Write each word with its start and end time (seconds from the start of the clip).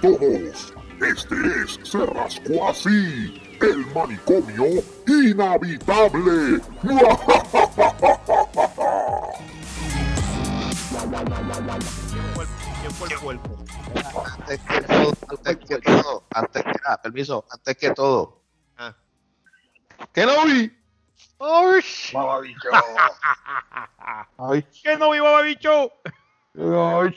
todos. 0.00 0.74
Este 1.00 1.34
es 1.62 1.78
Se 1.84 2.04
Rascó 2.06 2.68
Así, 2.68 3.40
el 3.60 3.86
manicomio 3.94 4.82
inhabitable. 5.06 6.60
¿Quién 12.80 12.92
fue 12.92 13.08
el 13.08 13.18
cuerpo? 13.18 13.64
Antes 14.24 14.60
que 14.60 14.80
todo, 14.82 15.12
antes 15.28 15.56
que 15.56 15.78
todo, 15.78 16.24
antes 16.34 16.62
que 16.64 16.80
ah, 16.84 17.00
permiso, 17.00 17.44
antes 17.50 17.76
que 17.76 17.90
todo. 17.90 18.42
Ah. 18.76 18.94
¿Qué 20.12 20.26
no 20.26 20.44
vi? 20.44 20.72
¡Ay! 24.38 24.66
¿Qué 24.82 24.96
no 24.96 25.10
vivo, 25.12 25.42
bicho? 25.42 25.92
ay, 26.56 27.16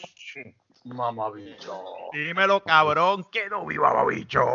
mamabicho. 0.84 1.82
Dímelo, 2.14 2.64
cabrón, 2.64 3.26
que 3.32 3.50
no 3.50 3.66
viva, 3.66 4.06
bicho. 4.06 4.46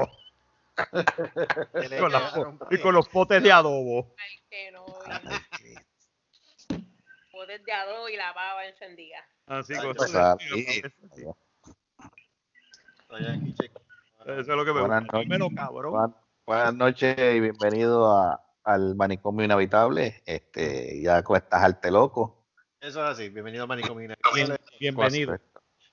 Con 2.00 2.58
y 2.70 2.78
con 2.78 2.94
los 2.94 3.08
potes 3.08 3.42
de 3.42 3.50
adobo. 3.50 4.14
Ay, 4.18 4.38
que 4.50 4.70
no. 4.72 4.84
Poder 7.32 7.62
de 7.62 7.72
adobo 7.72 8.08
y 8.10 8.16
la 8.16 8.32
baba 8.34 8.66
encendida. 8.66 9.18
Así 9.46 9.74
con 9.74 9.94
papi. 9.94 10.44
Eso 14.26 14.40
es 14.40 14.46
lo 14.48 14.64
que 14.64 14.72
me 14.72 14.80
Buenas 14.80 15.02
gusta. 15.04 15.18
Dímelo, 15.20 15.44
noches. 15.46 15.56
cabrón. 15.58 15.92
Buenas, 15.92 16.16
buenas 16.46 16.74
noches 16.74 17.16
y 17.18 17.40
bienvenido 17.40 18.10
a- 18.12 18.42
al 18.64 18.96
manicomio 18.96 19.44
inhabitable. 19.44 20.22
Este, 20.26 21.00
ya 21.00 21.22
con 21.22 21.36
estás 21.36 21.62
arte 21.62 21.90
loco. 21.90 22.44
Eso 22.80 23.02
es 23.04 23.10
así, 23.12 23.28
bienvenido 23.30 23.64
a 23.64 23.66
Manicomio. 23.66 24.14
Bien- 24.34 24.56
bienvenido. 24.80 25.38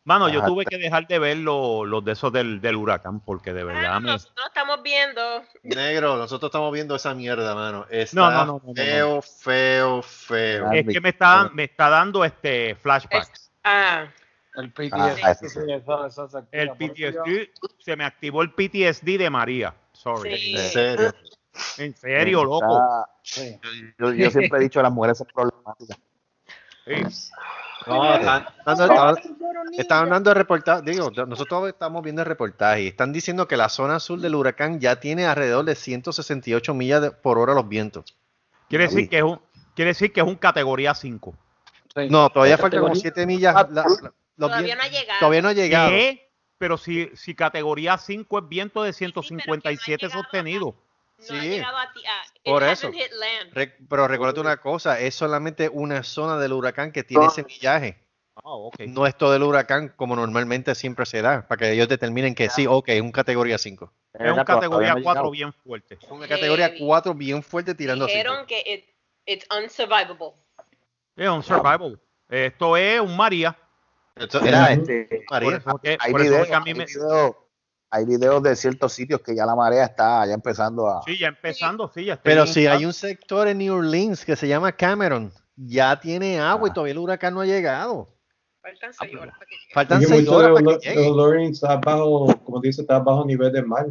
Mano, 0.05 0.27
yo 0.27 0.43
tuve 0.45 0.65
que 0.65 0.77
dejar 0.77 1.07
de 1.07 1.17
ver 1.17 1.37
lo- 1.37 1.85
los 1.85 2.03
de 2.03 2.11
esos 2.11 2.31
del, 2.33 2.59
del 2.59 2.75
huracán 2.75 3.21
porque 3.21 3.53
de 3.53 3.63
verdad 3.63 3.95
Ah, 3.95 3.99
me... 4.01 4.11
nosotros 4.11 4.45
estamos 4.47 4.83
viendo. 4.83 5.21
Negro, 5.63 6.17
nosotros 6.17 6.49
estamos 6.49 6.73
viendo 6.73 6.95
esa 6.95 7.13
mierda, 7.15 7.55
mano. 7.55 7.85
Está 7.89 8.15
No, 8.19 8.29
no, 8.31 8.37
no, 8.45 8.45
no, 8.45 8.61
no, 8.67 8.73
feo, 8.75 9.21
feo, 9.21 10.01
feo. 10.01 10.67
Ah, 10.69 10.75
Es 10.75 10.87
que 10.87 10.99
me 10.99 11.09
está, 11.09 11.49
me 11.53 11.63
está 11.63 11.89
dando 11.89 12.25
este 12.25 12.75
flashbacks. 12.75 13.49
Ah, 13.63 14.07
El 14.55 14.73
Ah, 14.91 15.15
PTSD. 15.15 15.39
sí. 15.39 15.49
sí. 15.49 15.59
El 16.51 16.69
PTSD, 16.71 17.49
se 17.79 17.95
me 17.95 18.03
activó 18.03 18.41
el 18.41 18.51
PTSD 18.51 19.17
de 19.17 19.29
María. 19.29 19.73
Sorry. 19.93 20.37
Sí. 20.37 20.55
En 20.57 20.69
serio. 20.69 21.13
En 21.77 21.95
serio, 21.95 22.43
loco. 22.43 23.07
Yo, 23.99 24.11
yo 24.11 24.29
siempre 24.31 24.59
he 24.59 24.63
dicho 24.63 24.81
las 24.81 24.91
mujeres 24.91 25.17
son 25.19 25.27
problemáticas. 25.33 25.97
Sí. 26.85 27.31
No, 27.87 28.13
están, 28.15 28.45
están- 28.59 28.81
están- 28.81 29.17
están 29.77 29.99
hablando 30.03 30.29
de 30.29 30.33
reportaje. 30.35 30.81
Digo, 30.85 31.09
nosotros 31.27 31.69
estamos 31.69 32.03
viendo 32.03 32.21
el 32.21 32.27
reportaje 32.27 32.83
y 32.83 32.87
están 32.87 33.11
diciendo 33.13 33.47
que 33.47 33.57
la 33.57 33.69
zona 33.69 33.99
sur 33.99 34.19
del 34.19 34.35
huracán 34.35 34.79
ya 34.79 34.99
tiene 34.99 35.25
alrededor 35.25 35.65
de 35.65 35.75
168 35.75 36.73
millas 36.73 37.01
de- 37.01 37.11
por 37.11 37.37
hora 37.39 37.53
los 37.53 37.67
vientos. 37.67 38.15
Quiere 38.69 38.85
decir 38.85 39.09
que 39.09 39.17
es 39.17 39.23
un, 39.23 39.39
quiere 39.75 39.89
decir 39.89 40.11
que 40.13 40.21
es 40.21 40.27
un 40.27 40.35
categoría 40.35 40.93
5. 40.93 41.33
Sí. 41.95 42.07
No, 42.09 42.29
todavía 42.29 42.55
La 42.55 42.61
faltan 42.61 42.79
como 42.81 42.93
categoría- 42.93 43.01
7 43.13 43.25
millas. 43.25 43.53
La- 43.55 43.67
la- 43.69 43.83
los 43.83 44.49
todavía 44.49 44.75
no 44.75 44.81
ha 44.81 44.87
llegado. 44.87 45.19
todavía 45.19 45.41
no 45.41 45.47
ha 45.49 45.53
llegado. 45.53 45.89
¿Qué? 45.89 46.29
Pero 46.57 46.77
si, 46.77 47.09
si 47.15 47.35
categoría 47.35 47.97
5 47.97 48.39
es 48.39 48.47
viento 48.47 48.83
de 48.83 48.93
Sí, 48.93 49.05
pero 49.05 49.13
que 50.31 50.83
no 51.17 51.23
ha 51.23 51.27
157 51.27 51.29
llegado 51.29 51.33
sostenido. 51.33 51.33
No 51.33 51.35
ha 51.37 51.41
Sí. 51.41 51.49
llegado 51.49 51.77
a 51.77 51.93
ti. 51.93 52.01
ah, 52.07 52.23
it 52.43 52.51
Por 52.51 52.63
hasn't 52.63 52.95
eso. 52.95 53.03
hit 53.03 53.11
land. 53.13 53.53
Re- 53.53 53.77
pero 53.89 54.07
recuérdate 54.07 54.39
una 54.41 54.57
cosa, 54.57 54.99
es 54.99 55.15
solamente 55.15 55.69
una 55.69 56.03
zona 56.03 56.37
del 56.37 56.53
huracán 56.53 56.91
que 56.91 57.03
tiene 57.03 57.25
ese 57.27 57.43
millaje. 57.43 57.99
Ah, 58.35 58.41
ok. 58.55 58.79
No 58.87 59.05
es 59.05 59.15
todo 59.15 59.35
el 59.35 59.43
huracán 59.43 59.89
como 59.95 60.15
normalmente 60.15 60.73
siempre 60.73 61.05
se 61.05 61.21
da, 61.21 61.47
para 61.47 61.59
que 61.59 61.71
ellos 61.71 61.87
determinen 61.87 62.33
que 62.33 62.49
sí, 62.49 62.65
ok, 62.67 62.89
es 62.89 63.01
un 63.01 63.11
categoría 63.11 63.57
5. 63.59 63.85
Es 64.13 64.19
un 64.21 64.25
Todavía 64.27 64.45
categoría 64.45 64.93
no 64.93 64.99
he 64.99 65.03
4 65.03 65.21
llegado. 65.21 65.31
bien 65.31 65.53
fuerte. 65.53 65.97
Es 66.01 66.09
una 66.11 66.27
categoría 66.27 66.67
Heavy. 66.69 66.79
4 66.79 67.13
bien 67.13 67.43
fuerte 67.43 67.75
tirando 67.75 68.05
a 68.05 68.07
5. 68.09 68.17
Dijeron 68.17 68.45
que 68.47 68.63
it, 68.65 68.85
it's 69.25 69.45
unsurvivable. 69.55 70.33
Es 71.15 71.29
un 71.29 71.43
survival. 71.43 71.99
Esto 72.27 72.75
es 72.75 72.99
un 72.99 73.15
María. 73.15 73.55
Mira, 74.41 74.71
este, 74.73 75.07
Por 75.27 75.43
María. 75.43 75.57
eso 75.57 75.79
que, 75.81 75.97
hay, 75.99 76.11
por 76.11 76.21
eso 76.21 76.43
que 76.45 76.53
a 76.55 76.59
mí 76.59 76.69
hay, 76.71 76.75
me... 76.75 76.85
videos, 76.85 77.35
hay 77.95 78.05
videos 78.05 78.41
de 78.41 78.55
ciertos 78.55 78.91
sitios 78.91 79.21
que 79.21 79.35
ya 79.35 79.45
la 79.45 79.55
marea 79.55 79.85
está 79.85 80.25
ya 80.25 80.33
empezando 80.33 80.87
a... 80.89 81.03
Sí, 81.03 81.15
ya 81.19 81.27
empezando, 81.27 81.91
sí, 81.93 82.05
ya 82.05 82.13
está 82.13 82.23
Pero 82.23 82.47
si 82.47 82.65
hay 82.65 82.85
un 82.85 82.93
sector 82.93 83.47
en 83.47 83.59
New 83.59 83.75
Orleans 83.75 84.25
que 84.25 84.35
se 84.35 84.47
llama 84.47 84.71
Cameron, 84.71 85.31
ya 85.55 85.99
tiene 85.99 86.39
agua 86.39 86.69
y 86.69 86.71
Ah. 86.71 86.73
todavía 86.73 86.93
el 86.93 86.97
huracán 86.97 87.35
no 87.35 87.41
ha 87.41 87.45
llegado. 87.45 88.09
Faltan 88.63 88.93
seis 88.93 89.13
horas 89.15 89.33
para 89.35 89.45
que 89.45 89.55
llegue. 89.55 89.73
Faltan 89.75 89.99
Porque 89.99 90.07
6 90.15 90.21
mucho 90.23 90.37
horas 90.37 90.47
de 90.49 90.53
para 90.55 90.63
Lo- 90.73 90.79
que 90.79 90.89
de 90.89 90.95
llegue. 90.95 91.15
Lawrence 91.15 91.51
está 91.53 91.75
bajo, 91.77 92.27
como 92.43 92.59
dice, 92.61 92.81
está 92.81 92.97
bajo 92.99 93.25
nivel 93.25 93.51
del 93.51 93.65
mar. 93.67 93.85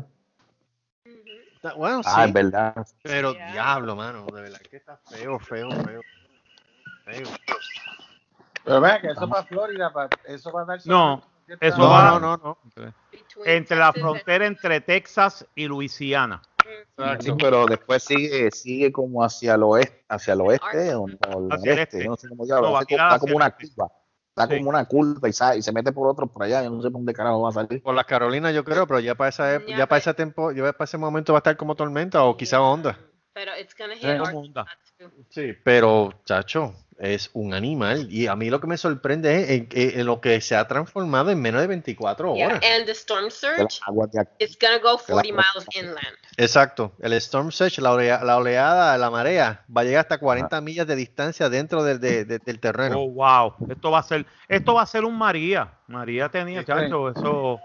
Bueno, 1.77 2.01
Ah, 2.05 2.23
sí, 2.25 2.29
es 2.29 2.33
verdad. 2.33 2.87
pero 3.03 3.35
diablo, 3.35 3.95
mano, 3.95 4.27
de 4.27 4.43
verdad 4.43 4.59
que 4.69 4.79
está 4.79 4.97
feo, 5.09 5.39
feo, 5.39 5.71
feo. 5.71 6.01
Feo. 7.05 7.29
Pero 8.65 8.81
vea 8.81 9.01
que 9.01 9.09
eso 9.09 9.29
para 9.29 9.45
Florida, 9.45 9.93
para, 9.93 10.09
eso 10.27 10.51
va 10.51 10.63
a 10.63 10.65
dar. 10.65 10.81
No, 10.87 11.23
eso 11.61 11.79
No, 11.79 11.89
va- 11.91 12.19
no, 12.19 12.21
no, 12.21 12.37
no. 12.37 12.59
Entre 13.45 13.77
la 13.77 13.93
frontera 13.93 14.47
entre 14.47 14.81
Texas 14.81 15.47
y 15.55 15.67
Luisiana. 15.67 16.41
Sí, 17.21 17.33
pero 17.39 17.67
después 17.67 18.03
sigue, 18.05 18.51
sigue 18.51 18.93
como 18.93 19.25
hacia 19.25 19.55
el 19.55 19.63
oeste, 19.65 20.05
hacia 20.09 20.35
el 20.35 20.41
oeste 20.43 20.95
o, 20.95 21.03
o 21.03 21.55
el 21.55 21.69
este, 21.79 22.05
no 22.07 22.17
sé 22.17 22.29
cómo 22.29 22.45
No, 22.47 22.81
está 22.81 23.19
como 23.19 23.37
una 23.37 23.51
curva, 23.51 23.91
está 24.29 24.47
Sí. 24.49 24.59
como 24.59 24.71
una 24.71 24.85
curva 24.85 25.29
y, 25.29 25.33
sa- 25.33 25.57
y 25.57 25.63
se 25.63 25.73
mete 25.73 25.93
por 25.93 26.07
otro 26.09 26.27
por 26.29 26.45
allá, 26.45 26.63
yo 26.63 26.71
no 26.71 26.77
sé 26.81 26.85
por 26.91 27.01
dónde 27.01 27.13
carajo 27.13 27.43
va 27.43 27.49
a 27.49 27.53
salir. 27.53 27.83
Por 27.83 27.95
las 27.95 28.05
Carolinas 28.07 28.55
yo 28.55 28.65
creo, 28.65 28.87
pero 28.87 29.01
ya 29.01 29.15
para 29.17 29.31
esa 29.31 29.59
Ya 29.59 29.67
para 29.67 29.87
pa- 29.89 29.97
ese 29.99 30.15
tiempo, 30.15 30.53
ya 30.53 30.73
para 30.73 30.85
ese 30.85 30.99
momento 30.99 31.33
va 31.33 31.39
a 31.39 31.41
estar 31.41 31.57
como 31.57 31.75
tormenta 31.75 32.23
o 32.23 32.37
quizá 32.37 32.61
onda. 32.61 32.97
Pero 33.35 33.51
it's 33.59 33.75
gonna 33.77 33.95
hit. 33.97 34.59
Sí, 35.31 35.53
pero 35.65 36.13
chacho, 36.25 36.75
es 37.03 37.31
un 37.33 37.53
animal 37.53 38.07
y 38.13 38.29
a 38.29 38.37
mí 38.37 38.49
lo 38.49 38.61
que 38.61 38.69
me 38.69 38.77
sorprende 38.77 39.43
es 39.43 39.51
en, 39.51 39.69
en- 39.73 40.01
en 40.01 40.07
lo 40.07 40.21
que 40.21 40.41
se 40.41 40.55
ha 40.55 40.69
transformado 40.69 41.31
en 41.33 41.41
menos 41.41 41.61
de 41.61 41.67
24 41.67 42.37
Yeah, 42.37 42.47
horas. 42.47 42.61
and 42.63 42.87
the 42.87 42.93
storm 42.93 43.29
surge, 43.29 43.81
it's 44.39 44.57
gonna 44.57 44.79
go 44.79 44.93
la 45.09 45.15
40 45.23 45.33
miles 45.33 45.67
inland. 45.75 46.17
Exacto, 46.37 46.93
el 47.01 47.13
storm 47.15 47.51
surge, 47.51 47.81
la, 47.83 47.91
olea- 47.93 48.23
la 48.23 48.37
oleada, 48.37 48.97
la 48.99 49.11
marea 49.11 49.65
va 49.77 49.81
a 49.81 49.85
llegar 49.85 50.01
hasta 50.03 50.19
40 50.19 50.61
millas 50.61 50.87
de 50.87 50.95
distancia 50.95 51.49
dentro 51.49 51.83
del, 51.83 51.99
de- 51.99 52.25
de- 52.25 52.39
del 52.39 52.61
terreno. 52.61 53.01
Oh, 53.01 53.11
wow. 53.11 53.55
Esto 53.69 53.91
va 53.91 53.99
a 53.99 54.03
ser, 54.05 54.25
esto 54.49 54.75
va 54.75 54.83
a 54.83 54.87
ser 54.87 55.05
un 55.05 55.19
María. 55.19 55.73
María 55.89 56.29
tenía, 56.29 56.61
Sí, 56.61 56.67
chacho, 56.67 57.11
eso. 57.11 57.59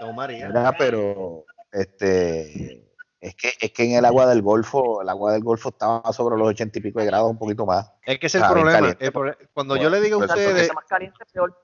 No, 0.00 0.12
María. 0.14 0.48
Pero 0.78 1.44
este 1.72 2.89
es 3.20 3.34
que 3.34 3.52
es 3.60 3.70
que 3.72 3.84
en 3.84 3.92
el 3.92 4.04
agua 4.04 4.26
del 4.26 4.40
Golfo, 4.42 5.02
el 5.02 5.08
agua 5.08 5.32
del 5.32 5.42
Golfo 5.42 5.68
estaba 5.70 6.12
sobre 6.12 6.36
los 6.38 6.48
ochenta 6.48 6.78
y 6.78 6.82
pico 6.82 7.00
de 7.00 7.06
grados, 7.06 7.30
un 7.30 7.38
poquito 7.38 7.66
más. 7.66 7.90
Es 8.04 8.18
que 8.18 8.26
es 8.28 8.34
el 8.34 8.42
problema. 8.42 8.72
caliente. 8.72 9.06
el 9.06 9.12
cuando 9.52 9.76
yo 9.76 9.90
le 9.90 10.00
digo 10.00 10.22
a 10.22 10.24
ustedes, 10.26 10.72
más 10.74 10.84
caliente, 10.86 11.18
peor. 11.32 11.54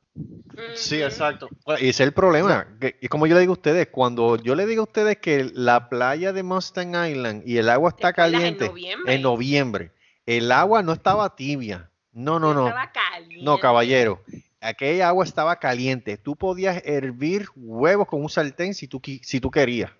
Sí, 0.75 0.97
Mhm. 0.97 1.03
exacto. 1.05 1.49
Bueno, 1.65 1.81
Y 1.81 1.89
ese 1.89 2.03
es 2.03 2.07
el 2.09 2.13
problema. 2.13 2.67
que- 2.81 2.97
y 3.01 3.09
como 3.09 3.27
yo 3.27 3.35
le 3.35 3.41
digo 3.41 3.53
a 3.53 3.55
ustedes, 3.55 3.89
cuando 3.89 4.37
yo 4.37 4.55
le 4.55 4.65
digo 4.67 4.83
a 4.83 4.85
ustedes 4.85 5.19
que 5.19 5.51
la 5.55 5.89
playa 5.89 6.33
de 6.33 6.43
Mustang 6.43 6.95
Island 7.11 7.43
y 7.47 7.59
el 7.59 7.69
agua 7.69 7.91
está 7.91 8.13
¿Te 8.13 8.21
acuerdas 8.23 8.35
en 8.35 8.41
caliente 8.57 8.69
noviembre? 8.69 9.15
en 9.15 9.23
noviembre, 9.23 9.93
el 10.25 10.53
agua 10.53 10.83
no 10.83 10.93
estaba 10.93 11.35
tibia. 11.37 11.91
No, 12.13 12.39
no, 12.39 12.55
no. 12.55 12.69
Estaba 12.69 12.91
caliente. 12.93 13.45
No, 13.45 13.59
caballero. 13.59 14.23
Aquella 14.63 15.09
agua 15.09 15.25
estaba 15.25 15.57
caliente. 15.57 16.17
Tú 16.17 16.35
podías 16.35 16.81
hervir 16.87 17.47
huevos 17.55 18.09
con 18.09 18.23
un 18.23 18.31
sartén 18.31 18.73
si 18.73 18.89
tú, 18.89 19.01
si 19.23 19.39
tú 19.41 19.51
querías. 19.51 19.91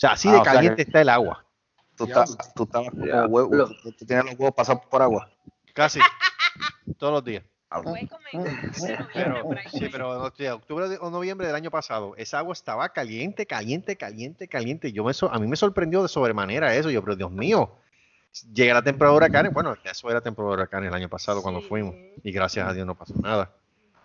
O 0.00 0.06
sea, 0.06 0.12
así 0.12 0.28
Ah, 0.28 0.32
de 0.32 0.38
o 0.38 0.44
sea 0.44 0.52
caliente 0.54 0.76
que- 0.76 0.82
está 0.82 1.00
el 1.02 1.08
agua. 1.10 1.44
Tú, 1.94 2.04
estás, 2.04 2.38
tú 2.54 2.62
estabas 2.62 2.88
como 2.90 3.04
huevo, 3.26 3.68
tú, 3.82 3.92
tú 3.92 4.06
tienes 4.06 4.24
los 4.24 4.34
huevos 4.38 4.54
pasados 4.54 4.80
por 4.86 5.02
agua. 5.02 5.28
Casi. 5.74 6.00
Todos 6.96 7.12
los 7.12 7.24
días. 7.24 7.44
En 7.70 8.08
Pero, 9.12 9.44
sí, 9.70 9.88
pero 9.92 10.18
no, 10.18 10.32
sí, 10.36 10.46
octubre 10.46 10.88
de- 10.88 10.98
o 10.98 11.10
noviembre 11.10 11.46
del 11.46 11.54
año 11.54 11.70
pasado, 11.70 12.14
esa 12.16 12.38
agua 12.38 12.54
estaba 12.54 12.88
caliente, 12.88 13.44
caliente, 13.46 13.96
caliente, 13.96 14.48
caliente. 14.48 14.92
Yo 14.92 15.04
me 15.04 15.12
a 15.30 15.38
mí 15.38 15.46
me 15.46 15.56
sorprendió 15.56 16.02
de 16.02 16.08
sobremanera 16.08 16.74
eso. 16.74 16.90
Yo, 16.90 17.02
pero 17.04 17.14
Dios 17.16 17.30
mío, 17.30 17.76
llega 18.52 18.74
la 18.74 18.82
temporada 18.82 19.12
de 19.12 19.16
huracanes. 19.18 19.52
Bueno, 19.52 19.76
eso 19.84 20.10
era 20.10 20.20
temporada 20.22 20.56
de 20.56 20.62
huracanes 20.62 20.88
el 20.88 20.94
año 20.94 21.08
pasado 21.10 21.42
cuando 21.42 21.60
fuimos. 21.60 21.94
Y 22.24 22.32
gracias 22.32 22.66
a 22.66 22.72
Dios 22.72 22.86
no 22.86 22.94
pasó 22.96 23.14
nada. 23.20 23.52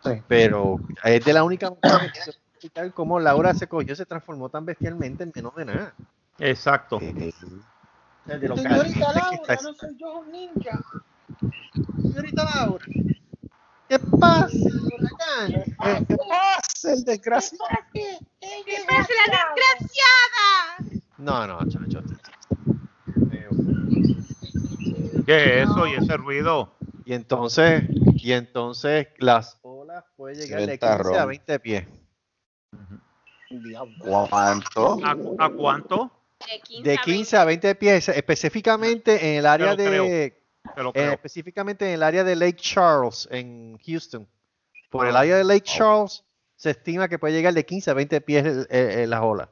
Sí. 0.04 0.12
Pero 0.28 0.78
es 1.04 1.24
de 1.26 1.34
la 1.34 1.44
única 1.44 1.70
manera 1.82 2.12
que 2.14 2.20
se 2.22 2.34
puede 2.34 2.45
explicar 2.56 2.94
cómo 2.94 3.20
Laura 3.20 3.54
se 3.54 3.68
cogió, 3.68 3.96
se 3.96 4.06
transformó 4.06 4.50
tan 4.50 4.66
bestialmente 4.66 5.24
en 5.24 5.32
menos 5.36 5.56
de 5.56 5.66
nada. 5.66 5.94
Exacto. 6.40 7.00
Eh, 7.02 7.32
lo 8.26 8.58
Señorita 8.58 9.14
Laura, 9.14 9.58
no 9.62 9.74
soy 9.74 9.98
yo 9.98 10.20
un 10.20 10.32
ninja. 10.32 10.80
Señorita 12.02 12.44
Laura, 12.56 12.86
¿qué 13.88 14.00
pasa? 14.00 14.48
huracán? 14.48 16.06
¿Qué 16.08 16.18
pasa, 16.18 16.94
el 16.94 17.04
desgraciado? 17.04 17.66
¿Qué 17.94 18.18
pasa, 18.88 19.10
la 19.28 19.40
desgraciada? 19.56 21.02
No, 21.18 21.48
no, 21.48 21.60
chacho. 21.70 22.04
¿Qué 25.26 25.62
es 25.62 25.70
eso? 25.70 25.88
Y 25.88 25.94
ese 25.94 26.18
ruido. 26.18 26.76
Y 27.06 27.14
entonces, 27.14 27.84
y 28.16 28.32
entonces 28.32 29.08
las 29.18 29.60
olas 29.62 30.04
pueden 30.16 30.40
llegar 30.40 30.62
de 30.62 30.80
15 30.80 30.86
a 30.86 30.98
Ventarrón. 30.98 31.28
20 31.28 31.60
pies. 31.60 31.88
¿A, 35.04 35.16
cu- 35.16 35.36
a 35.40 35.50
cuánto? 35.50 36.12
De 36.48 36.60
15, 36.62 36.90
De 36.90 36.98
15 36.98 37.38
a 37.38 37.46
20 37.46 37.76
pies, 37.76 38.10
específicamente 38.10 39.32
en 39.32 39.40
el 39.40 39.46
área 39.46 39.76
de, 39.76 40.26
eh, 40.26 41.12
específicamente 41.14 41.88
en 41.88 41.94
el 41.94 42.04
área 42.04 42.24
de 42.24 42.36
Lake 42.36 42.58
Charles, 42.58 43.28
en 43.32 43.78
Houston. 43.86 44.28
Por 44.90 45.08
el 45.08 45.16
área 45.16 45.38
de 45.38 45.44
Lake 45.44 45.62
Charles 45.62 46.24
se 46.56 46.72
estima 46.72 47.08
que 47.08 47.20
puede 47.20 47.34
llegar 47.34 47.54
de 47.54 47.66
15 47.66 47.92
a 47.92 47.94
20 47.94 48.22
pies 48.22 48.46
el- 48.46 48.68
el- 48.70 48.90
el- 49.00 49.10
la 49.10 49.22
ola. 49.24 49.50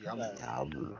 Diablo. 0.00 0.98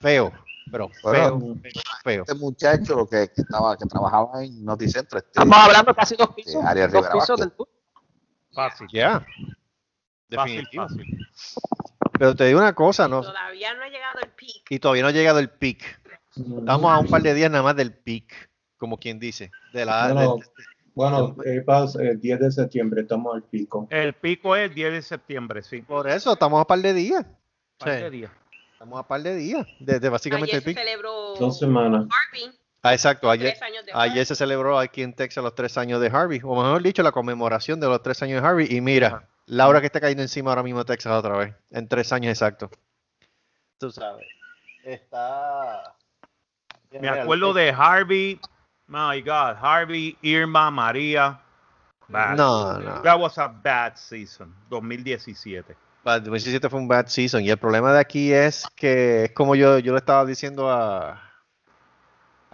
Feo, 0.00 0.32
pero 0.70 0.88
feo, 0.88 1.38
Bueno, 1.38 1.60
feo, 1.62 1.72
feo. 2.04 2.22
Este 2.22 2.34
muchacho 2.34 3.06
que, 3.06 3.28
que 3.34 3.40
estaba, 3.42 3.76
que 3.76 3.86
trabajaba 3.86 4.44
en 4.44 4.64
Noticentro, 4.64 5.18
este, 5.18 5.30
Estamos 5.30 5.56
hablando 5.56 5.94
casi 5.94 6.16
dos 6.16 6.28
pisos. 6.34 6.52
Dos 6.92 7.06
pisos 7.12 7.40
del 7.40 7.52
tour. 7.52 7.68
Fácil. 8.52 8.86
Ya. 8.92 9.24
Definitivo. 10.28 10.88
fácil. 10.88 11.26
Pero 12.18 12.34
te 12.34 12.44
digo 12.46 12.58
una 12.58 12.74
cosa, 12.74 13.08
¿no? 13.08 13.20
Todavía 13.22 13.74
no 13.74 13.82
ha 13.84 13.88
llegado 13.88 14.20
el 14.22 14.30
peak. 14.30 14.62
Y 14.70 14.78
todavía 14.78 15.02
no 15.02 15.08
ha 15.08 15.12
llegado 15.12 15.38
el 15.38 15.50
peak. 15.50 16.00
Estamos 16.36 16.92
a 16.92 16.98
un 16.98 17.06
par 17.06 17.22
de 17.22 17.34
días 17.34 17.50
nada 17.50 17.62
más 17.62 17.76
del 17.76 17.92
peak, 17.92 18.50
como 18.78 18.98
quien 18.98 19.18
dice. 19.18 19.50
De 19.72 19.84
la, 19.84 20.12
Bueno, 20.12 20.36
de- 20.36 20.46
bueno, 20.94 21.36
eh, 21.44 22.10
el 22.10 22.20
10 22.20 22.40
de 22.40 22.50
septiembre 22.52 23.02
estamos 23.02 23.34
al 23.34 23.42
pico. 23.42 23.86
El 23.90 24.14
pico 24.14 24.56
es 24.56 24.68
el 24.70 24.74
10 24.74 24.92
de 24.92 25.02
septiembre, 25.02 25.62
sí. 25.62 25.82
por 25.82 26.08
eso 26.08 26.32
estamos 26.32 26.60
a 26.60 26.64
par 26.66 26.78
de 26.80 26.94
días. 26.94 27.24
Par 27.78 27.96
Sí. 27.96 28.02
de 28.04 28.10
días. 28.10 28.30
Estamos 28.72 28.98
a 29.00 29.02
par 29.06 29.22
de 29.22 29.34
días. 29.36 29.66
Desde 29.80 30.08
básicamente 30.08 30.52
Ayer 30.56 30.56
el 30.56 30.62
se 30.62 30.70
pic. 30.70 30.78
celebró 30.78 31.34
Dos 31.38 31.58
semanas. 31.58 32.06
Harvey, 32.10 32.50
Ah, 32.82 32.92
exacto. 32.94 33.28
Ayer, 33.30 33.50
tres 33.50 33.62
años 33.62 33.84
de 33.84 33.92
ayer 33.94 34.24
se 34.26 34.34
celebró 34.36 34.78
aquí 34.78 35.02
en 35.02 35.12
Texas 35.12 35.42
los 35.42 35.54
tres 35.54 35.76
años 35.76 36.00
de 36.00 36.06
Harvey. 36.08 36.40
O 36.44 36.54
mejor 36.54 36.82
dicho, 36.82 37.02
la 37.02 37.10
conmemoración 37.12 37.80
de 37.80 37.88
los 37.88 38.00
tres 38.02 38.22
años 38.22 38.40
de 38.40 38.46
Harvey. 38.48 38.68
Y 38.70 38.80
mira, 38.80 39.26
Laura 39.46 39.80
que 39.80 39.86
está 39.86 40.00
cayendo 40.00 40.22
encima 40.22 40.50
ahora 40.50 40.62
mismo 40.62 40.80
de 40.80 40.84
Texas 40.86 41.12
otra 41.12 41.36
vez. 41.36 41.54
En 41.70 41.88
tres 41.88 42.12
años 42.12 42.30
exactos. 42.32 42.70
Tú 43.78 43.90
sabes. 43.90 44.26
Está. 44.84 45.94
Me 46.90 47.08
acuerdo 47.08 47.52
de 47.52 47.70
Harvey. 47.70 48.40
My 48.88 49.20
God, 49.20 49.56
Harvey, 49.60 50.16
Irma, 50.22 50.70
María. 50.70 51.40
Bad. 52.08 52.36
No, 52.36 52.78
no. 52.78 53.02
That 53.02 53.18
was 53.18 53.36
a 53.38 53.48
bad 53.48 53.96
season, 53.96 54.54
2017. 54.70 55.74
Bad- 56.04 56.22
2017 56.22 56.68
fue 56.68 56.78
un 56.78 56.86
bad 56.86 57.06
season. 57.08 57.42
Y 57.42 57.50
el 57.50 57.58
problema 57.58 57.92
de 57.92 57.98
aquí 58.00 58.32
es 58.32 58.64
que 58.76 59.24
es 59.24 59.32
como 59.32 59.56
yo, 59.56 59.80
yo 59.80 59.92
le 59.92 59.98
estaba 59.98 60.24
diciendo 60.24 60.70
a, 60.70 61.20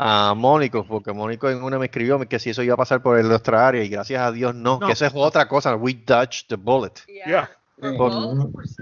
a 0.04 0.34
Mónico, 0.34 0.84
porque 0.86 1.12
Mónico 1.12 1.48
en 1.48 1.62
una 1.62 1.78
me 1.78 1.86
escribió 1.86 2.18
que 2.28 2.38
si 2.38 2.50
eso 2.50 2.62
iba 2.62 2.74
a 2.74 2.76
pasar 2.76 3.02
por 3.02 3.18
el 3.18 3.28
nuestra 3.28 3.66
área, 3.66 3.82
y 3.84 3.88
gracias 3.88 4.20
a 4.22 4.32
Dios 4.32 4.54
no, 4.54 4.78
No. 4.80 4.86
que 4.86 4.92
eso 4.92 5.06
es 5.06 5.12
otra 5.14 5.46
cosa. 5.48 5.76
We 5.76 5.94
dodged 5.94 6.46
the 6.48 6.56
bullet. 6.56 6.92
Yeah. 7.06 7.26
Yeah. 7.26 7.96
Por- 7.96 8.12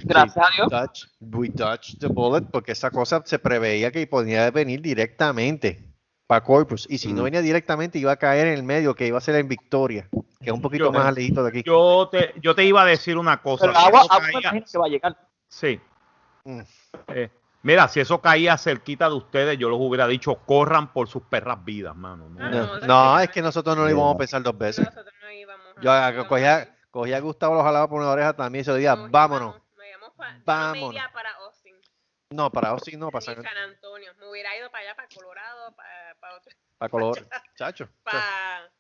Gracias 0.05 0.45
a 0.45 0.51
Dios. 0.69 1.11
We 1.21 1.49
dodged 1.49 1.99
the 2.01 2.09
bullet 2.09 2.43
porque 2.51 2.73
esa 2.73 2.91
cosa 2.91 3.23
se 3.25 3.39
preveía 3.39 3.91
que 3.91 4.07
podía 4.07 4.51
venir 4.51 4.83
directamente 4.83 5.85
para 6.27 6.43
Corpus. 6.45 6.87
Y 6.91 6.99
si 6.99 7.13
no 7.13 7.23
Mm. 7.23 7.25
venía 7.25 7.43
directamente, 7.43 7.99
iba 7.99 8.13
a 8.13 8.17
caer 8.17 8.47
en 8.49 8.55
el 8.55 8.63
medio, 8.63 8.95
que 8.95 9.07
iba 9.07 9.19
a 9.19 9.21
ser 9.21 9.35
en 9.37 9.49
Victoria, 9.49 10.09
que 10.41 10.51
es 10.51 10.53
un 10.53 10.61
poquito 10.61 10.85
Yo- 10.85 10.93
más 10.93 11.07
alejito 11.07 11.43
de 11.43 11.49
aquí. 11.49 11.63
Yo 11.65 12.09
te, 12.11 12.35
yo 12.41 12.55
te 12.55 12.65
iba 12.65 12.83
a 12.83 12.85
decir 12.85 13.17
una 13.19 13.41
cosa. 13.43 13.63
Pero 13.67 13.73
si 13.79 13.87
agua, 13.87 14.01
agua 14.03 14.19
que 14.71 14.79
va 14.79 14.87
a 14.87 14.89
llegar. 14.89 15.17
sí. 15.49 15.81
Mm. 16.45 16.61
Eh, 17.09 17.31
mira, 17.63 17.89
si 17.89 18.01
eso 18.01 18.21
caía 18.21 18.57
cerquita 18.59 19.09
de 19.09 19.15
ustedes, 19.15 19.59
yo 19.59 19.69
les 19.71 19.79
hubiera 19.79 20.07
dicho, 20.07 20.35
corran 20.47 20.93
por 20.93 21.09
sus 21.09 21.23
perras 21.23 21.65
vidas, 21.65 21.95
mano. 21.97 22.29
¿no? 22.29 22.45
Ah, 22.45 22.49
No, 22.51 22.67
no, 22.81 22.87
no, 22.87 23.15
eso 23.19 23.25
es 23.25 23.31
que 23.31 23.43
nosotros 23.43 23.77
no 23.77 23.85
lo 23.85 23.91
íbamos 23.91 24.15
a 24.15 24.19
pensar 24.19 24.43
dos 24.43 24.57
veces. 24.57 24.85
nosotros 24.87 25.15
no 25.21 25.31
íbamos 25.31 25.77
a- 25.77 25.81
Yo 25.81 25.93
ah, 25.93 26.27
cogía, 26.29 26.77
cogía 26.91 27.17
a 27.17 27.21
Gustavo, 27.21 27.55
lo 27.55 27.63
jalaba 27.63 27.89
por 27.89 28.01
una 28.01 28.11
oreja 28.11 28.33
también 28.35 28.63
y 28.63 28.65
se 28.65 28.71
lo 28.71 28.77
decía, 28.77 28.95
vámonos. 28.95 29.55
íbamos- 29.55 29.63
nos 29.77 29.87
íbamos 29.87 30.15
pa- 30.15 30.29
yo 30.29 30.33
no 30.33 30.39
me 30.39 30.45
Vámonos. 30.45 31.03
para 31.13 31.31
Austin, 31.37 31.75
No, 32.31 32.51
para 32.53 32.69
Austin 32.69 32.99
no, 33.01 33.11
para 33.11 33.23
San, 33.25 33.43
San 33.43 33.57
Antonio. 33.57 34.13
Me 34.19 34.29
hubiera 34.31 34.57
ido 34.57 34.71
para 34.71 34.85
allá, 34.85 34.95
para 34.97 35.09
Colorado, 35.09 35.75
para, 35.75 36.15
para, 36.21 36.37
otro- 36.37 36.53
para 36.79 36.89
color. 36.91 37.29
Chacho. 37.57 37.89
para, 38.05 38.71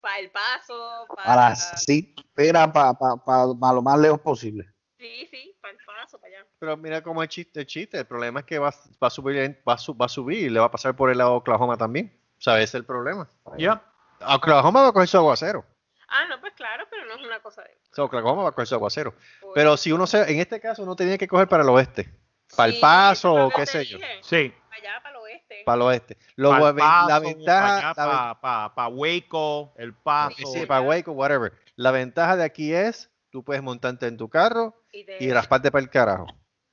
para 0.00 0.18
El 0.18 0.30
Paso, 0.30 1.06
para... 1.14 1.24
Para 1.24 1.56
sí, 1.56 2.14
espera 2.16 2.72
para 2.72 2.92
pa, 2.94 3.16
pa- 3.16 3.54
pa 3.58 3.72
lo 3.72 3.82
más 3.82 3.98
lejos 3.98 4.20
posible. 4.20 4.70
Sí, 4.98 5.26
sí, 5.30 5.56
para 5.60 5.74
El 6.04 6.06
Paso, 6.06 6.18
para 6.20 6.36
allá. 6.36 6.46
Pero 6.58 6.76
mira 6.76 7.02
cómo 7.02 7.22
es 7.22 7.28
chiste, 7.30 7.60
el 7.60 7.66
chiste. 7.66 7.98
El 7.98 8.06
problema 8.06 8.40
es 8.40 8.46
que 8.46 8.58
va, 8.58 8.70
va 9.02 9.06
a 9.06 9.10
subir, 9.10 9.62
va 9.68 9.74
a, 9.74 9.78
su- 9.78 9.96
va 9.96 10.06
a 10.06 10.08
subir 10.08 10.38
y 10.38 10.50
le 10.50 10.60
va 10.60 10.66
a 10.66 10.70
pasar 10.70 10.94
por 10.94 11.10
el 11.10 11.18
lado 11.18 11.30
de 11.32 11.36
Oklahoma 11.38 11.76
también. 11.76 12.18
Es 12.46 12.74
el 12.74 12.84
problema. 12.84 13.26
Ya. 13.56 13.82
Oklahoma 14.20 14.82
va 14.82 14.88
a 14.88 14.92
coger 14.92 15.08
su 15.08 15.16
aguacero. 15.16 15.64
Ah, 16.08 16.26
no, 16.28 16.38
pues 16.40 16.52
claro, 16.54 16.84
pero 16.90 17.06
no 17.06 17.14
es 17.14 17.26
una 17.26 17.40
cosa 17.40 17.62
de... 17.62 17.70
O 17.90 17.94
sea, 17.94 18.04
Oklahoma 18.04 18.42
va 18.42 18.48
a 18.50 18.52
coger 18.52 18.66
su 18.66 18.74
aguacero. 18.74 19.14
Pero 19.54 19.76
si 19.76 19.92
uno 19.92 20.06
se, 20.06 20.30
en 20.30 20.38
este 20.40 20.60
caso 20.60 20.82
uno 20.82 20.94
tenía 20.94 21.16
que 21.18 21.26
coger 21.26 21.48
para 21.48 21.62
el 21.62 21.68
oeste, 21.70 22.08
para 22.56 22.72
el 22.72 22.78
paso 22.80 23.34
o 23.34 23.50
qué 23.50 23.64
sé 23.66 23.84
yo, 23.86 23.98
Sí. 24.22 24.52
Para 24.68 24.76
allá, 24.76 25.02
para 25.02 25.16
el 25.18 25.22
oeste. 25.22 25.62
para 25.64 25.76
el 25.76 25.82
oeste. 25.82 26.18
Lo 26.36 26.50
Pa'l 26.50 26.60
buen- 26.60 26.76
la 26.76 27.06
Paso, 27.06 27.20
ventaja, 27.22 27.94
para 27.94 28.40
pa, 28.40 28.74
pa 28.74 28.88
Waco, 28.88 29.72
el 29.76 29.94
paso. 29.94 30.36
sí, 30.36 30.44
sí, 30.52 30.66
para 30.66 30.82
Waco, 30.82 31.12
whatever. 31.12 31.52
La 31.76 31.90
ventaja 31.90 32.36
de 32.36 32.44
aquí 32.44 32.72
es, 32.74 33.10
tú 33.34 33.42
puedes 33.42 33.64
montarte 33.64 34.06
en 34.06 34.16
tu 34.16 34.28
carro 34.28 34.80
y, 34.92 35.02
te- 35.04 35.16
y 35.24 35.32
rasparte 35.32 35.72
para 35.72 35.82
el 35.82 35.90
carajo. 35.90 36.26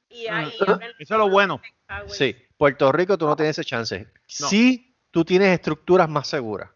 y 0.10 0.28
ahí 0.28 0.54
abren 0.60 0.92
Eso 1.00 1.16
es 1.16 1.18
lo 1.18 1.28
bueno. 1.28 1.60
Sí, 2.06 2.36
Puerto 2.56 2.92
Rico 2.92 3.18
tú 3.18 3.26
no 3.26 3.36
tienes 3.36 3.58
ese 3.58 3.68
chance. 3.68 4.08
No. 4.40 4.48
Sí, 4.48 4.96
tú 5.10 5.26
tienes 5.26 5.48
estructuras 5.50 6.08
más 6.08 6.28
seguras. 6.28 6.70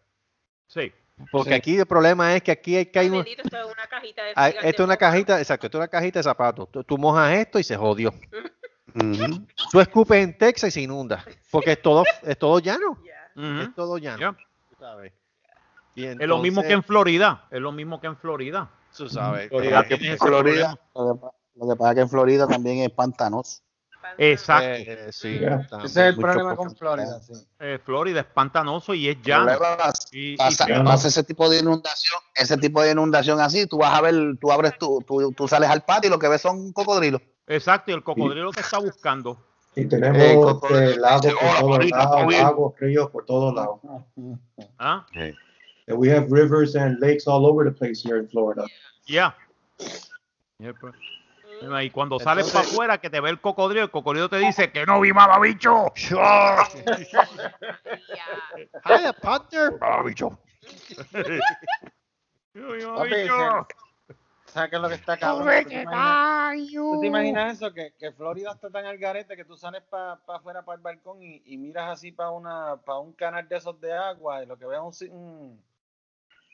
Sí. 0.66 0.92
Porque 1.30 1.50
Sí. 1.50 1.54
aquí 1.54 1.78
el 1.78 1.86
problema 1.86 2.34
es 2.34 2.42
que 2.42 2.50
aquí 2.50 2.74
hay 2.74 2.86
que 2.86 2.98
hay 2.98 3.08
un- 3.10 3.24
esto 3.24 3.42
es 3.44 3.64
una 3.64 3.86
cajita 3.86 4.24
de 4.24 4.32
hay- 4.34 4.54
esto 4.54 4.66
de 4.66 4.70
es 4.70 4.80
una 4.80 4.96
cajita, 4.96 5.38
exacto, 5.38 5.66
esto 5.68 5.78
es 5.78 5.82
una 5.82 5.88
cajita 5.88 6.18
de 6.18 6.22
zapatos. 6.24 6.68
Tú, 6.72 6.82
tú 6.82 6.98
mojas 6.98 7.32
esto 7.34 7.60
y 7.60 7.62
se 7.62 7.76
jodió. 7.76 8.12
Tú 9.70 9.80
escupes 9.80 10.24
en 10.24 10.36
Texas 10.36 10.68
y 10.68 10.72
se 10.72 10.80
inunda. 10.80 11.24
Porque 11.52 11.72
es 11.72 11.82
todo, 11.82 12.02
es 12.22 12.36
todo 12.38 12.58
llano. 12.58 12.98
Ujú. 13.36 13.60
Es 13.60 13.74
todo 13.76 13.98
llano. 13.98 14.36
Tú 14.70 14.76
sabes. 14.80 15.12
Y 15.94 16.04
Es 16.06 16.16
lo 16.26 16.38
mismo 16.38 16.60
que 16.62 16.66
en 16.68 16.72
entonces, 16.72 16.86
Florida. 16.88 17.46
Es 17.52 17.60
lo 17.60 17.72
mismo 17.72 18.00
que 18.00 18.06
en 18.08 18.16
Florida. 18.16 18.68
Tú 18.96 19.08
sabes. 19.08 19.48
Florida 19.48 19.80
eh, 19.88 19.94
ese 20.00 20.16
Florida, 20.18 20.78
lo 20.94 21.14
que, 21.14 21.26
lo 21.56 21.68
que 21.68 21.76
pasa 21.76 21.90
es 21.90 21.94
que 21.96 22.00
en 22.02 22.08
Florida 22.08 22.46
también 22.46 22.78
es 22.78 22.90
pantanoso. 22.90 23.60
Exacto. 24.18 24.64
eh, 24.68 25.08
sí, 25.10 25.38
Yeah. 25.40 25.66
Ese 25.82 25.86
es 25.86 25.96
el 25.96 26.16
mucho 26.16 26.22
problema 26.28 26.56
con 26.56 26.76
Florida, 26.76 27.20
sí. 27.20 27.32
Eh, 27.58 27.78
Florida 27.84 28.20
es 28.20 28.26
pantanoso 28.26 28.94
y 28.94 29.08
es 29.08 29.20
llano. 29.20 29.50
es- 29.50 30.08
Y- 30.12 30.34
y- 30.34 30.36
pasa, 30.36 30.66
no. 30.68 30.84
pasa 30.84 31.08
ese 31.08 31.24
tipo 31.24 31.50
de 31.50 31.58
inundación, 31.58 32.20
ese 32.34 32.56
tipo 32.56 32.80
de 32.82 32.92
inundación 32.92 33.40
así, 33.40 33.66
tú 33.66 33.78
vas 33.78 33.92
a 33.98 34.00
ver, 34.00 34.14
tú 34.40 34.52
abres 34.52 34.78
tu, 34.78 35.02
tú, 35.06 35.32
tú 35.32 35.48
sales 35.48 35.68
al 35.68 35.84
patio 35.84 36.08
y 36.08 36.10
lo 36.12 36.18
que 36.20 36.28
ves 36.28 36.40
son 36.40 36.72
cocodrilos. 36.72 37.20
exacto, 37.48 37.90
y 37.90 37.94
el 37.94 38.04
cocodrilo 38.04 38.52
te 38.52 38.60
está 38.60 38.78
buscando. 38.78 39.36
Y 39.74 39.86
tenemos 39.86 40.16
Eh, 40.22 40.40
cocodrilo 40.40 40.78
eh, 40.78 40.96
lagos 40.96 41.34
por 42.54 42.74
ríos 42.80 43.10
por 43.10 43.26
todos 43.26 43.54
lados. 43.54 43.80
¿Ah? 44.78 45.04
And 45.88 45.98
we 45.98 46.08
have 46.08 46.30
rivers 46.30 46.74
and 46.74 46.98
lakes 47.00 47.26
all 47.26 47.46
over 47.46 47.64
the 47.64 47.70
place 47.70 48.02
here 48.02 48.18
in 48.18 48.28
Florida. 48.28 48.66
Ya. 49.06 49.36
Y 50.58 50.66
el 50.66 50.74
pro- 50.74 50.92
Y 51.80 51.90
cuando 51.90 52.18
sales 52.18 52.50
para 52.50 52.66
afuera 52.66 52.98
que 52.98 53.08
te 53.08 53.20
ve 53.20 53.30
el 53.30 53.40
cocodrilo, 53.40 53.82
el 53.84 53.90
cocodrilo 53.90 54.28
te 54.28 54.38
dice 54.38 54.70
que 54.72 54.84
no 54.84 55.00
vi 55.00 55.10
bicho. 55.40 55.92
Ya. 56.10 56.68
Hiya, 58.84 59.12
partner. 59.14 59.78
Papi, 59.78 60.08
bicho. 60.08 60.38
¿Sabes 64.46 64.70
qué 64.70 64.76
es 64.76 64.82
lo 64.82 64.88
que 64.88 64.94
está 64.94 65.16
cabrón? 65.18 65.64
¿Tú 65.64 65.68
te 65.68 65.82
imaginas, 65.82 66.72
tú 66.72 67.00
te 67.00 67.06
imaginas 67.06 67.56
eso? 67.56 67.72
Que, 67.74 67.92
que 67.98 68.12
Florida 68.12 68.52
está 68.52 68.70
tan 68.70 68.86
al 68.86 68.96
garete 68.96 69.36
que 69.36 69.44
tú 69.44 69.56
sales 69.56 69.82
para 69.82 70.18
afuera, 70.26 70.64
para 70.64 70.76
el 70.76 70.82
balcón 70.82 71.22
y, 71.22 71.42
y 71.44 71.58
miras 71.58 71.90
así 71.90 72.12
para 72.12 72.76
para 72.76 72.98
un 72.98 73.12
canal 73.12 73.46
de 73.48 73.56
esos 73.56 73.78
de 73.80 73.92
agua 73.92 74.42
y 74.42 74.46
lo 74.46 74.56
que 74.56 74.66
ves 74.66 74.78
es 75.02 75.10
un, 75.10 75.18
un, 75.18 75.62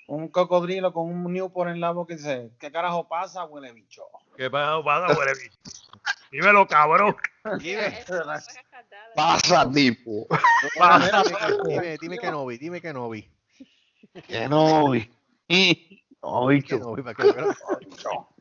un 0.06 0.28
cocodrilo 0.28 0.92
con 0.92 1.06
un 1.08 1.32
Newport 1.32 1.70
en 1.70 1.80
la 1.80 1.90
boca 1.92 2.12
y 2.14 2.16
dice, 2.16 2.50
¿qué 2.58 2.70
carajo 2.70 3.08
pasa, 3.08 3.44
huele 3.44 3.72
bicho? 3.72 4.02
¿Qué 4.36 4.50
pasa, 4.50 4.82
pasa, 4.84 5.18
huele 5.18 5.32
bicho? 5.34 5.58
Dímelo, 6.30 6.66
cabrón. 6.66 7.16
Dime. 7.58 7.98
Pasa, 9.14 9.70
tipo. 9.70 10.26
Pasa. 10.78 11.22
dime, 11.66 11.96
dime 12.00 12.18
que 12.18 12.30
no 12.30 12.46
vi, 12.46 12.58
dime 12.58 12.80
que 12.80 12.92
no 12.92 13.08
vi. 13.10 13.30
Que 14.26 14.48
no 14.48 14.90
vi. 14.90 15.10
No, 16.22 16.46
Que 16.48 16.54
bicho. 16.54 16.78
no 16.78 16.94
vi, 16.94 17.02
para 17.02 17.14
que- 17.14 17.34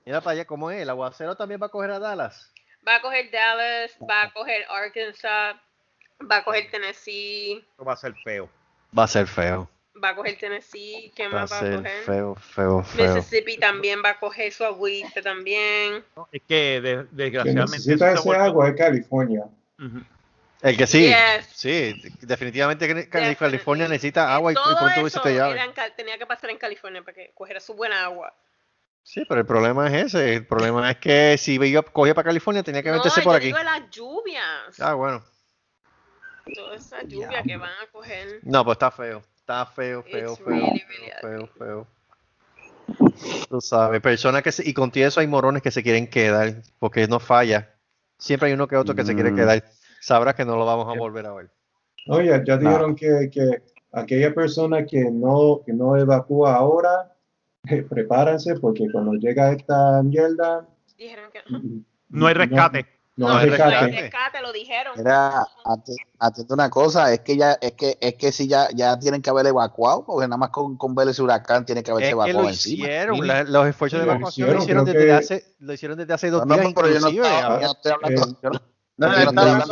Mira 0.05 0.21
para 0.21 0.31
allá 0.31 0.45
cómo 0.45 0.71
es. 0.71 0.81
El 0.81 0.89
aguacero 0.89 1.35
también 1.35 1.61
va 1.61 1.67
a 1.67 1.69
coger 1.69 1.91
a 1.91 1.99
Dallas. 1.99 2.51
Va 2.87 2.95
a 2.95 3.01
coger 3.01 3.29
Dallas, 3.31 3.91
va 4.09 4.23
a 4.23 4.33
coger 4.33 4.65
Arkansas, 4.69 5.55
va 6.29 6.37
a 6.37 6.43
coger 6.43 6.71
Tennessee, 6.71 7.57
Esto 7.71 7.85
va 7.85 7.93
a 7.93 7.97
ser 7.97 8.15
feo. 8.23 8.49
Va 8.97 9.03
a 9.03 9.07
ser 9.07 9.27
feo. 9.27 9.69
Va 10.03 10.09
a 10.09 10.15
coger 10.15 10.37
Tennessee, 10.37 11.11
¿qué 11.15 11.27
Va 11.27 11.39
a 11.39 11.41
más 11.41 11.51
va 11.51 11.57
a 11.57 11.59
coger? 11.77 12.03
feo, 12.05 12.35
feo, 12.35 12.83
feo. 12.83 13.15
Mississippi 13.15 13.57
también 13.57 14.01
va 14.03 14.11
a 14.11 14.19
coger 14.19 14.51
su 14.51 14.63
agüita 14.63 15.21
también. 15.21 16.03
Es 16.31 16.41
que 16.47 16.81
de- 16.81 16.81
Que 16.81 17.07
desgraciadamente. 17.11 17.71
necesita 17.77 18.11
ese 18.13 18.35
agua 18.35 18.69
es 18.69 18.75
California. 18.75 19.43
El 20.61 20.77
que 20.77 20.85
sí. 20.87 21.07
Yes. 21.07 21.47
Sí, 21.53 21.95
definitivamente 22.21 22.85
que 22.87 22.93
Cali- 22.93 23.05
Definitely. 23.05 23.35
California 23.35 23.87
necesita 23.87 24.33
agua 24.33 24.51
y, 24.51 24.53
y 24.53 24.55
Todo 24.55 24.77
pronto 24.77 25.07
eso 25.07 25.21
tenía 25.21 26.17
que 26.19 26.25
pasar 26.27 26.51
en 26.51 26.57
California 26.57 27.01
para 27.01 27.15
que 27.15 27.31
cogiera 27.33 27.59
su 27.59 27.73
buena 27.73 28.03
agua. 28.03 28.33
Sí, 29.03 29.23
pero 29.27 29.41
el 29.41 29.47
problema 29.47 29.87
es 29.87 30.05
ese. 30.13 30.35
El 30.35 30.45
problema 30.45 30.91
es 30.91 30.97
que 30.97 31.35
si 31.39 31.55
iba, 31.59 31.81
cogía 31.81 32.13
para 32.13 32.27
California 32.27 32.61
tenía 32.61 32.83
que 32.83 32.91
No, 32.91 32.97
meterse 32.97 33.21
yo 33.21 33.23
por 33.25 33.35
aquí. 33.35 33.47
digo 33.47 33.57
las 33.57 33.89
lluvias. 33.89 34.79
Ah, 34.79 34.93
bueno. 34.93 35.23
Toda 36.53 36.75
esa 36.75 37.01
lluvia 37.03 37.41
que 37.41 37.57
van 37.57 37.71
a 37.71 37.87
coger. 37.91 38.39
No, 38.43 38.63
pues 38.63 38.75
está 38.75 38.91
feo. 38.91 39.23
Está 39.41 39.65
feo, 39.65 40.03
feo, 40.03 40.35
feo. 40.35 40.45
really, 40.45 40.83
really 40.87 41.11
feo, 41.19 41.47
feo. 41.57 41.87
Tú 43.49 43.59
sabes, 43.59 43.99
personas 43.99 44.43
que 44.43 44.51
se, 44.51 44.67
y 44.67 44.73
contigo 44.73 45.07
eso 45.07 45.19
hay 45.19 45.27
morones 45.27 45.61
que 45.63 45.71
se 45.71 45.81
quieren 45.83 46.07
quedar, 46.07 46.61
porque 46.79 47.07
no 47.07 47.19
falla. 47.19 47.75
Siempre 48.19 48.47
hay 48.47 48.53
uno 48.53 48.67
que 48.67 48.77
otro 48.77 48.95
que 48.95 49.03
se 49.03 49.15
quiere 49.15 49.31
Mm. 49.31 49.35
quedar. 49.35 49.63
Sabrás 49.99 50.35
que 50.35 50.45
no 50.45 50.55
lo 50.55 50.65
vamos 50.65 50.87
a 50.87 50.97
volver 50.97 51.25
a 51.25 51.33
ver. 51.33 51.49
Oye, 52.07 52.41
ya 52.45 52.57
dijeron 52.57 52.95
que, 52.95 53.29
que 53.31 53.63
aquella 53.91 54.33
persona 54.33 54.85
que 54.85 55.09
no, 55.11 55.61
que 55.65 55.73
no 55.73 55.97
evacúa 55.97 56.55
ahora, 56.55 57.15
eh, 57.67 57.81
prepárense 57.81 58.59
porque 58.59 58.87
cuando 58.91 59.13
llega 59.13 59.51
esta 59.51 60.01
mierda, 60.03 60.67
Dijeron 60.97 61.31
que 61.31 61.39
No 62.09 62.27
hay 62.27 62.33
rescate. 62.35 62.85
No, 63.21 63.33
No 63.33 63.37
hay 63.39 63.49
rescate. 63.49 63.87
rescate, 64.01 64.41
lo 64.41 64.51
dijeron. 64.51 64.93
Mira, 64.97 65.45
ati- 65.65 65.95
atiende 66.19 66.53
una 66.53 66.69
cosa, 66.69 67.13
es 67.13 67.21
que 67.21 67.37
ya, 67.37 67.53
es 67.61 67.73
que, 67.73 67.97
es 68.01 68.15
que 68.15 68.31
si 68.31 68.47
ya, 68.47 68.67
ya 68.73 68.97
tienen 68.99 69.21
que 69.21 69.29
haber 69.29 69.45
evacuado, 69.47 70.03
porque 70.05 70.27
nada 70.27 70.37
más 70.37 70.49
con, 70.49 70.77
con 70.77 70.93
ver 70.95 71.07
ese 71.07 71.21
huracán 71.21 71.65
tiene 71.65 71.83
que 71.83 71.91
haberse 71.91 72.09
Es 72.09 72.09
que 72.09 72.13
evacuado 72.15 72.41
lo 72.43 72.49
encima. 72.49 72.83
hicieron, 72.87 73.27
la- 73.27 73.43
los 73.43 73.67
esfuerzos 73.67 73.99
de 73.99 74.05
Lo 74.05 74.11
evacuación 74.11 74.53
lo 74.53 74.59
hicieron, 74.59 74.85
desde 74.85 75.05
que- 75.05 75.11
hace, 75.13 75.45
lo 75.59 75.73
hicieron 75.73 75.97
desde 75.97 76.13
hace 76.13 76.29
dos 76.29 76.45
No, 76.45 76.55
no, 76.55 76.61
días 76.61 76.73
pero 76.75 76.87
yo 76.87 76.99
no 76.99 77.09
inclusive. 77.09 77.27
estaba- 77.27 77.53
ahora- 77.55 77.65
no 77.65 77.71
estoy 77.71 77.91
hablando- 77.91 78.21
Eh, 78.21 78.41
yo 78.41 78.49
no- 78.49 78.55
estoy 79.07 79.25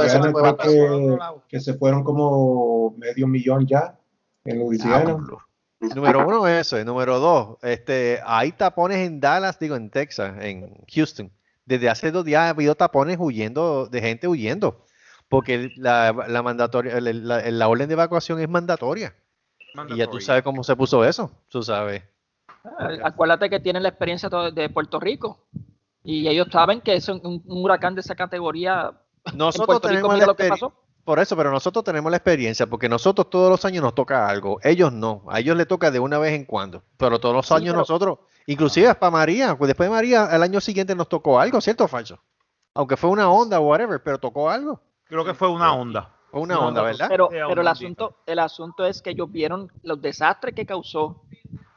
hablando 0.09 0.41
de 0.41 0.57
que, 0.57 1.17
que 1.47 1.59
se 1.59 1.73
fueron 1.75 2.03
como 2.03 2.95
medio 2.97 3.27
millón 3.27 3.67
ya 3.67 3.95
en 4.45 4.57
Luisiana. 4.59 5.03
Diablo. 5.05 5.39
Número 5.95 6.27
uno, 6.27 6.45
eso. 6.47 6.77
y 6.79 6.83
Número 6.83 7.19
dos, 7.19 7.57
este, 7.61 8.19
hay 8.25 8.51
tapones 8.51 8.97
en 8.97 9.19
Dallas, 9.21 9.57
digo, 9.59 9.75
en 9.77 9.89
Texas, 9.89 10.33
en 10.41 10.73
Houston. 10.93 11.31
Desde 11.69 11.87
hace 11.87 12.11
dos 12.11 12.25
días 12.25 12.41
ha 12.41 12.49
habido 12.49 12.73
tapones 12.73 13.17
huyendo, 13.19 13.85
de 13.85 14.01
gente 14.01 14.27
huyendo. 14.27 14.83
Porque 15.29 15.69
la, 15.77 16.11
la 16.27 16.41
mandatoria, 16.41 16.99
la, 16.99 17.13
la- 17.13 17.51
la 17.51 17.67
orden 17.67 17.87
de 17.87 17.93
evacuación 17.93 18.39
es 18.39 18.49
mandatoria. 18.49 19.13
Y 19.89 19.97
ya 19.97 20.07
tú 20.07 20.19
sabes 20.19 20.41
cómo 20.41 20.63
se 20.63 20.75
puso 20.75 21.05
eso. 21.05 21.29
Tú 21.47 21.61
sabes. 21.61 22.01
Ah, 22.65 22.89
Acuérdate 23.03 23.51
que 23.51 23.59
tienen 23.59 23.83
la 23.83 23.89
experiencia 23.89 24.27
to- 24.29 24.51
de 24.51 24.67
Puerto 24.69 24.99
Rico. 24.99 25.45
Y 26.03 26.27
ellos 26.27 26.47
saben 26.51 26.81
que 26.81 26.95
es 26.95 27.07
un, 27.07 27.21
un 27.23 27.63
huracán 27.63 27.93
de 27.93 28.01
esa 28.01 28.15
categoría 28.15 28.91
Nosotros 29.35 29.67
Puerto 29.67 29.87
Rico. 29.89 30.07
tenemos 30.07 30.17
la 30.17 30.25
lo 30.25 30.35
que 30.35 30.43
experi- 30.47 30.49
pasó. 30.49 30.73
Por 31.05 31.19
eso, 31.19 31.35
pero 31.37 31.51
nosotros 31.51 31.83
tenemos 31.83 32.09
la 32.11 32.17
experiencia, 32.17 32.65
porque 32.67 32.89
nosotros 32.89 33.29
todos 33.29 33.49
los 33.49 33.63
años 33.65 33.83
nos 33.83 33.93
toca 33.95 34.27
algo. 34.27 34.59
Ellos 34.63 34.91
no. 34.91 35.23
A 35.29 35.39
ellos 35.39 35.55
les 35.55 35.67
toca 35.67 35.91
de 35.91 35.99
una 35.99 36.17
vez 36.17 36.33
en 36.33 36.45
cuando. 36.45 36.83
Pero 36.97 37.19
todos 37.19 37.35
los 37.35 37.45
Sí, 37.47 37.53
años 37.53 37.67
pero- 37.73 37.79
nosotros, 37.79 38.19
inclusive 38.51 38.93
para 38.95 39.11
María, 39.11 39.57
pues 39.57 39.67
después 39.69 39.89
de 39.89 39.95
María, 39.95 40.27
el 40.31 40.43
año 40.43 40.59
siguiente 40.61 40.95
nos 40.95 41.07
tocó 41.09 41.39
algo, 41.39 41.59
¿cierto 41.61 41.85
o 41.85 41.87
falso? 41.87 42.19
Aunque 42.73 42.97
fue 42.97 43.09
una 43.09 43.29
onda 43.29 43.59
o 43.59 43.67
whatever, 43.67 44.01
pero 44.03 44.17
tocó 44.19 44.49
algo. 44.49 44.79
Creo 45.05 45.25
que 45.25 45.33
fue 45.33 45.49
una 45.49 45.73
onda. 45.73 46.13
Fue 46.31 46.41
una 46.41 46.55
No, 46.55 46.67
onda, 46.67 46.83
¿verdad? 46.83 47.07
Pero, 47.09 47.31
el 47.31 47.59
un 47.59 47.67
asunto, 47.67 48.17
el 48.27 48.37
asunto 48.39 48.85
es 48.85 49.01
que 49.01 49.09
ellos 49.09 49.31
vieron 49.31 49.71
los 49.81 49.99
desastres 50.01 50.53
que 50.53 50.65
causó 50.65 51.23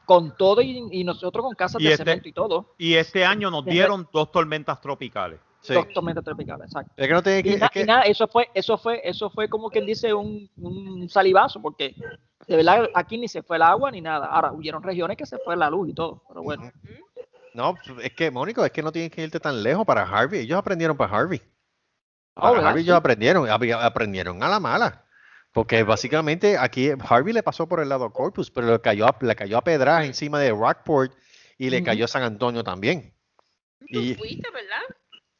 con 0.05 0.35
todo 0.37 0.61
y, 0.61 0.87
y 0.91 1.03
nosotros 1.03 1.43
con 1.43 1.55
casas 1.55 1.81
Y 1.81 1.85
de 1.85 1.91
este- 1.93 2.03
cemento 2.03 2.29
y 2.29 2.33
todo. 2.33 2.75
Y 2.77 2.93
este 2.93 3.25
año 3.25 3.49
nos 3.49 3.65
dieron 3.65 4.07
dos 4.13 4.31
tormentas 4.31 4.79
tropicales. 4.79 5.39
Sí. 5.63 5.73
Dos 5.73 5.87
tormentas 5.93 6.23
tropicales, 6.25 6.67
exacto. 6.67 6.93
Es 6.97 7.07
que 7.07 7.13
no 7.13 7.23
tiene 7.23 7.41
que, 7.41 7.49
Y, 7.49 7.53
es 7.53 7.59
na- 7.61 7.69
que- 7.69 7.81
y 7.81 7.85
nada, 7.85 8.01
eso 8.03 8.27
fue, 8.27 8.49
eso 8.53 8.77
fue, 8.77 9.01
eso 9.03 9.29
fue 9.29 9.47
como 9.47 9.69
quien 9.69 9.85
dice 9.85 10.13
un, 10.13 10.49
un 10.57 11.07
salivazo, 11.09 11.61
porque 11.61 11.95
de 12.47 12.55
verdad 12.57 12.89
aquí 12.93 13.17
ni 13.17 13.27
se 13.29 13.41
fue 13.43 13.55
el 13.55 13.61
agua 13.63 13.89
ni 13.89 14.01
nada. 14.01 14.25
Ahora 14.27 14.51
hubieron 14.51 14.83
regiones 14.83 15.15
que 15.17 15.25
se 15.25 15.37
fue 15.39 15.55
la 15.55 15.69
luz 15.69 15.89
y 15.89 15.93
todo, 15.93 16.21
pero 16.27 16.43
bueno. 16.43 16.69
no, 17.53 17.75
es 18.01 18.11
que, 18.13 18.29
Mónico, 18.29 18.65
es 18.65 18.71
que 18.71 18.83
no 18.83 18.91
tienes 18.91 19.09
que 19.11 19.23
irte 19.23 19.39
tan 19.39 19.63
lejos 19.63 19.85
para 19.85 20.03
Harvey. 20.03 20.41
Ellos 20.41 20.57
aprendieron 20.59 20.97
para 20.97 21.15
Harvey. 21.17 21.41
Oh, 22.35 22.41
Para 22.41 22.51
¿verdad? 22.51 22.67
Harvey 22.69 22.83
ellos 22.83 22.97
aprendieron, 22.97 23.49
ap- 23.49 23.63
aprendieron 23.83 24.43
a 24.43 24.49
la 24.49 24.59
mala. 24.59 25.05
Porque 25.53 25.83
básicamente 25.83 26.57
aquí 26.57 26.89
Harvey 27.07 27.31
le 27.31 27.43
pasó 27.43 27.67
por 27.69 27.79
el 27.79 27.87
lado 27.87 28.11
Corpus, 28.11 28.49
pero 28.51 28.67
le 28.71 28.81
cayó 28.81 29.05
a, 29.05 29.15
le 29.21 29.35
cayó 29.35 29.57
a 29.59 29.63
pedradas 29.63 30.03
encima 30.05 30.39
de 30.39 30.49
Rockport 30.51 31.13
y 31.59 31.69
le 31.69 31.77
Ujú. 31.77 31.85
cayó 31.85 32.05
a 32.05 32.07
San 32.09 32.23
Antonio 32.23 32.63
también. 32.63 33.13
Tú 33.91 33.99
Y- 33.99 34.15
fuiste, 34.15 34.49
¿verdad? 34.51 34.81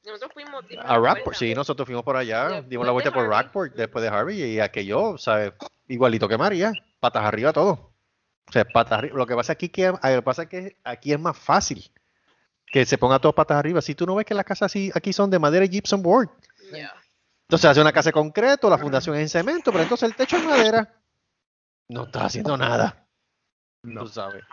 Nosotros 0.05 0.31
fuimos. 0.33 0.65
A 0.79 0.93
la 0.93 0.97
Rockport, 0.97 1.35
sí, 1.37 1.55
nosotros 1.55 1.85
fuimos 1.85 2.03
por 2.03 2.17
allá, 2.17 2.49
Después 2.49 2.69
dimos 2.69 2.85
la 2.85 2.91
vuelta 2.91 3.11
por. 3.11 3.27
Rockport 3.27 3.73
después 3.73 4.03
de 4.03 4.09
Harvey 4.09 4.43
y 4.43 4.59
aquello, 4.59 5.17
¿sabes? 5.17 5.53
Igualito 5.87 6.27
que 6.27 6.37
María, 6.37 6.73
patas 6.99 7.23
arriba 7.23 7.53
todo. 7.53 7.93
O 8.47 8.51
sea, 8.51 8.65
patas 8.65 8.99
arriba. 8.99 9.17
Lo 9.17 9.25
que 9.25 9.35
pasa 9.35 9.53
aquí 9.53 9.69
que, 9.69 9.87
lo 9.87 9.99
que 9.99 10.21
pasa 10.21 10.43
es 10.43 10.49
que 10.49 10.77
aquí 10.83 11.13
es 11.13 11.19
más 11.19 11.37
fácil 11.37 11.91
que 12.67 12.85
se 12.85 12.97
ponga 12.97 13.19
todos 13.19 13.35
patas 13.35 13.57
arriba. 13.57 13.81
Si 13.81 13.95
tú 13.95 14.05
no 14.05 14.15
ves 14.15 14.25
que 14.25 14.33
las 14.33 14.45
casas 14.45 14.67
así, 14.67 14.91
aquí 14.93 15.13
son 15.13 15.29
de 15.29 15.39
madera 15.39 15.63
y 15.65 15.69
gypsum 15.69 16.01
board. 16.01 16.29
Entonces 17.47 17.69
hace 17.69 17.81
una 17.81 17.91
casa 17.91 18.09
de 18.09 18.13
concreto, 18.13 18.69
la 18.69 18.77
fundación 18.77 19.15
es 19.15 19.21
en 19.21 19.29
cemento, 19.29 19.71
pero 19.71 19.83
entonces 19.83 20.09
el 20.09 20.15
techo 20.15 20.37
es 20.37 20.43
madera. 20.43 20.91
No 21.87 22.05
está 22.05 22.25
haciendo 22.25 22.57
nada. 22.57 23.07
Tú 23.83 24.07
sabes. 24.07 24.43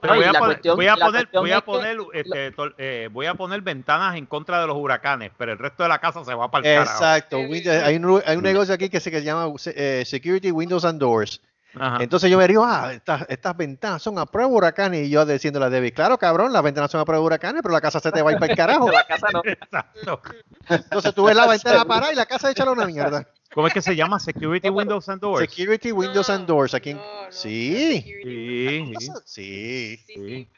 Pero 0.00 0.14
voy 0.14 0.24
a 0.24 0.32
poner, 0.32 0.42
cuestión- 0.46 0.76
voy 0.76 0.86
a 0.86 0.96
poner, 0.96 1.28
voy 1.32 1.52
a 1.52 1.60
que 1.60 2.10
este, 2.20 2.54
eh, 2.78 3.08
voy 3.12 3.26
a 3.26 3.34
poner 3.34 3.60
ventanas 3.60 4.16
en 4.16 4.26
contra 4.26 4.60
de 4.60 4.66
los 4.66 4.76
huracanes, 4.76 5.30
pero 5.36 5.52
el 5.52 5.58
resto 5.58 5.82
de 5.82 5.88
la 5.88 5.98
casa 5.98 6.24
se 6.24 6.34
va 6.34 6.50
para 6.50 6.68
el 6.68 6.74
carajo. 6.78 6.92
Exacto. 7.04 7.38
Windows- 7.38 7.82
hay, 7.82 7.96
un, 7.96 8.22
hay 8.24 8.36
un 8.36 8.42
negocio 8.42 8.74
aquí 8.74 8.88
que 8.88 9.00
se 9.00 9.10
que 9.10 9.22
llama 9.22 9.52
eh, 9.66 10.02
Security 10.06 10.50
Windows 10.50 10.84
and 10.84 10.98
Doors. 11.00 11.40
Ajá. 11.78 12.02
Entonces 12.02 12.28
yo 12.28 12.36
me 12.36 12.48
digo, 12.48 12.64
ah, 12.64 12.92
estas, 12.92 13.24
estas 13.28 13.56
ventanas 13.56 14.02
son 14.02 14.18
a 14.18 14.26
prueba 14.26 14.48
de 14.50 14.56
huracanes. 14.56 15.06
Y 15.06 15.10
yo 15.10 15.24
diciéndole 15.24 15.66
a 15.66 15.70
Debbie, 15.70 15.92
claro, 15.92 16.18
cabrón, 16.18 16.52
las 16.52 16.62
ventanas 16.64 16.90
son 16.90 17.00
a 17.00 17.04
prueba 17.04 17.20
de 17.20 17.26
huracanes, 17.26 17.62
pero 17.62 17.72
la 17.72 17.80
casa 17.80 18.00
se 18.00 18.10
te 18.10 18.22
va 18.22 18.30
a 18.30 18.32
ir 18.32 18.38
para 18.40 18.50
el 18.52 18.56
carajo. 18.56 18.90
La 18.92 19.06
casa 19.06 19.28
no. 19.32 19.40
Exacto. 19.44 20.20
Entonces 20.68 21.14
tú 21.14 21.24
ves 21.24 21.36
la 21.36 21.46
ventana 21.48 21.84
parada 21.84 22.12
y 22.12 22.16
la 22.16 22.26
casa 22.26 22.50
hecha 22.50 22.68
una 22.68 22.86
mierda. 22.86 23.24
¿Cómo 23.52 23.66
es 23.66 23.74
que 23.74 23.82
se 23.82 23.96
llama? 23.96 24.20
Security 24.20 24.68
No, 24.68 24.74
Windows 24.74 25.08
and 25.08 25.20
Doors. 25.20 25.50
Security 25.50 25.92
Windows 25.92 26.30
and 26.30 26.46
Doors. 26.46 26.74
Aquí 26.74 26.90
en- 26.90 26.96
No, 26.98 27.24
no, 27.26 27.32
Sí. 27.32 28.02
Sí, 28.04 28.94
sí. 28.98 29.06
Sí. 29.24 30.06
Sí, 30.06 30.48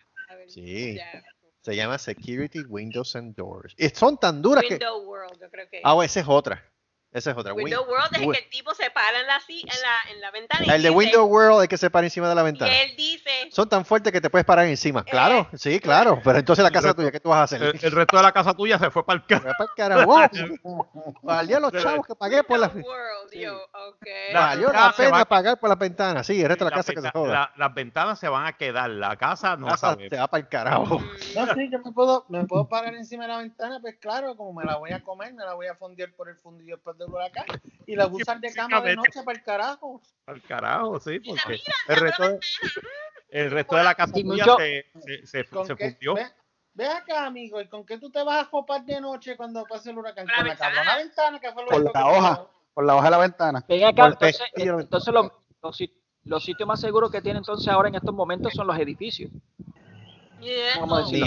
sí. 0.49 0.99
Se 1.63 1.77
llama 1.77 1.97
Security 1.99 2.61
Windows 2.65 3.15
and 3.17 3.35
Doors. 3.37 3.75
Y 3.79 3.89
son 3.91 4.19
tan 4.19 4.43
duras 4.43 4.65
que... 4.65 4.75
Window 4.75 5.01
World, 5.05 5.41
yo 5.41 5.49
creo 5.51 5.69
que. 5.71 5.81
Ah, 5.85 5.97
esa 6.05 6.21
es 6.21 6.27
otra. 6.29 6.63
Esa 7.12 7.33
es 7.33 7.37
otra. 7.37 7.52
Window 7.52 7.83
Win- 7.85 7.90
World 7.90 8.09
es 8.12 8.21
que 8.21 8.38
el 8.45 8.49
tipo 8.50 8.75
se 8.75 8.90
para 8.90 9.21
en 9.21 9.26
la, 9.26 9.37
en 9.49 9.66
la, 9.66 10.12
en 10.14 10.21
la 10.23 10.31
ventana. 10.31 10.64
y 10.66 10.71
El 10.71 10.83
de 10.83 10.90
Window 10.90 11.26
World 11.26 11.62
es 11.62 11.69
que 11.69 11.76
se 11.76 11.90
para 11.90 12.07
encima 12.07 12.26
de 12.28 12.35
la 12.35 12.40
Y 12.40 12.45
ventana. 12.45 12.73
él 12.81 12.95
dice. 12.97 13.31
Son 13.50 13.69
tan 13.69 13.85
fuertes 13.85 14.12
que 14.12 14.21
te 14.23 14.31
puedes 14.31 14.47
parar 14.47 14.64
encima. 14.66 15.04
Claro, 15.04 15.47
sí, 15.54 15.78
claro. 15.78 16.21
Pero 16.25 16.38
entonces 16.38 16.62
la 16.62 16.71
casa 16.71 16.95
tuya, 16.95 17.11
¿qué 17.11 17.21
tú 17.21 17.28
vas 17.28 17.38
a 17.40 17.42
hacer? 17.42 17.62
El, 17.62 17.78
el 17.83 17.92
resto 17.92 18.16
de 18.16 18.23
la 18.23 18.33
casa 18.33 18.54
tuya 18.54 18.78
se 18.78 18.90
fue 18.90 19.04
para 19.04 19.19
el 19.21 19.26
carajo. 19.26 19.54
Para 19.59 19.71
el 19.71 19.76
carajo. 19.76 21.16
Valió 21.23 21.61
los 21.61 21.73
chavos 21.73 22.07
que 22.07 22.14
pagué 22.14 22.42
por 22.45 22.59
la... 22.59 22.69
Window 22.69 22.90
World, 22.90 23.33
yo, 23.35 23.57
ok. 23.57 24.07
La- 24.33 24.40
Valió 24.40 24.73
la 24.73 24.92
se 24.92 25.02
pena 25.04 25.19
va- 25.19 25.25
pagar 25.26 25.61
por 25.61 25.69
las 25.69 25.78
ventanas. 25.78 26.26
Sí, 26.26 26.40
el 26.40 26.49
resto 26.49 26.64
de 26.64 26.71
la 26.71 26.76
casa 26.76 26.92
que 26.92 27.00
se 27.00 27.02
venta- 27.02 27.19
joda. 27.19 27.33
la- 27.33 27.52
las 27.57 27.75
ventanas 27.75 28.19
se 28.19 28.28
van 28.28 28.47
a 28.47 28.52
quedar, 28.57 28.90
la 28.90 29.16
casa 29.16 29.57
no 29.57 29.66
La 29.66 29.73
casa 29.73 29.97
te 29.97 30.16
va 30.16 30.28
para 30.28 30.40
el 30.42 30.49
carajo. 30.49 30.99
Mm, 30.99 31.04
No, 31.37 31.54
sí, 31.54 31.69
yo 31.71 31.78
me 31.81 31.92
puedo, 31.92 32.25
me 32.28 32.45
puedo 32.47 32.69
parar 32.69 32.95
encima 32.95 33.25
de 33.25 33.28
la 33.33 33.38
ventana, 33.38 33.78
pues 33.81 33.97
claro, 34.00 34.37
como 34.37 34.52
me 34.52 34.64
la 34.64 34.76
voy 34.76 34.92
a 34.92 35.02
comer, 35.02 35.35
me 35.35 35.45
la 35.45 35.54
voy 35.54 35.66
a 35.66 35.75
fondear 35.75 36.11
por 36.12 36.28
el 36.28 36.37
fundillo 36.37 36.76
después 36.76 36.97
del 37.03 37.13
huracán 37.13 37.45
y 37.87 37.97
la 37.97 38.07
usar 38.07 38.41
de 38.41 38.53
cama 38.53 38.81
de 38.81 38.97
noche 38.97 39.23
para 39.25 39.39
el 39.39 39.45
carajo. 39.45 40.01
Al 40.27 40.43
carajo, 40.43 41.01
sí, 41.01 41.21
porque 41.21 41.61
el 41.89 41.97
resto, 41.97 42.29
de, 42.29 42.41
el 43.31 43.51
resto 43.51 43.77
de 43.77 43.85
la 43.85 43.95
casa 43.95 44.13
mucho- 44.25 44.57
se, 44.57 44.87
se, 45.01 45.27
se, 45.27 45.45
¿Con 45.47 45.67
se 45.67 45.77
qué? 45.77 45.91
fundió. 45.91 46.15
Ve, 46.15 46.27
ve 46.75 46.89
acá, 46.89 47.27
amigo, 47.27 47.61
¿y 47.61 47.69
con 47.69 47.85
qué 47.85 47.99
tú 47.99 48.11
te 48.11 48.23
vas 48.23 48.47
a 48.47 48.51
copar 48.51 48.85
de 48.85 49.01
noche 49.01 49.37
cuando 49.37 49.65
pase 49.65 49.91
el 49.91 49.99
huracán? 49.99 50.27
Con 50.27 50.47
la 50.47 50.57
Con 50.57 50.67
cabrona 50.67 50.97
ventana 50.97 51.41
que 51.41 51.53
fue 51.53 51.63
lo 51.65 51.69
Con 51.69 51.85
la 51.85 51.93
que 51.93 51.99
hoja. 51.99 52.31
pasó. 52.37 52.51
Por 52.75 52.85
la 52.87 52.95
hoja 52.97 53.05
de 53.05 53.11
la 53.11 53.19
ventana. 53.19 53.65
Ven 53.69 53.85
acá, 53.85 54.07
entonces, 54.07 54.41
entonces 54.55 55.13
los, 55.13 55.31
los, 55.63 55.77
sit- 55.79 55.93
los 56.25 56.43
sitios 56.43 56.67
más 56.67 56.81
seguros 56.81 57.11
que 57.11 57.21
tiene 57.21 57.39
entonces 57.39 57.69
ahora 57.69 57.89
en 57.89 57.97
estos 57.97 58.15
momentos 58.15 58.55
son 58.55 58.67
los 58.67 58.79
edificios. 58.79 59.31
Ni 60.41 60.51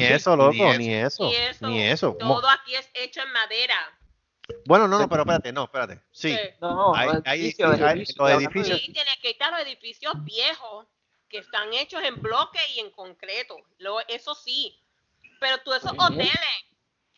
eso, 0.03 0.35
loco, 0.35 0.51
Ni 0.51 0.77
ni 0.77 0.93
eso. 0.93 1.29
Ni 1.61 1.81
eso. 1.83 2.15
Todo 2.19 2.49
aquí 2.49 2.75
es 2.75 2.89
hecho 2.95 3.21
en 3.21 3.31
madera. 3.31 3.75
Bueno, 4.65 4.87
no, 4.87 4.99
no, 4.99 5.09
pero 5.09 5.21
espérate, 5.21 5.51
no, 5.51 5.63
espérate. 5.65 6.01
Sí, 6.11 6.37
No, 6.61 6.75
no, 6.75 6.95
Hay- 6.95 7.09
hay- 7.25 7.39
edificios, 7.41 7.71
hay- 7.81 7.81
edificios, 7.99 8.17
los 8.17 8.29
edificios- 8.41 8.79
Sí, 8.81 8.93
tienes 8.93 9.15
que 9.21 9.33
quitar 9.33 9.51
los 9.51 9.61
edificios 9.61 10.13
viejos 10.23 10.87
que 11.29 11.39
están 11.39 11.73
hechos 11.73 12.01
en 12.03 12.21
bloque 12.21 12.59
y 12.75 12.79
en 12.79 12.91
concreto. 12.91 13.57
Lo, 13.79 13.99
eso 14.07 14.35
sí. 14.35 14.79
Pero 15.39 15.57
tú 15.63 15.73
esos 15.73 15.91
hoteles. 15.97 16.29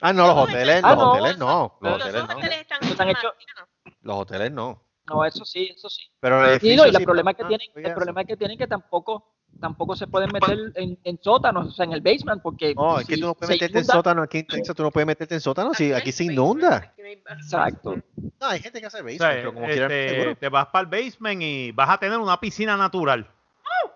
Ah, 0.02 0.14
no, 0.14 0.28
los 0.28 0.38
hoteles, 0.38 0.82
Ah, 0.84 0.90
los 0.96 0.98
no. 0.98 1.12
hoteles 1.12 1.38
no. 1.38 1.78
Los 1.82 1.94
hoteles 2.02 2.24
no. 2.28 2.36
hoteles 2.38 2.60
están 2.62 2.84
Están 2.84 2.84
hechos 2.84 3.00
en 3.00 3.10
hechos- 3.10 3.34
madera. 3.56 3.96
Los 4.02 4.18
hoteles 4.18 4.52
no. 4.52 4.84
No, 5.10 5.26
eso 5.26 5.46
sí, 5.46 5.72
eso 5.76 5.90
sí. 5.90 6.04
Pero 6.20 6.40
el 6.44 6.46
Sí, 6.46 6.68
edificio 6.68 6.78
no, 6.78 6.86
y 6.86 6.90
el 6.90 6.96
sí, 6.98 7.06
problema 7.06 7.34
que 7.34 7.44
ah, 7.44 7.48
tienen, 7.48 7.68
el 7.76 7.94
problema 7.94 8.26
que 8.26 8.36
tienen 8.38 8.58
que 8.58 8.68
tampoco, 8.68 9.37
tampoco 9.60 9.96
se 9.96 10.08
pueden 10.08 10.32
meter 10.32 10.72
en, 10.76 10.98
en 11.04 11.20
sótanos, 11.22 11.68
o 11.68 11.72
sea, 11.72 11.86
en 11.86 11.94
el 11.94 12.02
basement, 12.02 12.42
porque 12.42 12.74
No, 12.76 13.00
es 13.00 13.08
que 13.08 13.18
tú 13.18 13.28
no 13.28 13.34
puedes 13.36 13.56
meterte 13.56 13.80
en 13.80 13.86
sótano 13.86 14.22
aquí 14.24 14.40
en 14.40 14.48
Texas, 14.48 14.76
tú 14.76 14.84
no 14.84 14.92
puedes 14.92 15.08
meterte 15.08 15.36
en 15.36 15.42
sótano, 15.42 15.74
si 15.74 15.94
aquí 15.94 16.12
se 16.12 16.26
inunda. 16.26 16.94
Exacto. 17.30 17.96
No, 18.40 18.48
hay 18.48 18.60
gente 18.60 18.80
que 18.80 18.88
hace 18.88 19.02
O 19.02 19.04
basement, 19.04 19.22
sea, 19.22 19.32
pero 19.32 19.54
como 19.54 19.68
este, 19.68 20.10
seguro. 20.10 20.36
te 20.36 20.50
vas 20.50 20.68
para 20.68 20.82
el 20.82 20.88
basement 20.88 21.42
y 21.42 21.72
vas 21.72 21.90
a 21.90 21.98
tener 21.98 22.18
una 22.18 22.40
piscina 22.40 22.78
natural. 22.78 23.30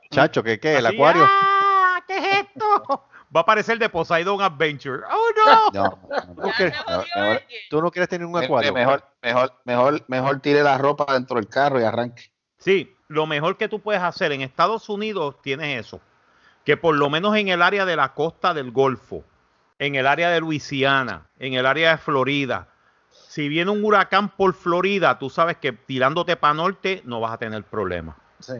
Chacho, 0.09 0.43
¿qué 0.43 0.59
qué? 0.59 0.77
¿El 0.77 0.85
Así, 0.85 0.95
acuario? 0.95 1.23
¡Ah! 1.25 2.03
¿Qué 2.07 2.17
es 2.17 2.25
esto? 2.45 3.05
va 3.33 3.39
a 3.39 3.43
aparecer 3.43 3.79
de 3.79 3.87
Poseidon 3.87 4.41
Adventure. 4.41 5.03
¡Oh, 5.09 5.71
no! 5.71 5.71
No, 6.13 6.43
Mejor-. 6.43 7.41
Tú 7.69 7.81
no 7.81 7.91
quieres 7.91 8.09
tener 8.09 8.27
un 8.27 8.35
acuario. 8.37 8.73
Mejor, 8.73 9.03
mejor, 9.21 9.53
mejor, 9.63 10.03
mejor 10.07 10.39
tire 10.41 10.63
la 10.63 10.77
ropa 10.77 11.13
dentro 11.13 11.37
del 11.37 11.47
carro 11.47 11.79
y 11.79 11.83
arranque. 11.83 12.31
Sí, 12.57 12.93
lo 13.11 13.27
mejor 13.27 13.57
que 13.57 13.67
tú 13.67 13.81
puedes 13.81 14.01
hacer 14.01 14.31
en 14.31 14.41
Estados 14.41 14.87
Unidos 14.89 15.35
tienes 15.41 15.85
eso. 15.85 15.99
Que 16.63 16.77
por 16.77 16.95
lo 16.95 17.09
menos 17.09 17.35
en 17.35 17.49
el 17.49 17.61
área 17.61 17.85
de 17.85 17.95
la 17.95 18.13
costa 18.13 18.53
del 18.53 18.71
Golfo, 18.71 19.23
en 19.79 19.95
el 19.95 20.07
área 20.07 20.29
de 20.29 20.39
Luisiana, 20.39 21.25
en 21.39 21.53
el 21.53 21.65
área 21.65 21.91
de 21.91 21.97
Florida, 21.97 22.67
si 23.09 23.49
viene 23.49 23.71
un 23.71 23.83
huracán 23.83 24.29
por 24.29 24.53
Florida, 24.53 25.19
tú 25.19 25.29
sabes 25.29 25.57
que 25.57 25.73
tirándote 25.73 26.37
para 26.37 26.53
norte 26.53 27.01
no 27.03 27.19
vas 27.19 27.33
a 27.33 27.37
tener 27.37 27.63
problema. 27.63 28.15
Sí. 28.39 28.53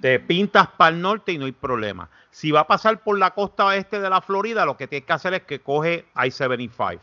Te 0.00 0.20
pintas 0.20 0.68
para 0.68 0.94
el 0.94 1.02
norte 1.02 1.32
y 1.32 1.38
no 1.38 1.44
hay 1.44 1.52
problema. 1.52 2.08
Si 2.30 2.50
va 2.50 2.60
a 2.60 2.66
pasar 2.66 3.02
por 3.02 3.18
la 3.18 3.32
costa 3.32 3.66
oeste 3.66 4.00
de 4.00 4.08
la 4.08 4.20
Florida, 4.20 4.64
lo 4.64 4.76
que 4.76 4.86
tienes 4.86 5.06
que 5.06 5.12
hacer 5.12 5.34
es 5.34 5.42
que 5.42 5.60
coge 5.60 6.06
I-75. 6.14 7.00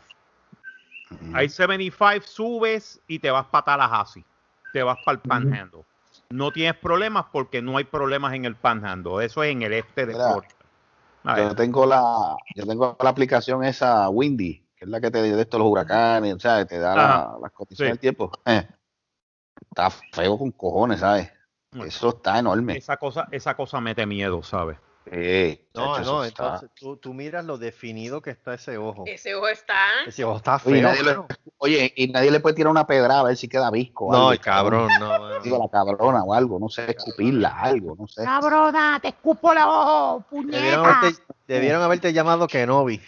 I-75 1.10 2.22
subes 2.22 3.00
y 3.06 3.18
te 3.18 3.30
vas 3.30 3.46
para 3.46 3.64
Tallahassee. 3.64 4.24
Te 4.72 4.82
vas 4.82 4.98
para 5.04 5.16
el 5.16 5.20
Panhandle. 5.20 5.84
No 6.30 6.50
tienes 6.52 6.76
problemas 6.76 7.26
porque 7.32 7.62
no 7.62 7.76
hay 7.76 7.84
problemas 7.84 8.34
en 8.34 8.44
el 8.44 8.56
Panhandle. 8.56 9.24
Eso 9.24 9.42
es 9.42 9.52
en 9.52 9.62
el 9.62 9.72
este 9.72 10.06
de 10.06 10.14
Florida. 10.14 10.48
Yo 11.36 11.54
tengo 11.56 11.86
la, 11.86 12.36
yo 12.54 12.66
tengo 12.66 12.96
la 13.00 13.10
aplicación 13.10 13.64
esa 13.64 14.08
Windy, 14.08 14.64
que 14.76 14.84
es 14.84 14.88
la 14.88 15.00
que 15.00 15.10
te 15.10 15.20
de 15.22 15.40
estos 15.42 15.58
los 15.58 15.68
huracanes, 15.68 16.34
o 16.34 16.38
sea, 16.38 16.64
te 16.64 16.78
da 16.78 16.94
la- 16.94 17.36
las 17.42 17.52
condiciones 17.52 17.88
Sí. 17.88 17.92
del 17.92 17.98
tiempo. 17.98 18.30
Eh, 18.44 18.66
está 19.70 19.90
feo 19.90 20.38
con 20.38 20.52
cojones, 20.52 21.00
¿sabes? 21.00 21.32
Eso 21.84 22.10
está 22.10 22.38
enorme. 22.38 22.76
esa, 22.76 22.96
cosa, 22.96 23.26
esa 23.32 23.54
cosa 23.54 23.80
mete 23.80 24.06
miedo, 24.06 24.42
¿sabes? 24.42 24.78
Eh, 25.10 25.66
No, 25.74 25.98
no, 26.00 26.24
está- 26.24 26.44
entonces 26.44 26.70
tú, 26.74 26.96
tú 26.96 27.14
miras 27.14 27.44
lo 27.44 27.58
definido 27.58 28.20
que 28.20 28.30
está 28.30 28.54
ese 28.54 28.76
ojo. 28.76 29.04
Ese 29.06 29.34
ojo 29.34 29.48
está. 29.48 29.76
Ese 30.06 30.24
ojo 30.24 30.38
está 30.38 30.56
Oye, 30.64 30.80
feo. 30.80 30.82
nadie 30.88 31.02
le- 31.04 31.10
mano. 31.10 31.28
Oye, 31.58 31.92
y 31.96 32.08
nadie 32.08 32.30
le 32.30 32.40
puede 32.40 32.54
tirar 32.56 32.70
una 32.70 32.86
pedra 32.86 33.20
a 33.20 33.22
ver 33.22 33.36
si 33.36 33.48
queda 33.48 33.70
visco. 33.70 34.06
o 34.06 34.12
No, 34.12 34.32
el 34.32 34.40
cabrón, 34.40 34.90
no. 34.98 35.28
no. 35.28 35.40
Digo, 35.42 35.58
la 35.58 35.68
cabrona 35.70 36.22
o 36.24 36.34
algo, 36.34 36.58
no 36.58 36.68
sé, 36.68 36.90
escupirla, 36.90 37.50
algo, 37.60 37.94
no 37.98 38.06
sé. 38.08 38.24
Cabrona, 38.24 38.98
te 39.00 39.08
escupo 39.08 39.54
la 39.54 39.68
ojo, 39.68 40.24
Debieron 40.30 40.82
puñeta. 40.82 40.98
haberte, 40.98 41.22
debieron 41.46 41.82
haberte 41.82 42.12
llamado 42.12 42.46
Kenobi. 42.48 43.00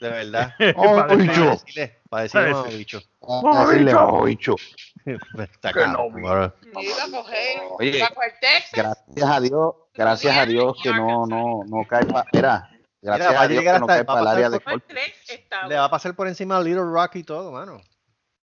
De 0.00 0.08
verdad. 0.08 0.54
Oh, 0.76 0.94
Para. 0.96 1.06
Para 1.08 1.16
decirle, 1.50 1.98
para 2.08 2.22
decirle, 2.22 2.52
Para 2.52 2.62
no, 2.62 2.64
bicho. 2.78 3.02
A 3.28 3.66
decirle, 3.66 3.94
"Oh, 3.94 4.24
bicho". 4.24 4.54
Está. 5.38 5.72
Oye. 7.78 7.98
Gracias 8.72 9.30
a 9.30 9.40
Dios, 9.40 9.74
gracias 9.94 10.36
a 10.36 10.46
Dios 10.46 10.76
que 10.82 10.90
no, 10.92 11.26
no, 11.26 11.62
no 11.66 11.84
cae 11.88 12.04
para, 12.06 12.24
era, 12.32 12.70
gracias 13.00 13.34
a 13.34 13.48
Dios 13.48 13.64
que 13.64 13.78
no 13.78 13.86
cae 13.86 14.04
para 14.04 14.20
el 14.20 14.26
área 14.26 14.50
de 14.50 14.58
golf. 14.58 14.64
Fue 14.64 14.80
tres 14.80 15.14
estados. 15.28 15.68
Le 15.68 15.76
va 15.76 15.84
a 15.84 15.90
pasar 15.90 16.14
por 16.14 16.28
encima 16.28 16.56
a 16.56 16.60
Little 16.60 16.84
Rock 16.84 17.16
y 17.16 17.24
todo, 17.24 17.52
mano. 17.52 17.80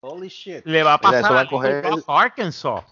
Holy 0.01 0.29
shit. 0.29 0.65
Le 0.65 0.83
va 0.83 0.93
a 0.93 0.97
Mira, 0.97 1.09
pasar 1.09 1.23
eso 1.25 1.33
va 1.33 1.39
a 1.39 1.43
a 1.43 1.47
coger 1.47 1.75
Little 1.83 1.91
Rock, 1.91 2.05
Arkansas. 2.07 2.83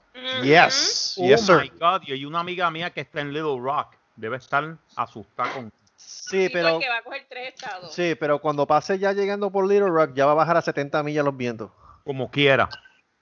Yes, 0.44 1.16
Oh 1.20 1.28
yes, 1.28 1.42
my 1.42 1.48
sir. 1.48 1.72
God, 1.80 2.02
y 2.08 2.12
hay 2.12 2.26
una 2.26 2.40
amiga 2.40 2.70
mía 2.72 2.90
que 2.92 3.02
está 3.02 3.22
en 3.22 3.32
Little 3.34 3.60
Rock. 3.60 3.96
Debe 4.16 4.38
estar 4.38 4.78
asustada 4.96 5.54
con. 5.54 5.72
Sí, 5.96 6.50
pero 6.52 6.80
va 6.80 6.98
a 6.98 7.04
coger 7.04 7.26
tres 7.30 7.54
estados. 7.54 7.94
sí, 7.94 8.16
pero 8.20 8.40
cuando 8.40 8.68
pase 8.68 9.00
ya 9.00 9.14
llegando 9.14 9.52
por 9.52 9.68
Little 9.68 9.90
Rock 9.90 10.14
ya 10.16 10.26
va 10.26 10.34
a 10.34 10.36
bajar 10.36 10.58
a 10.58 10.62
70 10.62 11.02
millas 11.04 11.24
los 11.24 11.36
vientos. 11.38 11.72
Como 12.04 12.30
quiera. 12.30 12.70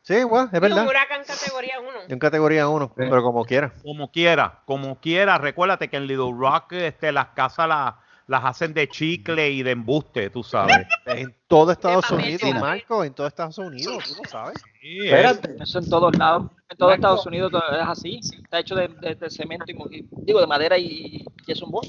Sí, 0.06 0.24
bueno, 0.24 0.46
es 0.52 0.54
Un 0.54 0.60
verdad. 0.60 0.88
huracán 0.88 1.24
categoría 1.26 1.80
1. 1.80 1.90
En 2.10 2.20
categoría 2.20 2.68
1, 2.70 2.94
pero 2.96 3.24
como 3.24 3.44
quiera. 3.44 3.74
Como 3.82 4.12
quiera, 4.12 4.62
como 4.66 5.00
quiera. 5.00 5.40
Recuérdate 5.40 5.90
que 5.90 5.98
en 5.98 6.06
Little 6.06 6.32
Rock 6.38 6.74
este, 6.74 7.12
las 7.12 7.30
casas 7.30 7.68
la- 7.68 8.00
las 8.28 8.44
hacen 8.46 8.74
de 8.76 8.88
chicle 8.88 9.50
y 9.50 9.64
de 9.64 9.72
embuste, 9.72 10.30
tú 10.30 10.44
sabes. 10.44 10.88
En 11.08 11.36
todo 11.48 11.72
Estados 11.72 12.10
Unidos. 12.12 12.54
Marco, 12.60 13.04
en 13.04 13.14
todo 13.16 13.26
Estados 13.26 13.58
Unidos, 13.58 14.04
tú 14.04 14.22
lo 14.24 14.30
sabes. 14.30 14.62
Sí, 14.82 15.06
Espérate. 15.08 15.56
Eso 15.62 15.80
en 15.80 15.90
todos 15.90 16.16
lados. 16.18 16.52
En 16.70 16.78
todo 16.78 16.90
Marco. 16.90 16.96
Estados 17.02 17.26
Unidos 17.26 17.52
es 17.54 17.88
así. 17.88 18.20
Está 18.44 18.60
hecho 18.60 18.76
de, 18.76 18.88
de- 18.88 19.16
de 19.16 19.30
cemento 19.32 19.66
y, 19.68 20.08
digo 20.12 20.40
de 20.40 20.48
madera 20.48 20.78
y, 20.78 21.26
y 21.48 21.52
es 21.52 21.62
un 21.64 21.72
bol. 21.72 21.86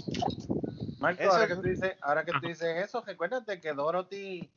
Marco, 1.00 1.22
Eso- 1.22 1.32
ahora 1.32 1.46
que, 1.48 1.54
tú 1.56 1.62
dices, 1.62 1.96
ahora 2.00 2.24
que 2.24 2.32
tú 2.32 2.46
dices 2.46 2.82
eso, 2.84 3.02
recuérdate 3.06 3.60
que 3.60 3.72
Dorothy, 3.74 4.48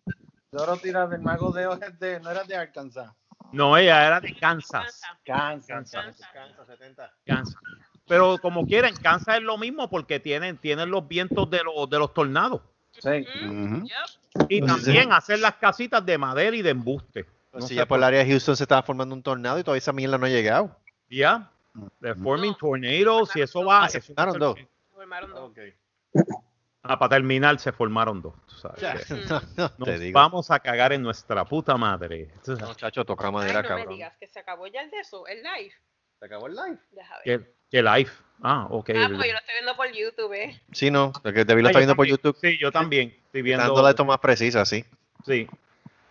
Dorothy 0.52 0.92
la 0.92 1.08
del 1.08 1.22
Mago 1.22 1.52
de 1.52 1.68
de, 2.00 2.20
no 2.22 2.32
era 2.32 2.44
de 2.46 2.56
Arkansas. 2.56 3.12
No, 3.52 3.78
ella 3.78 4.06
era 4.08 4.20
de 4.22 4.36
Kansas. 4.36 5.02
Kansas. 5.26 5.92
Kansas. 5.92 6.18
70. 6.68 7.12
Kansas. 7.26 7.56
Pero 8.08 8.38
como 8.40 8.66
quiera, 8.66 8.88
en 8.88 8.96
Kansas 8.96 9.38
es 9.38 9.44
lo 9.44 9.58
mismo 9.58 9.90
porque 9.90 10.20
tienen, 10.20 10.58
tienen 10.58 10.90
los 10.90 11.08
vientos 11.08 11.50
de 11.50 11.64
los, 11.64 11.90
de 11.90 12.00
los 12.00 12.14
tornados. 12.14 12.62
Sí. 12.92 13.26
Ujú. 13.46 13.86
Yep. 13.86 14.50
Y 14.50 14.60
sí. 14.60 14.66
también 14.66 15.12
hacer 15.12 15.40
las 15.40 15.56
casitas 15.56 16.06
de 16.06 16.18
madera 16.18 16.56
y 16.56 16.62
de 16.62 16.72
embuste. 16.72 17.26
Pues 17.52 17.64
No 17.64 17.68
si 17.68 17.76
ya 17.76 17.86
por 17.88 17.98
el 17.98 18.04
área 18.04 18.24
de 18.24 18.30
Houston 18.30 18.56
se 18.56 18.64
estaba 18.64 18.84
formando 18.84 19.16
un 19.16 19.24
tornado 19.24 19.60
y 19.60 19.64
todavía 19.64 19.80
esa 19.80 19.94
mierda 19.94 20.18
no 20.18 20.26
ha 20.26 20.30
llegado. 20.30 20.76
Ya. 21.10 21.50
De 22.00 22.14
forming 22.16 22.52
No. 22.52 22.58
tornadoes 22.58 23.36
y 23.36 23.42
eso 23.42 23.64
va. 23.64 23.86
Ah, 23.86 23.90
se 23.90 24.02
formaron 24.02 24.40
dos. 24.40 24.60
Formaron 24.94 25.32
dos. 25.32 25.52
Ah, 26.82 26.98
para 26.98 27.16
terminar 27.16 27.60
se 27.60 27.72
formaron 27.72 28.22
dos. 28.22 28.34
tú 28.48 28.56
sabes. 28.56 28.80
Ya, 28.82 28.96
Que 28.96 29.14
no, 29.30 29.42
no 29.58 29.72
Nos 29.78 29.88
te 29.88 30.00
digo. 30.00 30.20
vamos 30.20 30.50
a 30.50 30.60
cagar 30.60 30.94
en 30.94 31.02
nuestra 31.04 31.44
puta 31.46 31.76
madre. 31.78 32.32
No, 32.48 32.74
chacho, 32.74 33.04
toca 33.06 33.28
Ay, 33.28 33.34
madera, 33.34 33.62
no 33.62 33.76
me 33.76 33.86
digas 33.88 34.14
que 34.20 34.28
se 34.28 34.40
acabó 34.40 34.68
ya 34.68 34.82
el 34.82 34.90
de 34.90 35.00
eso, 35.00 35.28
el 35.28 35.44
live. 35.44 35.74
¿Se 36.20 36.26
acabó 36.26 36.48
el 36.48 36.56
live? 36.56 36.78
Deja 36.92 37.16
ver. 37.26 37.40
¿Qué, 37.42 37.54
qué 37.70 37.84
live? 37.84 38.10
Ah, 38.42 38.68
ok. 38.70 38.90
Ah, 38.92 39.08
pues 39.14 39.28
yo 39.28 39.34
lo 39.34 39.40
estoy 39.40 39.54
viendo 39.56 39.76
por 39.76 39.92
YouTube, 39.92 40.34
¿eh? 40.34 40.62
Sí, 40.72 40.90
no, 40.90 41.12
porque 41.22 41.44
David 41.44 41.64
lo 41.64 41.68
Ah, 41.68 41.72
está 41.72 41.80
yo 41.80 41.82
viendo 41.82 41.96
por. 41.96 42.08
YouTube. 42.08 42.38
Sí, 42.42 42.58
yo 42.58 42.72
también. 42.72 43.14
Estoy 43.26 43.42
viendo. 43.42 43.64
Dándola 43.66 43.90
esto 43.90 44.06
más 44.06 44.20
precisa, 44.20 44.66
sí. 44.66 44.86
Sí. 45.26 45.48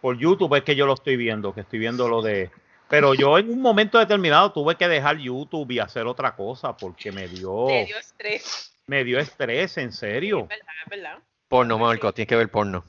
Por 0.03 0.19
YouTube 0.19 0.55
es 0.57 0.63
que 0.65 0.77
yo 0.77 0.87
lo 0.87 0.93
estoy 0.95 1.17
viendo, 1.17 1.55
que 1.55 1.63
estoy 1.63 1.79
viendo 1.79 2.09
lo 2.09 2.21
de. 2.21 2.51
Pero 2.91 3.15
yo 3.15 3.39
en 3.39 3.51
un 3.51 3.61
momento 3.61 3.99
determinado 3.99 4.53
tuve 4.53 4.77
que 4.77 4.87
dejar 4.89 5.17
YouTube 5.19 5.71
y 5.73 5.79
hacer 5.79 6.07
otra 6.07 6.37
cosa 6.37 6.77
porque 6.77 7.11
me 7.13 7.27
dio, 7.29 7.67
Me 7.67 7.85
dio 7.87 7.99
estrés. 7.99 8.75
Me 8.89 9.05
dio 9.05 9.19
estrés, 9.19 9.77
en 9.79 9.93
serio. 9.93 10.41
Es 10.43 10.49
verdad, 10.49 10.75
es 10.85 10.91
verdad. 10.91 11.19
Porno, 11.47 11.79
Marco, 11.79 12.13
tienes 12.13 12.29
que 12.29 12.37
ver 12.37 12.51
porno. 12.51 12.85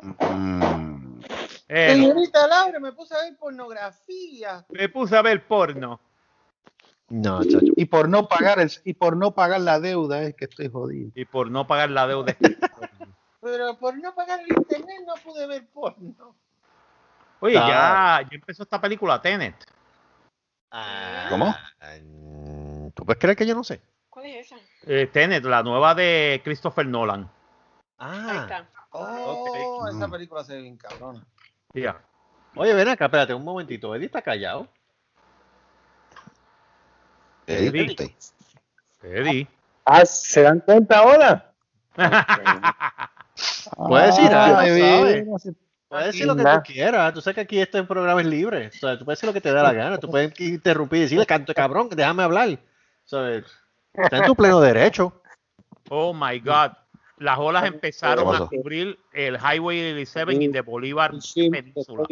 Mm. 0.00 1.20
Eh, 1.68 1.92
Señorita 1.92 2.46
Laura, 2.46 2.80
me 2.80 2.92
puse 2.92 3.14
a 3.14 3.22
ver 3.22 3.36
pornografía. 3.36 4.64
me 4.70 4.88
puse 4.88 5.16
a 5.16 5.22
ver 5.22 5.46
porno. 5.46 6.00
No, 7.08 7.44
chacho. 7.44 7.72
Y 7.76 7.84
por 7.84 8.08
no 8.08 8.26
pagar 8.26 8.58
el, 8.58 8.70
y 8.84 8.94
por 8.94 9.16
no 9.16 9.34
pagar 9.34 9.60
la 9.60 9.78
deuda 9.80 10.22
es 10.22 10.34
que 10.34 10.46
estoy 10.46 10.68
jodido. 10.68 11.10
Y 11.14 11.24
por 11.24 11.50
no 11.50 11.66
pagar 11.66 11.90
la 11.90 12.06
deuda. 12.06 12.34
Pero 13.40 13.78
por 13.78 13.96
no 13.98 14.14
pagar 14.14 14.40
el 14.40 14.48
internet 14.48 15.02
no 15.06 15.14
pude 15.22 15.46
ver 15.46 15.68
porno. 15.68 16.36
Oye, 17.40 17.54
ya, 17.54 18.26
ya 18.28 18.28
empezó 18.30 18.62
esta 18.62 18.80
película 18.80 19.20
Tenet. 19.20 19.56
¿Cómo? 21.28 21.54
Mm, 22.02 22.88
¿Tú 22.90 23.04
puedes 23.04 23.20
creer 23.20 23.36
que 23.36 23.46
yo 23.46 23.54
no 23.54 23.62
sé? 23.62 23.80
¿Cuál 24.08 24.26
es 24.26 24.46
esa? 24.46 24.56
Eh, 24.86 25.08
Tenet, 25.12 25.44
la 25.44 25.62
nueva 25.62 25.94
de 25.94 26.40
Christopher 26.44 26.86
Nolan. 26.86 27.28
Ahí 27.98 28.18
Ah, 28.22 28.40
está. 28.42 28.66
Oh, 28.90 29.44
Ok. 29.48 29.88
esa 29.94 30.08
película 30.08 30.44
se 30.44 30.54
ve 30.54 30.62
bien 30.62 30.76
cabrona. 30.76 31.24
Oye, 32.54 32.72
ven 32.72 32.88
acá, 32.88 33.06
espérate 33.06 33.34
un 33.34 33.44
momentito. 33.44 33.94
Eddie 33.94 34.06
está 34.06 34.22
callado. 34.22 34.68
Eddie. 37.46 37.96
Eddie. 39.02 39.48
Ah, 39.84 40.04
¿se 40.06 40.42
dan 40.42 40.60
cuenta 40.60 40.98
ahora? 40.98 41.52
Puedes 43.76 44.16
decir 44.16 44.32
algo, 44.32 45.30
no 45.32 45.38
sé. 45.38 45.54
Puedes 45.88 46.06
decir 46.06 46.26
lo 46.26 46.34
que 46.34 46.42
tú 46.42 46.62
quieras. 46.64 47.14
Tú 47.14 47.20
sabes 47.20 47.34
que 47.36 47.40
aquí 47.42 47.60
este 47.60 47.82
programa 47.84 48.20
es 48.20 48.26
libre. 48.26 48.68
O 48.68 48.72
sea, 48.72 48.98
tú 48.98 49.04
puedes 49.04 49.18
decir 49.18 49.28
lo 49.28 49.34
que 49.34 49.40
te 49.40 49.52
da 49.52 49.62
la 49.62 49.72
gana. 49.72 49.98
Tú 49.98 50.10
puedes 50.10 50.38
interrumpir 50.40 50.98
y 50.98 51.02
decirle, 51.02 51.26
canto 51.26 51.54
cabrón, 51.54 51.88
déjame 51.90 52.22
hablar. 52.24 52.58
¿Sabes? 53.04 53.44
Está 53.96 54.18
en 54.18 54.24
tu 54.24 54.34
pleno 54.36 54.60
derecho. 54.60 55.22
Oh 55.90 56.12
my 56.12 56.38
God. 56.40 56.72
Las 57.18 57.38
olas 57.38 57.64
empezaron 57.64 58.30
¿Qué 58.36 58.42
a 58.42 58.46
cubrir 58.46 58.98
el 59.12 59.36
Highway 59.38 59.94
17 59.94 60.34
y 60.34 60.48
de 60.48 60.60
Bolívar 60.60 61.12
Sí, 61.22 61.48
Península. 61.48 62.04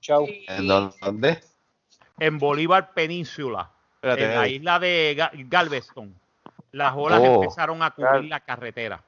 Chao. 0.00 0.26
¿En 0.28 0.66
dónde? 0.68 1.40
En 2.18 2.38
Bolívar 2.38 2.92
Península. 2.92 3.70
Espérate, 3.94 4.24
en 4.24 4.34
la 4.34 4.48
isla 4.48 4.78
de 4.78 5.14
Ga- 5.16 5.30
Galveston. 5.48 6.14
Las 6.72 6.94
olas 6.96 7.20
Oh. 7.22 7.42
empezaron 7.42 7.82
a 7.82 7.90
cubrir 7.92 8.24
la 8.28 8.40
carretera. 8.40 9.02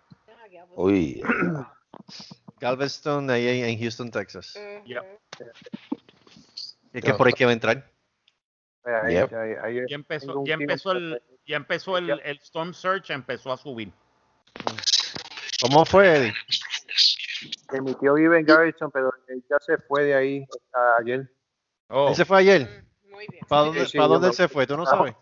Uy, 0.76 1.22
Galveston, 2.60 3.28
ahí 3.30 3.46
en 3.62 3.78
Houston, 3.80 4.10
Texas. 4.10 4.56
Es 6.92 7.04
que 7.04 7.14
por 7.14 7.26
ahí 7.26 7.32
que 7.32 7.44
va 7.44 7.50
a 7.50 7.54
entrar. 7.54 7.90
Ahí- 8.84 9.14
Yep. 9.14 9.32
ahí- 9.34 9.54
ahí- 9.62 9.80
Ya 9.88 9.94
empezó, 9.96 10.44
ya 10.44 10.54
empezó 10.54 10.92
el, 10.92 11.20
ya 11.46 11.56
empezó 11.56 11.96
el, 11.98 12.10
el 12.10 12.38
Storm 12.38 12.72
Surge, 12.74 13.12
empezó 13.12 13.52
a 13.52 13.56
subir. 13.56 13.92
¿Cómo 15.60 15.84
fue, 15.84 16.16
Eddie? 16.16 16.34
que 17.70 17.80
mi 17.80 17.94
tío 17.94 18.14
vive 18.14 18.38
en 18.38 18.46
Garrison, 18.46 18.90
pero 18.90 19.12
él 19.28 19.44
ya 19.50 19.58
se 19.60 19.76
fue 19.78 20.04
de 20.04 20.14
ahí 20.14 20.46
ah, 20.72 20.94
ayer. 21.00 21.30
Oh, 21.88 22.08
Él 22.08 22.14
se 22.14 22.24
fue 22.24 22.38
ayer. 22.38 22.86
Mm, 23.04 23.10
Muy 23.10 23.26
bien. 23.30 23.44
¿Para 23.48 23.62
dónde, 23.62 23.86
Sí, 23.86 23.98
¿para 23.98 24.08
dónde 24.08 24.28
él 24.28 24.32
se 24.34 24.48
fue? 24.48 24.66
¿Tú 24.66 24.76
no 24.76 24.84
Ah. 24.84 24.86
sabes? 24.86 25.14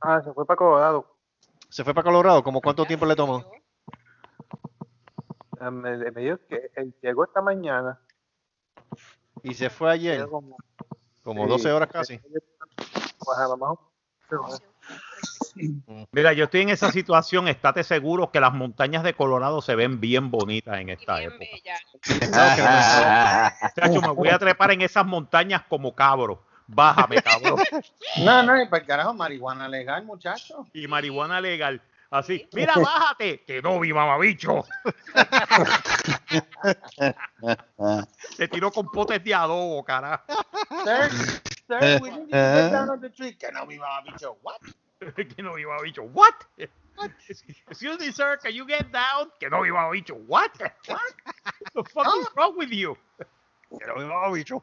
Ah, 0.00 0.20
se 0.22 0.32
fue 0.32 0.44
para 0.46 0.56
Colorado. 0.56 1.16
Se 1.68 1.84
fue 1.84 1.94
para 1.94 2.04
Colorado. 2.04 2.42
¿Cómo 2.42 2.60
cuánto 2.60 2.84
tiempo 2.84 3.06
le 3.06 3.14
tomó? 3.16 3.44
Ah, 5.58 5.70
Me, 5.70 5.96
me 6.10 6.20
dijo 6.22 6.38
que 6.48 6.70
él 6.74 6.94
llegó 7.02 7.24
esta 7.24 7.40
mañana. 7.40 8.00
Y 9.42 9.54
se 9.54 9.70
fue 9.70 9.90
ayer. 9.90 10.26
como, 10.28 10.56
Como 11.22 11.44
sí, 11.44 11.48
12 11.50 11.72
horas 11.72 11.88
casi. 11.90 12.18
pues, 12.18 13.38
a 13.38 13.48
lo 13.48 13.56
mejor- 13.56 13.78
Mira, 16.12 16.32
yo 16.32 16.44
estoy 16.44 16.62
en 16.62 16.70
esa 16.70 16.90
situación, 16.90 17.48
estate 17.48 17.84
seguro 17.84 18.30
que 18.30 18.40
las 18.40 18.52
montañas 18.52 19.02
de 19.02 19.14
Colorado 19.14 19.60
se 19.60 19.74
ven 19.74 20.00
bien 20.00 20.30
bonitas 20.30 20.78
en 20.78 20.90
esta 20.90 21.18
bien 21.18 21.32
época. 21.32 21.46
bella. 22.06 23.54
Chacho, 23.74 24.00
me 24.00 24.12
voy 24.12 24.28
a 24.28 24.38
trepar 24.38 24.70
en 24.70 24.82
esas 24.82 25.04
montañas 25.04 25.62
como 25.68 25.94
cabro. 25.94 26.42
Bájame, 26.66 27.20
cabrón. 27.22 27.58
No, 28.24 28.42
no, 28.44 28.62
y 28.62 28.68
para 28.68 28.82
el 28.82 28.86
carajo, 28.86 29.14
marihuana 29.14 29.68
legal, 29.68 30.04
muchacho. 30.04 30.66
Y 30.72 30.86
marihuana 30.86 31.40
legal. 31.40 31.82
Así, 32.10 32.48
mira, 32.52 32.74
bájate. 32.74 33.44
Que 33.44 33.62
no, 33.62 33.78
mi 33.78 33.92
mamabicho. 33.92 34.64
Te 38.36 38.48
tiró 38.48 38.72
con 38.72 38.86
potes 38.86 39.22
de 39.22 39.34
adobo, 39.34 39.84
carajo. 39.84 40.24
Sir, 40.84 41.42
sir, 41.70 42.00
we 42.02 42.10
need 42.10 42.30
to 42.30 42.36
get 42.36 42.70
down 42.70 42.90
on 42.90 43.00
the 43.00 43.08
tree. 43.10 43.32
Que 43.32 43.50
no, 43.52 43.64
mi 43.66 43.76
mamá, 43.76 44.02
bicho. 44.04 44.36
What? 44.42 44.60
que 45.16 45.42
no, 45.42 45.54
mi 45.54 45.64
mamabicho. 45.64 46.02
What? 46.12 46.44
Excuse 47.70 47.98
me, 47.98 48.10
sir, 48.10 48.36
can 48.42 48.54
you 48.54 48.66
get 48.66 48.92
down? 48.92 49.30
Que 49.38 49.48
no, 49.48 49.62
mi 49.62 49.70
mamabicho. 49.70 50.16
What? 50.26 50.50
What 50.88 51.00
the 51.74 51.84
fuck 51.84 52.06
is 52.18 52.26
wrong 52.36 52.56
with 52.58 52.70
you? 52.70 52.96
Que 53.70 53.86
no, 53.86 53.94
mi 53.94 54.04
mamabicho. 54.04 54.62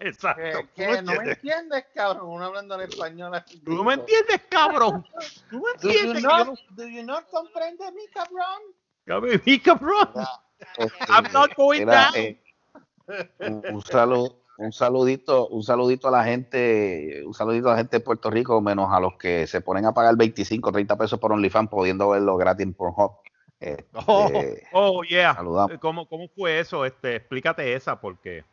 Exacto. 0.00 0.68
Que, 0.74 0.86
¿Tú 0.86 0.92
que 0.94 1.02
no 1.02 1.14
me 1.14 1.30
entiendes? 1.30 1.84
cabrón. 1.94 2.26
Uno 2.26 2.46
hablando 2.46 2.74
en 2.74 2.90
español. 2.90 3.42
¿Tú 3.64 3.74
no 3.74 3.84
me 3.84 3.96
bicho. 3.96 4.02
entiendes, 4.02 4.40
cabrón? 4.50 5.06
¿Tú 5.50 5.60
me 5.60 5.72
Do 5.80 5.92
you 5.92 6.10
entiendes? 6.10 6.60
do 6.76 6.86
you 6.86 7.02
not 7.04 7.28
comprende 7.30 7.90
mi 7.92 8.08
cabrón? 8.08 8.60
Ya 9.06 9.20
me 9.20 9.36
vi, 9.36 9.60
cabrón. 9.60 10.08
I'm 11.08 11.32
not 11.32 11.54
going 11.56 11.86
down. 11.86 12.14
eh, 12.16 12.38
un, 14.62 14.66
un 14.66 14.72
salu- 14.72 14.72
un 14.72 14.72
saludito, 14.72 15.48
un 15.48 15.62
saludito 15.62 16.08
a 16.08 16.10
la 16.10 16.24
gente, 16.24 17.22
un 17.26 17.34
saludito 17.34 17.68
a 17.68 17.72
la 17.72 17.78
gente 17.78 17.96
de 17.98 18.00
Puerto 18.04 18.30
Rico, 18.30 18.60
menos 18.60 18.88
a 18.92 19.00
los 19.00 19.14
que 19.18 19.46
se 19.46 19.60
ponen 19.60 19.84
a 19.86 19.92
pagar 19.94 20.16
25, 20.16 20.72
30 20.72 20.96
pesos 20.96 21.18
por 21.18 21.32
OnlyFans 21.32 21.68
pudiendo 21.70 22.08
verlo 22.10 22.36
gratis 22.36 22.64
en 22.66 22.74
Pornhub. 22.74 23.12
Este, 23.60 23.86
Oh. 24.06 24.30
Oh, 24.72 25.02
yeah. 25.04 25.34
Saludamos. 25.34 25.78
¿Cómo, 25.80 26.08
¿Cómo 26.08 26.26
fue 26.36 26.58
eso? 26.60 26.84
Este, 26.84 27.16
explícate 27.16 27.74
esa, 27.74 28.00
porque. 28.00 28.44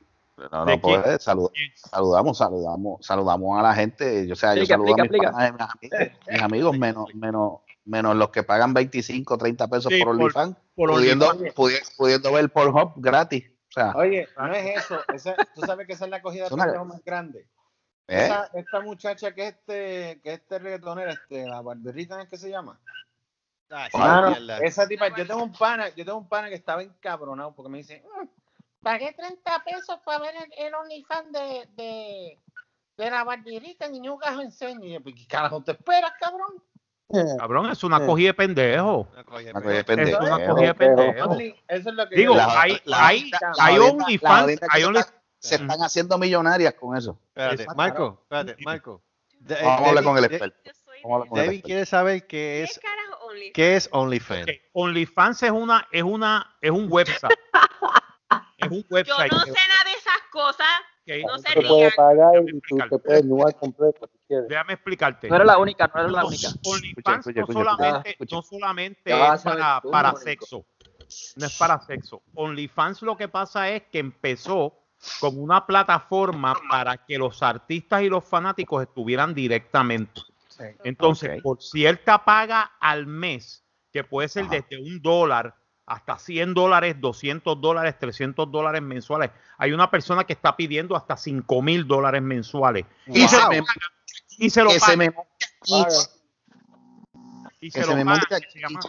no, 0.51 0.65
¿de 0.65 0.75
no, 0.75 0.81
pues, 0.81 1.01
quién? 1.01 1.17
salu- 1.17 1.51
saludamos, 1.75 2.37
saludamos, 2.37 3.05
saludamos 3.05 3.59
a 3.59 3.63
la 3.63 3.73
gente. 3.73 4.31
O 4.31 4.35
sea, 4.35 4.53
yo 4.55 4.65
saludo 4.65 4.93
a 4.99 5.03
mis, 5.03 5.11
panas 5.11 5.51
amigos, 5.81 6.09
mis 6.31 6.41
amigos, 6.41 6.77
menos, 6.77 7.15
menos, 7.15 7.53
menos 7.85 8.15
los 8.15 8.29
que 8.29 8.43
pagan 8.43 8.73
25, 8.73 9.37
30 9.37 9.67
pesos 9.67 9.91
Sí, 9.91 9.97
por 9.99 10.07
por- 10.15 10.21
OnlyFans, 10.21 10.55
por 10.75 10.91
pudiendo, 10.91 11.27
OnlyFans. 11.29 11.55
pudi- 11.55 11.95
pudiendo 11.97 12.31
ver 12.31 12.49
Pornhub 12.51 12.91
gratis. 12.97 13.45
O 13.69 13.71
sea, 13.71 13.91
Oye, 13.95 14.27
no 14.35 14.51
es 14.53 14.77
eso. 14.77 14.99
Esa, 15.13 15.35
tú 15.53 15.61
sabes 15.61 15.85
que 15.85 15.93
esa 15.93 16.05
es 16.05 16.11
la 16.11 16.21
cogida 16.21 16.45
Es 16.47 16.51
una- 16.51 16.83
más 16.83 17.03
grande. 17.03 17.41
¿eh? 18.07 18.25
Esa- 18.25 18.49
esta 18.53 18.79
muchacha 18.81 19.33
que 19.33 19.47
es 19.47 19.53
este, 19.55 20.19
que 20.23 20.33
es 20.33 20.39
este 20.39 20.57
reggaetonera, 20.59 21.11
este, 21.11 21.47
la 21.47 21.61
Barberita, 21.61 22.19
¿es 22.21 22.27
que 22.29 22.37
se 22.37 22.49
llama? 22.49 22.79
Mano, 23.93 24.35
esa 24.63 24.87
tipa, 24.87 25.09
yo 25.15 25.27
tengo 25.27 25.43
un 25.43 25.53
pana, 25.53 25.89
yo 25.89 26.03
tengo 26.03 26.17
un 26.17 26.27
pana 26.27 26.49
que 26.49 26.55
estaba 26.55 26.81
encabronado 26.81 27.53
porque 27.53 27.69
me 27.69 27.77
dice, 27.77 28.03
"Mm, 28.03 28.25
pagué 28.81 29.13
30 29.13 29.63
pesos 29.63 29.99
para 30.03 30.17
ver 30.19 30.33
el, 30.35 30.65
el 30.65 30.73
OnlyFans 30.73 31.31
de, 31.31 31.69
de, 31.75 32.39
de 32.97 33.11
la 33.11 33.23
Barberita 33.23 33.87
un 33.87 34.17
gajo 34.17 34.41
enseña. 34.41 34.85
Y 34.87 34.93
yo, 34.93 35.01
"Pues, 35.03 35.13
¿qué 35.13 35.27
carajo 35.27 35.61
te 35.61 35.73
esperas, 35.73 36.13
cabrón? 36.19 36.63
Cabrón, 37.39 37.71
es 37.71 37.83
una 37.83 38.05
cogida 38.05 38.27
de 38.27 38.33
pendejo. 38.35 39.07
Una 39.11 39.23
cogida 39.23 39.51
de 39.59 39.67
de 39.69 39.77
Es 39.79 39.83
pendejo. 39.83 40.19
una 40.23 40.45
cogida 40.47 40.67
de 40.67 40.73
pendejo. 40.75 41.33
Eso 41.67 41.89
es 41.89 41.95
lo 41.95 42.07
que 42.09 42.15
Digo, 42.15 42.33
yo 42.33 42.37
La- 42.37 42.61
hay, 42.61 42.81
la- 42.85 43.07
hay, 43.07 43.31
la- 43.31 43.53
hay 43.59 43.77
OnlyFans, 43.79 44.47
hay 44.69 44.81
se 44.81 44.87
Only- 44.87 44.99
están- 44.99 45.15
Se 45.41 45.55
están 45.55 45.79
haciendo 45.81 46.17
millonarias 46.17 46.73
con 46.73 46.97
eso. 46.97 47.17
Espérate. 47.29 47.65
Marco, 47.75 48.19
espérate, 48.23 48.55
Marco. 48.63 49.01
De- 49.39 49.55
eh, 49.55 49.59
Vamos 49.63 49.81
a 49.85 49.89
hablar 49.89 50.03
con 50.03 50.17
el 50.17 50.25
experto. 50.25 50.57
Yo 51.01 51.23
David 51.33 51.61
quiere 51.63 51.85
saber 51.85 52.27
qué 52.27 52.27
¿Qué 52.27 52.63
es, 52.63 52.79
qué 53.53 53.75
es 53.77 53.89
OnlyFans. 53.93 54.43
Ok, 54.43 54.49
OnlyFans 54.73 55.43
es 55.43 55.51
una, 55.51 55.87
es 55.91 56.03
una, 56.03 56.57
es 56.61 56.71
un 56.71 56.91
website. 56.91 57.31
es 58.57 58.69
un 58.69 58.81
Yo 58.81 58.87
website. 58.89 59.31
no 59.31 59.43
que- 59.45 59.51
sé 59.51 59.57
nada 59.69 59.83
de 59.85 59.91
esas 59.97 60.19
cosas. 60.31 60.67
que- 61.05 61.23
No 61.23 61.37
se 61.39 61.53
Tú 61.53 61.61
puedes 61.67 61.69
rían. 61.77 61.91
pagar 61.95 62.33
y 62.45 62.59
tú 62.59 62.77
te 62.77 62.99
puedes 62.99 63.55
completo. 63.55 64.09
Déjame 64.29 64.73
explicarte. 64.73 65.27
No 65.27 65.35
eres 65.35 65.47
la 65.47 65.57
única, 65.57 65.89
no 65.93 66.01
eres 66.01 66.11
la 66.11 66.25
única. 66.25 66.49
OnlyFans 66.63 67.27
no 68.31 68.41
solamente, 68.43 69.11
no 69.11 69.19
vas 69.19 69.39
es 69.39 69.43
para, 69.43 69.81
tú, 69.81 69.91
para 69.91 70.15
sexo. 70.15 70.65
No 71.35 71.45
es 71.47 71.57
para 71.57 71.79
sexo. 71.79 72.21
OnlyFans 72.35 73.01
lo 73.01 73.17
que 73.17 73.27
pasa 73.27 73.69
es 73.69 73.83
que 73.91 73.97
empezó 73.99 74.75
como 75.19 75.41
una 75.41 75.65
plataforma 75.65 76.53
para 76.69 76.97
que 76.97 77.17
los 77.17 77.41
artistas 77.41 78.03
y 78.03 78.09
los 78.09 78.23
fanáticos 78.23 78.83
estuvieran 78.83 79.33
directamente. 79.33 80.21
Entonces, 80.83 81.37
Ok. 81.37 81.41
por 81.41 81.61
cierta 81.63 82.23
paga 82.23 82.73
al 82.79 83.07
mes, 83.07 83.63
que 83.91 84.03
puede 84.03 84.27
ser 84.27 84.43
Ajá. 84.43 84.55
desde 84.55 84.77
un 84.77 85.01
dólar 85.01 85.55
hasta 85.89 86.19
100 86.19 86.53
dólares, 86.53 86.95
200 86.99 87.59
dólares, 87.59 87.97
300 87.99 88.51
dólares 88.51 88.81
mensuales. 88.81 89.31
Hay 89.57 89.71
una 89.71 89.89
persona 89.89 90.23
que 90.23 90.33
está 90.33 90.55
pidiendo 90.55 90.95
hasta 90.95 91.17
5 91.17 91.61
mil 91.63 91.87
dólares 91.87 92.21
mensuales. 92.21 92.85
Y 93.07 93.27
se 93.27 93.37
lo 93.37 93.49
paga. 93.49 93.63
Y 94.37 94.49
se 94.51 94.63
lo 94.63 94.69
se 94.69 94.79
paga. 94.79 94.95
me 94.95 95.11
Y 97.59 97.71
se 97.71 97.83
se 97.83 97.87
lo 97.87 98.05
paga. 98.05 98.21
Se 98.29 98.59
llama, 98.59 98.79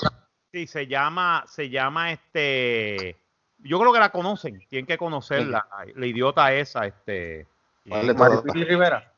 sí, 0.52 0.66
se 0.66 0.86
llama, 0.86 1.44
se 1.48 1.70
llama 1.70 2.12
este. 2.12 3.18
Yo 3.58 3.80
creo 3.80 3.92
que 3.94 3.98
la 3.98 4.12
conocen, 4.12 4.62
tienen 4.68 4.86
que 4.86 4.98
conocerla, 4.98 5.66
la 5.94 6.06
idiota 6.06 6.52
esa, 6.52 6.86
este. 6.86 7.46
¿Cuál 7.88 8.06
de 8.06 8.12
eh, 8.12 8.14
todas? 8.14 8.44
Maripili 8.44 8.64
Rivera. 8.66 9.10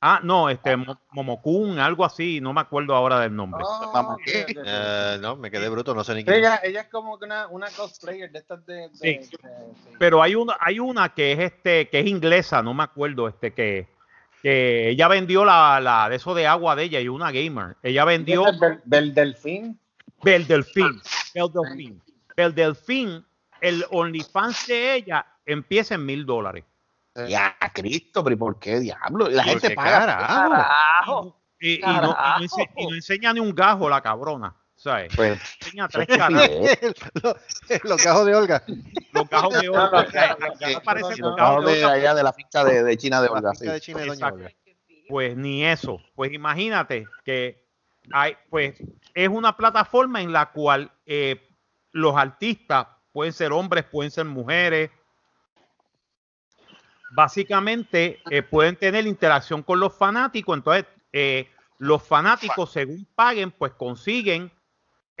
Ah, 0.00 0.20
no, 0.22 0.48
este, 0.48 0.76
Mo- 0.76 0.98
Momokun, 1.12 1.78
algo 1.78 2.04
así, 2.04 2.40
no 2.40 2.52
me 2.52 2.60
acuerdo 2.60 2.94
ahora 2.94 3.20
del 3.20 3.34
nombre. 3.34 3.62
Oh. 3.66 4.16
Eh, 4.26 5.18
no, 5.20 5.36
me 5.36 5.50
quedé 5.50 5.68
bruto, 5.68 5.94
no 5.94 6.02
sé 6.04 6.14
ni 6.14 6.24
quién. 6.24 6.36
Ella, 6.36 6.60
ella 6.62 6.82
es 6.82 6.88
como 6.88 7.18
que 7.18 7.24
una, 7.26 7.46
una 7.48 7.68
cosplayer 7.70 8.30
de 8.30 8.38
estas 8.38 8.64
de. 8.66 8.74
de- 8.74 8.90
Sí. 8.94 9.06
de- 9.06 9.24
sí. 9.24 9.36
Pero 9.98 10.22
hay 10.22 10.34
una, 10.34 10.56
hay 10.60 10.78
una 10.80 11.10
que 11.10 11.32
es 11.32 11.38
este, 11.38 11.88
que 11.88 12.00
es 12.00 12.06
inglesa, 12.06 12.62
no 12.62 12.74
me 12.74 12.82
acuerdo, 12.84 13.28
este, 13.28 13.52
que, 13.52 13.88
que 14.42 14.88
ella 14.90 15.08
vendió 15.08 15.44
la, 15.44 15.80
la 15.80 16.08
de 16.08 16.16
eso 16.16 16.34
de 16.34 16.46
agua 16.46 16.74
de 16.76 16.84
ella 16.84 17.00
y 17.00 17.08
una 17.08 17.30
gamer. 17.30 17.76
Ella 17.82 18.04
vendió 18.04 18.44
Del, 18.52 18.80
del 18.84 19.14
delfín. 19.14 19.78
Bel 20.22 20.46
Delfín, 20.46 21.00
Bel 21.34 21.50
Delfín. 21.50 22.02
Bel 22.36 22.54
Delfín, 22.54 23.24
el 23.62 23.84
OnlyFans 23.90 24.66
de 24.66 24.94
ella 24.96 25.26
empieza 25.46 25.94
en 25.94 26.04
mil 26.04 26.26
dólares. 26.26 26.64
Ya, 27.28 27.56
Cristo, 27.74 28.22
pero 28.22 28.34
¿y 28.34 28.38
por 28.38 28.58
qué 28.58 28.78
diablo? 28.80 29.28
Y 29.30 29.34
la 29.34 29.42
¿Por 29.42 29.52
gente 29.60 29.74
paga. 29.74 29.90
carajo? 30.06 30.50
Carajo. 30.50 31.36
Y, 31.60 31.74
y 31.74 31.80
no, 31.82 31.92
y 31.92 31.96
no 32.00 32.38
ense- 32.38 32.70
y 32.76 32.86
no 32.86 32.94
enseña 32.94 33.32
ni 33.32 33.40
un 33.40 33.54
gajo 33.54 33.88
la 33.88 34.00
cabrona. 34.00 34.56
¿Sabes? 34.76 35.12
Pues, 35.14 35.38
Enseña 35.60 35.88
tres 35.88 36.06
caras. 36.06 36.42
estupidez. 36.48 36.94
Los, 37.22 37.34
los 37.84 38.02
gajos 38.04 38.24
de 38.24 38.34
Olga. 38.34 38.62
Los 39.12 39.28
gajos 39.28 39.60
de 39.60 39.68
oro. 39.68 39.78
No, 39.78 39.90
no, 39.90 39.98
o 39.98 40.10
sea, 40.10 40.36
no, 40.40 40.46
no, 40.46 40.54
ya 40.58 40.68
no, 40.68 40.72
no 40.74 40.80
parecen 40.82 41.18
los 41.20 41.36
gajos 41.36 41.66
de 41.66 41.72
de 41.72 41.84
Olga. 41.84 41.94
allá 41.96 42.14
de 42.14 42.22
la 42.22 42.32
finca 42.32 42.64
de, 42.64 42.82
de 42.82 42.96
China 42.96 43.20
de 43.20 43.26
La 43.28 43.32
Olga. 43.34 43.52
de. 43.60 43.80
China 43.82 44.00
de 44.00 44.06
Doña. 44.06 44.26
Olga. 44.28 44.50
Pues 45.06 45.36
ni 45.36 45.66
eso. 45.66 46.00
Pues 46.14 46.32
imagínate 46.32 47.06
que 47.24 47.68
hay, 48.10 48.36
pues, 48.48 48.82
es 49.12 49.28
una 49.28 49.54
plataforma 49.54 50.22
en 50.22 50.32
la 50.32 50.50
cual 50.52 50.90
eh, 51.04 51.46
los 51.92 52.16
artistas 52.16 52.86
pueden 53.12 53.34
ser 53.34 53.52
hombres, 53.52 53.84
pueden 53.84 54.10
ser 54.10 54.24
mujeres. 54.24 54.90
Básicamente 57.10 58.20
eh, 58.30 58.42
pueden 58.42 58.76
tener 58.76 59.06
interacción 59.06 59.62
con 59.62 59.80
los 59.80 59.94
fanáticos. 59.94 60.56
Entonces, 60.56 60.86
eh, 61.12 61.48
los 61.78 62.02
fanáticos, 62.02 62.72
según 62.72 63.06
paguen, 63.14 63.50
pues 63.50 63.72
consiguen 63.72 64.52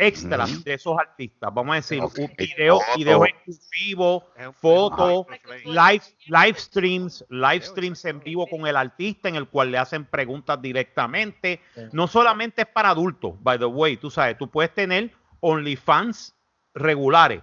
extras 0.00 0.64
de 0.64 0.74
esos 0.74 0.98
artistas. 0.98 1.52
Vamos 1.52 1.72
a 1.72 1.76
decir, 1.76 2.00
Ok. 2.02 2.18
un 2.18 2.32
video, 2.36 2.80
videos 2.96 3.26
exclusivos, 3.28 4.24
fotos, 4.54 5.26
live, 5.66 6.02
live 6.26 6.58
streams, 6.58 7.24
live 7.28 7.60
streams 7.60 8.04
en 8.06 8.20
vivo 8.20 8.46
con 8.46 8.66
el 8.66 8.76
artista 8.76 9.28
en 9.28 9.36
el 9.36 9.46
cual 9.48 9.70
le 9.70 9.78
hacen 9.78 10.06
preguntas 10.06 10.60
directamente. 10.62 11.60
No 11.92 12.06
solamente 12.06 12.62
es 12.62 12.68
para 12.68 12.90
adultos, 12.90 13.34
by 13.42 13.58
the 13.58 13.66
way, 13.66 13.98
tú 13.98 14.10
sabes, 14.10 14.38
tú 14.38 14.48
puedes 14.48 14.72
tener 14.74 15.12
OnlyFans 15.40 16.34
regulares, 16.72 17.42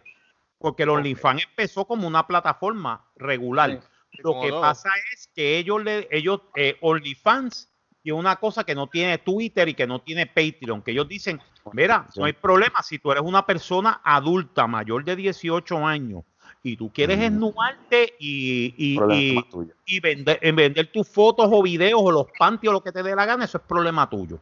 porque 0.58 0.84
el 0.84 0.90
OnlyFans 0.90 1.44
empezó 1.44 1.86
como 1.86 2.08
una 2.08 2.26
plataforma 2.26 3.06
regular. 3.18 3.82
Lo 4.24 4.42
que 4.42 4.50
todo. 4.50 4.62
pasa 4.62 4.90
es 5.14 5.28
que 5.36 5.58
ellos 5.58 5.84
le, 5.84 6.08
ellos, 6.12 6.42
eh, 6.56 6.78
OnlyFans 6.82 7.70
tiene 8.02 8.20
una 8.20 8.36
cosa 8.38 8.64
que 8.64 8.74
no 8.76 8.88
tiene 8.88 9.18
Twitter 9.18 9.68
y 9.70 9.74
que 9.74 9.86
no 9.88 10.02
tiene 10.02 10.26
Patreon, 10.28 10.82
que 10.82 10.92
ellos 10.92 11.08
dicen, 11.08 11.42
mira, 11.74 12.08
no 12.16 12.26
hay 12.26 12.34
problema, 12.34 12.82
si 12.82 13.00
tú 13.00 13.12
eres 13.12 13.24
una 13.24 13.46
persona 13.46 14.00
adulta 14.04 14.66
mayor 14.68 15.04
de 15.04 15.16
18 15.16 15.86
años 15.86 16.24
y 16.64 16.78
tú 16.78 16.92
quieres 16.92 17.18
Mm. 17.18 17.22
esnuarte 17.24 18.14
y, 18.20 18.74
y, 18.78 18.98
y- 19.12 19.40
y 19.86 20.00
vender, 20.00 20.40
en 20.42 20.56
vender 20.56 20.92
tus 20.92 21.08
fotos 21.08 21.48
o 21.52 21.62
videos 21.62 22.00
o 22.02 22.12
los 22.12 22.28
panties 22.40 22.70
o 22.70 22.74
lo 22.74 22.82
que 22.82 22.92
te 22.92 23.04
dé 23.04 23.16
la 23.16 23.26
gana, 23.26 23.46
eso 23.46 23.58
es 23.58 23.64
problema 23.66 24.10
tuyo. 24.10 24.40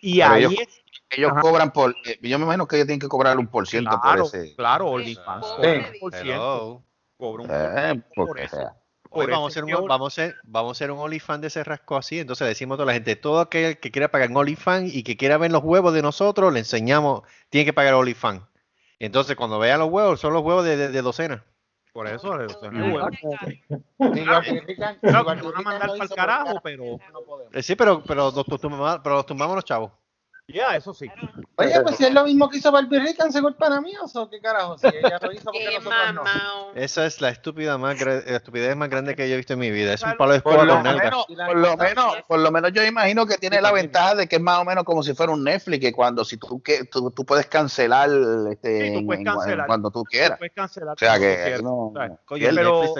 Y 0.00 0.18
Pero 0.20 0.32
ahí 0.32 0.44
ellos- 0.44 0.54
es, 0.60 0.82
Ellos 1.10 1.32
cobran 1.40 1.72
por. 1.72 1.96
eh, 2.04 2.18
yo 2.22 2.38
me 2.38 2.44
imagino 2.44 2.68
que 2.68 2.76
ellos 2.76 2.86
tienen 2.86 3.00
que 3.00 3.08
cobrar 3.08 3.38
un 3.38 3.46
por 3.46 3.66
ciento 3.66 3.98
claro, 4.00 4.24
por 4.24 4.34
ese. 4.36 4.54
claro, 4.56 4.86
OnlyFans 4.88 5.46
Sí. 5.56 5.62
Cobra 7.18 7.44
un 7.44 7.50
Eh, 7.50 8.02
por 8.14 8.40
eso. 8.40 8.56
sea, 8.56 8.74
Hoy 9.10 9.26
vamos 9.26 9.56
a 9.56 9.60
es 9.60 9.64
un, 9.64 9.86
vamos 9.88 10.18
a 10.18 10.22
hacer, 10.22 10.36
vamos 10.44 10.68
a 10.70 10.72
hacer 10.72 10.90
un 10.90 10.98
OnlyFans 10.98 11.40
de 11.40 11.46
ese 11.48 11.64
rasco 11.64 11.96
así, 11.96 12.18
entonces 12.20 12.44
le 12.44 12.48
decimos 12.50 12.74
a 12.74 12.76
toda 12.78 12.86
la 12.86 12.92
gente, 12.92 13.16
todo 13.16 13.40
aquel 13.40 13.78
que 13.78 13.90
quiera 13.90 14.10
pagar 14.10 14.30
un 14.30 14.36
OnlyFans 14.36 14.94
y 14.94 15.02
que 15.02 15.16
quiera 15.16 15.38
ver 15.38 15.50
los 15.50 15.62
huevos 15.64 15.94
de 15.94 16.02
nosotros, 16.02 16.52
le 16.52 16.58
enseñamos, 16.60 17.22
tiene 17.48 17.64
que 17.64 17.72
pagar 17.72 17.94
OnlyFans. 17.94 18.42
Entonces 18.98 19.34
cuando 19.36 19.58
vean 19.58 19.78
los 19.80 19.88
huevos, 19.90 20.20
son 20.20 20.32
los 20.34 20.42
huevos 20.42 20.64
de, 20.64 20.76
de- 20.76 20.88
de 20.88 21.02
docena. 21.02 21.44
Por 21.94 22.06
eso, 22.06 22.38
eso 22.42 22.70
no 22.70 22.84
Ay, 22.84 22.86
es 22.86 22.92
bueno. 22.92 24.14
Ni 24.14 24.20
Guapirrican- 24.26 24.28
Claro, 24.28 24.42
ni 24.52 24.60
que 24.70 24.76
van 24.80 25.16
a 25.16 25.22
Guapirrican 25.22 25.64
mandar 25.64 25.86
lo 25.88 25.96
pa'l 25.96 26.04
hizo 26.04 26.14
carajo, 26.14 26.60
pero- 26.62 26.84
no. 26.84 26.98
Eh, 27.52 27.62
sí, 27.62 27.74
pero, 27.76 28.02
pero, 28.04 28.30
los, 28.30 28.60
tumbamos, 28.60 29.00
pero 29.02 29.14
los 29.16 29.26
tumbamos 29.26 29.56
los 29.56 29.64
chavos. 29.64 29.90
Ya, 30.50 30.74
eso 30.76 30.94
sí. 30.94 31.06
Oye, 31.56 31.78
pues 31.82 31.96
si 31.96 32.06
es 32.06 32.14
lo 32.14 32.24
mismo 32.24 32.48
que 32.48 32.56
hizo 32.56 32.72
Barbie 32.72 33.00
Rican, 33.00 33.30
¿se 33.30 33.42
culpa 33.42 33.66
a 33.66 33.80
mí 33.82 33.92
o 34.14 34.30
qué 34.30 34.40
carajo? 34.40 34.78
Si 34.78 34.86
ella 34.86 35.18
lo 35.20 35.30
hizo 35.30 35.44
porque 35.44 35.58
Qué 35.58 35.74
nosotros 35.78 36.14
no. 36.14 36.72
Esa 36.74 37.04
es 37.04 37.20
la 37.20 37.28
estúpida 37.28 37.76
más 37.76 38.00
la 38.00 38.14
estupidez 38.36 38.74
más 38.74 38.88
grande 38.88 39.14
que 39.14 39.28
yo 39.28 39.34
he 39.34 39.36
visto 39.36 39.52
en 39.52 39.58
mi 39.58 39.70
vida. 39.70 39.92
Es 39.92 40.02
un 40.02 40.16
palo 40.16 40.32
de 40.32 40.40
por, 40.40 40.54
escoba 40.54 40.64
lo 40.64 40.82
menos, 40.82 41.26
Y 41.28 41.34
la 41.36 41.46
por 41.48 41.56
lo 41.58 41.76
menos, 41.76 42.16
por 42.26 42.38
lo 42.38 42.50
menos 42.50 42.72
yo 42.72 42.82
imagino 42.82 43.26
que 43.26 43.36
tiene 43.36 43.60
la 43.60 43.72
ventaja 43.72 44.14
de 44.14 44.26
que 44.26 44.36
es 44.36 44.42
más 44.42 44.58
o 44.60 44.64
menos 44.64 44.84
como 44.84 45.02
si 45.02 45.12
fuera 45.14 45.32
un 45.32 45.44
Netflix, 45.44 45.80
que 45.80 45.92
cuando 45.92 46.24
si 46.24 46.38
tú 46.38 46.62
que 46.62 46.84
tú, 46.84 47.10
tú 47.10 47.26
puedes 47.26 47.46
cancelar 47.46 48.08
este 48.50 48.86
Sí, 48.86 48.92
tú 48.94 48.98
en- 49.00 49.06
puedes 49.06 49.20
en- 49.20 49.24
cancelar. 49.26 49.66
cuando 49.66 49.90
tú 49.90 50.02
quieras. 50.04 50.38
Puedes 50.38 50.54
cancelar 50.54 50.94
O 50.94 50.98
sea 50.98 51.18
que. 51.18 51.26
Netflix 51.26 51.56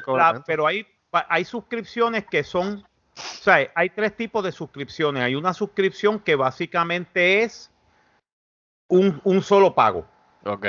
pero, 0.05 0.17
la- 0.19 0.43
pero 0.47 0.67
hay, 0.67 0.87
hay 1.13 1.45
suscripciones 1.47 2.27
que 2.31 2.45
son, 2.45 2.87
o 3.19 3.43
sea, 3.43 3.71
hay 3.75 3.91
tres 3.91 4.17
tipos 4.17 4.45
de 4.45 4.53
suscripciones. 4.53 5.23
Hay 5.23 5.35
una 5.35 5.55
suscripción 5.55 6.19
que 6.19 6.35
básicamente 6.35 7.43
es 7.43 7.71
un, 8.89 9.21
un 9.25 9.43
solo 9.43 9.75
pago. 9.75 10.07
Ok. 10.45 10.67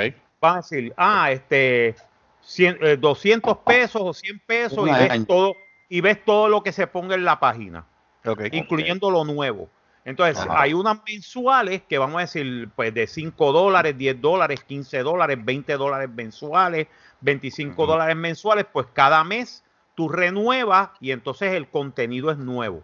Decir, 0.56 0.94
ah, 0.96 1.30
este, 1.30 1.94
100, 2.40 2.78
eh, 2.80 2.96
200 2.96 3.58
pesos 3.58 4.02
o 4.02 4.14
100 4.14 4.40
pesos 4.46 4.88
y 4.88 4.92
ves 4.92 5.10
año. 5.10 5.26
todo 5.26 5.56
y 5.88 6.00
ves 6.00 6.24
todo 6.24 6.48
lo 6.48 6.62
que 6.62 6.72
se 6.72 6.86
ponga 6.86 7.16
en 7.16 7.24
la 7.24 7.40
página, 7.40 7.84
Ok. 8.24 8.42
incluyendo 8.52 9.10
lo 9.10 9.24
nuevo. 9.24 9.68
Entonces, 10.04 10.38
Ajá. 10.38 10.62
hay 10.62 10.72
unas 10.72 10.98
mensuales 11.06 11.82
que 11.82 11.98
vamos 11.98 12.18
a 12.18 12.20
decir, 12.20 12.70
pues 12.74 12.94
de 12.94 13.06
5 13.06 13.52
dólares, 13.52 13.98
10 13.98 14.20
dólares, 14.20 14.64
15 14.64 15.02
dólares, 15.02 15.38
20 15.44 15.74
dólares 15.74 16.08
mensuales, 16.08 16.86
25 17.20 17.82
Ujú. 17.82 17.92
dólares 17.92 18.16
mensuales, 18.16 18.66
pues 18.72 18.86
cada 18.92 19.22
mes 19.24 19.62
tú 20.00 20.08
renuevas 20.08 20.88
y 20.98 21.10
entonces 21.10 21.52
el 21.52 21.68
contenido 21.68 22.30
es 22.30 22.38
nuevo. 22.38 22.82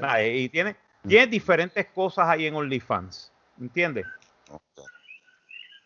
Ah, 0.00 0.22
Y 0.22 0.48
tiene, 0.48 0.76
tiene 1.04 1.26
diferentes 1.26 1.86
cosas 1.86 2.28
ahí 2.28 2.46
en 2.46 2.54
OnlyFans, 2.54 3.32
¿entiendes? 3.60 4.06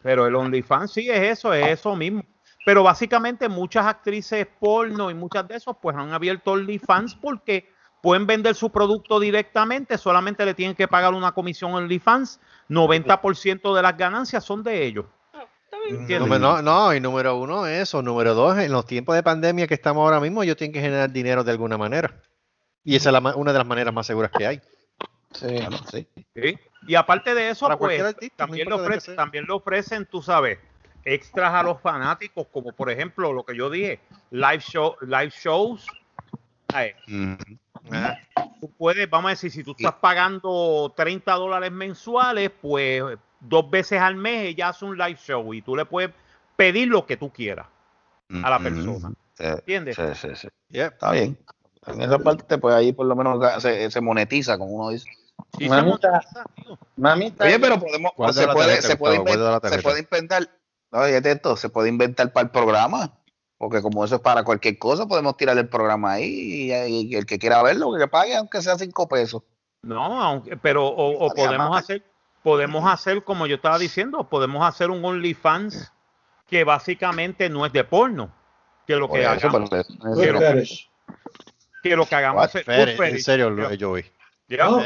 Pero 0.03 0.27
el 0.27 0.35
OnlyFans 0.35 0.93
sí 0.93 1.09
es 1.09 1.39
eso, 1.39 1.55
es 1.55 1.67
eso 1.67 1.97
mismo. 1.97 2.23
Pero 2.63 2.83
básicamente 2.83 3.49
muchas 3.49 3.87
actrices 3.87 4.47
porno 4.61 5.11
y 5.11 5.15
muchas 5.15 5.49
de 5.49 5.57
esos 5.57 5.79
pues 5.81 5.97
han 5.97 6.13
abierto 6.13 6.53
OnlyFans 6.53 7.15
porque 7.15 7.73
pueden 8.03 8.27
vender 8.27 8.55
su 8.55 8.69
producto 8.69 9.19
directamente, 9.19 9.97
solamente 9.97 10.45
le 10.45 10.53
tienen 10.53 10.77
que 10.77 10.89
pagar 10.89 11.15
una 11.15 11.33
comisión 11.33 11.73
a 11.73 11.77
OnlyFans, 11.77 12.39
90% 12.69 13.75
de 13.75 13.81
las 13.81 13.97
ganancias 13.97 14.45
son 14.45 14.63
de 14.63 14.85
ellos. 14.85 15.07
No, 16.39 16.63
no, 16.63 16.95
y 16.95 17.01
número 17.01 17.37
uno 17.37 17.67
eso. 17.67 18.03
Número 18.03 18.35
dos, 18.35 18.59
en 18.59 18.73
los 18.73 18.87
tiempos 18.87 19.15
de 19.15 19.23
pandemia 19.23 19.67
que 19.67 19.75
estamos 19.75 20.03
ahora 20.03 20.21
mismo, 20.21 20.43
ellos 20.43 20.57
tienen 20.57 20.73
que 20.73 20.81
generar 20.81 21.11
dinero 21.11 21.45
de 21.45 21.53
alguna 21.53 21.79
manera. 21.79 22.21
Y 22.85 22.97
esa 22.97 23.11
es 23.11 23.23
la 23.23 23.35
una 23.37 23.53
de 23.53 23.59
las 23.59 23.67
maneras 23.67 23.93
más 23.93 24.07
seguras 24.07 24.31
que 24.37 24.47
hay. 24.47 24.61
Sí, 25.33 25.47
bueno, 25.47 25.79
sí. 25.91 26.07
Sí. 26.35 26.59
Y 26.87 26.95
aparte 26.95 27.35
de 27.35 27.51
eso, 27.51 27.67
Para 27.67 27.79
pues 27.79 28.01
artista, 28.01 28.37
también, 28.37 28.69
qué 28.69 28.75
ofrecen, 28.75 29.17
también 29.17 29.45
le 29.47 29.53
ofrecen, 29.53 30.07
tú 30.07 30.23
sabes, 30.23 30.59
extras 31.05 31.53
a 31.53 31.63
los 31.63 31.81
fanáticos, 31.81 32.47
como 32.53 32.73
por 32.73 32.91
ejemplo 32.91 33.33
lo 33.33 33.45
que 33.45 33.57
yo 33.57 33.71
dije, 33.71 34.01
live 34.31 34.61
show, 34.61 34.97
live 35.01 35.31
shows. 35.31 35.87
Ah, 37.91 38.17
tú 38.61 38.71
puedes, 38.77 39.09
vamos 39.09 39.29
a 39.29 39.31
decir, 39.31 39.51
si 39.51 39.63
tú 39.63 39.75
estás 39.77 39.95
pagando 39.95 40.93
30 40.97 41.33
dólares 41.35 41.73
mensuales, 41.73 42.51
pues 42.61 43.03
dos 43.41 43.71
veces 43.71 44.01
al 44.01 44.17
mes 44.17 44.47
ella 44.47 44.71
hace 44.71 44.85
un 44.85 44.97
live 44.97 45.19
show 45.23 45.55
y 45.55 45.63
tú 45.63 45.77
le 45.77 45.85
puedes 45.85 46.11
pedir 46.57 46.89
lo 46.89 47.07
que 47.07 47.17
tú 47.17 47.33
quieras 47.33 47.67
a 48.43 48.51
la 48.51 48.59
persona. 48.59 49.13
Sí, 49.35 49.45
¿Entiendes? 49.45 49.97
sí, 49.97 50.03
sí, 50.15 50.29
sí. 50.35 50.49
yeah. 50.71 50.87
Está 50.87 51.13
bien. 51.13 51.39
En 51.87 52.03
esa 52.03 52.19
parte, 52.19 52.59
pues 52.59 52.75
ahí 52.75 52.93
por 52.93 53.07
lo 53.07 53.15
menos 53.15 53.63
se, 53.63 53.91
se 53.91 54.01
monetiza, 54.01 54.59
como 54.59 54.73
uno 54.73 54.91
dice. 54.91 55.09
Se 55.59 55.69
Mamita. 55.69 56.21
Mamita, 56.97 57.45
Oye, 57.45 57.59
pero 57.61 57.79
podemos, 57.79 58.13
se 58.35 58.49
puede, 58.49 58.67
tarjeta, 58.69 58.83
se 58.83 58.97
puede, 58.97 59.97
se 59.97 60.01
inventar, 60.01 60.49
oye, 60.91 61.21
esto, 61.23 61.57
se 61.57 61.69
puede 61.69 61.89
inventar 61.89 62.33
para 62.33 62.45
el 62.45 62.51
programa, 62.51 63.13
porque 63.59 63.81
como 63.83 64.05
eso 64.05 64.17
es 64.17 64.21
para 64.21 64.45
cualquier 64.45 64.79
cosa, 64.79 65.07
podemos 65.07 65.37
tirar 65.37 65.57
el 65.59 65.69
programa 65.69 66.13
ahí 66.13 66.71
y, 66.71 66.73
y 66.73 67.15
el 67.17 67.27
que 67.27 67.39
quiera 67.39 67.63
verlo, 67.63 67.93
que 67.99 68.07
pague, 68.09 68.37
aunque 68.37 68.61
sea 68.63 68.77
cinco 68.79 69.09
pesos. 69.09 69.43
No, 69.83 70.23
aunque, 70.23 70.57
pero 70.57 70.87
o, 70.87 71.27
o 71.27 71.29
podemos 71.35 71.67
hacer, 71.79 72.03
podemos 72.43 72.85
hacer 72.91 73.23
como 73.25 73.47
yo 73.47 73.57
estaba 73.57 73.79
diciendo, 73.79 74.29
podemos 74.29 74.67
hacer 74.67 74.91
un 74.91 75.05
OnlyFans 75.05 75.93
que 76.49 76.65
básicamente 76.65 77.49
no 77.49 77.65
es 77.67 77.73
de 77.73 77.85
porno, 77.85 78.31
que 78.87 78.97
lo 78.97 79.09
que 79.09 79.19
hagamos, 79.49 79.71
eso- 79.81 80.69
que 81.83 81.97
lo 81.97 82.07
que 82.07 82.15
hagamos 82.15 82.45
es 82.55 82.65
Fetish, 82.97 82.97
en 83.17 83.23
serio, 83.23 83.51
Joey. 83.81 84.05
Oh. 84.69 84.81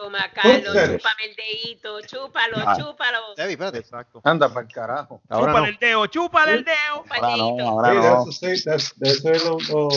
Toma, 0.00 0.30
Carlos, 0.32 0.74
chúpame 0.74 1.24
el 1.28 1.36
dedito, 1.36 2.00
chúpalo, 2.06 2.56
Ah. 2.64 2.74
chúpalo. 2.78 3.18
Debbie, 3.36 3.52
espérate. 3.52 3.78
Exacto. 3.78 4.20
anda 4.24 4.48
para 4.48 4.66
el 4.66 4.72
carajo. 4.72 5.20
Ahora 5.28 5.52
chúpale 5.52 5.60
no. 5.60 5.72
el 5.72 5.78
dedo, 5.78 6.06
chúpale 6.06 6.52
el 6.52 6.64
dedo. 6.64 7.04
Ahora 7.10 7.36
no, 7.36 7.68
ahora 7.68 7.94
no. 7.94 8.24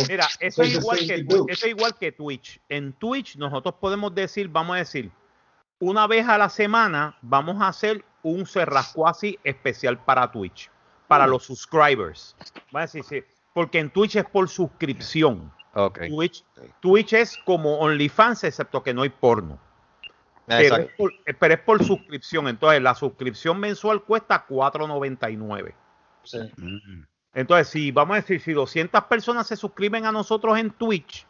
Mira, 0.10 0.28
eso 0.42 0.64
es 0.64 0.74
igual 0.74 1.00
que 1.00 1.26
eso 1.26 1.46
es 1.48 1.66
igual 1.66 1.96
que 1.98 2.12
Twitch. 2.12 2.60
En 2.68 2.92
Twitch 2.94 3.38
nosotros 3.38 3.76
podemos 3.80 4.14
decir, 4.14 4.50
vamos 4.50 4.76
a 4.76 4.80
decir, 4.80 5.10
una 5.80 6.06
vez 6.06 6.28
a 6.28 6.38
la 6.38 6.50
semana 6.50 7.18
vamos 7.22 7.62
a 7.62 7.70
hacer 7.70 8.04
un 8.24 8.46
Serrascuasi 8.46 9.40
especial 9.44 10.04
para 10.04 10.30
Twitch, 10.32 10.70
para 11.08 11.26
los 11.28 11.46
subscribers. 11.46 12.36
Vamos 12.72 12.94
a 12.94 12.98
decir, 12.98 13.04
sí, 13.06 13.24
porque 13.54 13.80
en 13.80 13.90
Twitch 13.90 14.18
es 14.18 14.26
por 14.26 14.50
suscripción. 14.50 15.50
Ok. 15.76 16.00
Twitch, 16.10 16.44
Twitch 16.82 17.14
es 17.14 17.38
como 17.46 17.80
OnlyFans, 17.80 18.44
excepto 18.44 18.84
que 18.84 18.94
no 18.94 19.04
hay 19.04 19.10
porno. 19.10 19.60
Pero 20.46 20.62
es, 20.62 20.72
Exacto. 20.72 20.94
por, 20.98 21.14
eh, 21.26 21.34
pero 21.34 21.54
es 21.54 21.60
por 21.62 21.84
suscripción. 21.84 22.48
Entonces, 22.48 22.82
la 22.82 22.96
suscripción 22.96 23.60
mensual 23.60 24.04
cuesta 24.04 24.46
$4.99. 24.48 25.74
Sí. 26.24 26.40
Mm. 26.58 27.06
Entonces, 27.34 27.70
si 27.70 27.92
vamos 27.92 28.16
a 28.16 28.22
decir, 28.22 28.42
si 28.42 28.54
200 28.54 29.04
personas 29.06 29.48
se 29.48 29.56
suscriben 29.56 30.06
a 30.06 30.12
nosotros 30.12 30.58
en 30.58 30.72
Twitch, 30.72 31.26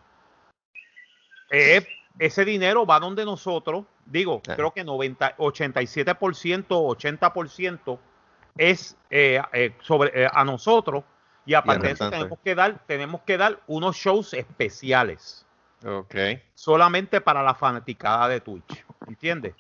eh, 1.52 1.86
ese 2.20 2.46
dinero 2.46 2.86
va 2.86 3.00
donde 3.00 3.26
nosotros, 3.26 3.86
digo, 4.06 4.42
creo 4.42 4.72
que 4.72 4.84
90, 4.84 5.38
87%, 5.38 6.68
80% 6.68 8.00
es 8.58 8.96
eh, 9.10 9.42
eh, 9.52 9.76
sobre 9.82 10.24
eh, 10.24 10.28
a 10.32 10.44
nosotros 10.46 11.04
y 11.46 11.54
aparte 11.56 11.88
de 11.88 11.94
eso 11.94 12.10
tenemos 12.10 12.40
que 12.44 12.56
dar 12.56 12.80
tenemos 12.86 13.22
que 13.22 13.38
dar 13.38 13.60
unos 13.68 13.96
shows 13.96 14.34
especiales 14.34 15.46
Ok. 15.86 16.16
solamente 16.54 17.20
para 17.20 17.44
la 17.44 17.56
fanaticada 17.56 18.30
de 18.30 18.40
Twitch, 18.40 18.86
¿entiendes? 19.08 19.56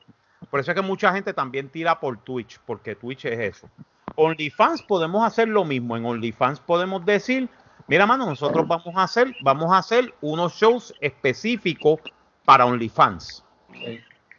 Por 0.49 0.59
eso 0.59 0.71
es 0.71 0.75
que 0.75 0.81
mucha 0.81 1.13
gente 1.13 1.33
también 1.33 1.69
tira 1.69 1.99
por 1.99 2.17
Twitch, 2.23 2.59
porque 2.65 2.95
Twitch 2.95 3.25
es 3.25 3.39
eso. 3.39 3.69
OnlyFans 4.15 4.83
podemos 4.83 5.25
hacer 5.25 5.47
lo 5.47 5.65
mismo. 5.65 5.97
En 5.97 6.05
OnlyFans 6.05 6.59
podemos 6.59 7.05
decir, 7.05 7.49
mira, 7.87 8.05
mano, 8.05 8.25
nosotros 8.25 8.67
vamos 8.67 8.95
a 8.95 9.03
hacer, 9.03 9.35
vamos 9.41 9.71
a 9.71 9.79
hacer 9.79 10.13
unos 10.21 10.53
shows 10.53 10.93
específicos 11.01 11.99
para 12.45 12.65
OnlyFans. 12.65 13.43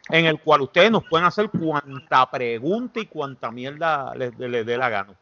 En 0.09 0.25
el 0.25 0.39
cual 0.39 0.61
ustedes 0.61 0.91
nos 0.91 1.03
pueden 1.05 1.25
hacer 1.25 1.49
cuanta 1.49 2.29
pregunta 2.29 2.99
y 2.99 3.07
cuanta 3.07 3.51
mierda 3.51 4.13
les, 4.15 4.37
les 4.37 4.65
dé 4.65 4.77
la 4.77 4.89
gana. 4.89 5.13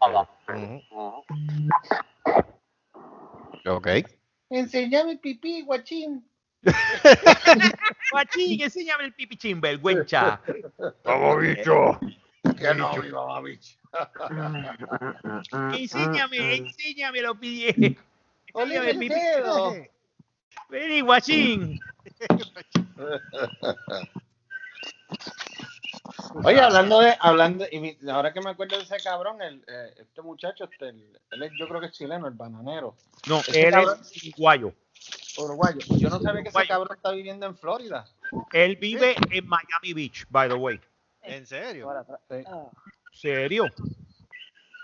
Ok. 3.65 3.87
Enseñame 4.49 5.13
el 5.13 5.19
pipí, 5.19 5.61
guachín. 5.61 6.27
Guachín, 8.11 8.61
enséñame 8.61 9.05
el 9.05 9.13
pipichín, 9.13 9.59
vergüenza. 9.61 10.41
¡Vamos, 11.03 11.41
bicho! 11.41 11.99
Que 12.57 12.73
no, 12.75 12.95
mi 12.97 13.09
mamá, 13.09 13.41
bicho. 13.41 13.77
Enséñame, 15.73 16.55
enséñame 16.57 17.21
lo 17.21 17.35
pide. 17.39 17.97
Olía 18.53 18.83
Enséñame 18.83 19.05
el 19.05 19.09
dedo. 19.09 19.69
pipichín. 19.71 19.89
Vení, 20.69 21.01
guachín. 21.01 21.79
Oye, 26.43 26.59
hablando 26.59 26.99
de, 26.99 27.15
hablando, 27.19 27.65
y 27.71 27.79
mi- 27.79 27.97
ahora 28.09 28.33
que 28.33 28.41
me 28.41 28.49
acuerdo 28.49 28.77
de 28.77 28.83
ese 28.83 28.97
cabrón, 29.03 29.41
el, 29.41 29.63
eh, 29.67 29.93
este 29.99 30.21
muchacho, 30.21 30.65
este, 30.65 30.89
el- 30.89 31.19
él 31.31 31.43
es, 31.43 31.51
yo 31.59 31.67
creo 31.67 31.79
que 31.79 31.87
es 31.87 31.91
chileno, 31.93 32.27
el 32.27 32.33
bananero, 32.33 32.95
No, 33.27 33.39
Ese 33.39 33.67
él 33.67 33.71
cabrón- 33.73 33.99
es 34.01 34.23
uruguayo. 34.25 34.73
Uruguayo. 35.37 35.79
Yo 35.97 36.09
no 36.09 36.19
sabía 36.19 36.43
que 36.43 36.49
ese 36.49 36.67
cabrón 36.67 36.95
está 36.95 37.11
viviendo 37.11 37.45
en 37.45 37.55
Florida. 37.55 38.05
Él 38.51 38.75
vive 38.77 39.15
en 39.31 39.47
Miami 39.47 39.93
Beach, 39.93 40.25
by 40.29 40.47
the 40.49 40.55
way. 40.55 40.79
¿En 41.21 41.45
serio? 41.45 41.89
Ah, 41.89 42.69
¿Serio? 43.11 43.65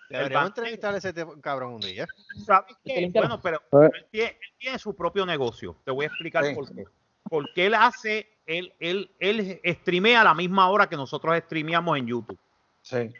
Deberíamos 0.10 0.49
entrevistar 0.49 0.93
a 0.95 0.97
ese 0.97 1.13
cabrón 1.41 1.73
un 1.73 1.82
día. 1.82 2.08
¿Sabes 2.45 2.75
qué? 2.84 3.12
Bueno, 3.13 3.39
pero 3.41 3.58
Eh. 3.71 3.89
él 3.93 4.05
tiene, 4.12 4.29
él 4.29 4.55
tiene 4.58 4.79
su 4.79 4.95
propio 4.95 5.25
negocio. 5.25 5.75
Te 5.86 5.91
voy 5.91 6.05
a 6.05 6.08
explicar 6.08 6.45
Sí. 6.45 6.55
por 6.55 6.73
qué. 6.73 6.86
Porque 7.23 7.67
él 7.67 7.75
hace, 7.75 8.27
él, 8.47 8.73
él, 8.79 9.12
él 9.19 9.60
streamea 9.82 10.21
a 10.21 10.23
la 10.23 10.34
misma 10.34 10.67
hora 10.69 10.89
que 10.89 10.95
nosotros 10.95 11.38
streameamos 11.45 11.95
en 11.97 12.08
YouTube. 12.08 12.39
Sí. 12.82 13.12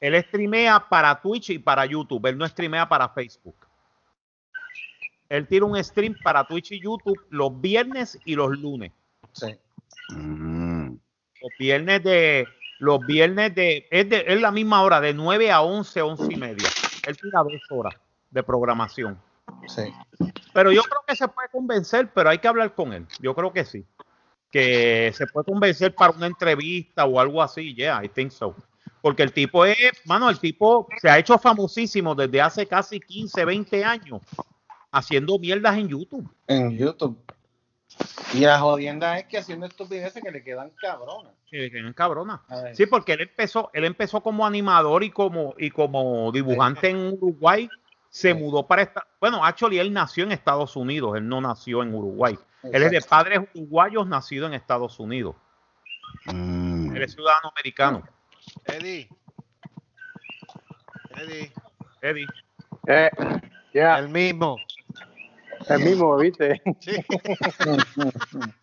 Él 0.00 0.22
streamea 0.24 0.86
para 0.88 1.18
Twitch 1.22 1.50
y 1.50 1.58
para 1.58 1.86
YouTube. 1.86 2.26
Él 2.26 2.36
no 2.36 2.46
streamea 2.46 2.86
para 2.86 3.08
Facebook. 3.08 3.56
Él 5.28 5.46
tiene 5.48 5.66
un 5.66 5.82
stream 5.82 6.14
para 6.22 6.44
Twitch 6.44 6.72
y 6.72 6.80
YouTube 6.80 7.18
los 7.30 7.60
viernes 7.60 8.18
y 8.24 8.34
los 8.34 8.50
lunes. 8.58 8.92
Sí. 9.32 9.54
Mm. 10.10 10.94
Los 11.42 11.52
viernes 11.58 12.02
de. 12.02 12.46
Los 12.78 13.00
viernes 13.00 13.54
de. 13.54 13.86
Es, 13.90 14.08
de, 14.08 14.24
es 14.26 14.40
la 14.40 14.50
misma 14.50 14.82
hora, 14.82 15.00
de 15.00 15.14
9 15.14 15.50
a 15.50 15.62
11, 15.62 16.02
11 16.02 16.32
y 16.32 16.36
media. 16.36 16.68
Él 17.06 17.16
tira 17.16 17.42
dos 17.42 17.62
horas 17.70 17.94
de 18.30 18.42
programación. 18.42 19.18
Sí. 19.66 19.92
Pero 20.52 20.72
yo 20.72 20.82
creo 20.82 21.02
que 21.06 21.16
se 21.16 21.28
puede 21.28 21.48
convencer, 21.48 22.10
pero 22.12 22.30
hay 22.30 22.38
que 22.38 22.48
hablar 22.48 22.74
con 22.74 22.92
él. 22.92 23.06
Yo 23.20 23.34
creo 23.34 23.52
que 23.52 23.64
sí. 23.64 23.84
Que 24.50 25.12
se 25.14 25.26
puede 25.26 25.46
convencer 25.46 25.94
para 25.94 26.12
una 26.12 26.26
entrevista 26.26 27.04
o 27.04 27.18
algo 27.18 27.42
así. 27.42 27.74
Yeah, 27.74 28.04
I 28.04 28.08
think 28.08 28.30
so. 28.30 28.54
Porque 29.00 29.22
el 29.22 29.32
tipo 29.32 29.64
es, 29.64 29.76
mano, 30.06 30.30
el 30.30 30.38
tipo 30.38 30.88
se 31.00 31.10
ha 31.10 31.18
hecho 31.18 31.38
famosísimo 31.38 32.14
desde 32.14 32.40
hace 32.40 32.66
casi 32.66 33.00
15, 33.00 33.44
20 33.44 33.84
años 33.84 34.22
haciendo 34.94 35.38
mierdas 35.38 35.76
en 35.76 35.88
YouTube. 35.88 36.28
En 36.46 36.76
YouTube. 36.78 37.18
Y 38.32 38.40
la 38.40 38.58
jodienda 38.58 39.18
es 39.18 39.26
que 39.26 39.38
haciendo 39.38 39.66
estupideces 39.66 40.22
que 40.22 40.30
le 40.30 40.42
quedan 40.42 40.70
cabronas. 40.80 41.32
Que 41.48 41.70
que 41.70 41.78
es 41.78 41.94
cabrona. 41.94 42.42
A 42.48 42.62
ver. 42.62 42.76
Sí, 42.76 42.86
porque 42.86 43.12
él 43.12 43.20
empezó, 43.22 43.70
él 43.72 43.84
empezó 43.84 44.20
como 44.20 44.44
animador 44.46 45.04
y 45.04 45.10
como, 45.10 45.54
y 45.58 45.70
como 45.70 46.32
dibujante 46.32 46.88
en 46.88 47.12
Uruguay. 47.20 47.68
Se 48.10 48.32
Sí. 48.32 48.38
mudó 48.38 48.66
para 48.66 48.82
esta. 48.82 49.06
Bueno, 49.20 49.44
actually, 49.44 49.78
él 49.78 49.92
nació 49.92 50.24
en 50.24 50.32
Estados 50.32 50.76
Unidos, 50.76 51.16
él 51.16 51.28
no 51.28 51.40
nació 51.40 51.82
en 51.82 51.94
Uruguay. 51.94 52.38
Él 52.62 52.82
es 52.82 52.90
de 52.90 53.00
padres 53.02 53.40
uruguayos 53.54 54.06
nacido 54.06 54.46
en 54.46 54.54
Estados 54.54 54.98
Unidos. 54.98 55.36
Mm. 56.26 56.96
Él 56.96 57.02
es 57.02 57.12
ciudadano 57.12 57.50
americano. 57.54 58.02
Eddie. 58.64 59.08
Eddie. 61.16 61.52
Eddie. 62.02 62.26
Eh, 62.86 63.10
ya, 63.72 63.98
El 63.98 64.08
mismo. 64.08 64.56
El 65.68 65.84
mismo, 65.84 66.16
¿viste? 66.16 66.62
Sí. 66.80 66.96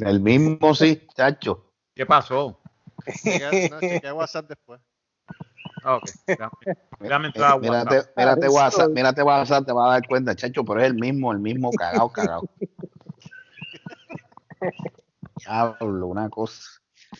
El 0.00 0.20
mismo 0.20 0.74
sí, 0.74 1.06
chacho. 1.14 1.66
¿Qué 1.94 2.06
pasó? 2.06 2.58
Chequea- 3.06 3.70
no, 3.70 3.78
chequea 3.80 4.14
WhatsApp 4.14 4.48
después. 4.48 4.80
Ah, 5.84 5.96
ok. 5.96 6.08
Déjame, 6.26 6.50
déjame 7.00 7.26
entrar 7.26 7.52
a 7.52 7.58
Mírate, 7.58 7.96
WhatsApp. 7.96 8.16
mírate 8.16 8.48
WhatsApp, 8.48 8.90
mírate 8.90 9.22
WhatsApp, 9.22 9.66
te 9.66 9.72
vas 9.72 9.88
a 9.88 9.92
dar 9.92 10.08
cuenta, 10.08 10.34
chacho, 10.34 10.64
pero 10.64 10.80
es 10.80 10.86
el 10.86 10.94
mismo, 10.94 11.30
el 11.32 11.40
mismo 11.40 11.70
cagado, 11.72 12.08
cagado. 12.10 12.48
Diablo, 15.44 16.06
una 16.06 16.30
cosa. 16.30 16.62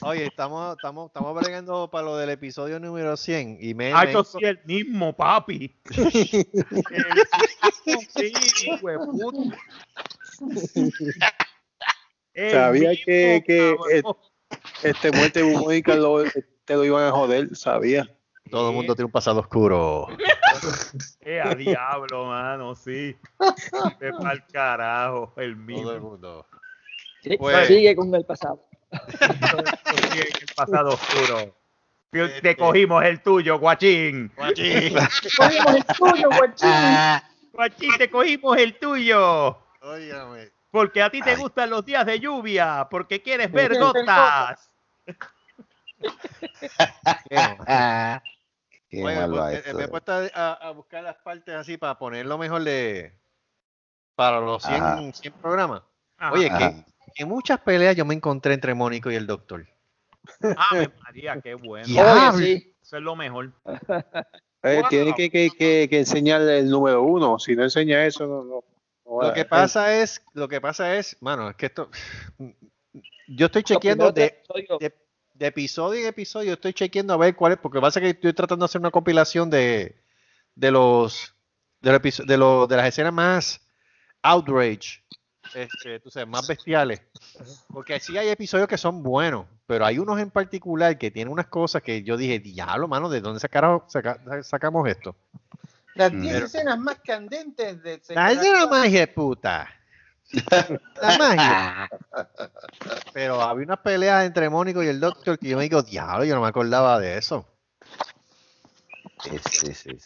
Oye, 0.01 0.25
estamos, 0.27 0.75
estamos, 0.77 1.07
estamos 1.09 1.35
bregando 1.35 1.89
para 1.91 2.05
lo 2.07 2.17
del 2.17 2.31
episodio 2.31 2.81
número 2.81 3.17
100 3.17 3.59
y 3.61 3.75
me, 3.75 3.93
Ah, 3.93 4.05
me- 4.07 4.13
yo 4.13 4.25
soy 4.25 4.45
el 4.45 4.61
mismo, 4.65 5.15
papi. 5.15 5.77
Sí, 8.15 8.33
puta. 8.81 9.57
El 12.35 12.51
Sabía 12.53 12.91
mismo, 12.91 13.05
que- 13.05 13.45
que, 13.47 13.75
cabrón. 13.77 14.17
Este 14.83 15.11
muerte 15.13 15.43
bubónica 15.43 15.95
lo, 15.95 16.23
te 16.65 16.75
lo 16.75 16.85
iban 16.85 17.05
a 17.05 17.11
joder, 17.13 17.55
sabía. 17.57 18.07
todo 18.51 18.71
el 18.71 18.77
mundo 18.77 18.95
tiene 18.95 19.07
un 19.07 19.13
pasado 19.13 19.41
oscuro. 19.41 20.09
Eh, 21.21 21.41
a 21.41 21.55
diablo, 21.55 22.27
mano, 22.27 22.75
sí. 22.75 23.17
Pa'l 23.39 24.45
carajo, 24.53 25.33
el 25.37 25.53
Todo 25.55 25.93
el 25.93 26.01
mismo. 26.01 26.01
mundo. 26.11 26.47
sí, 27.23 27.37
Pues- 27.39 27.67
sigue 27.69 27.95
con 27.97 28.15
el 28.15 28.25
pasado. 28.25 28.65
El 28.93 30.47
pasado 30.55 30.91
oscuro. 30.91 31.55
Te 32.11 32.25
Este- 32.25 32.57
cogimos 32.57 33.03
el 33.05 33.23
tuyo, 33.23 33.59
guachín. 33.59 34.31
Guachín. 34.37 34.95
Cogimos 35.37 35.75
el 35.77 35.85
tuyo, 35.87 36.29
guachín. 36.29 37.23
Guachín, 37.53 37.91
te 37.97 38.11
cogimos 38.11 38.59
el 38.59 38.79
tuyo. 38.79 39.59
Óigame. 39.81 40.51
Porque 40.71 41.03
a 41.03 41.11
ti 41.11 41.21
te 41.23 41.31
Ay. 41.31 41.37
gustan 41.37 41.71
los 41.71 41.85
días 41.85 42.05
de 42.07 42.21
lluvia, 42.21 42.87
porque 42.91 43.23
quieres 43.23 43.51
ver 43.51 43.79
gotas. 43.79 44.71
Ah, 47.67 48.21
Qué 48.91 49.01
pues, 49.01 49.67
eh, 49.67 49.73
me 49.75 49.85
he 49.85 49.89
puesto 49.89 50.13
a, 50.35 50.53
a 50.53 50.71
buscar 50.73 51.03
las 51.03 51.17
partes 51.17 51.55
así 51.55 51.79
para 51.79 51.97
ponerlo 51.99 52.37
mejor 52.37 52.63
de 52.63 53.19
para 54.15 54.39
los 54.41 54.63
100, 54.63 54.75
Ajá. 54.83 55.13
100 55.15 55.33
programas. 55.35 55.83
Ajá. 56.19 56.33
Oye, 56.33 56.51
Ajá. 56.51 56.73
En 57.17 57.29
muchas 57.29 57.61
peleas 57.61 57.97
yo 57.97 58.05
me 58.05 58.15
encontré 58.15 58.55
entre 58.55 58.75
Mónico 58.75 59.11
y 59.11 59.15
el 59.17 59.27
doctor. 59.27 59.67
Ave 60.57 60.91
María, 61.03 61.41
qué 61.41 61.55
bueno. 61.55 61.87
Ya. 61.95 62.33
Oye, 62.35 62.45
sí. 62.45 62.75
Eso 62.83 62.97
es 62.97 63.03
lo 63.03 63.17
mejor. 63.17 63.53
Eh, 64.65 64.79
Wow. 64.81 64.89
Tiene 64.91 65.13
que, 65.15 65.29
que, 65.29 65.51
que, 65.51 65.89
que 65.91 65.99
enseñar 65.99 66.41
el 66.43 66.71
número 66.71 67.03
uno. 67.03 67.37
Si 67.41 67.57
no 67.57 67.65
enseña 67.65 68.07
eso, 68.07 68.29
no. 68.29 68.45
no, 68.45 69.23
Lo 69.27 69.35
que 69.35 69.45
pasa 69.45 70.01
es, 70.01 70.23
lo 70.35 70.47
que 70.47 70.61
pasa 70.61 70.95
es, 70.97 71.17
mano, 71.21 71.51
es 71.51 71.57
que 71.57 71.67
esto 71.67 71.91
yo 73.27 73.47
estoy 73.47 73.65
chequeando 73.65 74.13
de, 74.13 74.27
episodios- 74.27 74.79
de, 74.79 74.95
de 75.35 75.47
episodio 75.49 76.01
en 76.03 76.07
episodio, 76.07 76.53
estoy 76.53 76.73
chequeando 76.75 77.13
a 77.15 77.17
ver 77.17 77.35
cuál 77.35 77.55
es, 77.55 77.59
porque 77.59 77.81
pasa 77.81 78.01
que 78.01 78.11
estoy 78.11 78.33
tratando 78.35 78.65
de 78.65 78.67
hacer 78.67 78.81
una 78.81 78.93
compilación 78.93 79.51
de, 79.51 79.97
de 80.55 80.71
los 80.71 81.35
de, 81.81 81.91
los 81.93 82.27
de, 82.27 82.37
los- 82.37 82.69
de 82.69 82.77
las 82.77 82.87
escenas 82.87 83.13
más 83.13 83.61
outrage, 84.23 85.02
este, 85.55 86.01
tú 86.01 86.11
sabes, 86.11 86.29
más 86.29 86.47
bestiales. 86.47 87.03
Porque 87.73 87.99
sí 88.01 88.17
hay 88.19 88.29
episodios 88.29 88.69
que 88.69 88.79
son 88.79 89.03
buenos, 89.03 89.47
pero 89.67 89.85
hay 89.87 89.99
unos 89.99 90.19
en 90.21 90.31
particular 90.31 90.97
que 90.99 91.11
tienen 91.11 91.33
unas 91.33 91.47
cosas 91.47 91.83
que 91.83 92.03
yo 92.03 92.17
dije, 92.17 92.39
diablo, 92.39 92.89
mano, 92.89 93.09
¿de 93.09 93.21
dónde 93.21 93.41
sacaron, 93.41 93.83
saca- 93.89 94.19
sacamos 94.43 94.89
esto? 94.89 95.15
Las 95.95 96.13
Mm. 96.13 96.21
10 96.23 96.35
Pero- 96.35 96.47
escenas 96.47 96.79
más 96.79 96.99
candentes 97.05 97.83
de 97.83 98.01
La 98.11 98.33
es 98.33 98.41
de 98.41 98.51
la 98.53 98.67
magia 98.67 99.01
de 99.01 99.09
puta. 99.09 99.69
La 101.03 101.19
magia. 101.19 101.89
Pero 103.13 103.43
había 103.43 103.65
unas 103.67 103.79
peleas 103.81 104.25
entre 104.25 104.49
Mónico 104.49 104.83
y 104.83 104.89
el 104.89 105.01
Doctor 105.01 105.39
que 105.39 105.49
yo 105.49 105.57
me 105.59 105.65
digo, 105.65 105.83
diablo, 105.83 106.25
yo 106.25 106.35
no 106.35 106.41
me 106.41 106.49
acordaba 106.49 106.99
de 106.99 107.19
eso. 107.19 107.47
Sí, 109.23 109.39
sí, 109.75 109.75
sí. 109.75 109.99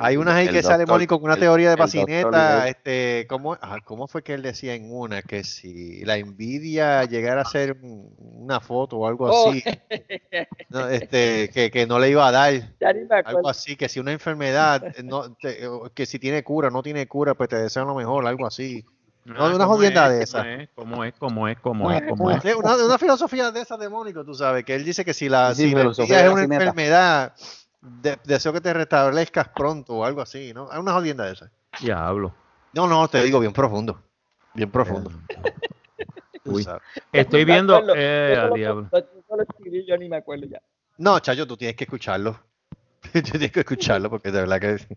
Hay 0.00 0.16
unas 0.16 0.34
ahí 0.34 0.46
El 0.46 0.54
que 0.54 0.62
sale 0.62 0.84
doctor- 0.84 0.94
Mónico 0.94 1.16
con 1.18 1.24
una 1.24 1.34
el- 1.34 1.40
teoría 1.40 1.70
de 1.70 1.76
pacineta. 1.76 2.68
Este, 2.68 3.26
¿cómo, 3.28 3.54
ah, 3.60 3.78
¿Cómo 3.84 4.08
fue 4.08 4.22
que 4.22 4.34
él 4.34 4.42
decía 4.42 4.74
en 4.74 4.90
una? 4.90 5.22
Que 5.22 5.44
si 5.44 6.04
la 6.04 6.16
envidia 6.16 7.04
llegara 7.04 7.42
a 7.42 7.44
ser 7.44 7.76
un- 7.82 8.14
una 8.18 8.60
foto 8.60 8.96
o 8.98 9.06
algo 9.06 9.26
Oh, 9.30 9.50
así, 9.50 9.62
no, 10.70 10.88
este, 10.88 11.50
que, 11.50 11.70
que 11.70 11.86
no 11.86 11.98
le 11.98 12.10
iba 12.10 12.26
a 12.26 12.32
dar. 12.32 12.74
Algo 13.24 13.48
así, 13.48 13.76
que 13.76 13.88
si 13.88 14.00
una 14.00 14.12
enfermedad, 14.12 14.82
eh, 14.96 15.02
no, 15.02 15.34
te- 15.34 15.60
que 15.94 16.06
si 16.06 16.18
tiene 16.18 16.42
cura, 16.42 16.70
no 16.70 16.82
tiene 16.82 17.06
cura, 17.06 17.34
pues 17.34 17.48
te 17.48 17.56
desean 17.56 17.86
lo 17.86 17.94
mejor, 17.94 18.26
algo 18.26 18.46
así. 18.46 18.84
No, 19.24 19.44
una 19.46 19.64
¿cómo 19.64 19.74
jodienda 19.76 20.06
es? 20.06 20.12
de 20.18 20.22
esa. 20.22 20.46
¿Cómo 20.76 21.04
es? 21.04 21.12
¿Cómo 21.18 21.48
es? 21.48 21.58
¿Cómo 21.58 21.90
es? 21.90 22.02
¿Cómo 22.08 22.30
es? 22.30 22.44
Una, 22.54 22.76
una 22.76 22.96
filosofía 22.98 23.50
de 23.50 23.60
esa 23.60 23.76
demónico, 23.76 24.24
tú 24.24 24.34
sabes, 24.34 24.64
que 24.64 24.74
él 24.74 24.84
dice 24.84 25.04
que 25.04 25.12
si 25.12 25.28
la, 25.28 25.52
si 25.54 25.74
la 25.74 25.82
envidia 25.82 26.18
de 26.18 26.26
es 26.26 26.32
una 26.32 26.42
enfermedad, 26.44 27.34
de- 28.02 28.18
deseo 28.24 28.52
que 28.52 28.60
te 28.60 28.72
restablezcas 28.72 29.48
pronto 29.48 29.94
o 29.94 30.04
algo 30.04 30.20
así, 30.20 30.52
¿no? 30.52 30.68
Hay 30.70 30.78
una 30.78 30.92
jodienda 30.92 31.24
de 31.24 31.32
esa. 31.32 31.50
Diablo. 31.80 32.34
No, 32.72 32.86
no, 32.86 33.08
te 33.08 33.22
digo 33.22 33.40
bien 33.40 33.52
profundo. 33.52 34.02
Bien 34.54 34.70
profundo. 34.70 35.10
Tú 36.44 36.52
Uy. 36.52 36.62
sabes. 36.62 36.82
Estoy 37.12 37.44
viendo. 37.44 37.82
Eh, 37.94 38.32
yo 38.36 38.54
diablo. 38.54 38.90
yo 38.92 39.82
yo 39.86 39.96
ni 39.98 40.08
me 40.08 40.16
acuerdo 40.16 40.46
ya. 40.46 40.60
No, 40.98 41.18
Chayo, 41.18 41.46
tú 41.46 41.56
tienes 41.56 41.76
que 41.76 41.84
escucharlo. 41.84 42.38
Tú 43.12 43.22
tienes 43.22 43.52
que 43.52 43.60
escucharlo 43.60 44.10
porque 44.10 44.30
de 44.30 44.40
verdad 44.40 44.60
que 44.60 44.96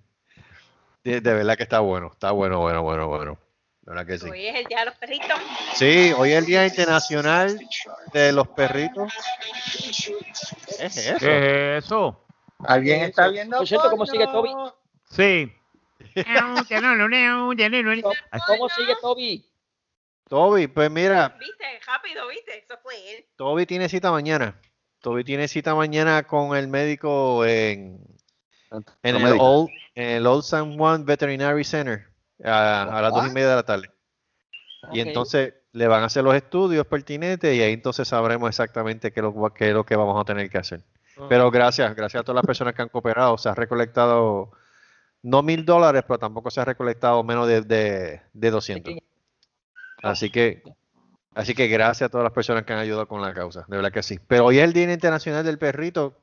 de, 1.03 1.21
de 1.21 1.33
verdad 1.33 1.55
que 1.57 1.63
está 1.63 1.79
bueno, 1.79 2.09
está 2.11 2.31
bueno, 2.31 2.59
bueno, 2.59 2.81
bueno, 2.83 3.07
bueno. 3.07 3.37
De 3.81 3.91
verdad 3.91 4.05
que 4.05 4.17
sí. 4.17 4.29
Hoy 4.29 4.47
es 4.47 4.55
el 4.55 4.65
día 4.65 4.79
de 4.79 4.85
los 4.85 4.95
perritos. 4.95 5.37
Sí, 5.75 6.13
hoy 6.17 6.31
es 6.31 6.37
el 6.39 6.45
Día 6.45 6.65
Internacional 6.67 7.59
de 8.13 8.31
los 8.31 8.47
Perritos. 8.49 9.11
¿Qué 10.77 10.85
es 10.85 10.97
eso? 10.97 11.17
¿Qué 11.19 11.77
es 11.77 11.85
eso? 11.85 12.25
¿Alguien 12.59 13.01
está 13.01 13.27
viendo? 13.29 13.57
Por 13.57 13.67
cierto, 13.67 13.89
¿cómo 13.89 14.05
sigue 14.05 14.25
Toby? 14.27 14.49
Sí. 15.09 15.51
¿Cómo 18.47 18.69
sigue 18.69 18.95
Toby? 19.01 19.45
Toby, 20.27 20.67
pues 20.67 20.91
mira, 20.91 21.35
¿Viste? 21.39 21.65
Rápido, 21.87 22.27
¿viste? 22.27 22.59
Eso 22.59 22.77
fue 22.83 22.93
él. 23.15 23.25
Toby 23.35 23.65
tiene 23.65 23.89
cita 23.89 24.11
mañana. 24.11 24.59
Toby 25.01 25.23
tiene 25.23 25.47
cita 25.47 25.73
mañana 25.73 26.23
con 26.23 26.55
el 26.55 26.67
médico 26.67 27.45
en, 27.45 27.99
en, 29.01 29.15
el, 29.15 29.23
médico. 29.23 29.43
Old, 29.43 29.69
en 29.95 30.09
el 30.09 30.27
Old 30.27 30.43
San 30.43 30.77
Juan 30.77 31.05
Veterinary 31.05 31.63
Center 31.63 32.07
a, 32.43 32.83
a 32.83 33.01
las 33.01 33.13
dos 33.13 33.27
y 33.27 33.31
media 33.31 33.49
de 33.49 33.55
la 33.55 33.63
tarde. 33.63 33.89
Y 34.93 34.99
entonces 34.99 35.53
le 35.71 35.87
van 35.87 36.03
a 36.03 36.07
hacer 36.07 36.23
los 36.23 36.35
estudios 36.35 36.85
pertinentes 36.85 37.55
y 37.55 37.61
ahí 37.61 37.73
entonces 37.73 38.07
sabremos 38.07 38.49
exactamente 38.49 39.11
qué 39.11 39.19
es 39.19 39.23
lo, 39.23 39.53
qué 39.53 39.69
es 39.69 39.73
lo 39.73 39.85
que 39.85 39.95
vamos 39.95 40.19
a 40.19 40.25
tener 40.25 40.49
que 40.49 40.57
hacer. 40.57 40.83
Pero 41.27 41.51
gracias, 41.51 41.95
gracias 41.95 42.21
a 42.21 42.23
todas 42.23 42.35
las 42.35 42.45
personas 42.45 42.73
que 42.73 42.81
han 42.81 42.89
cooperado. 42.89 43.37
Se 43.37 43.49
ha 43.49 43.55
recolectado 43.55 44.51
no 45.21 45.43
mil 45.43 45.65
dólares, 45.65 46.03
pero 46.07 46.17
tampoco 46.19 46.49
se 46.49 46.61
ha 46.61 46.65
recolectado 46.65 47.23
menos 47.23 47.47
de, 47.47 47.61
de, 47.61 48.21
de 48.31 48.51
200. 48.51 48.93
Así 50.01 50.29
que, 50.31 50.63
así 51.35 51.53
que 51.53 51.67
gracias 51.67 52.07
a 52.07 52.09
todas 52.09 52.23
las 52.23 52.31
personas 52.33 52.63
que 52.63 52.71
han 52.71 52.79
ayudado 52.79 53.07
con 53.07 53.21
la 53.21 53.33
causa, 53.33 53.65
de 53.67 53.75
verdad 53.75 53.91
que 53.91 54.01
sí. 54.03 54.17
Pero 54.27 54.45
hoy 54.45 54.59
es 54.59 54.63
el 54.63 54.71
Día 54.73 54.91
Internacional 54.93 55.43
del 55.43 55.57
Perrito, 55.59 56.21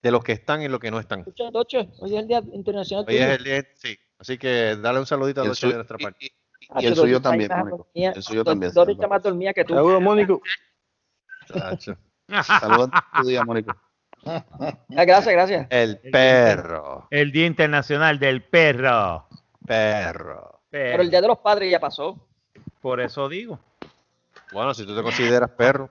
de 0.00 0.10
los 0.10 0.24
que 0.24 0.32
están 0.32 0.62
y 0.62 0.68
los 0.68 0.80
que 0.80 0.90
no 0.90 0.98
están. 0.98 1.24
Hoy 2.00 2.14
es 2.14 2.20
el 2.20 2.26
Día 2.28 2.42
Internacional 2.52 3.04
Hoy 3.06 3.16
es 3.16 3.38
el 3.38 3.44
día, 3.44 3.64
sí. 3.74 3.98
Así 4.18 4.38
que 4.38 4.76
dale 4.76 4.98
un 5.00 5.06
saludito 5.06 5.42
a 5.42 5.44
Doche 5.44 5.66
de 5.68 5.74
nuestra 5.74 5.98
parte. 5.98 6.26
y- 6.26 6.30
y 6.80 6.86
el 6.86 6.96
suyo 6.96 7.20
también, 7.22 7.50
Mónico. 7.56 7.88
El 7.94 8.22
suyo 8.22 8.44
Doche 8.44 8.50
también. 8.50 8.72
está 8.92 9.08
más 9.08 9.22
dormida 9.22 9.52
que 9.52 9.64
tú. 9.64 9.74
Saludos, 9.74 10.02
Mónico. 10.02 10.40
Saludos 12.42 12.90
a 12.92 13.22
tu 13.22 13.28
día, 13.28 13.44
Mónico. 13.44 13.74
Ah, 14.28 15.04
gracias, 15.04 15.32
gracias. 15.34 15.66
El 15.70 15.98
perro, 16.12 17.06
El 17.10 17.32
Día 17.32 17.46
Internacional 17.46 18.18
del 18.18 18.42
Perro. 18.42 19.26
perro. 19.66 20.60
Pero 20.70 21.02
el 21.02 21.10
Día 21.10 21.20
de 21.22 21.28
los 21.28 21.38
Padres 21.38 21.70
ya 21.70 21.80
pasó. 21.80 22.16
Por 22.80 23.00
eso 23.00 23.28
digo. 23.28 23.58
Bueno, 24.52 24.72
si 24.74 24.84
tú 24.86 24.94
te 24.96 25.02
consideras 25.02 25.50
perro. 25.50 25.90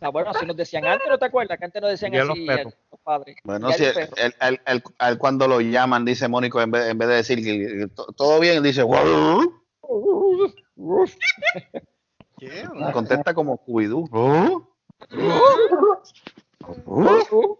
Ah, 0.00 0.08
bueno, 0.08 0.30
así 0.30 0.46
nos 0.46 0.56
decían 0.56 0.84
antes, 0.86 1.06
¿no 1.08 1.18
te 1.18 1.24
acuerdas? 1.26 1.58
Que 1.58 1.64
antes 1.66 1.82
nos 1.82 1.90
decían 1.90 2.10
Día 2.12 2.20
de 2.22 2.26
los 2.26 2.36
así 2.36 2.46
perros. 2.46 2.72
a 2.74 2.76
los 2.92 3.00
padres. 3.00 3.36
Bueno, 3.44 3.70
si 3.72 3.84
él 3.84 5.18
cuando 5.18 5.46
lo 5.48 5.60
llaman, 5.60 6.04
dice 6.04 6.28
Mónico, 6.28 6.60
en 6.62 6.70
vez, 6.70 6.88
en 6.88 6.98
vez 6.98 7.08
de 7.08 7.14
decir 7.14 7.38
que, 7.44 7.78
que 7.78 7.86
to- 7.88 8.06
todo 8.16 8.40
bien, 8.40 8.62
dice, 8.62 8.82
"Guau". 8.82 9.52
¿Qué? 12.38 12.64
contesta 12.92 13.34
como 13.34 13.56
Cuidú. 13.58 14.08
Eso, 16.72 17.58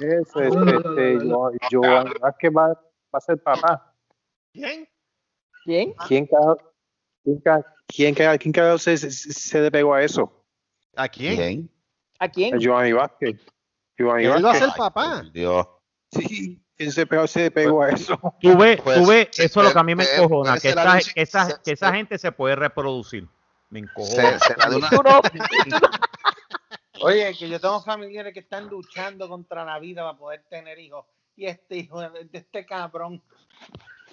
este, 0.00 0.48
este, 0.48 1.26
Yo- 1.28 1.50
Giovanni 1.70 2.10
Vázquez 2.20 2.50
va, 2.56 2.68
va 2.68 2.78
a 3.12 3.20
ser 3.20 3.42
papá. 3.42 3.94
¿Quién? 4.52 4.88
¿Quién? 5.64 5.94
¿Quién 6.06 6.26
carajo, 6.26 6.58
quién 7.24 7.40
ca- 7.40 7.64
quién 7.86 8.14
ca- 8.14 8.38
quién 8.38 8.52
carajo 8.52 8.78
se, 8.78 8.96
se, 8.96 9.10
se 9.10 9.60
le 9.60 9.70
pegó 9.70 9.94
a 9.94 10.02
eso? 10.02 10.44
¿A 10.94 11.08
quién? 11.08 11.36
Bien. 11.36 11.70
¿A 12.18 12.28
quién? 12.28 12.54
A 12.54 12.58
Giovanni 12.58 12.92
Vázquez. 12.92 13.40
Giovanni 13.98 14.24
Él 14.24 14.44
va 14.44 14.50
a 14.50 14.54
ser 14.54 14.62
Vázquez. 14.68 14.76
papá. 14.78 15.22
Dios. 15.32 15.66
Sí, 16.12 16.62
¿quién 16.76 16.92
se 16.92 17.06
pegó, 17.06 17.26
se 17.26 17.50
pegó 17.50 17.82
a 17.82 17.90
eso? 17.90 18.18
Tú 18.40 18.56
ves, 18.56 18.80
Pues, 18.80 18.96
tú 18.98 19.06
ves, 19.06 19.28
sí, 19.32 19.42
eso 19.42 19.60
es 19.60 19.66
lo 19.66 19.72
que 19.72 19.78
a 19.78 19.82
mí 19.82 19.94
me 19.94 20.04
pues, 20.04 20.18
encojona, 20.18 20.50
puede 20.52 20.60
que 20.62 20.68
esa, 20.68 20.98
que 21.14 21.20
esa- 21.22 21.44
se- 21.46 21.62
que 21.64 21.70
esa 21.72 21.88
se- 21.90 21.96
gente 21.96 22.18
se 22.18 22.32
puede 22.32 22.54
reproducir. 22.56 23.28
Me 23.70 23.80
encojona. 23.80 24.38
Se- 24.38 24.46
será 24.54 24.70
de 24.70 24.76
una-. 24.76 24.88
Oye, 27.02 27.34
que 27.38 27.48
yo 27.48 27.60
tengo 27.60 27.82
familiares 27.82 28.32
que 28.32 28.40
están 28.40 28.66
luchando 28.68 29.28
contra 29.28 29.64
la 29.64 29.78
vida 29.78 30.02
para 30.02 30.16
poder 30.18 30.44
tener 30.48 30.78
hijos. 30.78 31.04
Y 31.34 31.46
este 31.46 31.76
hijo 31.76 32.00
de 32.00 32.28
este 32.32 32.64
cabrón 32.64 33.22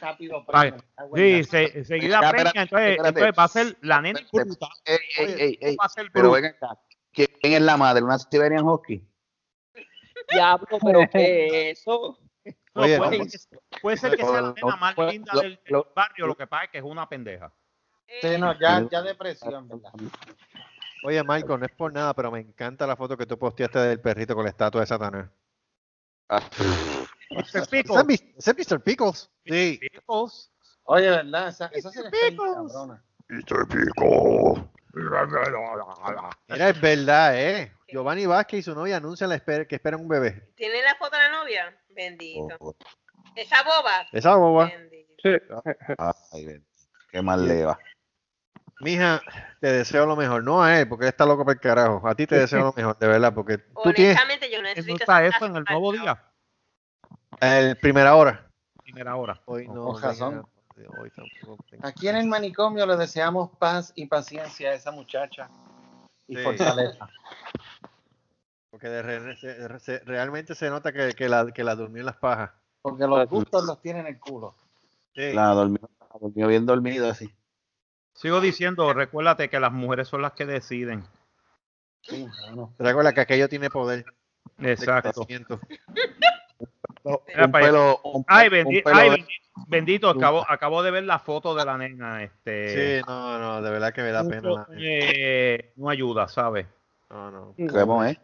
rápido 0.02 0.46
preña, 0.46 0.78
Sí, 1.16 1.44
se, 1.46 1.86
seguida 1.86 2.20
Ya, 2.22 2.32
preña, 2.32 2.50
espérate, 2.50 2.60
entonces, 2.62 2.90
espérate. 2.90 3.08
entonces 3.20 3.40
va 3.40 3.44
a 3.44 3.48
ser 3.48 3.78
la 3.82 4.02
nena 4.02 4.20
bruta. 4.32 4.68
Ey, 4.86 4.98
ey, 5.18 5.36
ey, 5.40 5.60
ey. 5.62 5.76
Va 5.78 5.86
a 5.86 5.90
ser 5.90 6.12
Pero 6.12 6.36
acá. 6.36 6.78
¿Quién 7.14 7.30
es 7.42 7.62
la 7.62 7.78
madre? 7.78 8.04
¿Una 8.04 8.20
Siberian 8.20 8.68
Husky? 8.68 9.08
Diablo, 10.32 10.68
pero 10.84 11.00
¿qué 11.12 11.70
es 11.72 11.80
eso? 11.80 12.20
No, 12.76 12.82
Oye, 12.84 12.98
puede, 12.98 13.18
no, 13.20 13.26
ser 13.26 13.40
que- 13.60 13.80
puede 13.82 13.98
ser 13.98 14.16
que 14.18 14.24
sea 14.26 14.42
la 14.42 14.54
nena 14.54 14.76
más 14.76 14.98
lo- 14.98 15.10
linda 15.10 15.32
del, 15.40 15.52
del 15.56 15.60
lo- 15.68 15.94
barrio, 15.96 16.28
lo 16.28 16.36
que 16.36 16.48
pasa 16.48 16.66
es 16.66 16.72
que 16.72 16.78
es 16.80 16.84
una 16.84 17.08
pendeja. 17.08 17.54
Sí, 18.22 18.38
no, 18.38 18.58
ya, 18.60 18.86
ya 18.92 19.02
depresión, 19.02 19.68
¿verdad? 19.70 19.92
Oye, 21.04 21.24
Marco, 21.24 21.58
no 21.58 21.66
es 21.66 21.72
por 21.72 21.92
nada, 21.92 22.14
pero 22.14 22.32
me 22.32 22.40
encanta 22.40 22.88
la 22.88 22.96
foto 22.96 23.18
que 23.18 23.26
tú 23.26 23.38
posteaste 23.38 23.80
del 23.80 24.00
perrito 24.00 24.36
con 24.36 24.44
la 24.44 24.50
estatua 24.50 24.82
de 24.82 24.88
Satanás. 24.88 25.30
Ah, 26.30 26.42
Mr. 27.30 27.40
¿Ese 27.46 27.66
Pickles. 27.68 28.24
ese 28.38 28.52
es 28.52 28.72
Mr. 28.72 28.82
Pickles? 28.82 29.30
Sí. 29.46 29.80
Pickles. 29.82 30.52
Oye, 30.86 31.10
¿verdad? 31.10 31.48
Esa, 31.48 31.68
esa 31.68 31.90
bien 32.10 32.38
cabrona. 32.38 33.04
Mr. 33.30 33.68
Pico. 33.68 34.70
Mira, 36.48 36.70
es 36.70 36.80
verdad, 36.82 37.40
¿eh? 37.40 37.72
Giovanni 37.88 38.26
Vázquez 38.28 38.60
y 38.60 38.64
su 38.64 38.76
novia 38.76 38.98
anuncian 38.98 39.30
la 39.30 39.40
que 39.40 39.76
esperan 39.76 40.02
un 40.02 40.08
bebé. 40.08 40.52
¿Tiene 40.56 40.82
la 40.84 40.96
foto 40.96 41.18
de 41.18 41.24
la 41.24 41.32
novia? 41.32 41.78
Bendito. 41.90 42.56
oh, 42.60 42.76
Esa 43.36 43.64
boba. 43.64 44.08
Esa 44.12 44.36
boba. 44.36 44.66
Bendito. 44.66 45.14
Sí. 45.24 45.30
Ay, 46.32 46.46
ven. 46.46 46.66
Qué 47.12 47.22
mal 47.22 47.48
le 47.48 47.66
va. 47.66 47.80
Mija, 48.84 49.22
te 49.60 49.72
deseo 49.72 50.06
lo 50.06 50.16
mejor. 50.16 50.44
No 50.44 50.62
a 50.64 50.80
él, 50.80 50.88
porque 50.88 51.06
él 51.06 51.10
está 51.10 51.26
loco 51.26 51.44
por 51.44 51.54
el 51.54 51.60
carajo. 51.60 52.08
A 52.08 52.16
ti 52.16 52.28
te 52.28 52.38
deseo 52.38 52.60
lo 52.60 52.74
mejor, 52.74 52.98
de 53.00 53.08
verdad, 53.08 53.34
porque 53.34 53.58
tú 53.60 53.94
tienes 53.94 54.16
Honestamente, 54.18 54.52
yo 54.52 54.62
no 54.62 54.68
¿Eso 54.68 54.76
necesito 54.78 55.04
está 55.04 55.26
eso 55.26 55.46
en 55.46 55.56
el 55.58 55.64
nuevo 55.64 55.92
día? 55.94 56.24
el 57.42 57.78
primera 57.78 58.16
hora. 58.16 58.48
Primera 58.84 59.16
hora. 59.16 59.42
Hoy 59.46 59.68
no. 59.68 59.86
Con 59.86 60.02
razón. 60.02 60.48
Hoy 61.00 61.10
tampoco 61.12 61.64
tengo- 61.70 61.88
Aquí 61.88 62.08
en 62.08 62.18
el 62.18 62.28
manicomio 62.28 62.86
le 62.86 62.98
deseamos 62.98 63.52
paz 63.58 63.92
y 63.96 64.08
paciencia 64.08 64.72
a 64.72 64.74
esa 64.74 64.92
muchacha. 64.92 65.50
Y 66.28 66.36
Sí. 66.36 66.44
fortaleza. 66.44 67.08
Porque 68.70 68.90
de 68.90 69.02
re- 69.04 69.36
se- 69.38 69.80
se- 69.80 70.00
realmente 70.00 70.56
se 70.56 70.70
nota 70.70 70.92
que, 70.92 71.14
que 71.14 71.30
la, 71.30 71.52
que 71.52 71.64
la 71.64 71.76
durmió 71.76 72.00
en 72.02 72.08
las 72.08 72.18
pajas. 72.18 72.52
Porque 72.82 73.06
los 73.06 73.30
gustos 73.30 73.64
los 73.66 73.80
tiene 73.82 74.00
en 74.00 74.08
el 74.08 74.20
culo. 74.20 74.56
Sí. 75.16 75.32
La 75.34 75.50
durmió, 75.50 75.80
la 76.00 76.20
durmió 76.20 76.48
bien 76.48 76.66
dormido 76.66 77.08
así. 77.10 77.32
Sigo 78.14 78.40
diciendo, 78.42 78.94
recuérdate 78.94 79.50
que 79.50 79.60
las 79.60 79.72
mujeres 79.72 80.08
son 80.08 80.22
las 80.22 80.34
que 80.34 80.46
deciden. 80.46 81.04
Bueno. 82.10 82.74
Recuerda 82.80 83.14
que 83.14 83.22
aquello 83.22 83.50
tiene 83.50 83.70
poder. 83.70 84.06
de 84.58 84.72
Exacto. 84.74 85.26
Un 87.04 87.52
pelo, 87.52 88.00
un, 88.04 88.24
Ay, 88.28 88.48
un 88.48 88.54
bendi- 88.54 88.84
pelo 88.84 88.96
ay, 88.98 89.10
de- 89.10 89.16
bendito, 89.16 89.68
bendito, 89.68 90.10
acabo, 90.10 90.46
acabo 90.50 90.84
de 90.84 90.92
ver 90.92 91.04
la 91.04 91.20
foto 91.20 91.54
de 91.54 91.66
la 91.66 91.78
nena. 91.78 92.24
Este, 92.24 93.00
Sí, 93.00 93.06
no, 93.08 93.40
no, 93.40 93.62
de 93.62 93.72
verdad 93.72 93.94
que 93.94 94.02
me 94.04 94.12
da 94.12 94.24
pena. 94.28 94.68
eh, 94.78 95.74
no 95.76 95.90
ayuda, 95.90 96.28
¿sabes? 96.30 96.66
No, 97.10 97.30
no. 97.32 97.56
¿Cómo 97.72 98.04
es? 98.06 98.18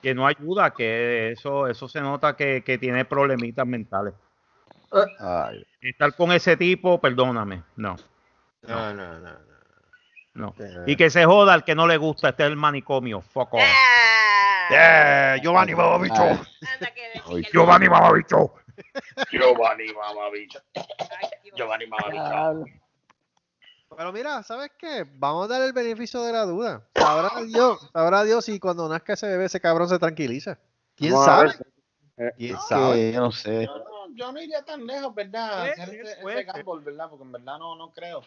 Que 0.00 0.14
no 0.14 0.26
ayuda, 0.26 0.72
que 0.72 1.32
eso, 1.32 1.66
eso 1.66 1.88
se 1.88 2.00
nota 2.00 2.36
que, 2.36 2.62
que 2.62 2.78
tiene 2.78 3.04
problemitas 3.04 3.66
mentales. 3.66 4.14
Ay, 5.18 5.64
Estar 5.80 6.14
con 6.14 6.30
ese 6.30 6.56
tipo, 6.56 7.00
perdóname, 7.00 7.62
no, 7.76 7.96
No, 8.66 8.94
no, 8.94 9.18
no. 9.20 9.38
no. 10.34 10.54
Y 10.86 10.96
que 10.96 11.10
se 11.10 11.24
joda 11.24 11.54
al 11.54 11.64
que 11.64 11.74
no 11.74 11.86
le 11.86 11.96
gusta, 11.96 12.30
este 12.30 12.44
es 12.44 12.48
el 12.50 12.56
manicomio, 12.56 13.20
fuck 13.20 13.54
off. 13.54 13.62
Ah, 13.62 14.04
Yeah, 14.70 15.36
Giovanni 15.42 15.74
Mamabicho. 15.74 16.40
Giovanni 17.52 17.88
Mamabicho. 17.88 18.54
Giovanni 19.30 19.92
Mamabicho. 19.92 20.62
Giovanni 21.54 21.86
Mamabicho. 21.86 22.64
Pero 23.96 24.12
mira, 24.12 24.42
¿sabes 24.42 24.72
qué? 24.78 25.06
Vamos 25.14 25.44
a 25.44 25.52
dar 25.52 25.62
el 25.62 25.72
beneficio 25.72 26.22
de 26.22 26.32
la 26.32 26.44
duda. 26.44 26.82
Sabrá 26.94 27.42
Dios, 27.42 27.90
sabrá 27.92 28.24
Dios 28.24 28.44
si 28.44 28.58
cuando 28.58 28.88
nazca 28.88 29.12
ese 29.12 29.28
bebé, 29.28 29.44
ese 29.44 29.60
cabrón 29.60 29.88
se 29.88 29.98
tranquiliza. 29.98 30.58
¿Quién 30.96 31.12
sabe? 31.12 31.52
ver. 32.16 32.34
¿Quién 32.36 32.56
sabe? 32.68 33.12
yo 33.12 33.20
no 33.20 33.32
sé. 33.32 33.66
Yo 33.66 33.78
no, 33.78 34.16
yo 34.16 34.32
no 34.32 34.40
iría 34.40 34.64
tan 34.64 34.84
lejos, 34.86 35.14
¿verdad? 35.14 35.72
Sí, 35.74 35.82
ese, 35.82 36.12
ese 36.12 36.44
gamble, 36.44 36.84
¿verdad? 36.84 37.08
Porque 37.08 37.24
en 37.24 37.32
verdad 37.32 37.58
no, 37.58 37.76
no 37.76 37.92
creo. 37.92 38.22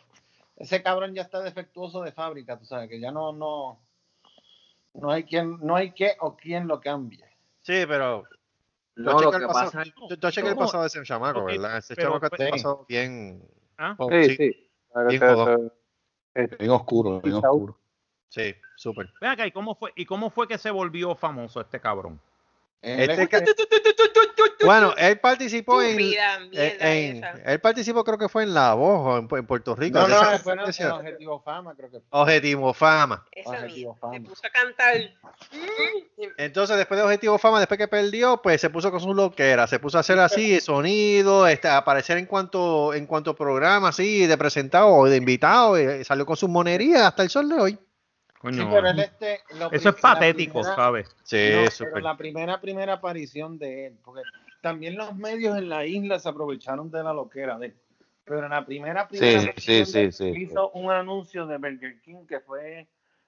Ese 0.57 0.81
cabrón 0.83 1.13
ya 1.13 1.21
está 1.21 1.41
defectuoso 1.41 2.01
de 2.01 2.11
fábrica, 2.11 2.57
tú 2.57 2.65
sabes, 2.65 2.89
que 2.89 2.99
ya 2.99 3.11
no, 3.11 3.31
no, 3.31 3.79
no 4.95 5.11
hay 5.11 5.23
quien, 5.23 5.59
no 5.61 5.75
hay 5.75 5.91
que 5.91 6.15
o 6.19 6.35
quien 6.35 6.67
lo 6.67 6.79
cambie. 6.81 7.23
Sí, 7.61 7.83
pero. 7.87 8.23
No, 8.95 9.15
tú 9.17 9.23
lo 9.25 9.31
que 9.31 9.37
el 9.37 9.45
pasado- 9.47 9.71
pasa- 9.71 9.91
tú 10.19 10.31
checa 10.31 10.49
el 10.49 10.55
pasado 10.55 10.81
de 10.83 10.87
ese 10.87 11.03
chamaco, 11.03 11.43
¿verdad? 11.45 11.77
Ese 11.77 11.95
pero- 11.95 12.13
chamaco 12.13 12.35
sí. 12.35 12.49
pasado 12.49 12.85
bien. 12.89 13.43
¿Ah? 13.77 13.95
oh, 13.99 14.09
Sí, 14.09 14.23
sí, 14.29 14.35
sí. 14.35 14.69
Bien 16.59 16.71
oscuro, 16.71 17.21
bien 17.21 17.35
oscuro. 17.35 17.77
sí, 18.29 18.55
súper. 18.75 19.11
Ven 19.21 19.29
acá, 19.29 19.45
¿y 19.45 19.51
cómo 19.51 19.75
fue, 19.75 19.91
y 19.95 20.05
cómo 20.05 20.31
fue 20.31 20.47
que 20.47 20.57
se 20.57 20.71
volvió 20.71 21.15
famoso 21.15 21.61
este 21.61 21.79
cabrón? 21.79 22.19
Este 22.81 23.27
Bueno, 24.63 24.93
él 24.97 25.19
participó 25.19 25.81
en, 25.81 25.99
esa. 26.51 27.31
Él 27.45 27.59
participó, 27.59 28.03
creo 28.03 28.17
que 28.19 28.29
fue 28.29 28.43
en 28.43 28.53
La 28.53 28.75
Voz 28.75 29.01
o 29.05 29.17
en, 29.17 29.27
en 29.39 29.47
Puerto 29.47 29.75
Rico. 29.75 29.99
no, 29.99 30.07
no, 30.07 30.37
fue 30.37 30.53
en 30.53 30.59
Objetivo 30.59 31.41
Fama, 31.41 31.73
creo 31.75 31.89
que 31.89 31.99
fue. 31.99 32.07
Objetivo 32.11 32.73
Fama. 32.73 33.25
Esa 33.31 33.49
Objetivo. 33.49 33.97
Se 34.13 34.21
puso 34.21 34.41
a 34.45 34.49
cantar. 34.51 34.95
Entonces, 36.37 36.77
después 36.77 36.99
de 36.99 37.03
Objetivo 37.03 37.37
Fama, 37.39 37.59
después 37.59 37.79
que 37.79 37.87
perdió, 37.87 38.41
pues 38.41 38.61
se 38.61 38.69
puso 38.69 38.91
con 38.91 38.99
su 38.99 39.13
loquera, 39.13 39.65
se 39.65 39.79
puso 39.79 39.97
a 39.97 40.01
hacer 40.01 40.19
así, 40.19 40.59
sonido, 40.61 41.47
este, 41.47 41.67
a 41.67 41.77
aparecer 41.77 42.17
en 42.17 42.27
cuanto, 42.27 42.93
en 42.93 43.07
cuanto 43.07 43.35
programa 43.35 43.89
así, 43.89 44.27
de 44.27 44.37
presentado 44.37 44.89
o 44.89 45.09
de 45.09 45.17
invitado, 45.17 45.79
y 45.79 46.03
salió 46.03 46.25
con 46.25 46.37
sus 46.37 46.49
monerías 46.49 47.01
hasta 47.01 47.23
el 47.23 47.29
sol 47.29 47.49
de 47.49 47.55
hoy. 47.55 47.79
Coño, 48.47 48.63
Sí, 48.63 48.69
pero 48.71 48.87
él 48.89 48.99
este, 48.99 49.41
lo 49.59 49.71
eso 49.71 49.89
es 49.89 49.95
patético, 49.95 50.53
primera- 50.59 50.75
¿sabes? 50.75 51.15
Sí, 51.23 51.37
no, 51.51 51.57
pero 51.59 51.71
súper. 51.71 52.03
la 52.03 52.15
primera, 52.17 52.61
primera 52.61 52.93
aparición 52.93 53.57
de 53.57 53.87
él, 53.87 53.97
porque 54.03 54.21
también 54.61 54.95
los 54.95 55.15
medios 55.15 55.57
en 55.57 55.67
la 55.69 55.85
isla 55.85 56.17
se 56.19 56.29
aprovecharon 56.29 56.89
de 56.89 57.03
la 57.03 57.13
loquera 57.13 57.57
de 57.57 57.67
él. 57.67 57.75
Pero 58.23 58.43
en 58.43 58.49
la 58.49 58.65
primera, 58.65 59.07
primera 59.07 59.53
Sí, 59.57 59.85
sí, 59.85 59.85
sí, 59.85 60.11
sí. 60.11 60.33
hizo 60.37 60.69
un 60.71 60.91
anuncio 60.91 61.45
de 61.45 61.57
Burger 61.57 62.01
King 62.01 62.25
que 62.27 62.39
fue 62.41 62.87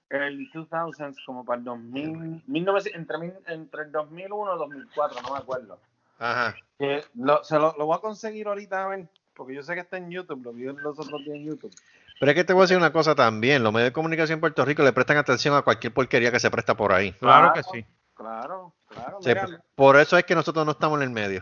el 0.10 0.50
2000s, 0.52 1.16
como 1.26 1.46
para 1.46 1.60
el 1.60 1.66
2000, 1.66 2.44
1900, 2.48 2.94
entre, 2.96 3.54
entre 3.54 3.84
el 3.84 3.92
2001 3.92 4.56
y 4.56 4.58
2004, 4.58 5.22
no 5.22 5.32
me 5.34 5.38
acuerdo. 5.38 5.80
Ajá. 6.18 6.56
Que 6.78 7.04
lo, 7.16 7.44
se 7.44 7.56
lo, 7.58 7.76
lo 7.78 7.86
voy 7.86 7.98
a 7.98 8.02
conseguir 8.02 8.48
ahorita, 8.48 8.86
a 8.86 8.88
ver, 8.88 9.08
porque 9.36 9.54
yo 9.56 9.64
sé 9.64 9.74
que 9.74 9.82
está 9.82 9.98
en 9.98 10.10
YouTube, 10.12 10.44
lo 10.44 10.52
vi 10.54 10.64
los 10.64 11.00
otros 11.00 11.24
días 11.24 11.36
en 11.38 11.46
YouTube. 11.46 11.74
Pero 12.20 12.32
es 12.32 12.36
que 12.36 12.44
te 12.44 12.54
voy 12.54 12.62
a 12.62 12.64
decir 12.66 12.78
una 12.78 12.92
cosa 12.92 13.16
también. 13.16 13.64
Los 13.64 13.72
medios 13.72 13.90
de 13.90 13.94
comunicación 13.94 14.38
en 14.38 14.42
Puerto 14.42 14.66
Rico 14.66 14.84
le 14.84 14.92
prestan 14.94 15.18
atención 15.18 15.56
a 15.56 15.62
cualquier 15.62 15.94
porquería 15.94 16.32
que 16.32 16.40
se 16.40 16.52
presta 16.52 16.76
por 16.76 16.92
ahí. 16.92 17.14
Claro 17.14 17.54
que 17.54 17.64
sí. 17.64 17.86
Claro, 18.14 18.76
claro, 18.88 19.18
Sí, 19.22 19.32
por 19.76 19.96
eso 19.98 20.18
es 20.18 20.26
que 20.26 20.36
nosotros 20.36 20.66
no 20.66 20.74
estamos 20.74 20.98
en 20.98 21.04
el 21.04 21.10
medio. 21.12 21.42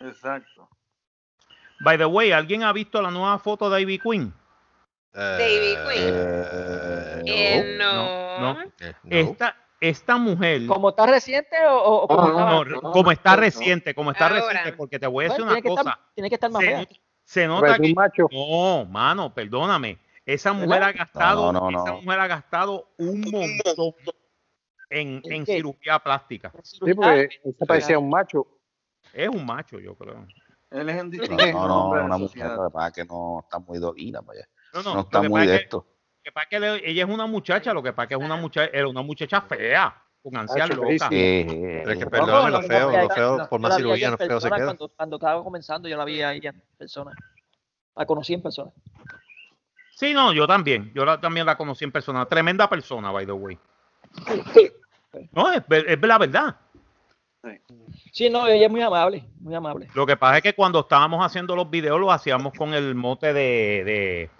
exacto. 0.00 0.68
By 1.80 1.98
the 1.98 2.06
way, 2.06 2.30
¿alguien 2.30 2.62
ha 2.62 2.72
visto 2.72 3.00
la 3.02 3.10
nueva 3.10 3.38
foto 3.38 3.68
de 3.70 3.80
Ivy 3.80 3.98
Queen? 3.98 4.32
David 5.12 5.78
Quinn. 5.88 6.14
Eh, 6.14 7.22
Eh, 7.26 7.76
no, 7.78 7.94
no. 8.40 8.54
no. 8.54 8.60
eh, 8.80 8.94
no. 9.02 9.16
Esta, 9.16 9.56
esta 9.80 10.16
mujer, 10.18 10.66
¿Como 10.66 10.90
está 10.90 11.06
reciente 11.06 11.56
o, 11.66 11.76
o- 12.04 12.08
como 12.08 12.28
no, 12.28 12.62
estaba? 12.62 12.92
como 12.92 13.10
está 13.10 13.34
reciente, 13.36 13.94
como 13.94 14.12
está 14.12 14.28
Ahora. 14.28 14.40
reciente, 14.46 14.72
porque 14.74 14.98
te 15.00 15.06
voy 15.06 15.24
a 15.24 15.28
decir 15.28 15.40
Bueno, 15.44 15.52
una 15.52 15.60
tiene, 15.62 15.74
que 15.76 15.80
cosa. 15.82 15.90
estar, 15.90 16.14
tiene 16.14 16.28
que 16.28 16.34
estar 16.36 16.50
más 16.50 16.62
Se, 16.62 16.88
se 17.30 17.46
nota 17.46 17.76
que 17.76 17.82
un 17.82 17.94
macho. 17.94 18.28
no, 18.32 18.84
mano, 18.86 19.32
perdóname. 19.32 20.00
Esa 20.26 20.52
mujer 20.52 20.82
ha 20.82 20.92
gastado, 20.92 21.52
No, 21.52 21.60
no, 21.60 21.70
no, 21.70 21.78
esa 21.78 21.92
no. 21.92 22.02
mujer 22.02 22.18
ha 22.18 22.26
gastado 22.26 22.90
un 22.98 23.20
montón 23.20 23.94
en, 24.88 25.46
cirugía 25.46 26.00
plástica. 26.00 26.52
Sí, 26.64 26.92
porque 26.92 27.28
se 27.56 27.66
parecía 27.66 28.00
un 28.00 28.10
macho. 28.10 28.48
Es 29.12 29.28
un 29.28 29.46
macho, 29.46 29.78
yo 29.78 29.94
creo. 29.94 30.26
Él 30.70 30.88
es 30.88 31.02
un 31.02 31.10
No, 31.52 31.68
no, 31.68 32.04
una 32.04 32.18
mujer, 32.18 32.50
lo 32.50 32.64
que 32.64 32.70
pasa 32.72 32.88
es 32.88 32.94
que 32.94 33.04
no 33.04 33.40
está 33.44 33.60
muy 33.60 33.78
doquina 33.78 34.22
para 34.22 34.40
allá. 34.40 34.48
No, 34.72 34.82
No, 34.82 34.94
no, 34.94 35.00
está 35.02 35.22
muy 35.22 35.46
de 35.46 35.56
esto. 35.56 35.86
que 36.24 36.32
pasa 36.32 36.44
es 36.44 36.50
que 36.50 36.60
le- 36.60 36.90
ella 36.90 37.04
es 37.04 37.10
una 37.10 37.26
muchacha, 37.26 37.72
lo 37.72 37.82
que 37.82 37.92
pasa 37.92 38.04
es 38.04 38.08
que 38.08 38.14
es 38.16 38.20
una 38.20 38.36
muchacha, 38.36 38.70
era 38.76 38.88
una 38.88 39.02
muchacha 39.02 39.40
fea, 39.42 40.04
con 40.22 40.36
ansias 40.36 40.70
Hacho, 40.70 40.82
loca. 40.82 41.08
sí. 41.08 41.44
Pero 41.48 41.90
es 41.92 41.98
que 41.98 42.06
perdóname, 42.06 42.50
lo 42.50 42.62
feo, 42.62 42.90
lo 42.90 43.08
feo, 43.10 43.48
por 43.48 43.60
más 43.60 43.76
cirugía, 43.76 44.10
no 44.10 44.16
feo 44.18 44.40
se 44.40 44.50
queda. 44.50 44.64
Cuando, 44.66 44.88
cuando 44.88 45.16
estaba 45.16 45.42
comenzando, 45.44 45.88
yo 45.88 45.96
la 45.96 46.04
vi 46.04 46.22
ahí 46.22 46.40
en 46.42 46.62
persona. 46.76 47.12
La 47.96 48.06
conocí 48.06 48.34
en 48.34 48.42
persona. 48.42 48.70
Sí, 49.96 50.14
no, 50.14 50.32
yo 50.32 50.46
también. 50.46 50.92
Yo 50.94 51.04
la- 51.04 51.20
también 51.20 51.44
la 51.46 51.56
conocí 51.56 51.84
en 51.84 51.92
persona. 51.92 52.24
Tremenda 52.26 52.68
persona, 52.68 53.10
by 53.10 53.26
the 53.26 53.32
way. 53.32 53.58
No, 55.32 55.50
es, 55.52 55.62
la 56.02 56.18
verdad. 56.18 56.56
Sí, 58.12 58.30
no, 58.30 58.46
ella 58.46 58.66
es 58.66 58.70
muy 58.70 58.80
amable, 58.80 59.24
muy 59.40 59.54
amable. 59.56 59.88
Lo 59.94 60.06
que 60.06 60.16
pasa 60.16 60.36
es 60.36 60.42
que 60.44 60.54
cuando 60.54 60.78
estábamos 60.80 61.24
haciendo 61.26 61.56
los 61.56 61.68
videos, 61.68 61.98
los 61.98 62.12
hacíamos 62.12 62.52
con 62.56 62.74
el 62.74 62.94
mote 62.94 63.32
de, 63.32 63.82
de- 63.84 64.30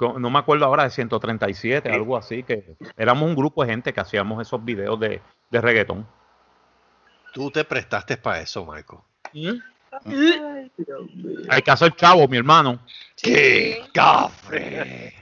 no 0.00 0.30
me 0.30 0.38
acuerdo 0.38 0.64
ahora, 0.64 0.84
de 0.84 0.90
137, 0.90 1.90
algo 1.90 2.16
así, 2.16 2.42
que 2.42 2.76
éramos 2.96 3.28
un 3.28 3.34
grupo 3.34 3.64
de 3.64 3.70
gente 3.70 3.92
que 3.92 4.00
hacíamos 4.00 4.40
esos 4.40 4.64
videos 4.64 4.98
de, 5.00 5.20
de 5.50 5.60
reggaetón. 5.60 6.06
Tú 7.34 7.50
te 7.50 7.64
prestaste 7.64 8.16
para 8.16 8.40
eso, 8.40 8.64
Marco. 8.64 9.04
Hay 11.48 11.62
que 11.62 11.70
hacer 11.70 11.94
chavo, 11.96 12.26
mi 12.28 12.36
hermano. 12.36 12.78
¡Qué 13.16 13.82
cafre! 13.92 15.14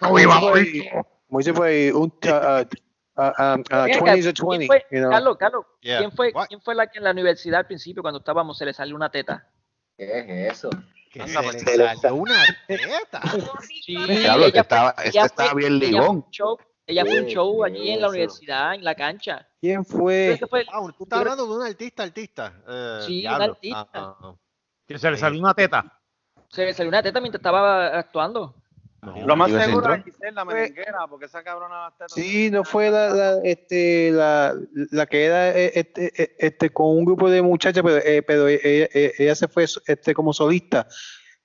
¡No 0.00 0.14
viva 0.14 0.40
bicho! 0.54 1.06
Moisés 1.28 1.54
fue 1.54 1.92
un 1.92 2.12
uh, 2.24 2.28
uh, 2.28 3.22
um, 3.22 3.60
uh, 3.60 3.84
Ven 3.84 3.94
acá, 3.94 4.16
20s 4.16 4.28
a 4.28 4.32
¿quién 4.32 4.48
20. 4.48 4.66
fue- 4.66 4.86
you 4.90 4.98
know. 4.98 5.10
Carlos, 5.10 5.36
Carlos, 5.38 5.64
Yeah. 5.82 5.98
¿quién 5.98 6.12
fue, 6.12 6.32
quién 6.48 6.60
fue 6.60 6.74
la 6.74 6.86
que 6.88 6.98
en 6.98 7.04
la 7.04 7.12
universidad 7.12 7.60
al 7.60 7.66
principio 7.66 8.02
cuando 8.02 8.18
estábamos 8.18 8.58
se 8.58 8.64
le 8.66 8.72
salió 8.74 8.96
una 8.96 9.10
teta? 9.10 9.46
¿Qué 9.96 10.46
es 10.48 10.52
eso? 10.52 10.70
Que 11.10 11.26
se 11.26 11.76
le 11.76 11.96
salió 11.96 12.14
una 12.14 12.36
teta. 12.68 13.20
Sí, 13.84 13.96
Diablo, 13.96 14.46
este 14.46 14.46
ella 14.46 14.50
fue- 14.50 14.60
estaba, 14.60 14.90
este 15.02 15.18
estaba 15.18 15.50
fue- 15.50 15.60
bien 15.60 15.78
ligón. 15.80 16.08
un 16.16 16.30
show, 16.30 16.56
ella 16.86 17.04
fue 17.04 17.18
un 17.20 17.26
¿Qué 17.26 17.32
show 17.32 17.64
allí 17.64 17.90
en 17.90 18.00
la 18.00 18.08
universidad, 18.08 18.74
en 18.74 18.84
la 18.84 18.94
cancha. 18.94 19.48
¿Quién 19.60 19.84
fue? 19.84 20.36
que 20.38 20.46
fue- 20.46 20.64
Ah, 20.72 20.80
tú 20.96 21.02
estás 21.04 21.18
hablando 21.18 21.46
de 21.46 21.52
un 21.54 21.62
artista, 21.66 22.02
artista. 22.04 22.52
Eh, 22.68 22.98
Sí, 23.06 23.26
un 23.26 23.42
artista. 23.42 23.80
Ah, 23.80 23.88
ah, 23.94 24.16
ah. 24.22 24.34
Que 24.86 24.98
se 24.98 25.10
le 25.10 25.16
salió 25.16 25.40
una 25.40 25.54
teta. 25.54 26.00
se 26.48 26.64
le 26.64 26.74
salió 26.74 26.88
una 26.88 27.02
teta 27.02 27.20
mientras 27.20 27.40
estaba 27.40 27.86
actuando. 27.98 28.54
Lo 29.24 29.34
más 29.36 29.50
a 29.52 29.64
seguro 29.64 29.94
es 29.94 30.04
Giselle, 30.04 30.32
la 30.32 30.44
merenguera, 30.44 31.06
porque 31.08 31.24
esa 31.26 31.42
cabrona 31.42 31.84
las 31.84 31.92
tetas. 31.96 32.12
Sí, 32.12 32.50
no 32.50 32.64
fue 32.64 32.90
la, 32.90 33.08
la, 33.10 33.38
este, 33.44 34.10
la, 34.12 34.54
la 34.90 35.06
que 35.06 35.24
era 35.24 35.56
eh, 35.56 35.72
este, 35.74 36.22
eh, 36.22 36.36
este, 36.38 36.70
con 36.70 36.88
un 36.98 37.04
grupo 37.06 37.30
de 37.30 37.40
muchachas, 37.40 37.82
pero, 37.82 37.96
eh, 37.96 38.22
pero 38.22 38.46
ella, 38.48 38.88
ella- 38.92 39.10
ella 39.18 39.34
se 39.34 39.48
fue 39.48 39.64
este, 39.86 40.12
como 40.14 40.32
solista. 40.32 40.86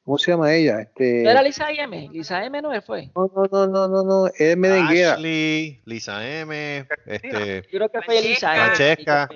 ¿Cómo 0.03 0.19
se 0.19 0.29
llama 0.31 0.53
ella? 0.53 0.81
Este, 0.81 1.23
¿No 1.23 1.31
era 1.31 1.41
Lisa 1.41 1.71
M? 1.71 2.09
Lisa 2.11 2.45
M 2.45 2.61
no 2.61 2.69
fue. 2.83 3.09
no, 3.15 3.31
no, 3.35 3.47
no, 3.51 3.67
no, 3.67 3.87
no, 3.87 4.03
no, 4.03 4.27
es 4.37 4.55
merenguera. 4.55 5.13
Ashley, 5.13 5.81
Lisa 5.85 6.27
M, 6.41 6.87
este, 7.07 7.63
Yo 7.71 7.77
creo 7.79 7.89
que 7.89 8.01
fue 8.03 8.21
Lisa 8.21 8.53
M. 8.55 8.65
Francesca. 8.65 9.29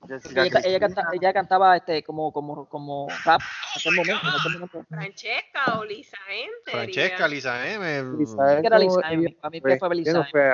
Ella, 0.00 0.16
Jessica 0.20 0.40
ella, 0.42 0.46
ella 0.46 0.60
Cristina. 0.78 0.78
canta- 1.02 1.08
ella 1.16 1.32
cantaba 1.32 1.76
este 1.76 2.02
como 2.04 2.32
como 2.32 2.66
como 2.68 3.08
rap 3.24 3.40
en 3.40 3.78
aquel 3.80 3.94
momento, 3.96 4.26
momento. 4.52 4.84
Francesca 4.88 5.78
o 5.78 5.84
Lisa 5.84 6.16
Enter. 6.30 6.72
Francesca, 6.72 7.28
Lisa 7.28 7.68
M. 7.68 8.18
Lisa 8.18 8.52
era 8.58 8.76
M, 8.76 8.78
Lisa 8.78 9.12
M. 9.12 9.36
A 9.42 9.50
mí 9.50 9.60
fue- 9.60 9.70
fue 9.70 9.70
ella 9.88 9.94
Lisa 9.94 10.12
no 10.12 10.20
M. 10.20 10.30
fue 10.30 10.50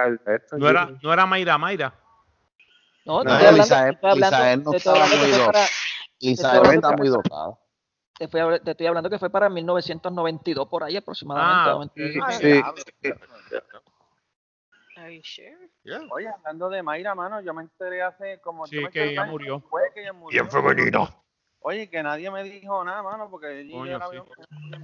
No 0.59 0.69
era, 0.69 0.91
no 1.03 1.13
era 1.13 1.27
Mayra 1.27 1.59
Mayra. 1.59 1.95
No, 3.05 3.23
No, 3.23 3.31
estoy 3.31 3.47
hablando, 3.47 3.63
Lisa 3.63 3.89
M- 3.89 3.99
Lisa 4.15 4.53
M 4.53 4.65
no 4.65 4.71
te 4.71 4.77
estoy 4.79 4.93
estaba 4.93 5.05
hablando 5.05 5.15
que 5.15 5.21
muy 5.21 5.31
fue 5.31 5.43
Lisa 6.21 6.57
M 6.57 6.75
está 6.75 6.93
muy 6.97 7.09
dotada. 7.09 7.59
te, 8.19 8.29
fui 8.29 8.41
a- 8.41 8.59
te 8.61 8.71
estoy 8.71 8.87
hablando 8.87 9.11
que 9.11 9.19
fue 9.19 9.29
para 9.31 9.51
1992 9.51 10.69
por 10.69 10.85
ahí 10.85 10.97
aproximadamente. 10.97 11.71
Ah, 11.71 11.73
92. 11.75 12.35
Sí. 12.37 12.51
Are 12.51 13.84
you 15.11 15.21
sure? 15.23 15.57
Yeah. 15.85 16.01
Oye, 16.11 16.29
hablando 16.29 16.69
de 16.71 16.83
Mayra, 16.83 17.15
mano, 17.15 17.41
yo 17.41 17.53
me 17.55 17.63
enteré 17.63 18.03
hace 18.03 18.41
como. 18.41 18.67
Sí, 18.67 18.77
yo 18.77 18.83
me 18.83 18.91
que 18.91 19.05
ella 19.11 19.25
murió. 19.27 19.59
después 19.61 19.85
que 19.95 20.03
ella 20.03 20.13
murió. 20.13 20.43
Bien 20.43 20.51
femenino. 20.51 21.09
Oye, 21.61 21.89
que 21.89 22.03
nadie 22.03 22.31
me 22.31 22.43
dijo 22.45 22.85
nada, 22.85 23.03
mano, 23.03 23.31
porque 23.31 23.61
ella 23.61 23.73
Coño, 23.73 23.97
era 23.97 24.07
sí. 24.09 24.19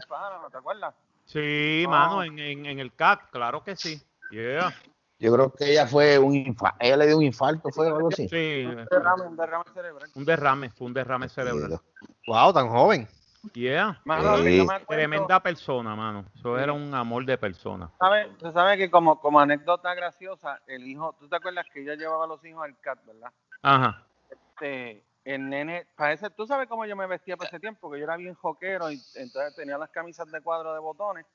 pana, 0.08 0.38
¿no 0.42 0.48
te 0.50 0.56
acuerdas? 0.58 0.94
Sí, 1.26 1.82
No. 1.84 1.90
mano, 1.90 2.24
en, 2.24 2.38
en, 2.38 2.66
en 2.66 2.78
el 2.78 2.94
CAT, 2.94 3.30
claro 3.30 3.62
que 3.62 3.76
sí. 3.76 4.00
Yeah. 4.30 4.72
Yo 5.18 5.34
creo 5.34 5.52
que 5.52 5.70
ella 5.70 5.86
fue 5.86 6.18
un 6.18 6.34
infarto, 6.34 6.78
ella 6.80 6.96
le 6.96 7.06
dio 7.08 7.18
un 7.18 7.24
infarto, 7.24 7.68
fue 7.70 7.90
o 7.90 7.96
algo 7.96 8.08
así. 8.08 8.26
Sí, 8.28 8.64
Un 8.66 8.86
derrame, 8.90 9.22
un 9.26 9.36
derrame 9.36 9.64
cerebral. 9.74 10.10
un 10.14 10.24
derrame, 10.24 10.70
fue 10.70 10.86
un 10.86 10.94
derrame 10.94 11.28
cerebral. 11.28 11.78
Wow, 12.26 12.52
tan 12.54 12.68
joven. 12.70 13.06
Yeah. 13.54 14.00
Mano, 14.04 14.38
Sí. 14.38 14.66
Tremenda 14.86 15.40
persona, 15.40 15.96
mano. 15.96 16.26
Eso 16.34 16.58
era 16.58 16.72
un 16.72 16.94
amor 16.94 17.24
de 17.24 17.38
persona. 17.38 17.90
¿Sabe, 17.98 18.28
usted 18.28 18.52
sabe 18.52 18.76
que 18.76 18.90
como, 18.90 19.18
como 19.18 19.40
anécdota 19.40 19.94
graciosa, 19.94 20.60
el 20.66 20.86
hijo, 20.86 21.14
tú 21.18 21.28
te 21.28 21.36
acuerdas 21.36 21.66
que 21.72 21.80
ella 21.82 21.94
llevaba 21.94 22.24
a 22.24 22.28
los 22.28 22.44
hijos 22.44 22.62
al 22.64 22.78
CAT, 22.80 22.98
¿verdad? 23.06 23.32
Ajá. 23.62 24.04
Este, 24.28 25.02
el 25.24 25.48
nene, 25.48 25.86
parece, 25.96 26.28
tú 26.30 26.46
sabes 26.46 26.68
cómo 26.68 26.84
yo 26.84 26.96
me 26.96 27.06
vestía 27.06 27.36
para 27.36 27.48
ese 27.48 27.60
tiempo, 27.60 27.90
que 27.90 27.98
yo 27.98 28.04
era 28.04 28.16
bien 28.16 28.34
joquero 28.34 28.90
y 28.90 29.00
entonces 29.14 29.54
tenía 29.56 29.78
las 29.78 29.90
camisas 29.90 30.30
de 30.30 30.40
cuadro 30.42 30.74
de 30.74 30.80
botones 30.80 31.26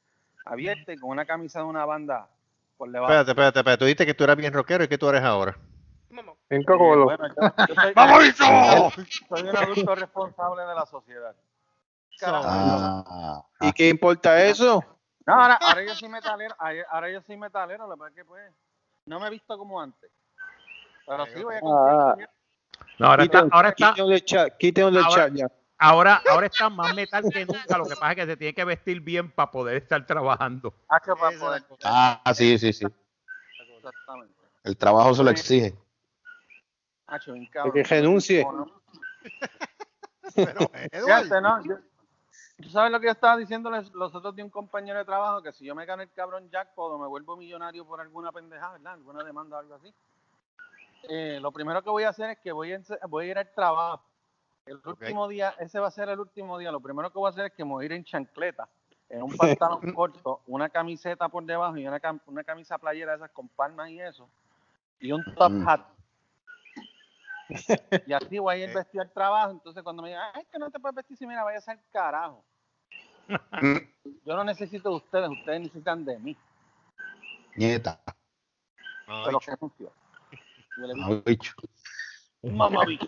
abiertas 0.46 0.96
y 0.96 1.00
con 1.00 1.10
una 1.10 1.26
camisa 1.26 1.60
de 1.60 1.66
una 1.66 1.86
banda 1.86 2.30
por 2.78 2.90
debajo. 2.92 3.12
Espérate, 3.12 3.32
espérate, 3.32 3.60
espérate. 3.60 3.80
Tú 3.80 3.86
dijiste 3.86 4.06
que 4.06 4.14
tú 4.14 4.24
eras 4.24 4.38
bien 4.38 4.54
rockero 4.54 4.84
y 4.84 4.88
que 4.88 4.98
tú 4.98 5.10
eres 5.10 5.24
ahora. 5.24 5.58
Vamos. 6.10 6.38
En 6.50 6.64
Cocolo. 6.64 7.06
Bueno, 7.06 7.28
yo, 7.28 7.66
yo 7.68 7.76
soy, 7.76 7.94
¡Vamos, 7.94 8.24
bicho! 8.24 8.44
soy 9.28 9.50
un 9.50 9.58
adulto 9.58 9.96
responsable 9.96 10.64
de 10.64 10.76
la 10.76 10.86
sociedad. 10.86 11.36
Ah, 12.22 13.44
¿Y 13.62 13.72
qué 13.74 13.90
importa 13.90 14.44
eso? 14.46 14.84
No, 15.26 15.34
ahora, 15.42 15.56
ahora 15.62 15.84
yo 15.84 15.96
soy 15.96 16.10
metalero, 16.10 16.56
ahora 16.90 17.12
yo 17.12 17.22
soy 17.24 17.36
metalero, 17.38 17.88
lo 17.88 17.94
que 17.94 17.98
pasa 18.00 18.10
es 18.10 18.16
que 18.16 18.26
pues 18.26 18.54
no 19.06 19.20
me 19.20 19.28
he 19.28 19.30
visto 19.32 19.58
como 19.58 19.82
antes. 19.82 20.12
Pero 21.08 21.26
sí 21.28 21.44
voy 21.44 21.56
a 21.56 21.60
Ah. 21.64 22.16
No, 23.00 23.08
ahora 23.08 23.24
está, 23.24 23.48
ahora 23.52 23.70
está, 23.70 23.90
Quítenle 23.94 24.22
chat, 24.24 24.58
quítenle 24.58 25.00
Ahora- 25.00 25.26
chat 25.28 25.34
ya. 25.34 25.48
ahora, 25.78 26.22
ahora 26.30 26.46
está 26.48 26.70
más 26.70 26.94
metal 26.94 27.24
que 27.32 27.46
nunca. 27.46 27.78
Lo 27.78 27.86
que 27.86 27.96
pasa 27.96 28.12
es 28.12 28.16
que 28.18 28.26
se 28.26 28.38
tiene 28.38 28.54
que 28.54 28.64
vestir 28.64 29.00
bien 29.02 29.32
para 29.32 29.50
poder 29.52 29.78
estar 29.78 30.06
trabajando. 30.06 30.74
Poder- 31.40 31.64
ah, 31.84 32.22
sí, 32.34 32.58
sí, 32.58 32.74
sí. 32.74 32.86
Exactamente. 33.78 34.34
El 34.64 34.78
trabajo 34.78 35.14
se 35.14 35.24
lo 35.24 35.30
exige. 35.32 35.76
Que 37.74 37.84
renuncie. 37.84 38.46
Pero, 40.36 40.60
Fíjate, 40.92 41.42
¿no? 41.42 41.64
Yo- 41.64 41.78
¿Tú 42.58 42.70
sabes 42.70 42.92
lo 42.92 43.00
que 43.00 43.08
yo 43.08 43.12
estaba 43.12 43.36
diciéndoles 43.38 43.92
los 43.94 44.16
otros 44.16 44.36
de 44.36 44.42
un 44.44 44.50
compañero 44.50 44.98
de 45.00 45.06
trabajo? 45.06 45.42
Que 45.42 45.52
si 45.52 45.66
yo 45.66 45.76
me 45.76 45.86
gano 45.86 46.02
el 46.04 46.12
cabrón 46.12 46.50
jackpot 46.50 46.94
o 46.94 46.98
me 46.98 47.08
vuelvo 47.08 47.36
millonario 47.36 47.86
por 47.86 48.00
alguna 48.00 48.32
pendejada, 48.32 48.74
¿verdad? 48.74 48.94
Alguna 48.94 49.24
demanda 49.24 49.58
o 49.58 49.60
algo 49.60 49.76
así. 49.76 49.94
eh, 51.10 51.38
lo 51.42 51.52
primero 51.52 51.84
que 51.84 51.90
voy 51.90 52.04
a 52.04 52.10
hacer 52.10 52.32
es 52.32 52.40
que 52.40 52.52
voy 52.52 52.72
a, 52.72 52.80
ense- 52.80 53.00
voy 53.10 53.26
a 53.28 53.32
ir 53.32 53.38
al 53.38 53.52
trabajo. 53.54 54.02
El 54.66 54.82
último 54.84 55.28
día, 55.28 55.54
ese 55.60 55.80
va 55.80 55.88
a 55.88 55.92
ser 55.92 56.10
el 56.10 56.20
último 56.20 56.58
día. 56.58 56.72
Lo 56.72 56.80
primero 56.80 57.12
que 57.12 57.20
voy 57.20 57.28
a 57.28 57.30
hacer 57.30 57.46
es 57.48 57.54
que 57.54 57.64
me 57.64 57.72
voy 57.72 57.84
a 57.84 57.86
ir 57.86 57.92
en 57.92 58.04
chancleta, 58.04 58.68
en 59.10 59.22
un 59.22 59.36
pantalón 59.38 59.80
corto, 59.94 60.42
una 60.48 60.70
camiseta 60.70 61.30
por 61.30 61.44
debajo 61.44 61.78
y 61.78 61.86
una, 61.88 62.00
cam- 62.00 62.22
una 62.26 62.44
camisa 62.44 62.78
playera 62.80 63.14
esas 63.16 63.30
con 63.32 63.48
palmas 63.50 63.90
y 63.90 64.00
eso, 64.02 64.28
y 65.00 65.12
un 65.12 65.24
top 65.36 65.52
Mm. 65.52 65.68
hat. 65.70 65.82
Y 68.08 68.14
así 68.14 68.40
voy 68.40 68.56
a 68.56 68.58
ir 68.58 68.74
vestido 68.74 69.04
al 69.04 69.12
trabajo. 69.12 69.52
Entonces, 69.52 69.84
cuando 69.84 70.02
me 70.02 70.10
digan, 70.10 70.32
ay, 70.34 70.42
es 70.44 70.48
que 70.50 70.60
no 70.60 70.70
te 70.72 70.80
puedes 70.80 70.96
vestir, 70.96 71.18
si 71.18 71.28
mira, 71.28 71.44
vaya 71.44 71.60
a 71.60 71.62
ser 71.62 71.80
carajo. 71.92 72.44
Yo 74.26 74.36
no 74.36 74.44
necesito 74.44 74.90
de 74.90 74.96
ustedes, 74.96 75.30
ustedes 75.30 75.62
necesitan 75.62 76.06
de 76.06 76.20
mí. 76.20 76.36
Nieta. 77.56 78.00
Pero 79.06 79.40
digo, 80.88 80.98
Mamabicho. 80.98 81.54
Mamabicho. 82.44 83.08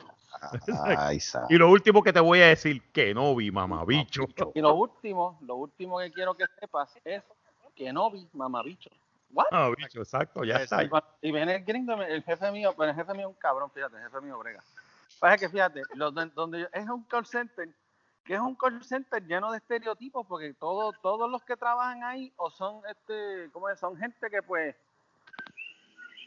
Ay, 0.83 1.19
sa- 1.19 1.45
Y 1.49 1.55
lo 1.57 1.69
último 1.69 2.01
que 2.03 2.13
te 2.13 2.19
voy 2.19 2.41
a 2.41 2.47
decir, 2.47 2.81
que 2.91 3.13
no 3.13 3.35
vi, 3.35 3.51
mamabicho. 3.51 4.27
Y 4.53 4.61
lo 4.61 4.75
último, 4.75 5.38
lo 5.41 5.55
último 5.55 5.99
que 5.99 6.11
quiero 6.11 6.35
que 6.35 6.45
sepas 6.59 6.95
es 7.03 7.23
que 7.75 7.91
no 7.93 8.09
vi 8.11 8.27
mamabicho. 8.33 8.89
¿What? 9.32 9.45
Mamabicho, 9.51 9.99
exacto, 9.99 10.43
ya 10.43 10.55
está. 10.57 10.78
Y 11.21 11.32
viene 11.32 11.55
el 11.57 11.63
gringo, 11.65 11.93
el 12.01 12.23
jefe 12.23 12.51
mío, 12.51 12.73
pero 12.78 12.89
el 12.91 12.95
jefe 12.95 13.13
mío 13.13 13.28
es 13.30 13.36
un 13.36 13.39
cabrón, 13.39 13.69
fíjate, 13.71 13.97
el 13.97 14.03
jefe 14.03 14.21
mío 14.21 14.38
brega. 14.39 14.63
Pasa 15.19 15.38
que 15.38 15.49
fíjate, 15.49 15.82
donde 16.34 16.61
yo- 16.61 16.67
es 16.71 16.88
un 16.88 17.03
call 17.03 17.25
center, 17.25 17.69
que 18.23 18.34
es 18.36 18.39
un 18.39 18.55
call 18.55 18.84
center 18.84 19.23
lleno 19.25 19.51
de 19.51 19.57
estereotipos, 19.57 20.25
porque 20.28 20.53
todo, 20.53 20.93
todos 21.01 21.30
los 21.30 21.43
que 21.43 21.55
trabajan 21.57 22.03
ahí 22.03 22.32
o 22.38 22.49
son, 22.51 22.82
este, 22.89 23.49
¿cómo 23.51 23.69
es? 23.69 23.80
Son 23.80 23.95
gente 23.97 24.30
que 24.30 24.41
pues 24.41 24.75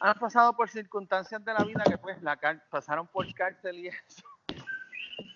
han 0.01 0.15
pasado 0.19 0.55
por 0.55 0.69
circunstancias 0.69 1.45
de 1.45 1.53
la 1.53 1.63
vida 1.65 1.85
que 1.85 1.99
pues 1.99 2.21
la 2.23 2.39
pasaron 2.71 3.07
por 3.07 3.33
cárcel 3.35 3.79
y 3.79 3.89
eso. 3.89 4.23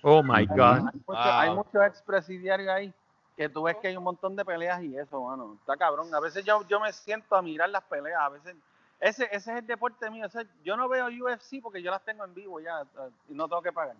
Oh 0.02 0.22
my 0.22 0.46
God. 0.46 0.58
Hay, 0.58 0.82
mucho- 1.06 1.18
hay 1.22 1.50
muchos 1.50 1.82
expresidiarios 1.86 2.68
ahí 2.70 2.94
que 3.36 3.48
tú 3.48 3.62
ves 3.64 3.76
que 3.78 3.88
hay 3.88 3.96
un 3.96 4.04
montón 4.04 4.36
de 4.36 4.44
peleas 4.44 4.82
y 4.82 4.96
eso, 4.96 5.20
mano. 5.22 5.56
Está 5.60 5.76
cabrón. 5.76 6.14
A 6.14 6.20
veces 6.20 6.44
yo, 6.44 6.66
yo 6.68 6.78
me 6.80 6.92
siento 6.92 7.34
a 7.36 7.42
mirar 7.42 7.68
las 7.68 7.82
peleas. 7.84 8.20
A 8.20 8.28
veces. 8.28 8.54
Ese, 9.00 9.24
ese 9.24 9.52
es 9.52 9.58
el 9.58 9.66
deporte 9.66 10.08
mío. 10.10 10.26
ese- 10.26 10.46
yo 10.62 10.76
no 10.76 10.88
veo 10.88 11.06
UFC 11.08 11.60
porque 11.60 11.82
yo 11.82 11.90
las 11.90 12.04
tengo 12.04 12.24
en 12.24 12.32
vivo 12.34 12.60
ya 12.60 12.84
y 13.28 13.34
no 13.34 13.48
tengo 13.48 13.60
que 13.62 13.72
pagar. 13.72 13.96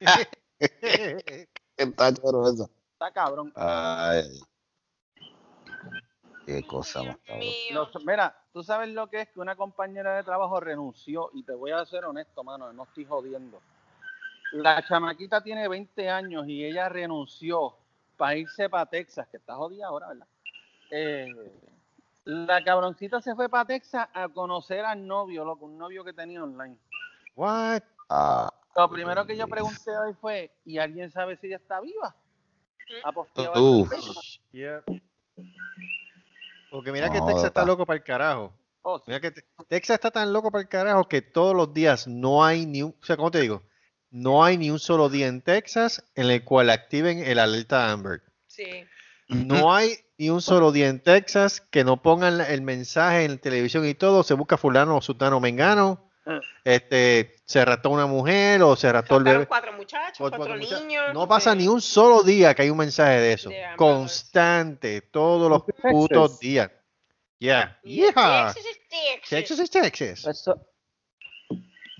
Está 1.76 2.12
choro 2.14 2.48
eso. 2.48 2.68
Está 2.92 3.10
cabrón. 3.10 3.52
Ay. 3.56 4.40
Qué 6.46 6.66
cosa 6.66 7.02
más 7.02 7.16
cabrón. 7.24 7.48
Los- 7.72 8.04
mira, 8.04 8.36
tú 8.52 8.62
sabes 8.62 8.90
lo 8.90 9.08
que 9.08 9.22
es 9.22 9.28
que 9.30 9.40
una 9.40 9.56
compañera 9.56 10.14
de 10.16 10.22
trabajo 10.24 10.60
renunció 10.60 11.30
y 11.32 11.42
te 11.42 11.54
voy 11.54 11.70
a 11.70 11.84
ser 11.86 12.04
honesto, 12.04 12.44
mano, 12.44 12.72
no 12.72 12.84
estoy 12.84 13.06
jodiendo. 13.06 13.60
La 14.52 14.86
chamaquita 14.86 15.42
tiene 15.42 15.66
20 15.66 16.08
años 16.10 16.46
y 16.46 16.64
ella 16.64 16.88
renunció 16.88 17.74
para 18.16 18.36
irse 18.36 18.68
para 18.68 18.86
Texas, 18.86 19.26
que 19.28 19.36
está 19.38 19.54
jodida 19.54 19.86
ahora, 19.86 20.08
¿verdad? 20.08 20.26
Eh, 20.90 21.34
la 22.24 22.62
cabroncita 22.64 23.20
se 23.20 23.34
fue 23.34 23.48
para 23.48 23.66
Texas 23.66 24.08
a 24.12 24.28
conocer 24.28 24.84
al 24.84 25.06
novio, 25.06 25.44
loco, 25.44 25.66
un 25.66 25.76
novio 25.78 26.04
que 26.04 26.12
tenía 26.12 26.42
online. 26.42 26.78
What? 27.36 27.82
Ah, 28.08 28.52
Lo 28.76 28.88
primero 28.88 29.26
que 29.26 29.36
yo 29.36 29.46
pregunté 29.48 29.96
hoy 29.96 30.14
fue, 30.14 30.50
¿y 30.64 30.78
alguien 30.78 31.10
sabe 31.10 31.36
si 31.36 31.48
ella 31.48 31.56
está 31.56 31.80
viva? 31.80 32.14
En 32.88 33.88
Facebook. 33.88 34.24
Porque 36.70 36.92
mira 36.92 37.10
que 37.10 37.20
No, 37.20 37.26
Texas 37.26 37.44
está 37.44 37.64
loco 37.64 37.86
para 37.86 37.96
el 37.96 38.02
carajo. 38.04 38.52
Oh, 38.82 38.98
sí. 38.98 39.04
Mira 39.06 39.20
que 39.20 39.30
te- 39.30 39.44
Texas 39.68 39.94
está 39.94 40.10
tan 40.10 40.32
loco 40.32 40.50
para 40.50 40.62
el 40.62 40.68
carajo 40.68 41.04
que 41.08 41.22
todos 41.22 41.54
los 41.54 41.72
días 41.72 42.06
no 42.06 42.44
hay 42.44 42.66
ni 42.66 42.82
un, 42.82 42.94
o 43.00 43.04
sea, 43.04 43.16
¿cómo 43.16 43.30
te 43.30 43.40
digo? 43.40 43.62
No 44.16 44.44
hay 44.44 44.56
ni 44.58 44.70
un 44.70 44.78
solo 44.78 45.08
día 45.08 45.26
en 45.26 45.42
Texas 45.42 46.04
en 46.14 46.30
el 46.30 46.44
cual 46.44 46.70
activen 46.70 47.18
el 47.18 47.40
alerta 47.40 47.90
Amber. 47.90 48.22
Sí. 48.46 48.84
No 49.26 49.74
hay 49.74 49.96
ni 50.18 50.30
un 50.30 50.40
solo 50.40 50.70
día 50.70 50.86
en 50.88 51.00
Texas 51.02 51.60
que 51.60 51.82
no 51.82 52.00
pongan 52.00 52.40
el 52.40 52.62
mensaje 52.62 53.24
en 53.24 53.32
la 53.32 53.36
televisión 53.38 53.84
y 53.88 53.94
todo, 53.94 54.22
se 54.22 54.34
busca 54.34 54.56
fulano 54.56 54.96
o 54.98 55.00
sultano 55.02 55.40
mengano, 55.40 56.00
Ah. 56.26 56.40
este, 56.62 57.36
se 57.44 57.62
rató 57.66 57.90
una 57.90 58.06
mujer 58.06 58.62
o 58.62 58.76
se 58.76 58.90
rató 58.90 59.16
el 59.18 59.24
bebé. 59.24 59.46
cuatro 59.46 59.72
muchachos, 59.74 60.16
Cuatro 60.16 60.38
cuatro, 60.38 60.56
muchachos. 60.56 60.80
niños. 60.82 61.04
No 61.12 61.26
pasa 61.28 61.52
sí. 61.52 61.58
ni 61.58 61.68
un 61.68 61.82
solo 61.82 62.22
día 62.22 62.54
que 62.54 62.62
hay 62.62 62.70
un 62.70 62.78
mensaje 62.78 63.20
de 63.20 63.32
eso. 63.32 63.50
Constante, 63.76 65.02
todos 65.02 65.50
los 65.50 65.62
putos 65.90 66.38
días. 66.38 66.70
Yeah. 67.40 67.78
Yeah. 67.82 68.52
Texas 68.54 68.56
es 68.56 68.78
Texas. 68.88 69.28
Texas 69.28 69.58
es 69.58 69.70
Texas. 69.70 70.50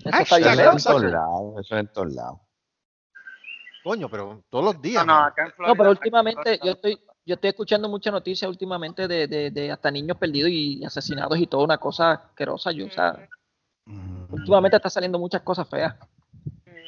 Eso, 0.05 0.17
eso 0.17 0.23
está 0.23 0.35
Hashtag 0.35 0.39
bien 0.41 0.53
Eso 0.53 0.63
lejos. 0.63 0.85
en 0.85 0.91
todos 0.91 1.11
lados. 1.11 1.65
Eso 1.65 1.77
en 1.77 1.87
todos 1.93 2.13
lados. 2.13 2.39
Coño, 3.83 4.09
pero 4.09 4.43
todos 4.49 4.65
los 4.65 4.81
días. 4.81 5.05
No, 5.05 5.19
no, 5.19 5.25
acá 5.25 5.43
en 5.45 5.49
No, 5.49 5.53
pero 5.55 5.71
acá 5.73 5.81
en 5.81 5.87
últimamente 5.89 6.41
Florida- 6.43 6.65
yo 6.65 6.71
estoy, 6.71 6.99
yo 7.25 7.35
estoy 7.35 7.49
escuchando 7.49 7.89
muchas 7.89 8.13
noticias 8.13 8.49
últimamente 8.49 9.07
de, 9.07 9.27
de, 9.27 9.51
de 9.51 9.71
hasta 9.71 9.91
niños 9.91 10.17
perdidos 10.17 10.49
y 10.51 10.83
asesinados 10.85 11.37
y 11.37 11.47
toda 11.47 11.63
una 11.63 11.77
cosa 11.77 12.11
asquerosa. 12.11 12.71
Yo, 12.71 12.85
o 12.87 12.89
sea, 12.89 13.27
últimamente 14.29 14.77
está 14.77 14.89
saliendo 14.89 15.19
muchas 15.19 15.41
cosas 15.41 15.67
feas. 15.69 15.95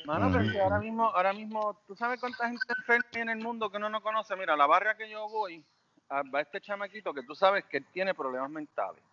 Mano, 0.06 0.32
pero 0.32 0.50
si 0.50 0.58
ahora 0.58 0.80
mismo, 0.80 1.06
ahora 1.08 1.34
mismo, 1.34 1.82
¿tú 1.86 1.96
sabes 1.96 2.20
cuánta 2.20 2.48
gente 2.48 2.64
enferma 2.80 3.06
hay 3.14 3.22
en 3.22 3.30
el 3.30 3.40
mundo 3.40 3.70
que 3.70 3.78
uno 3.78 3.90
no 3.90 4.02
conoce? 4.02 4.36
Mira, 4.36 4.56
la 4.56 4.66
barria 4.66 4.96
que 4.96 5.10
yo 5.10 5.28
voy, 5.28 5.64
ah, 6.10 6.22
va 6.34 6.42
este 6.42 6.62
chamaquito 6.62 7.14
que 7.14 7.24
tú 7.24 7.36
sabes 7.36 7.66
que 7.66 7.78
él 7.78 7.86
tiene 7.92 8.14
problemas 8.16 8.50
mentales. 8.50 9.04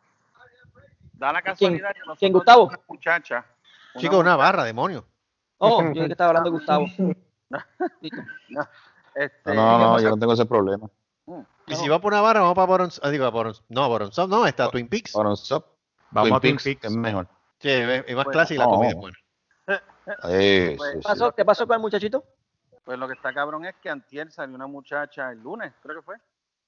Da 1.15 1.33
la 1.33 1.43
casualidad 1.43 1.93
que 1.93 1.99
nosotros 2.01 2.19
quién, 2.19 2.33
Gustavo? 2.33 2.65
una 2.67 2.81
muchacha. 2.89 3.45
Una 3.95 4.01
Chico, 4.01 4.19
una 4.19 4.37
barra, 4.37 4.65
demonio. 4.65 5.07
Oh, 5.59 5.83
yo 5.83 5.93
que 6.07 6.13
estaba 6.13 6.29
hablando 6.31 6.51
de 6.51 6.57
Gustavo. 6.57 6.87
Listo. 8.01 8.21
este, 9.15 9.55
No, 9.55 9.79
no, 9.79 9.93
no, 9.93 10.01
yo 10.01 10.11
no 10.11 10.17
tengo 10.19 10.33
ese 10.33 10.47
problema. 10.47 10.89
mm, 11.27 11.41
Y 11.69 11.75
si 11.77 11.89
va 11.89 12.01
por 12.01 12.13
una 12.13 12.21
barra, 12.23 12.41
vamos 12.41 12.55
para 12.57 12.67
Boron, 12.67 12.91
ah, 13.03 13.11
digo, 13.11 13.25
a 13.25 13.31
Boron, 13.31 13.55
no, 13.69 13.89
Boron 13.89 14.13
Sop, 14.13 14.29
no, 14.29 14.47
está 14.47 14.69
Twin 14.71 14.89
Peaks. 14.89 15.13
Stop. 15.37 15.67
Vamos 16.11 16.29
Twin 16.29 16.35
a 16.37 16.41
Twin 16.41 16.57
Peaks, 16.57 16.65
Peaks. 16.65 16.85
es 16.85 16.97
mejor. 16.97 17.29
Sí, 17.61 17.71
es, 17.71 18.05
es 18.07 18.15
más 18.17 18.25
Bueno, 18.25 18.31
clásica 18.31 18.55
y 18.55 18.59
la 18.59 18.65
no. 18.65 18.71
comida 18.73 18.89
es 18.91 18.97
buena. 18.97 19.17
Pues, 19.65 19.81
sí, 20.07 20.29
¿Qué 20.33 20.79
sí. 20.93 20.99
pasó? 21.03 21.33
¿Qué 21.33 21.45
pasó 21.45 21.67
con 21.67 21.75
el 21.77 21.81
muchachito? 21.81 22.25
Pues 22.85 22.99
lo 22.99 23.07
que 23.09 23.15
está 23.15 23.33
cabrón 23.33 23.65
es 23.65 23.75
que 23.77 23.89
antier 23.89 24.31
salió 24.31 24.55
una 24.55 24.67
muchacha, 24.67 25.31
el 25.33 25.39
lunes, 25.41 25.73
creo 25.83 25.97
que 25.97 26.03
fue, 26.03 26.17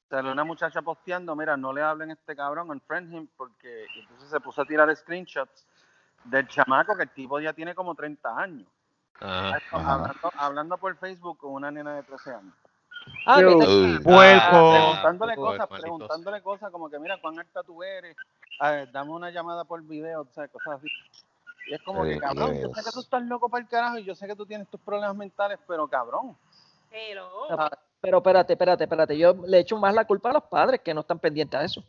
salió 0.08 0.32
una 0.32 0.44
muchacha 0.44 0.80
posteando, 0.80 1.36
mira, 1.36 1.58
no 1.58 1.72
le 1.74 1.82
hablen 1.82 2.08
a 2.10 2.14
este 2.14 2.34
cabrón, 2.34 2.70
unfriend 2.70 3.12
him, 3.12 3.28
porque 3.36 3.84
y 3.94 4.00
entonces 4.00 4.30
se 4.30 4.40
puso 4.40 4.62
a 4.62 4.64
tirar 4.64 4.94
screenshots 4.96 5.66
del 6.26 6.48
chamaco 6.48 6.96
que 6.96 7.04
el 7.04 7.10
tipo 7.10 7.40
ya 7.40 7.52
tiene 7.52 7.74
como 7.74 7.94
30 7.94 8.38
años. 8.38 8.66
Ajá. 9.20 9.56
Ajá. 9.72 9.94
Hablando, 9.94 10.30
hablando 10.36 10.78
por 10.78 10.96
Facebook 10.96 11.38
con 11.38 11.52
una 11.52 11.70
nena 11.70 11.94
de 11.96 12.02
13 12.02 12.30
años. 12.34 12.54
Ah, 13.24 13.36
te- 13.38 13.46
Uy. 13.46 13.98
Puerco. 14.00 14.72
preguntándole 14.72 15.32
Ah, 15.32 15.36
cosas, 15.36 15.68
preguntándole 15.80 16.42
cosas 16.42 16.70
como 16.72 16.90
que 16.90 16.98
mira 16.98 17.20
cuán 17.20 17.38
alta 17.38 17.62
tú 17.62 17.82
eres, 17.82 18.16
eh, 18.62 18.86
dame 18.92 19.10
una 19.12 19.30
llamada 19.30 19.64
por 19.64 19.80
video, 19.82 20.22
o 20.22 20.26
sea, 20.34 20.48
cosas 20.48 20.78
así. 20.78 20.88
Y 21.68 21.74
es 21.74 21.82
como 21.82 22.02
que 22.04 22.18
cabrón, 22.18 22.54
yo 22.60 22.68
sé 22.74 22.84
que 22.84 22.90
tú 22.92 23.00
estás 23.00 23.22
loco 23.22 23.48
para 23.48 23.62
el 23.62 23.68
carajo 23.68 23.98
y 23.98 24.04
yo 24.04 24.14
sé 24.14 24.26
que 24.26 24.36
tú 24.36 24.44
tienes 24.46 24.68
tus 24.68 24.80
problemas 24.80 25.16
mentales, 25.16 25.58
pero 25.66 25.86
cabrón. 25.88 26.36
Pero, 26.90 27.30
Pero 28.00 28.18
espérate, 28.18 28.52
espérate, 28.52 28.84
espérate. 28.84 29.18
Yo 29.18 29.34
le 29.46 29.58
echo 29.60 29.76
más 29.76 29.92
la 29.94 30.04
culpa 30.04 30.30
a 30.30 30.34
los 30.34 30.44
padres 30.44 30.80
que 30.80 30.94
no 30.94 31.00
están 31.00 31.18
pendientes 31.18 31.58
a 31.60 31.64
eso. 31.64 31.82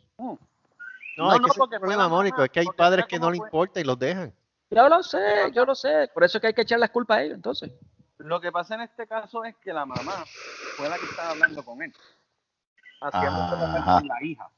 No, 1.18 1.24
No, 1.24 1.32
es 1.34 1.40
no, 1.40 1.44
que 1.44 1.50
ese 1.50 1.54
es 1.54 1.58
porque 1.58 1.74
el 1.74 1.80
fue 1.80 1.86
problema, 1.88 2.02
la 2.04 2.08
Mónico, 2.08 2.44
es 2.44 2.50
que 2.50 2.60
hay 2.60 2.66
porque 2.66 2.76
padres 2.76 3.06
que 3.06 3.18
no 3.18 3.28
le 3.30 3.38
fue. 3.38 3.46
importa 3.48 3.80
y 3.80 3.84
los 3.84 3.98
dejan. 3.98 4.32
Yo 4.70 4.88
lo 4.88 5.02
sé, 5.02 5.50
yo 5.52 5.64
lo 5.64 5.74
sé. 5.74 6.08
Por 6.14 6.22
eso 6.22 6.38
es 6.38 6.40
que 6.42 6.46
hay 6.46 6.54
que 6.54 6.62
echar 6.62 6.78
las 6.78 6.90
culpas 6.90 7.18
a 7.18 7.22
ellos, 7.22 7.34
entonces. 7.34 7.72
Lo 8.18 8.40
que 8.40 8.52
pasa 8.52 8.76
en 8.76 8.82
este 8.82 9.04
caso 9.08 9.42
es 9.44 9.56
que 9.56 9.72
la 9.72 9.84
mamá 9.84 10.24
fue 10.76 10.88
la 10.88 10.96
que 10.96 11.06
estaba 11.06 11.30
hablando 11.30 11.64
con 11.64 11.82
él, 11.82 11.92
haciendo 13.00 13.38
Ajá. 13.40 13.98
con 13.98 14.08
la 14.08 14.22
hija. 14.22 14.48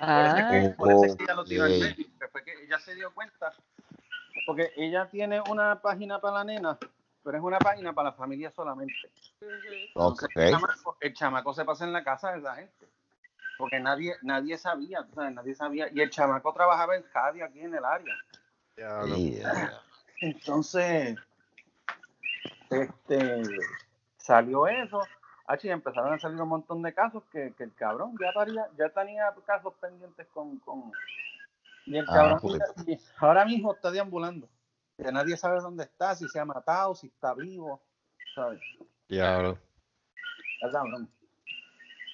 Ah, 0.00 0.72
Por 0.78 0.90
eso 0.90 1.04
es 1.04 1.16
que- 1.16 1.24
ella 1.24 1.34
lo 1.34 1.44
tiró 1.44 1.64
al 1.64 1.70
medio, 1.72 1.94
que 2.44 2.64
ella 2.64 2.78
se 2.78 2.94
dio 2.94 3.12
cuenta, 3.12 3.52
porque 4.46 4.72
ella 4.76 5.06
tiene 5.10 5.42
una 5.50 5.82
página 5.82 6.18
para 6.18 6.36
la 6.38 6.44
nena, 6.44 6.78
pero 7.22 7.36
es 7.36 7.42
una 7.44 7.58
página 7.58 7.92
para 7.92 8.08
la 8.10 8.16
familia 8.16 8.50
solamente. 8.52 8.94
Ok. 9.94 10.22
Entonces, 10.22 10.28
el, 10.36 10.50
chamaco, 10.52 10.96
el 11.00 11.14
chamaco 11.14 11.52
se 11.54 11.64
pasa 11.66 11.84
en 11.84 11.92
la 11.92 12.02
casa 12.02 12.32
de 12.32 12.38
esa 12.38 12.54
gente, 12.54 12.88
porque 13.60 13.78
nadie 13.78 14.16
nadie 14.22 14.58
sabía, 14.58 15.04
tú 15.04 15.14
sabes, 15.14 15.32
nadie 15.34 15.54
sabía, 15.54 15.88
y 15.92 16.00
el 16.00 16.10
chamaco 16.10 16.52
trabajaba 16.52 16.96
en 16.96 17.04
radio 17.14 17.44
aquí 17.44 17.60
en 17.60 17.74
el 17.74 17.84
área. 17.84 18.14
Yeah. 18.76 19.82
Entonces, 20.22 21.16
este, 22.70 23.42
salió 24.16 24.66
eso, 24.66 25.00
H, 25.46 25.66
y 25.66 25.70
empezaron 25.70 26.12
a 26.14 26.18
salir 26.18 26.40
un 26.40 26.48
montón 26.48 26.82
de 26.82 26.94
casos 26.94 27.22
que, 27.30 27.52
que 27.56 27.64
el 27.64 27.74
cabrón 27.74 28.14
ya, 28.20 28.32
paría- 28.32 28.68
ya 28.78 28.88
tenía 28.88 29.34
casos 29.44 29.74
pendientes 29.80 30.26
con... 30.28 30.58
con 30.60 30.90
y 31.86 31.96
el 31.98 32.06
Ah, 32.08 32.12
cabrón 32.14 32.38
pues. 32.40 32.58
y 32.86 32.98
ahora 33.18 33.44
mismo 33.44 33.72
está 33.74 33.90
deambulando. 33.90 34.48
Que 34.96 35.10
nadie 35.10 35.36
sabe 35.36 35.60
dónde 35.60 35.84
está, 35.84 36.14
si 36.14 36.28
se 36.28 36.38
ha 36.38 36.44
matado, 36.44 36.94
si 36.94 37.06
está 37.08 37.34
vivo. 37.34 37.80
¿sabes? 38.34 38.60
Diablo. 39.08 39.58
Cabrón. 40.72 41.08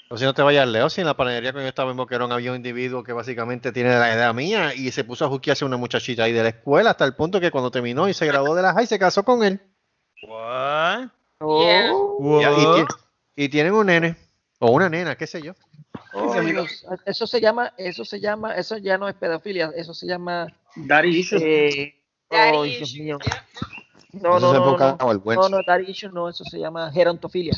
O 0.08 0.16
si 0.16 0.24
no 0.24 0.34
te 0.34 0.42
vayas 0.42 0.68
lejos, 0.68 0.92
si 0.92 1.00
en 1.00 1.06
la 1.06 1.16
panadería 1.16 1.50
cuando 1.52 1.64
yo 1.64 1.68
estaba 1.68 1.90
en 1.90 1.96
Boquerón 1.96 2.30
había 2.30 2.50
un 2.50 2.56
individuo 2.56 3.02
que 3.02 3.12
básicamente 3.12 3.72
tiene 3.72 3.90
la 3.90 4.12
edad 4.14 4.32
mía 4.34 4.72
y 4.72 4.92
se 4.92 5.02
puso 5.02 5.24
a 5.24 5.28
juquearse 5.28 5.64
una 5.64 5.76
muchachita 5.76 6.24
ahí 6.24 6.32
de 6.32 6.44
la 6.44 6.48
escuela 6.50 6.90
hasta 6.90 7.04
el 7.04 7.14
punto 7.14 7.40
que 7.40 7.50
cuando 7.50 7.72
terminó 7.72 8.08
y 8.08 8.14
se 8.14 8.26
graduó 8.26 8.54
de 8.54 8.62
la 8.62 8.72
high 8.72 8.86
se 8.86 9.00
casó 9.00 9.24
con 9.24 9.42
él. 9.42 9.60
What? 10.22 11.08
Yeah. 11.40 11.90
Oh, 11.92 12.40
Y, 12.40 12.44
y 12.44 12.46
What? 12.46 12.88
y 13.34 13.48
tienen 13.48 13.74
un 13.74 13.86
nene 13.86 14.16
o 14.60 14.70
una 14.70 14.88
nena, 14.88 15.16
qué 15.16 15.26
sé 15.26 15.42
yo. 15.42 15.54
oh. 16.14 16.34
Eso 17.04 17.26
se 17.26 17.40
llama, 17.40 17.72
eso 17.76 18.04
se 18.04 18.20
llama, 18.20 18.54
eso 18.54 18.78
ya 18.78 18.96
no 18.98 19.08
es 19.08 19.16
pedofilia, 19.16 19.72
eso 19.74 19.92
se 19.92 20.06
llama. 20.06 20.46
Daddy 20.76 21.18
issues. 21.18 21.42
Eh, 21.42 21.94
oh, 22.30 22.62
Dios 22.62 22.94
mío. 22.94 23.18
No, 24.12 24.40
no, 24.40 24.52
no, 24.54 24.76
no, 24.78 24.96
no, 24.98 25.48
no, 25.48 26.10
no, 26.12 26.28
eso 26.28 26.44
se 26.44 26.58
llama 26.58 26.90
gerontofilia. 26.92 27.52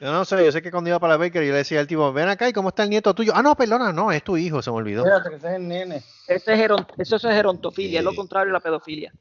Yo 0.00 0.12
no 0.12 0.24
sé, 0.24 0.44
yo 0.44 0.52
sé 0.52 0.62
que 0.62 0.70
cuando 0.70 0.88
iba 0.88 0.98
para 0.98 1.14
la 1.14 1.16
Baker 1.18 1.42
yo 1.42 1.52
le 1.52 1.58
decía 1.58 1.80
al 1.80 1.86
tipo, 1.86 2.12
ven 2.12 2.28
acá 2.28 2.48
y 2.48 2.52
cómo 2.52 2.70
está 2.70 2.84
el 2.84 2.90
nieto 2.90 3.14
tuyo. 3.14 3.32
Ah, 3.34 3.42
no, 3.42 3.54
perdona, 3.54 3.92
no, 3.92 4.12
es 4.12 4.24
tu 4.24 4.36
hijo, 4.36 4.62
se 4.62 4.70
me 4.70 4.76
olvidó. 4.76 5.04
Espérate, 5.04 5.36
ese 5.36 5.48
es 5.48 5.54
el 5.54 5.68
nene. 5.68 5.96
Ese 6.26 6.54
es 6.54 6.70
eso 6.98 7.16
es 7.16 7.22
gerontofilia, 7.22 7.98
es 8.00 8.04
lo 8.04 8.14
contrario 8.14 8.50
a 8.50 8.54
la 8.54 8.60
pedofilia. 8.60 9.12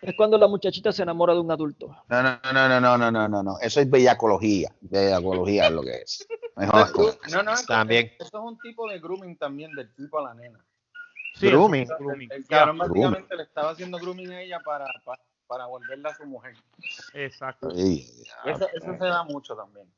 Es 0.00 0.14
cuando 0.16 0.38
la 0.38 0.46
muchachita 0.46 0.92
se 0.92 1.02
enamora 1.02 1.34
de 1.34 1.40
un 1.40 1.50
adulto. 1.50 1.88
No, 2.08 2.22
no, 2.22 2.38
no, 2.52 2.68
no, 2.68 2.80
no, 2.80 2.98
no, 2.98 3.10
no, 3.10 3.28
no, 3.28 3.42
no. 3.42 3.58
Eso 3.60 3.80
es 3.80 3.90
bellacología. 3.90 4.72
Bellacología 4.80 5.66
es 5.66 5.72
lo 5.72 5.82
que 5.82 5.96
es. 5.96 6.26
Mejor 6.56 7.18
no, 7.30 7.42
no, 7.42 7.42
no, 7.42 7.54
también. 7.66 8.12
Eso 8.18 8.38
es 8.38 8.44
un 8.44 8.58
tipo 8.58 8.88
de 8.88 9.00
grooming 9.00 9.36
también 9.36 9.74
del 9.74 9.92
tipo 9.94 10.20
a 10.20 10.22
la 10.22 10.34
nena. 10.34 10.64
Sí, 11.34 11.48
grooming. 11.48 11.88
El, 12.30 12.46
cabrón 12.46 13.26
le 13.30 13.42
estaba 13.42 13.70
haciendo 13.70 13.98
grooming 13.98 14.30
a 14.30 14.42
ella 14.42 14.60
para 14.64 14.86
para 15.48 15.66
volverla 15.66 16.10
a 16.10 16.14
su 16.14 16.24
mujer. 16.26 16.54
Exacto. 17.14 17.70
Sí. 17.70 18.24
Eso, 18.44 18.68
eso 18.72 18.92
se 18.98 19.04
da 19.04 19.24
mucho 19.24 19.56
también. 19.56 19.90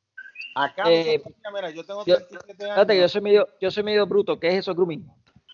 Acá, 0.55 0.85
Eh, 0.87 1.23
mira, 1.25 1.51
mira, 1.53 1.71
yo 1.71 1.85
tengo 1.85 2.05
yo- 2.07 2.17
37 2.17 2.65
años. 2.65 2.75
Fíjate 2.77 2.95
que 2.95 3.01
yo 3.01 3.09
soy 3.09 3.21
medio, 3.21 3.49
yo 3.61 3.71
soy 3.71 3.83
medio 3.83 4.07
bruto. 4.07 4.39
¿Qué 4.41 4.49
es 4.49 4.55
eso, 4.55 4.75
grooming? 4.75 5.07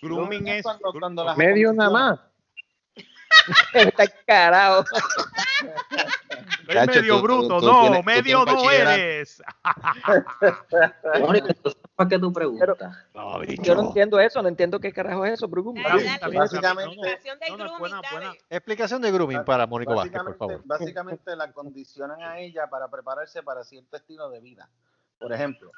Grooming 0.02 0.46
es. 0.48 0.62
cuando, 0.62 0.92
cuando 0.92 1.34
Medio 1.36 1.72
nada 1.72 1.90
más. 1.90 2.20
Está 3.74 4.06
carajo. 4.26 4.84
Medio 6.84 7.16
tú- 7.16 7.22
bruto, 7.22 7.60
tú 7.60 7.66
no, 7.66 7.80
tienes- 7.82 8.04
medio 8.04 8.44
no 8.44 8.70
eres. 8.70 9.42
Mónica, 11.20 11.46
entonces, 11.48 11.80
¿para 11.94 12.08
qué 12.08 12.18
tú 12.18 12.32
preguntas? 12.32 12.68
No, 13.14 13.42
Yo 13.44 13.74
no 13.74 13.82
entiendo 13.88 14.20
eso, 14.20 14.42
no 14.42 14.48
entiendo 14.48 14.78
qué 14.80 14.92
carajo 14.92 15.24
es 15.24 15.34
eso, 15.34 15.48
Explicación 18.50 19.02
de 19.02 19.12
grooming 19.12 19.44
para 19.44 19.66
Mónico 19.66 19.94
Vázquez, 19.94 20.12
por 20.12 20.24
básicamente, 20.24 20.38
favor. 20.38 20.62
básicamente 20.66 21.36
la 21.36 21.52
condicionan 21.52 22.22
a 22.22 22.38
ella 22.38 22.68
para 22.68 22.88
prepararse 22.88 23.42
para 23.42 23.64
cierto 23.64 23.96
estilo 23.96 24.28
de 24.30 24.40
vida. 24.40 24.68
Por 25.18 25.32
ejemplo, 25.32 25.70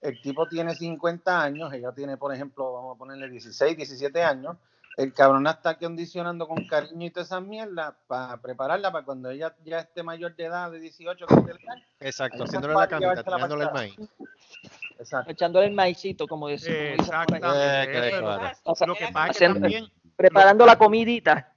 el 0.00 0.20
tipo 0.20 0.48
tiene 0.48 0.74
50 0.74 1.42
años, 1.42 1.72
ella 1.72 1.92
tiene, 1.92 2.16
por 2.16 2.34
ejemplo, 2.34 2.72
vamos 2.72 2.96
a 2.96 2.98
ponerle 2.98 3.28
16, 3.28 3.76
17 3.76 4.22
años. 4.22 4.56
El 4.96 5.12
cabrón 5.14 5.44
la 5.44 5.52
está 5.52 5.78
condicionando 5.78 6.46
con 6.46 6.66
cariño 6.66 7.06
y 7.06 7.10
toda 7.10 7.24
esa 7.24 7.40
mierda 7.40 7.96
para 8.06 8.36
prepararla 8.38 8.90
para 8.92 9.04
cuando 9.04 9.30
ella 9.30 9.54
ya 9.64 9.78
esté 9.80 10.02
mayor 10.02 10.34
de 10.36 10.44
edad, 10.44 10.70
de 10.70 10.80
18, 10.80 11.26
que 11.26 11.34
esté 11.34 11.54
legal. 11.54 11.84
Exacto, 12.00 12.44
haciéndole 12.44 12.74
la 12.74 12.88
camita, 12.88 13.22
tirándole 13.22 13.64
el 13.64 13.72
maíz. 13.72 13.96
Exacto. 14.98 15.30
Echándole 15.30 15.66
el 15.68 15.72
maicito, 15.74 16.26
como 16.26 16.48
decimos. 16.48 16.76
Exactamente. 16.98 18.08
Eh, 18.08 18.20
lo- 18.20 18.86
Lo 18.86 18.94
que 18.94 19.08
pasa 19.12 19.30
es 19.30 19.38
que 19.38 19.46
también, 19.46 19.86
Preparando 20.16 20.66
la 20.66 20.76
comidita. 20.76 21.52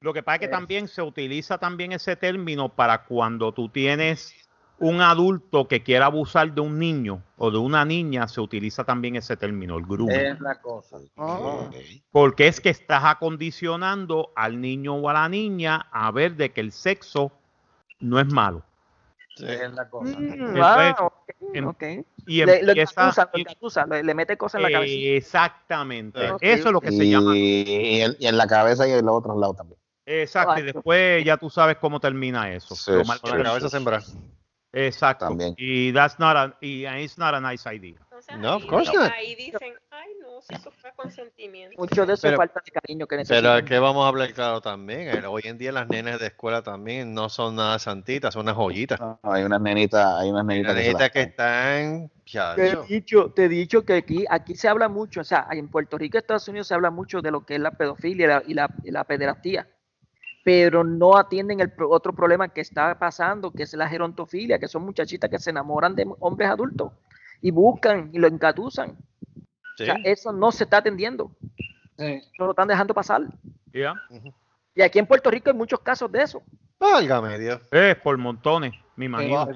lo 0.00 0.12
que 0.12 0.22
pasa 0.22 0.34
es 0.36 0.40
que 0.40 0.48
también 0.48 0.88
se 0.88 1.00
utiliza 1.00 1.56
también 1.58 1.92
ese 1.92 2.16
término 2.16 2.68
para 2.68 3.04
cuando 3.04 3.52
tú 3.52 3.68
tienes 3.70 4.34
un 4.82 5.00
adulto 5.00 5.68
que 5.68 5.84
quiera 5.84 6.06
abusar 6.06 6.52
de 6.52 6.60
un 6.60 6.76
niño 6.76 7.22
o 7.36 7.52
de 7.52 7.58
una 7.58 7.84
niña, 7.84 8.26
se 8.26 8.40
utiliza 8.40 8.82
también 8.82 9.14
ese 9.14 9.36
término, 9.36 9.78
el 9.78 9.84
grooming. 9.86 10.10
Es 10.10 10.40
la 10.40 10.60
cosa. 10.60 10.98
Ok. 11.14 11.76
Porque 12.10 12.48
es 12.48 12.60
que 12.60 12.70
estás 12.70 13.04
acondicionando 13.04 14.32
al 14.34 14.60
niño 14.60 14.96
o 14.96 15.08
a 15.08 15.12
la 15.12 15.28
niña 15.28 15.86
a 15.92 16.10
ver 16.10 16.34
de 16.34 16.50
que 16.50 16.60
el 16.60 16.72
sexo 16.72 17.30
no 18.00 18.18
es 18.18 18.26
malo. 18.26 18.64
Es 19.38 19.72
la 19.72 19.88
cosa. 19.88 20.18
Mm, 20.18 20.56
El 20.56 20.62
ah, 20.62 20.76
resto, 20.76 21.06
ok, 21.06 21.54
em- 21.54 21.66
ok. 21.68 21.82
Y 22.26 22.44
Le, 22.44 22.62
lo 22.64 22.72
empieza- 22.72 23.30
lo 23.86 23.86
le, 23.86 24.02
le 24.02 24.14
mete 24.14 24.36
cosas 24.36 24.56
en 24.58 24.62
la 24.64 24.70
cabeza. 24.72 24.92
Exactamente. 25.16 26.26
Eso 26.40 26.68
es 26.68 26.72
lo 26.72 26.80
que 26.80 26.90
se 26.90 27.08
llama. 27.08 27.36
y 27.36 28.00
en, 28.02 28.16
y 28.18 28.26
en 28.26 28.36
la 28.36 28.48
cabeza 28.48 28.86
y 28.88 28.90
en 28.90 29.06
los 29.06 29.14
otros 29.14 29.38
lados 29.38 29.56
también. 29.56 29.78
Exacto. 30.06 30.58
Y 30.58 30.62
después 30.62 31.24
ya 31.24 31.36
tú 31.36 31.48
sabes 31.48 31.76
cómo 31.76 32.00
termina 32.00 32.52
eso. 32.52 32.74
Sí, 32.74 32.90
Lo 32.90 33.04
mal 33.04 33.20
la 33.22 33.42
cabeza 33.44 33.68
sembrada. 33.68 34.04
Exacto. 34.72 35.26
También. 35.28 35.54
Y 35.58 35.92
that's 35.92 36.18
not 36.18 36.36
a, 36.36 36.56
y 36.60 36.86
it's 36.86 37.18
not 37.18 37.34
a 37.34 37.40
nice 37.40 37.66
idea. 37.72 37.98
No, 38.38 38.54
of 38.56 38.62
ahí- 38.62 38.68
course 38.68 38.92
not. 38.94 39.10
Ahí 39.12 39.34
dicen, 39.34 39.74
ay, 39.90 40.08
no, 40.22 40.40
si 40.40 40.54
eso 40.54 40.70
fue 40.70 40.92
consentimiento. 40.94 41.76
Mucho 41.78 42.06
de 42.06 42.14
eso 42.14 42.22
Pero- 42.22 42.34
es 42.34 42.38
falta 42.38 42.62
de 42.64 42.70
cariño 42.72 43.06
que 43.06 43.16
Pero 43.16 43.18
necesitan. 43.24 43.64
que 43.66 43.78
vamos 43.78 44.04
a 44.04 44.08
hablar 44.08 44.32
claro 44.32 44.60
también. 44.60 45.08
eh, 45.08 45.26
Hoy 45.26 45.42
en 45.44 45.58
día 45.58 45.72
las 45.72 45.88
nenas 45.88 46.20
de 46.20 46.28
escuela 46.28 46.62
también 46.62 47.12
no 47.14 47.28
son 47.28 47.56
nada 47.56 47.78
santitas, 47.78 48.32
son 48.32 48.42
unas 48.42 48.54
joyitas. 48.56 48.98
No, 49.00 49.18
hay 49.24 49.42
unas 49.42 49.60
nenitas, 49.60 50.06
hay 50.20 50.30
unas 50.30 50.44
nenitas 50.44 50.74
se 50.74 50.80
nenitas 50.82 51.10
que 51.10 51.20
están. 51.22 52.10
ya, 52.24 52.54
Te 52.54 52.68
he 52.70 52.76
dicho, 52.88 53.32
te 53.34 53.44
he 53.44 53.48
dicho 53.48 53.84
que 53.84 53.94
aquí, 53.94 54.24
aquí 54.30 54.54
se 54.54 54.68
habla 54.68 54.88
mucho, 54.88 55.20
o 55.20 55.24
sea, 55.24 55.48
en 55.50 55.68
Puerto 55.68 55.98
Rico 55.98 56.16
y 56.16 56.20
Estados 56.20 56.46
Unidos 56.48 56.68
se 56.68 56.74
habla 56.74 56.90
mucho 56.90 57.20
de 57.20 57.30
lo 57.30 57.44
que 57.44 57.56
es 57.56 57.60
la 57.60 57.72
pedofilia 57.72 58.24
y 58.24 58.28
la, 58.28 58.42
y 58.46 58.54
la, 58.54 58.70
y 58.84 58.90
la 58.92 59.04
pederastía, 59.04 59.68
pero 60.44 60.82
no 60.82 61.16
atienden 61.16 61.60
el 61.60 61.72
otro 61.88 62.12
problema 62.12 62.48
que 62.48 62.60
está 62.60 62.98
pasando, 62.98 63.50
que 63.50 63.62
es 63.62 63.72
la 63.74 63.88
gerontofilia, 63.88 64.58
que 64.58 64.68
son 64.68 64.84
muchachitas 64.84 65.30
que 65.30 65.38
se 65.38 65.50
enamoran 65.50 65.94
de 65.94 66.06
hombres 66.20 66.50
adultos 66.50 66.92
y 67.40 67.50
buscan 67.50 68.10
y 68.12 68.18
lo 68.18 68.26
encatusan. 68.26 68.96
Sí. 69.76 69.84
O 69.84 69.86
sea, 69.86 69.96
eso 70.04 70.32
no 70.32 70.50
se 70.52 70.64
está 70.64 70.78
atendiendo, 70.78 71.30
Sí. 71.98 72.20
no 72.38 72.46
lo 72.46 72.50
están 72.52 72.68
dejando 72.68 72.92
pasar. 72.94 73.22
Y 73.72 74.82
aquí 74.82 74.98
en 74.98 75.06
Puerto 75.06 75.30
Rico 75.30 75.50
hay 75.50 75.56
muchos 75.56 75.80
casos 75.80 76.10
de 76.10 76.22
eso. 76.22 76.42
Válgame 76.78 77.38
Dios. 77.38 77.60
Es 77.70 77.96
por 77.96 78.18
montones, 78.18 78.72
me 78.96 79.04
imagino. 79.04 79.46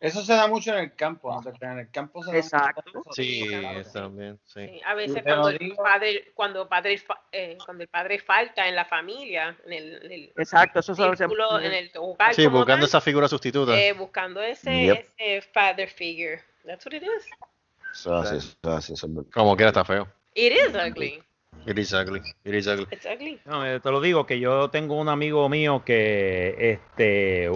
Eso, 0.00 0.22
se 0.24 0.32
da 0.32 0.46
mucho 0.48 0.72
en 0.72 0.78
el 0.84 0.94
campo, 0.94 1.30
no 1.30 1.52
en 1.72 1.78
el 1.78 1.90
campo 1.90 2.22
se 2.22 2.32
da 2.32 2.38
Exacto. 2.38 2.82
mucho 2.86 3.00
eso. 3.10 3.12
Sí, 3.12 3.50
también, 3.92 4.38
sí. 4.46 4.66
Sí, 4.66 4.80
a 4.84 4.94
veces 4.94 5.22
cuando 5.22 5.50
el 5.50 5.76
padre, 5.76 6.32
cuando 6.34 6.68
padre, 6.68 6.96
fa- 6.96 7.20
eh, 7.30 7.58
cuando 7.62 7.82
el 7.82 7.88
padre 7.88 8.18
falta 8.18 8.66
en 8.66 8.74
la 8.76 8.86
familia, 8.86 9.54
en 9.66 9.72
el, 9.74 10.02
en 10.06 10.12
el 10.12 10.32
Exacto, 10.36 10.80
eso 10.80 10.94
se 10.94 11.16
círculo, 11.16 11.60
en 11.60 11.72
el 11.72 11.90
hogar 11.96 12.34
Sí, 12.34 12.46
buscando 12.46 12.76
tal, 12.76 12.84
esa 12.84 13.00
figura 13.02 13.28
sustituta. 13.28 13.76
eh, 13.78 13.92
buscando 13.92 14.40
ese, 14.42 14.84
Yep. 14.86 15.06
ese 15.18 15.42
father 15.52 15.88
figure. 15.88 16.40
That's 16.64 16.86
what 16.86 16.94
it 16.94 17.02
is. 17.02 17.26
Eso 17.92 18.16
así, 18.16 18.36
eso 18.36 18.56
así, 18.74 18.92
eso. 18.94 19.06
Como 19.32 19.54
quiera 19.54 19.68
está 19.68 19.84
feo. 19.84 20.08
It 20.34 20.52
is 20.52 20.74
ugly. 20.74 21.22
It 21.66 21.78
is 21.78 21.92
ugly. 21.92 22.22
It 22.44 22.54
is 22.54 22.66
ugly. 22.66 22.86
It's 22.90 23.04
ugly. 23.04 23.38
No, 23.44 23.66
eh, 23.66 23.80
te 23.80 23.90
lo 23.90 24.00
digo 24.00 24.24
que 24.24 24.40
yo 24.40 24.70
tengo 24.70 24.94
un 24.94 25.10
amigo 25.10 25.46
mío 25.50 25.82
que 25.84 26.54
este 26.72 27.50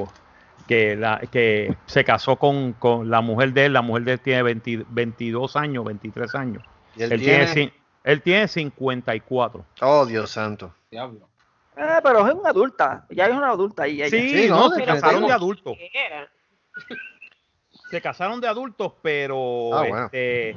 que 0.67 0.97
la 0.97 1.19
que 1.31 1.77
se 1.87 2.05
casó 2.05 2.37
con, 2.37 2.73
con 2.75 3.11
la 3.11 3.21
mujer 3.21 3.53
de 3.53 3.67
él, 3.67 3.73
la 3.75 3.83
mujer 3.83 4.05
de 4.05 4.13
él 4.13 4.21
tiene 4.21 4.43
20 4.43 4.85
22 4.89 5.57
años, 5.57 5.85
23 5.85 6.35
años. 6.35 6.63
Y 6.97 7.03
él 7.03 7.13
Él 7.13 7.21
tiene, 7.21 7.47
tiene. 7.47 7.73
él 8.05 8.23
tiene 8.23 8.49
54. 8.49 9.65
Oh, 9.83 10.07
Dios 10.07 10.31
santo. 10.31 10.75
Diablo. 10.91 11.29
Eh, 11.77 12.01
pero 12.03 12.27
es 12.27 12.35
una 12.35 12.51
adulta, 12.51 13.05
ya 13.11 13.27
es 13.27 13.35
una 13.35 13.51
adulta 13.51 13.87
y 13.89 14.01
ella. 14.03 14.09
Sí, 14.09 14.43
Sí, 14.43 14.49
no, 14.49 14.69
no, 14.69 14.75
se 14.75 14.85
casaron 14.85 15.27
de 15.27 15.33
adultos. 15.33 15.77
Se 17.91 18.01
casaron 18.01 18.41
de 18.41 18.49
adultos, 18.49 18.93
pero 19.03 19.75
Ah, 19.75 19.81
bueno. 19.89 20.05
este 20.07 20.57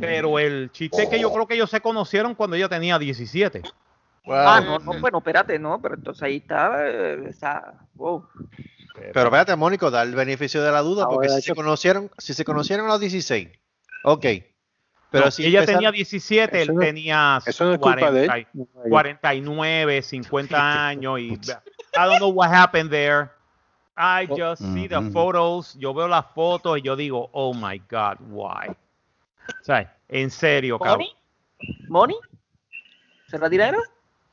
pero 0.00 0.38
el 0.38 0.70
chiste 0.72 1.02
es 1.02 1.08
que 1.08 1.20
yo 1.20 1.30
creo 1.32 1.46
que 1.46 1.54
ellos 1.54 1.68
se 1.70 1.80
conocieron 1.80 2.34
cuando 2.34 2.56
ella 2.56 2.68
tenía 2.68 2.98
17. 2.98 3.62
Ah, 4.28 4.60
no, 4.64 4.78
no, 4.78 5.00
bueno, 5.00 5.18
espérate, 5.18 5.58
no, 5.58 5.80
pero 5.80 5.94
entonces 5.94 6.22
ahí 6.22 6.36
está, 6.36 6.88
eh, 6.88 7.26
está, 7.28 7.74
wow. 7.94 8.26
Pero 9.12 9.24
espérate, 9.26 9.54
Mónico, 9.56 9.90
da 9.90 10.02
el 10.02 10.14
beneficio 10.14 10.62
de 10.62 10.72
la 10.72 10.80
duda, 10.82 11.06
porque 11.08 11.28
Ahora, 11.28 11.40
si 11.40 11.48
se 11.48 11.54
conocieron, 11.54 12.10
si 12.18 12.34
se 12.34 12.44
conocieron 12.44 12.86
a 12.86 12.90
los 12.90 13.00
16, 13.00 13.48
ok. 14.04 14.24
Pero 15.10 15.26
No, 15.26 15.30
si 15.30 15.44
ella 15.46 15.60
empezaron- 15.60 15.78
tenía 15.78 15.92
17, 15.92 16.62
Eso 16.62 16.72
él 16.72 16.76
no- 16.76 16.80
tenía 16.80 17.38
Eso 17.46 17.64
no 17.64 17.72
es 17.74 17.78
culpa 17.78 18.10
de 18.10 18.26
40 18.26 18.36
él. 18.38 18.46
y- 18.54 18.88
49, 18.90 20.02
50 20.02 20.48
años 20.88 21.20
y 21.20 21.32
I 21.32 22.04
don't 22.04 22.18
know 22.18 22.30
what 22.30 22.52
happened 22.52 22.90
there. 22.90 23.30
I 23.96 24.26
just 24.28 24.62
see 24.74 24.88
the 24.88 24.98
Ujú. 24.98 25.10
photos, 25.12 25.74
yo 25.78 25.94
veo 25.94 26.06
las 26.08 26.26
fotos 26.34 26.76
y 26.78 26.82
yo 26.82 26.96
digo, 26.96 27.30
oh 27.32 27.54
my 27.54 27.78
God, 27.90 28.16
why? 28.28 28.68
O 28.68 29.64
sea, 29.64 29.96
en 30.08 30.30
serio, 30.30 30.78
cabrón. 30.78 31.06
¿Money? 31.06 31.86
¿Money? 31.88 32.16
¿Será 33.28 33.48
dinero? 33.48 33.78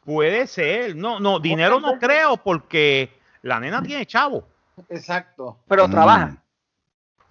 Puede 0.03 0.47
ser, 0.47 0.95
no, 0.97 1.19
no, 1.21 1.39
dinero 1.39 1.79
no 1.79 1.97
creo 1.97 2.35
porque 2.37 3.09
la 3.41 3.59
nena 3.61 3.81
tiene 3.81 4.05
chavo. 4.05 4.45
Exacto. 4.89 5.57
Pero 5.67 5.87
Mm. 5.87 5.91
trabaja. 5.91 6.37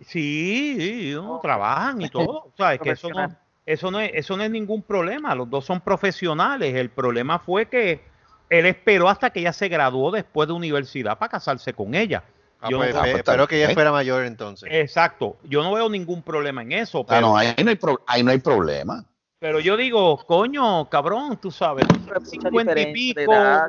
Sí, 0.00 0.76
sí, 0.78 1.12
no, 1.14 1.38
trabajan 1.40 2.00
y 2.02 2.08
todo. 2.08 2.46
O 2.46 2.52
sea, 2.56 2.74
es 2.74 2.80
que 2.80 2.90
eso 2.90 3.08
no, 3.10 3.32
eso 3.64 3.90
no 3.90 4.00
es, 4.00 4.10
eso 4.14 4.36
no 4.36 4.42
es 4.42 4.50
ningún 4.50 4.82
problema. 4.82 5.34
Los 5.34 5.48
dos 5.48 5.64
son 5.64 5.80
profesionales. 5.80 6.74
El 6.74 6.90
problema 6.90 7.38
fue 7.38 7.66
que 7.66 8.02
él 8.50 8.66
esperó 8.66 9.08
hasta 9.08 9.30
que 9.30 9.40
ella 9.40 9.52
se 9.52 9.68
graduó 9.68 10.10
después 10.10 10.48
de 10.48 10.54
universidad 10.54 11.18
para 11.18 11.30
casarse 11.30 11.72
con 11.72 11.94
ella. 11.94 12.24
Ah, 12.60 12.68
Yo 12.70 12.78
pues, 12.78 12.92
no- 12.94 12.98
eh, 13.04 13.10
pues, 13.12 13.16
espero 13.18 13.46
que 13.48 13.56
ella 13.58 13.68
ok. 13.68 13.74
fuera 13.74 13.92
mayor 13.92 14.24
entonces. 14.24 14.68
exacto. 14.72 15.36
Yo 15.44 15.62
no 15.62 15.72
veo 15.72 15.88
ningún 15.88 16.22
problema 16.22 16.62
en 16.62 16.72
eso. 16.72 17.00
Ah, 17.00 17.04
Pero, 17.08 17.20
no, 17.28 17.36
ahí 17.36 17.54
no 17.62 17.70
hay, 17.70 17.76
pro- 17.76 18.02
ahí 18.06 18.22
no 18.22 18.30
hay 18.32 18.38
problema. 18.38 19.04
pero 19.38 19.58
yo 19.60 19.76
digo, 19.76 20.24
coño, 20.26 20.88
cabrón, 20.88 21.36
tú 21.36 21.50
sabes, 21.50 21.86
Pero 22.06 22.20
mucha 22.20 22.30
50 22.30 22.80
y 22.80 22.92
pico. 22.92 23.20
edad. 23.20 23.68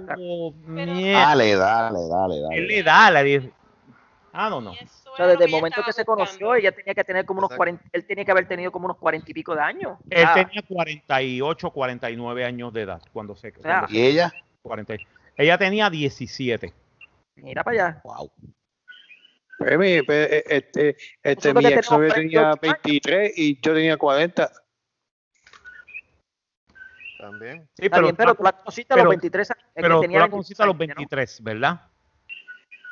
mierda, 0.65 1.19
Dale, 1.27 1.55
dale, 1.55 1.99
dale, 2.09 2.35
él 2.37 2.41
dale. 2.43 2.61
le 2.67 2.83
da 2.83 3.11
la 3.11 3.23
Ah, 4.35 4.49
no. 4.49 4.73
Y 4.73 4.77
eso 4.83 5.13
O 5.13 5.15
sea, 5.15 5.27
desde 5.27 5.45
el 5.45 5.51
momento 5.51 5.81
que 5.85 5.93
se 5.93 6.03
conoció, 6.03 6.55
ella 6.55 6.71
tenía 6.71 6.95
que 6.95 7.03
tener 7.03 7.23
como 7.25 7.37
unos 7.37 7.49
Exacto. 7.51 7.57
40, 7.59 7.83
él 7.93 8.05
tenía 8.07 8.25
que 8.25 8.31
haber 8.31 8.47
tenido 8.47 8.71
como 8.71 8.85
unos 8.85 8.97
40 8.97 9.29
y 9.29 9.33
pico 9.33 9.53
de 9.55 9.61
años. 9.61 9.99
Él 10.09 10.21
sea, 10.23 10.33
tenía 10.33 10.63
48, 10.67 11.69
49 11.69 12.43
años 12.43 12.73
de 12.73 12.81
edad 12.81 13.01
cuando 13.13 13.35
se, 13.35 13.53
cuando 13.53 13.87
se- 13.87 13.93
¿Y 13.95 14.01
ella? 14.07 14.33
40. 14.63 14.95
Ella 15.37 15.57
tenía 15.59 15.89
17. 15.89 16.73
Mira 17.35 17.63
para 17.63 17.87
allá. 17.89 18.01
Wow. 18.03 18.31
Pues, 19.59 19.77
mi, 19.77 20.01
pues, 20.01 20.31
eh, 20.31 20.43
este, 20.49 20.97
este, 21.21 21.53
mi 21.53 21.65
ex 21.67 21.91
novio 21.91 22.11
tenía 22.13 22.41
48 22.41 22.47
años. 22.47 22.59
23 22.61 23.33
y 23.37 23.61
yo 23.61 23.73
tenía 23.73 23.97
40. 23.97 24.51
También. 27.19 27.69
Sí, 27.75 27.87
bien, 27.87 28.15
pero 28.15 28.35
tú 28.35 28.43
la 28.43 28.51
conociste 28.51 28.93
a 28.93 28.95
pero- 28.95 29.05
los 29.05 29.11
23 29.11 29.51
años. 29.51 29.63
que 29.75 29.81
pero 29.81 30.01
tú 30.01 30.07
la 30.11 30.29
conociste 30.29 30.63
a 30.63 30.65
los 30.65 30.77
26, 30.77 30.95
¿no? 30.95 30.99
23, 30.99 31.43
¿verdad? 31.43 31.81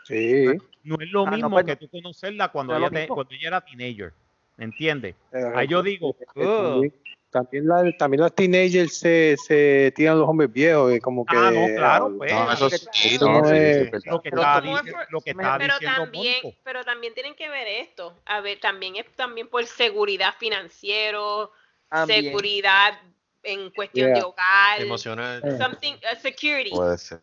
Sí. 0.05 0.45
No 0.83 0.95
es 0.99 1.09
lo 1.11 1.21
Ah, 1.27 1.31
no, 1.31 1.35
mismo 1.37 1.49
pues 1.51 1.65
que 1.65 1.75
tú 1.75 1.89
conocerla 1.89 2.49
cuando, 2.49 2.75
ella 2.75 2.89
te- 2.89 3.07
cuando 3.07 3.33
ella 3.33 3.47
era 3.47 3.61
teenager. 3.61 4.13
¿Entiendes? 4.57 5.15
Eh, 5.31 5.51
Ahí 5.55 5.67
yo 5.67 5.81
digo, 5.81 6.15
eh, 6.35 6.43
también, 6.45 6.93
también, 7.31 7.67
la- 7.67 7.97
también 7.97 8.21
las 8.21 8.35
teenagers 8.35 8.95
se, 8.97 9.35
se 9.37 9.91
tiran 9.95 10.19
los 10.19 10.27
hombres 10.27 10.51
viejos, 10.51 10.93
y 10.93 10.99
como 10.99 11.25
que. 11.25 11.35
Ah, 11.35 11.51
no, 11.51 11.65
claro, 11.75 12.13
pues. 12.17 12.31
No, 12.33 12.51
eso 12.51 12.69
que- 12.69 12.77
sí, 12.77 13.15
eso 13.15 13.27
no, 13.29 13.49
es- 13.49 13.89
lo 14.05 14.21
que 14.21 14.29
for- 14.29 15.07
lo 15.09 15.21
que 15.21 15.31
estaba 15.31 15.57
pero 15.57 15.73
diciendo 15.79 16.03
también 16.03 16.35
pero 16.63 16.83
también 16.83 17.13
tienen 17.13 17.33
que 17.35 17.49
ver 17.49 17.67
esto 17.67 18.19
a 18.25 18.41
ver 18.41 18.59
también 18.59 18.97
es 18.97 19.05
también 19.15 19.47
por 19.47 19.65
seguridad 19.65 20.33
financiero 20.39 21.51
También. 21.89 22.25
seguridad 22.25 22.99
en 23.43 23.71
cuestión 23.71 24.09
Yeah. 24.09 24.15
de 24.19 24.23
hogar 24.23 24.81
Emocional. 24.81 25.41
something 25.57 25.93
uh, 25.93 26.19
security 26.21 26.69
Puede 26.69 26.97
ser. 26.97 27.21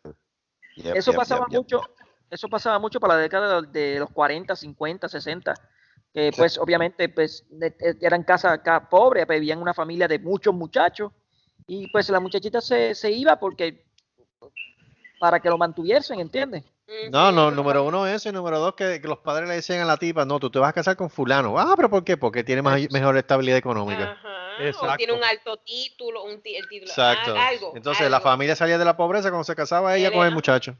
Yep, 0.76 0.96
Eso 0.96 1.10
yep, 1.12 1.18
pasaba 1.18 1.46
yep, 1.50 1.50
yep. 1.50 1.58
mucho, 1.60 1.90
eso 2.30 2.48
pasaba 2.48 2.78
mucho 2.78 3.00
para 3.00 3.14
la 3.14 3.20
década 3.20 3.62
de 3.62 3.98
los 3.98 4.10
40, 4.10 4.54
50, 4.56 5.08
60, 5.08 5.54
que 6.12 6.30
pues 6.36 6.58
obviamente 6.58 7.08
pues 7.08 7.44
de- 7.50 7.70
de- 7.70 7.96
eran 8.00 8.22
casas 8.22 8.52
acá 8.52 8.88
pobres, 8.88 9.26
pues, 9.26 9.40
vivían 9.40 9.60
una 9.60 9.74
familia 9.74 10.08
de 10.08 10.18
muchos 10.18 10.54
muchachos 10.54 11.12
y 11.66 11.86
pues 11.90 12.08
la 12.10 12.20
muchachita 12.20 12.60
se, 12.60 12.94
se 12.94 13.10
iba 13.10 13.38
porque 13.38 13.84
para 15.18 15.40
que 15.40 15.48
lo 15.48 15.58
mantuviesen, 15.58 16.20
¿entiendes? 16.20 16.64
No, 17.10 17.30
no, 17.32 17.50
número 17.50 17.84
uno 17.84 18.06
eso 18.06 18.30
y 18.30 18.32
número 18.32 18.58
dos 18.58 18.74
que, 18.74 19.00
que 19.00 19.08
los 19.08 19.18
padres 19.18 19.46
le 19.48 19.56
decían 19.56 19.80
a 19.80 19.84
la 19.84 19.98
tipa, 19.98 20.24
no, 20.24 20.38
tú 20.40 20.48
te 20.48 20.58
vas 20.58 20.70
a 20.70 20.72
casar 20.72 20.96
con 20.96 21.10
fulano. 21.10 21.58
Ah, 21.58 21.74
pero 21.76 21.90
¿por 21.90 22.02
qué? 22.02 22.16
Porque 22.16 22.44
tiene 22.44 22.62
más- 22.62 22.80
mejor 22.90 23.16
estabilidad 23.18 23.58
económica. 23.58 24.12
Ajá, 24.12 24.28
o 24.58 24.62
Exacto. 24.62 24.96
tiene 24.96 25.12
un 25.12 25.22
alto 25.22 25.58
título 25.58 26.24
un 26.24 26.40
el 26.42 26.68
título 26.68 26.90
Exacto. 26.90 27.36
a- 27.36 27.48
algo 27.48 27.72
Entonces 27.76 28.10
la 28.10 28.20
familia 28.20 28.56
salía 28.56 28.78
de 28.78 28.84
la 28.86 28.96
pobreza 28.96 29.28
cuando 29.28 29.44
se 29.44 29.54
casaba 29.54 29.96
ella 29.96 30.10
con 30.10 30.24
el 30.26 30.32
muchacho. 30.32 30.76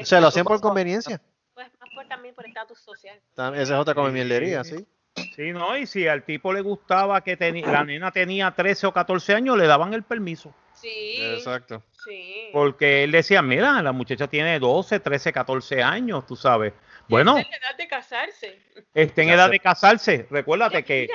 O 0.00 0.04
sea, 0.04 0.20
lo 0.20 0.28
hacían 0.28 0.44
por 0.44 0.60
conveniencia. 0.60 1.20
pues, 1.54 1.68
más 1.80 1.90
por 1.94 2.06
también 2.06 2.34
por 2.34 2.46
estatus 2.46 2.78
social 2.78 3.18
Tam- 3.34 3.54
Esa 3.54 3.74
es 3.74 3.80
otra 3.80 3.94
come 3.94 4.10
mierdería, 4.10 4.64
sí. 4.64 4.86
Sí, 5.34 5.52
no, 5.52 5.76
y 5.76 5.86
si 5.86 6.06
al 6.06 6.22
tipo 6.22 6.52
le 6.52 6.60
gustaba 6.60 7.22
que 7.22 7.36
la 7.66 7.84
nena 7.84 8.12
tenía 8.12 8.50
13 8.52 8.86
o 8.86 8.92
14 8.92 9.34
años, 9.34 9.56
le 9.56 9.66
daban 9.66 9.94
el 9.94 10.02
permiso. 10.04 10.54
sí 10.72 11.16
Exacto. 11.34 11.82
sí 12.04 12.50
Porque 12.52 13.04
él 13.04 13.12
decía, 13.12 13.42
mira, 13.42 13.82
la 13.82 13.92
muchacha 13.92 14.28
tiene 14.28 14.58
12, 14.60 15.00
13, 15.00 15.32
14 15.32 15.82
años, 15.82 16.26
tú 16.26 16.36
sabes. 16.36 16.72
Bueno, 17.08 17.38
Esa 17.38 17.40
es 17.40 17.50
la 17.50 17.56
edad 17.68 17.76
de 17.76 17.88
casarse 17.88 18.58
está 18.94 19.22
en 19.22 19.30
edad 19.30 19.50
de 19.50 19.60
casarse. 19.60 20.26
Recuérdate 20.30 20.84
que, 20.84 21.08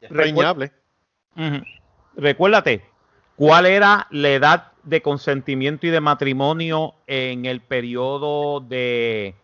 es 0.00 0.08
preñable. 0.08 0.72
Ujú. 1.36 1.64
recuérdate, 2.16 2.84
¿cuál 3.36 3.66
era 3.66 4.06
la 4.10 4.28
edad 4.30 4.69
de 4.82 5.02
consentimiento 5.02 5.86
y 5.86 5.90
de 5.90 6.00
matrimonio 6.00 6.94
en 7.06 7.44
el 7.46 7.60
periodo 7.60 8.60
de, 8.60 9.34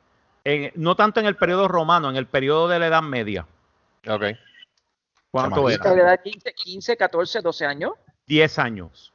en- 0.44 0.72
no 0.76 0.94
tanto 0.96 1.20
en 1.20 1.26
el 1.26 1.36
periodo 1.36 1.68
romano, 1.68 2.08
en 2.10 2.16
el 2.16 2.26
periodo 2.26 2.68
de 2.68 2.78
la 2.78 2.86
Edad 2.88 3.02
Media? 3.02 3.46
Ok. 4.08 4.24
¿Cuánto 5.30 5.68
era? 5.68 5.94
La 5.94 6.02
edad 6.02 6.10
de 6.22 6.30
15, 6.30 6.52
15, 6.54 6.96
14, 6.96 7.40
12 7.42 7.66
años. 7.66 7.92
10 8.26 8.58
años. 8.58 9.12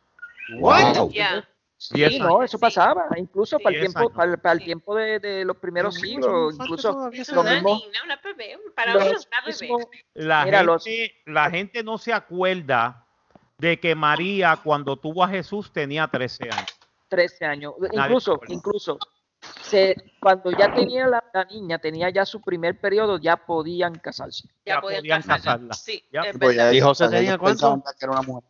Wow. 0.59 1.11
ya 1.11 1.47
Sí, 1.78 1.95
Diez 1.95 2.19
no, 2.19 2.26
años. 2.38 2.45
eso 2.45 2.59
pasaba. 2.59 3.07
Incluso 3.17 3.57
para 3.57 3.76
el 3.76 3.82
tiempo, 3.82 4.13
para, 4.13 4.32
el- 4.34 4.38
para 4.38 4.53
el 4.53 4.63
tiempo 4.63 4.95
de, 4.95 5.19
de 5.19 5.43
los 5.43 5.57
primeros 5.57 5.95
siglos, 5.95 6.53
incluso 6.53 6.91
lo 6.93 7.09
mismo, 7.09 7.43
niña 7.43 8.01
una 8.05 8.19
bebé 8.24 8.55
para 8.76 8.93
los 8.93 9.03
uno 9.03 9.11
una 9.13 9.41
bebé 9.43 9.57
mismos- 9.67 9.88
La, 10.13 10.45
Mira, 10.45 10.61
los- 10.61 10.84
gente, 10.84 11.15
la 11.26 11.49
gente 11.49 11.84
no 11.84 11.97
se 11.97 12.13
acuerda 12.13 13.03
de 13.62 13.80
que 13.80 13.93
María 13.93 14.57
cuando 14.64 14.97
tuvo 14.97 15.24
a 15.24 15.28
Jesús 15.28 15.72
tenía 15.72 16.07
13 16.07 16.45
años. 16.49 16.80
13 17.09 17.45
años. 17.45 17.74
Incluso, 17.91 18.39
incluso, 18.47 18.97
se, 19.62 19.95
cuando 20.20 20.49
ya 20.51 20.74
tenía 20.74 21.05
la, 21.07 21.24
la 21.32 21.45
niña, 21.45 21.78
tenía 21.78 22.09
ya 22.09 22.26
su 22.26 22.41
primer 22.41 22.80
periodo, 22.80 23.20
ya 23.20 23.38
podían 23.38 23.93
casarse. 23.95 24.47
ya, 24.66 24.76
Ya 24.76 24.82
podían 24.82 25.01
podían 25.01 25.22
casarla. 25.22 25.38
casarla. 25.43 25.74
sí 25.76 26.03
Ya. 26.12 26.22
es 26.22 26.38
Pues 26.39 26.55
ya. 26.55 26.74
¿Y 26.74 26.82
José 26.82 27.07
tenía 27.09 27.38
cuánto? 27.38 27.84
que 27.99 28.05
era 28.05 28.12
una 28.14 28.22
mujer. 28.24 28.49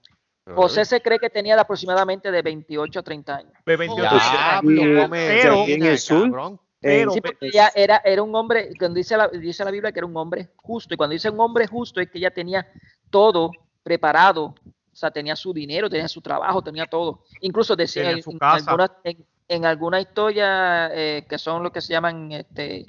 José 0.56 0.86
se 0.86 1.02
cree 1.02 1.20
que 1.20 1.30
tenía 1.30 1.56
de 1.56 1.62
aproximadamente 1.62 2.32
de 2.32 2.42
28 2.42 3.00
a 3.00 3.04
30 3.04 3.36
años. 3.36 3.54
De 3.66 3.76
28 3.78 4.16
Diablo, 4.16 4.82
Sí, 4.82 5.02
come 5.02 5.28
pero- 5.42 5.64
en 5.68 5.84
el 5.86 6.00
sur. 6.00 6.24
cabrón. 6.24 6.60
Pero, 6.80 7.12
Sí, 7.12 7.22
porque 7.22 7.48
ella 7.48 7.72
era, 7.76 8.02
era 8.04 8.24
un 8.24 8.34
hombre, 8.36 8.70
cuando 8.80 8.96
dice 8.98 9.16
la, 9.16 9.28
dice 9.28 9.64
la 9.64 9.70
Biblia 9.72 9.92
que 9.92 10.00
era 10.00 10.08
un 10.08 10.18
hombre 10.18 10.50
justo, 10.56 10.94
y 10.94 10.98
cuando 10.98 11.14
dice 11.14 11.30
un 11.30 11.40
hombre 11.40 11.68
justo 11.68 12.00
es 12.02 12.10
que 12.10 12.18
ella 12.18 12.32
tenía 12.32 12.66
todo 13.12 13.52
preparado, 13.84 14.56
sea, 15.02 15.12
tenía 15.12 15.36
su 15.36 15.54
dinero, 15.54 15.90
tenía 15.90 16.08
su 16.08 16.22
trabajo, 16.22 16.62
tenía 16.62 16.86
todo. 16.86 17.24
Incluso 17.42 17.76
decía 17.76 18.04
en, 18.12 18.18
en 18.20 18.40
algunas, 18.70 18.92
en, 19.04 19.26
en 19.48 19.66
alguna 19.66 20.00
historia 20.00 20.90
eh, 20.94 21.26
que 21.28 21.38
son 21.38 21.64
lo 21.64 21.72
que 21.72 21.82
se 21.82 21.92
llaman, 21.94 22.32
este, 22.32 22.86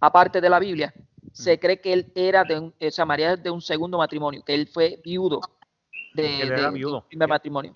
aparte 0.00 0.40
de 0.40 0.48
la 0.50 0.58
Biblia, 0.58 0.92
se 1.32 1.58
cree 1.58 1.80
que 1.80 1.92
él 1.92 2.12
era 2.14 2.44
de 2.44 2.58
un, 2.58 2.74
o 2.80 2.90
sea, 2.90 3.04
María 3.04 3.36
de 3.36 3.50
un 3.50 3.60
segundo 3.60 3.98
matrimonio, 3.98 4.42
que 4.44 4.54
él 4.54 4.68
fue 4.68 5.00
viudo 5.04 5.40
de, 6.14 6.42
Él 6.42 6.48
de- 6.50 6.54
de 6.62 6.70
viudo. 6.70 6.98
un 6.98 7.08
primer 7.08 7.28
matrimonio. 7.28 7.72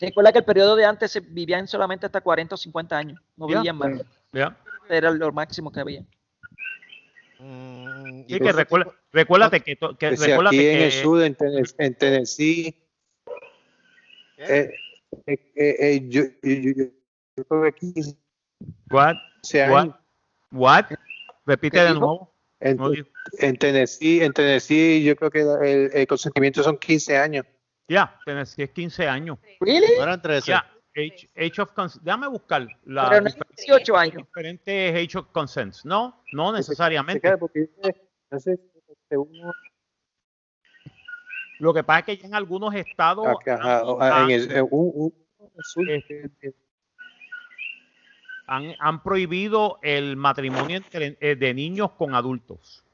Recuerda 0.00 0.32
que 0.32 0.38
el 0.38 0.44
periodo 0.44 0.76
de 0.76 0.84
antes 0.84 1.10
se 1.10 1.20
vivían 1.20 1.66
solamente 1.66 2.06
hasta 2.06 2.20
40 2.20 2.54
o 2.54 2.58
50 2.58 2.96
años, 2.96 3.20
no 3.36 3.46
vivían 3.58 3.76
más, 3.76 3.88
era 4.88 5.10
lo 5.10 5.32
máximo 5.32 5.72
que 5.72 5.80
había. 5.80 6.02
Mm, 7.40 8.20
y 8.26 8.38
que 8.38 8.52
recuerda- 8.52 8.92
recuérdate 9.12 9.60
que, 9.60 9.76
to- 9.76 9.96
que 9.96 10.10
Que 10.10 10.16
si 10.16 10.26
recuérdate 10.26 10.56
aquí 10.56 10.66
en 10.66 10.76
que 10.78 10.84
el 10.86 10.92
sur, 10.92 11.22
en, 11.22 11.34
Tennessee, 11.34 11.74
en 11.78 11.94
Tennessee, 11.94 12.74
eh, 14.38 14.70
eh, 15.26 15.52
eh, 15.54 15.76
eh, 15.78 16.00
yo, 16.08 16.22
yo, 16.42 16.52
yo, 16.52 16.72
yo- 16.76 16.84
yo 17.36 17.44
creo 17.44 17.62
que 17.64 17.72
15 17.72 18.16
what, 18.90 19.16
what, 20.52 20.84
repite 21.46 21.78
¿Qué 21.78 21.84
de 21.84 21.90
nuevo. 21.90 22.34
En, 22.60 22.76
No 22.76 22.90
digo- 22.90 23.06
en 23.38 23.56
Tennessee, 23.56 24.20
en 24.22 24.32
Tennessee, 24.32 25.02
yo 25.04 25.14
creo 25.14 25.30
que 25.30 25.40
el, 25.42 25.90
el 25.94 26.06
consentimiento 26.08 26.62
son 26.62 26.76
15 26.76 27.16
años. 27.16 27.46
Ya, 27.88 28.18
Tennessee 28.26 28.64
es 28.64 28.70
15 28.70 29.06
años. 29.08 29.38
¿Really? 29.60 29.86
No 29.96 30.02
eran 30.02 30.20
13. 30.20 30.50
Ya, 30.50 30.68
age, 30.98 31.28
age 31.36 31.60
of 31.62 31.72
consent. 31.72 32.02
Déjame 32.04 32.26
buscar 32.28 32.66
la 32.84 33.08
Pero 33.08 33.20
no 33.22 33.28
es 33.28 33.34
diferencia 33.34 33.74
18 33.76 33.92
de 33.92 33.98
años. 33.98 34.16
diferentes 34.16 34.94
age 35.08 35.18
of 35.18 35.26
consents. 35.32 35.84
No, 35.84 36.22
no 36.32 36.52
necesariamente. 36.52 37.28
este, 38.30 38.58
Lo 41.58 41.74
que 41.74 41.82
pasa 41.82 41.98
es 42.00 42.04
que 42.06 42.16
ya 42.18 42.26
en 42.28 42.34
algunos 42.34 42.74
estados 42.74 43.26
acá, 43.26 43.54
ajá, 43.56 43.80
han- 43.80 43.86
en 43.96 44.02
han- 44.12 44.30
el, 44.30 44.62
un- 44.70 44.92
un- 44.94 45.14
en 45.40 45.50
el 45.56 45.64
sur, 45.64 45.86
han, 48.46 48.74
han 48.78 49.02
prohibido 49.02 49.78
el 49.82 50.16
matrimonio 50.16 50.76
entre- 50.76 51.18
eh, 51.20 51.34
de 51.36 51.54
niños 51.54 51.90
con 51.92 52.14
adultos. 52.14 52.84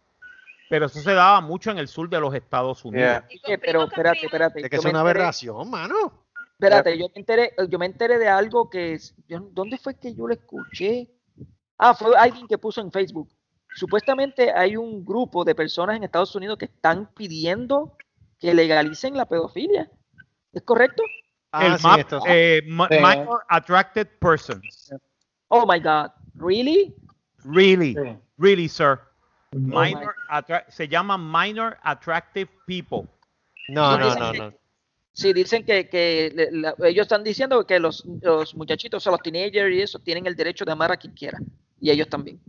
Pero 0.70 0.86
eso 0.86 0.98
se 1.00 1.12
daba 1.12 1.40
mucho 1.42 1.70
en 1.70 1.78
el 1.78 1.88
sur 1.88 2.08
de 2.08 2.18
los 2.18 2.34
Estados 2.34 2.84
Unidos. 2.84 3.22
Yeah. 3.46 3.58
Pero 3.60 3.84
espérate, 3.84 4.24
espérate. 4.24 4.60
Es 4.62 4.70
que 4.70 4.76
es 4.76 4.84
una 4.84 5.00
aberración, 5.00 5.68
mano. 5.70 6.23
Espérate, 6.58 6.96
yo 6.98 7.06
me 7.14 7.20
enteré, 7.20 7.52
yo 7.68 7.78
me 7.78 7.86
enteré 7.86 8.18
de 8.18 8.28
algo 8.28 8.70
que 8.70 8.94
es- 8.94 9.14
yo- 9.28 9.48
¿dónde 9.52 9.76
fue 9.76 9.98
que 9.98 10.14
yo 10.14 10.26
lo 10.26 10.34
escuché? 10.34 11.10
Ah, 11.78 11.94
fue 11.94 12.16
alguien 12.16 12.46
que 12.46 12.58
puso 12.58 12.80
en 12.80 12.92
Facebook. 12.92 13.28
Supuestamente 13.74 14.52
hay 14.52 14.76
un 14.76 15.04
grupo 15.04 15.44
de 15.44 15.54
personas 15.54 15.96
en 15.96 16.04
Estados 16.04 16.34
Unidos 16.36 16.56
que 16.58 16.66
están 16.66 17.10
pidiendo 17.12 17.96
que 18.38 18.54
legalicen 18.54 19.16
la 19.16 19.26
pedofilia. 19.26 19.90
¿Es 20.52 20.62
correcto? 20.62 21.02
Ah, 21.50 21.66
el 21.66 21.78
sí, 21.78 21.86
MAP, 21.86 22.00
esto- 22.00 22.20
eh, 22.26 22.62
ma- 22.68 22.88
Sí. 22.88 22.96
minor 23.00 23.44
attracted 23.48 24.06
persons. 24.20 24.92
Oh 25.48 25.66
my 25.66 25.80
God, 25.80 26.10
really? 26.34 26.94
Really, 27.44 27.94
Sí. 27.94 28.18
really, 28.38 28.68
sir. 28.68 29.00
my- 29.52 29.94
Minor 29.94 30.14
attra- 30.30 30.64
se 30.68 30.88
llama 30.88 31.16
minor 31.16 31.78
attractive 31.84 32.50
people. 32.66 33.08
No, 33.68 33.96
no, 33.96 34.14
no, 34.16 34.32
que- 34.32 34.38
no. 34.38 34.52
Sí, 35.16 35.32
dicen 35.32 35.64
que, 35.64 35.88
que 35.88 36.32
le- 36.34 36.50
la- 36.50 36.74
ellos 36.84 37.04
están 37.04 37.22
diciendo 37.22 37.64
que 37.66 37.78
los, 37.78 38.04
los 38.20 38.54
muchachitos, 38.56 38.98
o 38.98 39.00
sea, 39.00 39.12
los 39.12 39.22
teenagers 39.22 39.72
y 39.72 39.80
eso, 39.80 39.98
tienen 40.00 40.26
el 40.26 40.34
derecho 40.34 40.64
de 40.64 40.72
amar 40.72 40.90
a 40.90 40.96
quien 40.96 41.14
quiera. 41.14 41.38
Y 41.80 41.88
ellos 41.90 42.08
también. 42.08 42.40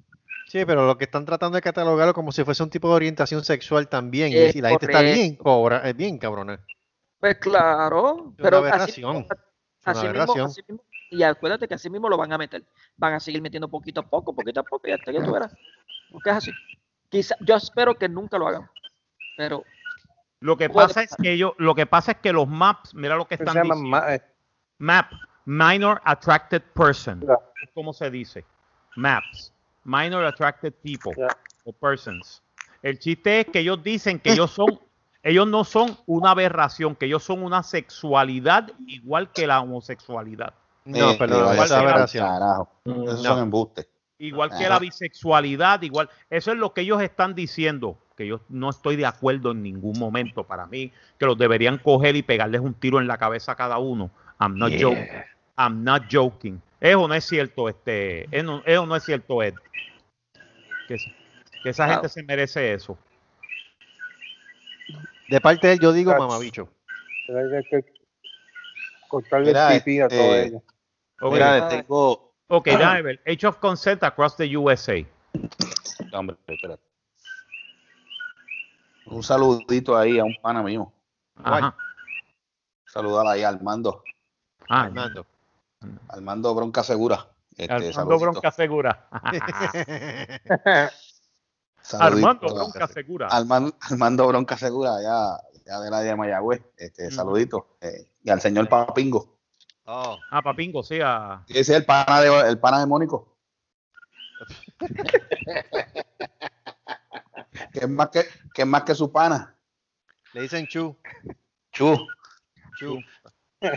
Sí, 0.47 0.65
pero 0.65 0.85
lo 0.87 0.97
que 0.97 1.03
están 1.05 1.25
tratando 1.25 1.55
de 1.57 1.61
catalogarlo 1.61 2.13
como 2.15 2.31
si 2.31 2.43
fuese 2.43 2.63
un 2.63 2.69
tipo 2.71 2.89
de 2.89 2.95
orientación 2.95 3.43
sexual 3.43 3.87
también. 3.87 4.31
Y, 4.31 4.37
Es 4.37 4.55
y 4.55 4.61
la 4.61 4.69
gente 4.69 4.87
está 4.87 5.01
bien 5.01 5.35
cobra, 5.35 5.87
es 5.87 5.95
bien 5.95 6.17
cabrona. 6.17 6.59
Pues 7.19 7.37
claro, 7.37 8.33
Es 8.37 8.43
pero 8.43 8.57
así 8.65 9.01
mismo- 9.01 9.11
una 9.19 9.27
así 9.83 9.99
mismo, 10.01 10.09
aberración. 10.09 10.45
así 10.47 10.61
mismo- 10.67 10.83
y 11.11 11.21
acuérdate 11.23 11.67
que 11.67 11.75
así 11.75 11.89
mismo 11.89 12.09
lo 12.09 12.17
van 12.17 12.33
a 12.33 12.37
meter. 12.39 12.63
Van 12.97 13.13
a 13.13 13.19
seguir 13.19 13.41
metiendo 13.43 13.67
poquito 13.69 14.01
a 14.01 14.03
poco, 14.09 14.33
poquito 14.35 14.59
a 14.61 14.63
poco, 14.63 14.87
y 14.87 14.91
hasta 14.91 15.11
que 15.11 15.21
tú 15.21 15.31
verás. 15.31 15.53
Porque 16.11 16.31
es 16.31 16.35
así. 16.37 16.51
Quizá, 17.09 17.35
yo 17.41 17.55
espero 17.55 17.93
que 17.95 18.09
nunca 18.09 18.39
lo 18.39 18.47
hagan. 18.47 18.67
Pero 19.37 19.63
Lo 20.45 20.57
que 20.57 20.69
pasa 20.69 21.01
es 21.01 21.15
que 21.19 21.31
ellos, 21.31 21.53
lo 21.57 21.73
que 21.73 21.85
pasa 21.87 22.11
es 22.11 22.17
que 22.19 22.31
los 22.31 22.47
maps, 22.47 22.93
mira 22.93 23.15
lo 23.15 23.25
que 23.25 23.35
se 23.37 23.43
están 23.43 23.55
llama 23.55 23.73
diciendo. 23.75 23.89
ma- 23.97 24.13
eh, 24.13 24.21
Map, 24.77 25.11
minor 25.45 25.99
attracted 26.03 26.61
person. 26.73 27.21
Ya. 27.21 27.35
¿Cómo 27.73 27.93
se 27.93 28.11
dice? 28.11 28.45
Maps. 28.95 29.51
minor 29.83 30.23
attracted 30.25 30.73
people 30.83 31.13
o 31.63 31.71
persons. 31.73 32.41
El 32.83 32.99
chiste 32.99 33.39
es 33.41 33.45
que 33.47 33.59
ellos 33.59 33.81
dicen 33.83 34.19
que 34.19 34.33
ellos 34.33 34.51
son, 34.51 34.79
ellos 35.23 35.47
no 35.47 35.63
son 35.63 35.97
una 36.05 36.31
aberración, 36.31 36.95
que 36.95 37.05
ellos 37.07 37.23
son 37.23 37.41
una 37.43 37.63
sexualidad 37.63 38.71
igual 38.87 39.31
que 39.31 39.47
la 39.47 39.61
homosexualidad. 39.61 40.53
No, 40.85 41.11
Eh, 41.11 41.15
perdón, 41.17 41.39
que 41.39 41.45
vaya 41.49 41.63
esa 41.65 41.79
aberración. 41.79 42.27
carajo. 42.27 42.69
Esos 42.85 43.23
No. 43.23 43.29
son 43.29 43.39
embustes. 43.43 43.87
Igual 44.19 44.49
que 44.51 44.55
Ajá. 44.65 44.69
la 44.69 44.79
bisexualidad, 44.79 45.81
igual. 45.81 46.09
Eso 46.29 46.51
es 46.51 46.57
lo 46.59 46.73
que 46.73 46.81
ellos 46.81 47.01
están 47.01 47.33
diciendo, 47.35 47.97
que 48.15 48.25
yo 48.27 48.39
no 48.49 48.69
estoy 48.69 48.95
de 48.95 49.05
acuerdo 49.05 49.51
en 49.51 49.61
ningún 49.63 49.97
momento. 49.99 50.43
Para 50.45 50.65
mí, 50.65 50.91
que 51.19 51.25
los 51.25 51.37
deberían 51.37 51.77
coger 51.77 52.15
y 52.15 52.21
pegarles 52.23 52.61
un 52.61 52.73
tiro 52.73 52.99
en 52.99 53.07
la 53.07 53.17
cabeza 53.17 53.51
a 53.53 53.55
cada 53.55 53.77
uno. 53.77 54.09
I'm 54.39 54.57
not 54.57 54.71
Yeah. 54.71 54.79
joking. 54.89 55.07
I'm 55.57 55.83
not 55.83 56.03
joking. 56.11 56.61
Eso 56.79 57.07
no 57.07 57.13
es 57.13 57.23
cierto, 57.25 57.69
este, 57.69 58.23
eso 58.35 58.43
no, 58.43 58.63
eso 58.65 58.85
no 58.85 58.95
es 58.95 59.03
cierto, 59.03 59.41
Ed. 59.41 59.55
Que, 60.87 60.95
esa- 60.95 61.11
que 61.63 61.69
esa 61.69 61.85
Wow. 61.85 61.93
gente 61.95 62.09
se 62.09 62.23
merece 62.23 62.73
eso. 62.73 62.97
De 65.29 65.41
parte 65.41 65.67
de 65.67 65.73
él, 65.73 65.79
yo 65.79 65.91
digo 65.93 66.15
mamabicho. 66.15 66.69
Cortarle 69.07 69.51
el 69.51 69.79
pipí 69.79 69.99
a 69.99 70.03
este, 70.05 70.17
todo 70.17 70.35
ello. 70.35 70.63
Mira, 71.31 71.67
tengo. 71.69 72.33
ok, 72.47 72.65
déjame 72.65 73.01
ver. 73.01 73.21
Age 73.25 73.47
of 73.47 73.57
consent 73.57 74.03
across 74.03 74.35
the 74.35 74.55
USA. 74.57 75.03
Hombre, 76.11 76.35
espérate. 76.47 76.83
Un 79.07 79.23
saludito 79.23 79.97
ahí 79.97 80.19
a 80.19 80.23
un 80.23 80.35
pana 80.41 80.61
mío. 80.63 80.91
Ajá. 81.43 81.75
Saludar 82.85 83.27
ahí 83.27 83.43
a 83.43 83.49
Armando. 83.49 84.03
Ah, 84.69 84.83
Armando. 84.83 85.25
Armando 86.09 86.55
Bronca 86.55 86.83
Segura. 86.83 87.27
Este, 87.51 87.71
Armando 87.73 87.93
saludito. 87.93 88.19
Bronca 88.19 88.51
Segura. 88.51 89.07
Armando 91.99 92.53
Bronca 92.53 92.87
Segura. 92.87 93.27
Arman- 93.29 93.75
Armando 93.81 94.27
Bronca 94.27 94.57
Segura, 94.57 95.01
ya, 95.03 95.39
ya 95.65 95.79
de 95.79 95.89
la 95.91 95.99
de 95.99 96.15
Mayagüez. 96.15 96.63
Este, 96.77 97.11
saludito. 97.11 97.77
Eh, 97.81 98.07
y 98.23 98.29
al 98.29 98.41
señor 98.41 98.67
Papingo. 98.67 99.35
Oh, 99.85 100.17
Ah, 100.31 100.41
Papingo, 100.41 100.81
sí, 100.81 100.99
a, 101.03 101.43
Ese 101.47 101.59
es 101.59 101.69
el 101.69 101.85
pana 101.85 102.21
de, 102.21 102.49
el 102.49 102.57
pana 102.57 102.79
de 102.79 102.87
Mónico. 102.87 103.35
que 107.75 107.85
es 107.85 107.89
más 107.89 108.09
que, 108.09 108.23
que 108.53 108.61
es 108.61 108.67
más 108.67 108.83
que 108.83 108.95
su 108.95 109.11
pana. 109.11 109.55
le 110.33 110.41
dicen 110.41 110.65
Chu. 110.67 110.97
Chu. 111.71 111.97
Chu. 112.79 112.99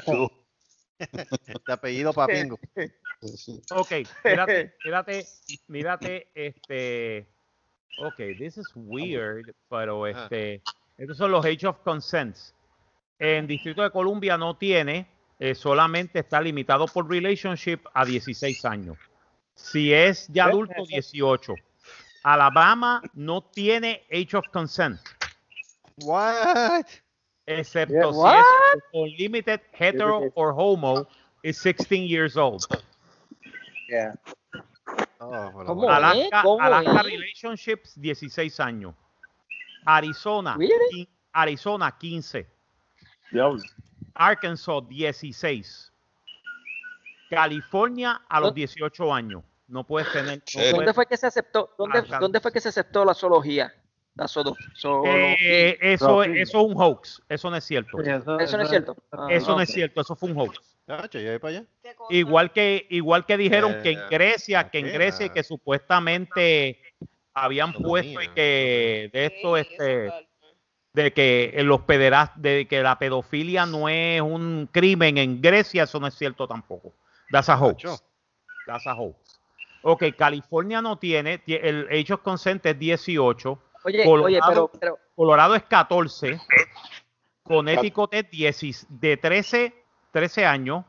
Chu. 0.04 0.30
De 1.66 1.72
apellido 1.72 2.12
Papingo. 2.12 2.58
Ok, 3.72 3.92
mírate, 4.24 4.74
mírate, 4.84 5.26
mírate, 5.66 6.28
este, 6.34 7.28
ok, 7.98 8.16
this 8.38 8.58
is 8.58 8.66
weird, 8.74 9.54
pero 9.68 10.06
este, 10.06 10.62
estos 10.96 11.16
son 11.16 11.32
los 11.32 11.44
Age 11.44 11.66
of 11.66 11.78
Consents. 11.80 12.54
En 13.18 13.46
Distrito 13.48 13.82
de 13.82 13.90
Columbia 13.90 14.36
no 14.36 14.56
tiene, 14.56 15.08
eh, 15.40 15.54
solamente 15.54 16.20
está 16.20 16.40
limitado 16.40 16.86
por 16.86 17.08
relationship 17.08 17.80
a 17.94 18.04
16 18.04 18.64
años. 18.64 18.98
Si 19.54 19.92
es 19.92 20.32
de 20.32 20.40
adulto, 20.40 20.84
18. 20.86 21.54
Alabama 22.24 23.02
no 23.14 23.40
tiene 23.42 24.02
Age 24.10 24.34
of 24.36 24.48
Consent, 24.52 24.98
What? 25.96 26.86
excepto 27.46 27.92
Yeah, 27.94 28.10
si 28.12 28.18
what? 28.18 28.44
es 28.76 28.82
unlimited, 28.92 29.60
hetero 29.72 30.30
or 30.34 30.52
homo, 30.52 31.06
is 31.42 31.56
16 31.58 32.06
years 32.06 32.36
old. 32.36 32.64
Yeah. 33.88 34.14
Oh, 35.20 35.50
¿Cómo? 35.66 35.88
Alaska, 35.90 36.42
¿Cómo 36.42 36.60
Alaska? 36.60 37.02
Relationships, 37.02 37.94
16 38.00 38.60
años. 38.60 38.94
Arizona, 39.86 40.56
Really? 40.56 41.08
Arizona, 41.32 41.90
15. 41.98 42.46
Diablo. 43.32 43.62
Arkansas, 44.14 44.82
16. 44.88 45.90
California, 47.30 48.20
a 48.28 48.40
los 48.40 48.50
¿Dó- 48.50 48.54
18 48.54 49.12
años. 49.14 49.42
No 49.68 49.84
puedes 49.84 50.10
tener. 50.12 50.38
no 50.38 50.44
Chévere. 50.44 50.70
puedes- 50.70 50.76
¿Dónde 50.86 50.94
fue 50.94 51.06
que 51.06 51.16
se 51.16 51.26
aceptó? 51.26 51.74
¿Dónde, 51.78 52.40
fue 52.40 52.52
que 52.52 52.60
se 52.60 52.68
aceptó 52.70 53.04
la 53.04 53.14
zoología? 53.14 53.72
La 54.14 54.24
zoolo- 54.26 54.56
zoología. 54.76 55.34
Eh, 55.34 55.78
eso, 55.80 56.22
eso 56.24 56.58
es 56.58 56.64
un 56.66 56.74
hoax. 56.76 57.22
Eso 57.28 57.50
no 57.50 57.56
es 57.56 57.64
cierto. 57.64 58.00
Eso 58.02 58.56
no 58.56 58.62
es 58.64 58.68
cierto. 58.70 58.96
Ah, 59.12 59.26
Eso 59.30 59.54
no 59.54 59.60
es 59.60 59.70
cierto. 59.70 60.00
Eso 60.00 60.16
fue 60.16 60.30
un 60.30 60.38
hoax. 60.38 60.58
Igual 62.10 62.50
que, 62.52 62.86
igual 62.90 63.26
que 63.26 63.36
dijeron 63.36 63.82
que 63.82 63.90
en 63.90 63.98
Eh, 63.98 64.02
Grecia, 64.10 64.70
que 64.70 64.78
en. 64.78 64.86
Grecia, 64.86 65.28
que 65.28 65.42
supuestamente 65.44 66.80
habían 67.34 67.72
puesto 67.74 68.20
y 68.22 68.28
que 68.28 69.10
de 69.12 69.26
esto, 69.26 69.56
Sí, 69.56 69.60
este. 69.70 70.10
de 70.94 71.12
que 71.12 71.52
en 71.54 71.68
los 71.68 71.82
pederas, 71.82 72.30
de 72.36 72.66
que 72.66 72.82
la 72.82 72.98
pedofilia 72.98 73.66
no 73.66 73.88
es 73.88 74.20
un 74.20 74.68
crimen 74.72 75.18
en 75.18 75.40
Grecia, 75.40 75.84
eso 75.84 76.00
no 76.00 76.06
es 76.08 76.14
cierto 76.14 76.48
tampoco. 76.48 76.94
That's 77.30 77.48
a 77.50 77.56
hoax. 77.60 77.82
That's 78.66 78.86
a 78.86 78.94
hoax. 78.94 79.27
Ok, 79.82 80.04
California 80.16 80.82
no 80.82 80.98
tiene, 80.98 81.42
tie- 81.44 81.60
el 81.62 81.86
Age 81.88 82.14
of 82.14 82.20
Consent 82.22 82.64
es 82.66 82.78
18, 82.78 83.62
Oye, 83.84 84.04
Colorado. 84.04 84.24
oye, 84.26 84.40
pero, 84.48 84.70
pero 84.80 84.98
Colorado 85.14 85.54
es 85.54 85.62
14, 85.64 86.40
Connecticut 87.42 88.12
es 88.14 88.30
10 88.30 88.86
de 88.88 89.16
13, 89.16 89.74
13 90.12 90.44
años, 90.46 90.84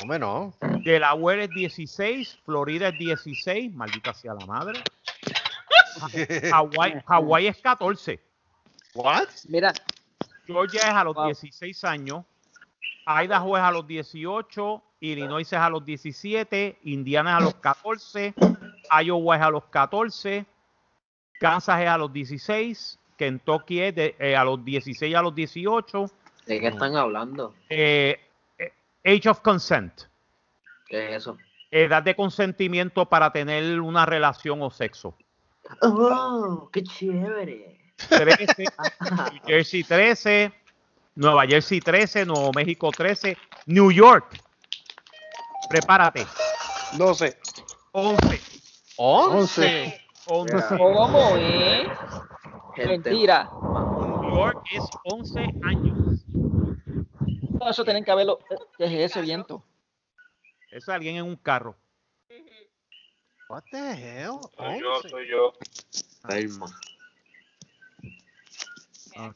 Hombre, 0.00 0.18
no. 0.18 0.54
Delaware 0.84 1.44
es 1.44 1.50
16, 1.50 2.38
Florida 2.46 2.88
es 2.88 2.98
16, 2.98 3.74
maldita 3.74 4.14
sea 4.14 4.32
la 4.34 4.46
madre. 4.46 4.82
Hawaii, 6.52 6.94
Hawaii 7.06 7.46
es 7.48 7.58
14. 7.60 8.18
What? 8.94 9.28
mira, 9.48 9.72
Georgia 10.46 10.80
es 10.80 10.94
a 10.94 11.04
los 11.04 11.14
Wow. 11.14 11.26
16 11.26 11.84
años, 11.84 12.24
Idaho 13.06 13.56
es 13.58 13.62
a 13.62 13.70
los 13.70 13.86
18, 13.86 14.82
Illinois 15.10 15.42
es 15.46 15.52
a 15.58 15.68
los 15.68 15.84
17, 15.84 16.78
Indiana 16.84 17.30
es 17.32 17.36
a 17.36 17.40
los 17.40 17.54
14, 17.56 18.34
Iowa 19.04 19.36
es 19.36 19.42
a 19.42 19.50
los 19.50 19.64
14, 19.64 20.46
Kansas 21.40 21.80
es 21.80 21.88
a 21.88 21.98
los 21.98 22.12
16, 22.12 22.98
Kentucky 23.16 23.80
es 23.80 23.94
de- 23.96 24.14
eh, 24.18 24.36
a 24.36 24.44
los 24.44 24.64
16 24.64 25.14
a 25.14 25.22
los 25.22 25.34
18, 25.34 26.06
¿De 26.46 26.60
qué 26.60 26.68
están 26.68 26.96
hablando? 26.96 27.54
eh, 27.68 28.20
eh, 28.58 28.72
Age 29.04 29.28
of 29.28 29.40
Consent, 29.40 30.02
¿Qué 30.86 31.08
es 31.10 31.16
eso? 31.16 31.36
edad 31.70 32.02
de 32.02 32.14
consentimiento 32.14 33.06
para 33.06 33.32
tener 33.32 33.80
una 33.80 34.06
relación 34.06 34.62
o 34.62 34.70
sexo. 34.70 35.16
¡Oh! 35.80 36.68
¡Qué 36.72 36.82
chévere! 36.82 37.80
13, 38.08 38.64
New 39.00 39.40
Jersey 39.46 39.82
13, 39.84 40.52
Nueva 41.16 41.46
Jersey 41.46 41.80
13, 41.80 42.24
Nuevo 42.26 42.52
México 42.52 42.90
13, 42.90 43.36
New 43.66 43.90
York. 43.90 44.38
Prepárate. 45.72 46.26
12. 46.98 47.34
11. 47.92 48.40
11. 48.98 50.00
11. 50.26 50.76
¿cómo 50.76 51.36
es? 51.38 51.88
Gente, 52.76 53.10
Mentira. 53.10 53.48
New 53.54 54.34
York 54.34 54.62
es 54.70 54.84
11 55.04 55.40
años. 55.62 56.26
No, 56.28 57.70
Eso 57.70 57.84
tienen 57.84 58.04
que 58.04 58.10
haberlo. 58.10 58.38
¿Qué 58.76 58.84
es 58.84 59.12
ese 59.12 59.22
viento? 59.22 59.64
Es 60.70 60.90
alguien 60.90 61.16
en 61.16 61.24
un 61.24 61.36
carro. 61.36 61.74
What 63.48 63.62
the 63.70 63.92
hell? 63.92 64.40
Soy 64.54 64.78
yo, 64.78 64.92
11. 64.96 65.08
soy 65.08 65.28
yo. 65.30 65.52
Alma. 66.24 66.66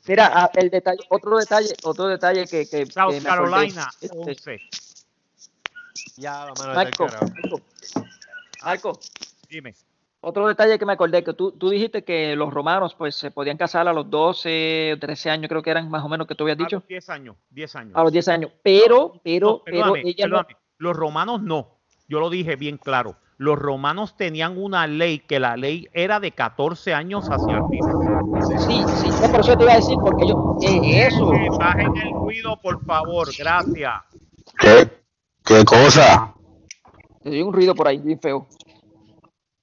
Mira, 0.07 0.31
ah, 0.35 0.51
el 0.55 0.69
detalle, 0.69 1.01
otro 1.09 1.39
detalle, 1.39 1.75
otro 1.83 2.09
detalle 2.09 2.47
que, 2.47 2.69
que, 2.69 2.85
South 2.85 3.13
que. 3.13 3.23
Carolina, 3.23 3.89
Este, 4.03 4.19
11. 4.19 4.86
Ya, 6.17 6.47
mano, 6.59 6.75
Marco. 6.75 7.07
Marco, 7.07 7.61
Marco, 8.65 8.99
Dime. 9.51 9.75
otro 10.21 10.49
detalle 10.49 10.79
que 10.79 10.87
me 10.87 10.95
acordé, 10.95 11.23
que 11.23 11.35
tú, 11.35 11.53
tú 11.53 11.69
dijiste 11.71 12.05
que 12.05 12.35
los 12.35 12.53
romanos 12.53 12.95
pues 12.95 13.15
se 13.15 13.31
podían 13.31 13.57
casar 13.57 13.87
a 13.87 13.93
los 13.93 14.09
12 14.11 14.95
o 14.95 14.99
13 14.99 15.31
años, 15.31 15.49
creo 15.49 15.63
que 15.63 15.71
eran 15.71 15.91
más 15.91 16.03
o 16.05 16.09
menos 16.09 16.27
que 16.27 16.35
tú 16.35 16.45
habías 16.45 16.59
A 16.59 16.63
dicho, 16.65 16.77
los 16.77 16.89
10 16.89 17.09
años. 17.11 17.37
10 17.51 17.77
años. 17.77 17.93
a 17.95 18.03
los 18.03 18.13
10 18.13 18.29
años, 18.29 18.51
pero, 18.63 19.21
pero, 19.23 19.49
No, 19.59 19.63
pero 19.65 19.97
ella 19.97 20.27
no. 20.27 20.47
Los 20.79 20.97
romanos 20.97 21.43
no. 21.43 21.69
Yo 22.09 22.21
lo 22.21 22.31
dije 22.31 22.57
bien 22.57 22.79
claro. 22.79 23.17
Los 23.39 23.59
romanos 23.59 24.17
tenían 24.17 24.57
una 24.57 24.87
ley 24.87 25.19
que 25.19 25.39
la 25.39 25.57
ley 25.59 25.89
era 25.93 26.21
de 26.21 26.33
14 26.33 26.95
años 26.95 27.29
hacia 27.31 27.57
arriba. 27.59 27.89
sí, 28.59 28.83
sí, 28.97 29.09
no, 29.21 29.31
por 29.31 29.41
eso 29.41 29.57
te 29.57 29.65
iba 29.65 29.73
a 29.73 29.77
decir, 29.77 29.97
porque 30.01 30.27
yo, 30.27 30.57
¿qué 30.61 31.07
es 31.07 31.13
eso? 31.15 31.33
Eh, 31.35 31.49
Bajen 31.59 31.95
el 31.99 32.11
ruido, 32.13 32.59
por 32.63 32.83
favor. 32.87 33.29
Gracias. 33.39 33.93
¿Qué, 34.59 34.91
qué 35.47 35.65
cosa? 35.65 36.35
Te 37.23 37.31
dio 37.31 37.47
un 37.47 37.53
ruido 37.53 37.75
por 37.75 37.89
ahí, 37.89 37.99
bien 37.99 38.21
feo. 38.21 38.47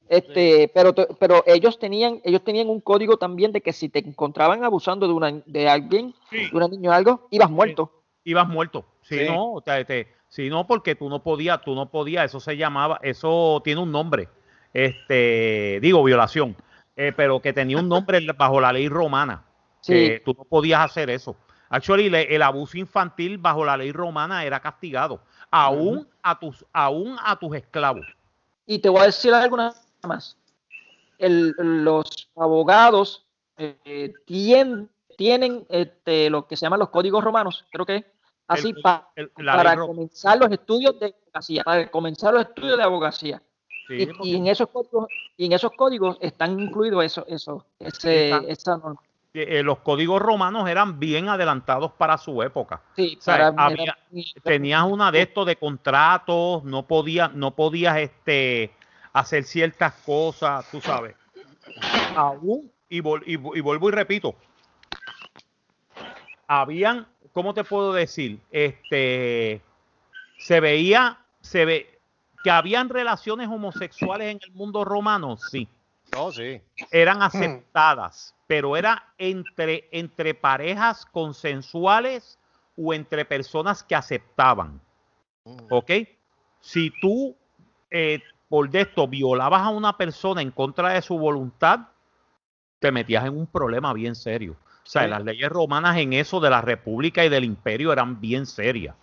Este, 0.09 0.69
pero, 0.73 0.93
te- 0.93 1.07
pero 1.19 1.43
ellos 1.47 1.79
tenían, 1.79 2.19
ellos 2.23 2.43
tenían 2.43 2.69
un 2.69 2.81
código 2.81 3.17
también 3.17 3.51
de 3.51 3.61
que 3.61 3.73
si 3.73 3.89
te 3.89 3.99
encontraban 3.99 4.63
abusando 4.63 5.07
de 5.07 5.13
una, 5.13 5.31
de 5.45 5.69
alguien, 5.69 6.13
Sí. 6.29 6.49
de 6.51 6.55
una 6.57 6.67
niña 6.67 6.91
o 6.91 6.93
algo, 6.93 7.27
ibas 7.31 7.49
muerto. 7.49 7.91
ibas 8.25 8.47
muerto. 8.47 8.85
Si 9.01 9.17
Sí. 9.19 9.25
no, 9.27 9.61
te- 9.65 9.83
te- 9.85 10.07
si 10.29 10.49
no, 10.49 10.65
porque 10.67 10.95
tú 10.95 11.09
no 11.09 11.21
podías, 11.23 11.61
tú 11.61 11.73
no 11.75 11.89
podías, 11.89 12.25
eso 12.25 12.39
se 12.39 12.55
llamaba, 12.57 12.99
eso 13.01 13.61
tiene 13.63 13.81
un 13.81 13.91
nombre. 13.91 14.29
este, 14.75 15.77
digo, 15.83 16.03
violación, 16.03 16.55
eh, 16.95 17.13
pero 17.15 17.39
que 17.39 17.53
tenía 17.53 17.77
un 17.77 17.87
nombre 17.87 18.17
bajo 18.35 18.59
la 18.59 18.73
ley 18.73 18.89
romana. 18.89 19.45
Que 19.85 20.19
tú 20.25 20.33
no 20.35 20.45
podías 20.45 20.79
hacer 20.83 21.11
eso. 21.11 21.35
Actually, 21.69 22.09
le- 22.09 22.33
el 22.35 22.41
abuso 22.41 22.79
infantil 22.79 23.37
bajo 23.37 23.63
la 23.63 23.77
ley 23.77 23.91
romana 23.91 24.43
era 24.45 24.59
castigado, 24.61 25.21
aún 25.53 26.07
a 26.23 26.39
tus, 26.39 26.65
aún 26.73 27.15
a 27.23 27.37
tus 27.37 27.55
esclavos. 27.55 28.05
Y 28.65 28.79
te 28.79 28.89
voy 28.89 29.01
a 29.01 29.05
decir 29.05 29.33
alguna 29.33 29.73
más. 30.01 30.35
El- 31.19 31.53
los 31.57 32.29
abogados 32.35 33.25
eh, 33.57 34.11
tien- 34.25 34.89
tienen 35.15 35.63
este, 35.69 36.29
lo 36.31 36.47
que 36.47 36.57
se 36.57 36.65
llaman 36.65 36.79
los 36.79 36.89
códigos 36.89 37.23
romanos, 37.23 37.65
creo 37.71 37.85
que 37.85 38.03
así, 38.47 38.69
El- 38.69 38.81
pa- 38.81 39.11
el- 39.15 39.29
para 39.29 39.75
comenzar 39.85 40.39
los 40.39 40.51
estudios 40.51 40.99
de 40.99 41.15
abogacía, 41.23 41.63
para 41.63 41.91
comenzar 41.91 42.33
los 42.33 42.41
estudios 42.47 42.77
de 42.77 42.83
abogacía. 42.83 43.41
Sí, 43.87 44.09
y, 44.23 44.29
y 44.29 44.35
en 44.37 44.47
esos 44.47 44.69
códigos, 44.69 45.07
y 45.37 45.45
en 45.45 45.51
esos 45.51 45.71
códigos 45.73 46.17
están 46.19 46.59
incluidos 46.59 47.03
eso, 47.05 47.25
eso, 47.27 47.65
ese, 47.77 48.31
esa 48.47 48.77
norma. 48.77 49.01
Eh, 49.35 49.63
los 49.63 49.79
códigos 49.79 50.21
romanos 50.21 50.69
eran 50.69 50.99
bien 50.99 51.27
adelantados 51.27 51.91
para 51.93 52.17
su 52.19 52.43
época. 52.43 52.81
Sí, 52.95 53.17
O 53.19 53.21
sea, 53.21 53.51
para- 53.51 53.65
había- 53.65 53.97
tenías 54.43 54.83
una 54.83 55.11
de 55.11 55.21
estos 55.23 55.47
de 55.47 55.55
contratos, 55.55 56.63
no 56.63 56.83
podías, 56.85 57.33
no 57.33 57.51
podías 57.51 57.97
este, 57.97 58.71
hacer 59.11 59.43
ciertas 59.43 59.93
cosas, 60.05 60.69
tú 60.69 60.79
sabes. 60.79 61.15
Aún, 62.15 62.71
y, 62.89 63.01
vol- 63.01 63.23
y 63.25 63.35
vuelvo 63.37 63.89
y 63.89 63.91
repito, 63.91 64.35
habían, 66.47 67.07
¿cómo 67.31 67.55
te 67.55 67.63
puedo 67.63 67.91
decir? 67.93 68.39
Este, 68.51 69.61
se 70.37 70.59
veía, 70.59 71.17
se 71.41 71.65
ve 71.65 71.99
que 72.43 72.51
habían 72.51 72.89
relaciones 72.89 73.47
homosexuales 73.47 74.27
en 74.31 74.39
el 74.43 74.51
mundo 74.51 74.85
romano, 74.85 75.37
sí 75.37 75.67
Oh, 76.17 76.31
sí. 76.31 76.61
eran 76.91 77.21
aceptadas, 77.21 78.35
pero 78.47 78.75
era 78.77 79.13
entre, 79.17 79.87
entre 79.91 80.33
parejas 80.33 81.05
consensuales 81.05 82.37
o 82.77 82.93
entre 82.93 83.25
personas 83.25 83.83
que 83.83 83.95
aceptaban. 83.95 84.79
¿Ok? 85.69 85.91
Si 86.61 86.91
tú 87.01 87.35
eh, 87.91 88.21
por 88.49 88.69
de 88.69 88.81
esto 88.81 89.07
violabas 89.07 89.61
a 89.61 89.69
una 89.69 89.97
persona 89.97 90.41
en 90.41 90.51
contra 90.51 90.89
de 90.93 91.01
su 91.01 91.17
voluntad, 91.17 91.79
te 92.79 92.91
metías 92.91 93.25
en 93.25 93.37
un 93.37 93.47
problema 93.47 93.93
bien 93.93 94.15
serio. 94.15 94.55
O 94.83 94.85
sea, 94.85 95.03
Sí. 95.03 95.09
las 95.09 95.23
leyes 95.23 95.49
romanas 95.49 95.97
en 95.97 96.13
eso 96.13 96.39
de 96.39 96.49
la 96.49 96.61
República 96.61 97.23
y 97.23 97.29
del 97.29 97.45
Imperio 97.45 97.91
eran 97.93 98.19
bien 98.19 98.45
serias. 98.45 98.95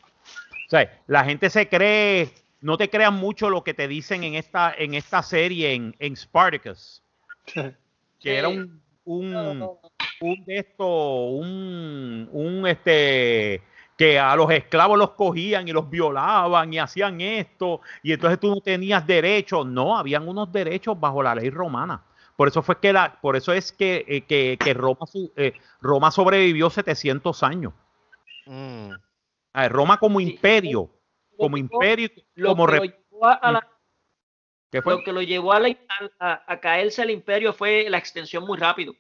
O 0.67 0.71
sea, 0.71 1.01
la 1.07 1.25
gente 1.25 1.51
se 1.51 1.69
cree, 1.69 2.31
no 2.61 2.77
te 2.77 2.91
crean 2.91 3.15
mucho 3.15 3.51
lo 3.51 3.65
que 3.65 3.75
te 3.75 3.89
dicen 3.89 4.25
en 4.25 4.35
esta, 4.35 4.75
en 4.77 4.95
esta 4.95 5.23
serie, 5.23 5.73
en, 5.75 5.95
en 5.99 6.17
Spartacus, 6.17 7.03
que 8.21 8.37
era 8.37 8.49
un, 8.49 8.83
un, 9.05 9.69
un 10.21 10.45
de 10.45 10.59
esto, 10.59 10.87
un, 11.27 12.29
un 12.33 12.67
este, 12.67 13.63
que 13.97 14.19
a 14.19 14.35
los 14.37 14.51
esclavos 14.51 14.99
los 14.99 15.11
cogían 15.13 15.67
y 15.69 15.73
los 15.73 15.89
violaban 15.89 16.73
y 16.73 16.79
hacían 16.79 17.21
esto, 17.21 17.81
y 18.03 18.13
entonces 18.13 18.39
tú 18.41 18.49
no 18.55 18.61
tenías 18.61 19.07
derechos. 19.07 19.67
No, 19.67 19.97
habían 19.97 20.29
unos 20.29 20.51
derechos 20.53 20.99
bajo 20.99 21.23
la 21.23 21.35
ley 21.35 21.51
romana. 21.51 22.03
Por 22.37 22.49
eso 22.49 22.63
fue 22.63 22.79
que 22.81 22.93
la, 22.93 23.21
por 23.21 23.37
eso 23.37 23.53
es 23.53 23.71
que, 23.73 24.05
eh, 24.09 24.23
que, 24.23 24.57
que 24.59 24.73
Roma, 24.73 25.07
su- 25.07 25.31
eh, 25.37 25.53
Roma 25.81 26.11
sobrevivió 26.11 26.71
700 26.71 27.43
años. 27.43 27.75
Mm. 28.47 28.93
A 29.53 29.63
ver, 29.63 29.73
Roma 29.73 29.99
como 29.99 30.21
imperio, 30.21 30.89
como 31.41 31.57
imperio, 31.57 32.09
Lo 32.35 32.51
como 32.51 32.67
que 32.67 32.73
lo 32.77 32.81
re- 32.83 32.89
llevó 33.11 33.27
a- 33.27 33.33
a 33.35 33.53
la- 33.53 33.69
¿qué 34.71 34.83
fue? 34.83 34.95
lo 34.95 35.03
que 35.05 35.13
lo 35.13 35.23
llevó 35.23 35.53
a, 35.53 35.61
la- 35.61 35.77
a- 36.19 36.43
a 36.47 36.61
caerse 36.61 37.03
el 37.03 37.11
imperio 37.11 37.53
fue 37.53 37.89
la 37.89 37.99
extensión 37.99 38.45
muy 38.45 38.59
rápido. 38.59 38.95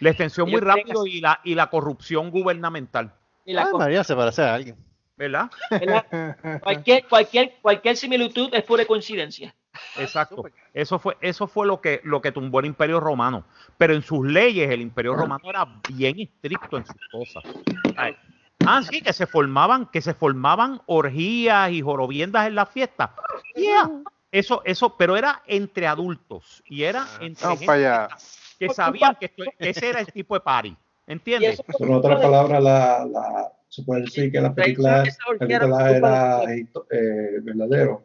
la 0.00 0.10
extensión 0.10 0.48
muy 0.50 0.58
ellos 0.58 0.66
rápido 0.66 1.06
y 1.06 1.20
la, 1.20 1.40
y 1.44 1.54
la 1.54 1.68
corrupción 1.70 2.30
gubernamental, 2.30 3.14
Y 3.44 3.52
la 3.52 3.62
Ay, 3.64 3.70
co- 3.70 3.78
María 3.78 4.02
se 4.04 4.14
parece 4.16 4.42
a 4.42 4.54
alguien. 4.54 4.76
¿verdad? 5.16 5.50
¿verdad? 5.70 6.06
cualquier, 6.62 7.06
cualquier, 7.06 7.54
cualquier 7.62 7.96
similitud 7.96 8.52
es 8.52 8.64
pura 8.64 8.84
coincidencia. 8.86 9.54
Exacto. 9.96 10.42
Eso 10.74 10.98
fue, 10.98 11.16
eso 11.20 11.46
fue 11.46 11.66
lo 11.66 11.80
que, 11.80 12.00
lo 12.04 12.20
que 12.20 12.32
tumbó 12.32 12.60
el 12.60 12.66
imperio 12.66 12.98
romano. 12.98 13.44
Pero 13.78 13.94
en 13.94 14.02
sus 14.02 14.26
leyes, 14.26 14.68
el 14.70 14.80
imperio 14.80 15.14
romano 15.14 15.48
era 15.48 15.66
bien 15.94 16.18
estricto 16.18 16.76
en 16.78 16.86
sus 16.86 16.96
cosas. 17.10 17.44
Ah, 18.66 18.82
sí, 18.82 19.00
que 19.02 19.12
se 19.12 19.26
formaban, 19.26 19.86
que 19.86 20.00
se 20.00 20.14
formaban 20.14 20.80
orgías 20.86 21.70
y 21.70 21.82
jorobiendas 21.82 22.46
en 22.46 22.54
las 22.54 22.68
fiestas. 22.70 23.10
Yeah. 23.54 23.90
Eso, 24.30 24.62
eso, 24.64 24.96
pero 24.96 25.16
era 25.16 25.42
entre 25.46 25.86
adultos. 25.86 26.62
Y 26.66 26.82
era 26.84 27.06
entre 27.20 27.44
Vamos 27.44 27.58
gente 27.58 27.66
para 27.66 27.78
allá. 28.06 28.16
que 28.58 28.68
sabían 28.70 29.16
que, 29.16 29.26
esto- 29.26 29.44
que 29.58 29.70
ese 29.70 29.88
era 29.90 30.00
el 30.00 30.06
tipo 30.06 30.34
de 30.34 30.40
party. 30.40 30.76
¿Entiendes? 31.06 31.62
En 31.78 31.92
otras 31.92 32.20
palabras, 32.20 32.62
la, 32.62 33.04
la, 33.04 33.52
se 33.68 33.82
puede 33.82 34.02
decir 34.02 34.30
que 34.30 34.40
la 34.40 34.54
película, 34.54 35.04
película 35.38 35.90
era 35.90 36.44
eh, 36.44 37.38
verdadero. 37.42 38.02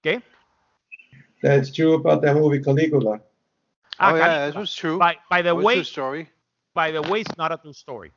¿Qué? 0.00 0.22
That's 1.42 1.72
true 1.72 1.94
about 1.94 2.22
the 2.22 2.32
movie 2.32 2.60
Caligula. 2.62 3.20
Ah, 3.98 4.12
oh, 4.12 4.16
yeah, 4.16 4.50
that 4.50 4.54
was 4.56 4.74
true. 4.74 4.98
By, 4.98 5.18
by 5.28 5.42
the 5.42 5.52
way, 5.52 5.74
true 5.76 5.84
story. 5.84 6.28
by 6.72 6.92
the 6.92 7.00
way, 7.10 7.20
it's 7.20 7.36
not 7.36 7.52
a 7.52 7.58
true 7.58 7.72
story. 7.72 8.12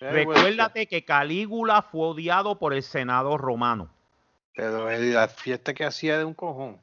Was, 0.00 0.12
Recuérdate 0.12 0.86
que 0.86 1.04
Calígula 1.04 1.82
fue 1.82 2.08
odiado 2.08 2.58
por 2.58 2.74
el 2.74 2.82
Senado 2.82 3.36
romano. 3.38 3.88
Pero 4.54 4.90
la 4.90 5.28
fiesta 5.28 5.74
que 5.74 5.84
hacía 5.84 6.18
de 6.18 6.24
un 6.24 6.34
cojón. 6.34 6.78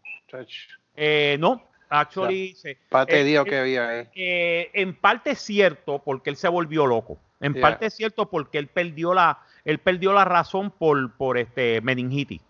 Eh, 0.96 1.38
no, 1.40 1.64
actually, 1.90 2.54
se- 2.56 2.78
Pate 2.90 3.22
eh, 3.22 3.24
Dios 3.24 3.46
eh, 3.46 3.50
que 3.50 3.58
había 3.60 3.88
ahí. 3.90 4.08
eh, 4.16 4.72
en 4.74 4.96
parte 4.96 5.32
es 5.32 5.40
cierto 5.40 6.00
porque 6.04 6.30
él 6.30 6.36
se 6.38 6.48
volvió 6.48 6.86
loco. 6.88 7.18
En 7.40 7.54
Yeah. 7.54 7.62
parte 7.62 7.88
es 7.88 7.94
cierto 7.96 8.30
porque 8.30 8.58
él 8.58 8.68
perdió 8.68 9.14
la, 9.14 9.40
él 9.66 9.80
perdió 9.80 10.14
la 10.14 10.24
razón 10.26 10.72
por, 10.72 11.12
por 11.18 11.38
este 11.38 11.82
meningitis. 11.82 12.42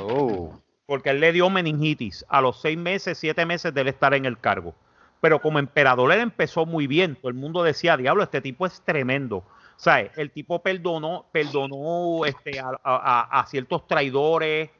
Oh. 0.00 0.58
Porque 0.86 1.10
él 1.10 1.20
le 1.20 1.32
dio 1.32 1.50
meningitis 1.50 2.24
a 2.28 2.40
los 2.40 2.60
seis 2.60 2.78
meses, 2.78 3.18
siete 3.18 3.44
meses 3.44 3.74
de 3.74 3.80
él 3.82 3.88
estar 3.88 4.14
en 4.14 4.24
el 4.24 4.38
cargo. 4.38 4.74
Pero 5.20 5.40
como 5.40 5.58
emperador 5.58 6.12
él 6.12 6.20
empezó 6.20 6.64
muy 6.64 6.86
bien. 6.86 7.16
Todo 7.16 7.28
el 7.28 7.34
mundo 7.34 7.62
decía, 7.62 7.96
diablo, 7.96 8.22
este 8.22 8.40
tipo 8.40 8.64
es 8.66 8.80
tremendo. 8.82 9.42
Sea, 9.78 10.00
el 10.16 10.32
tipo 10.32 10.60
perdonó, 10.60 11.26
perdonó 11.30 12.24
este, 12.24 12.58
a, 12.58 12.70
a- 12.70 12.80
a- 12.82 13.40
a 13.40 13.46
ciertos 13.46 13.86
traidores, 13.86 14.70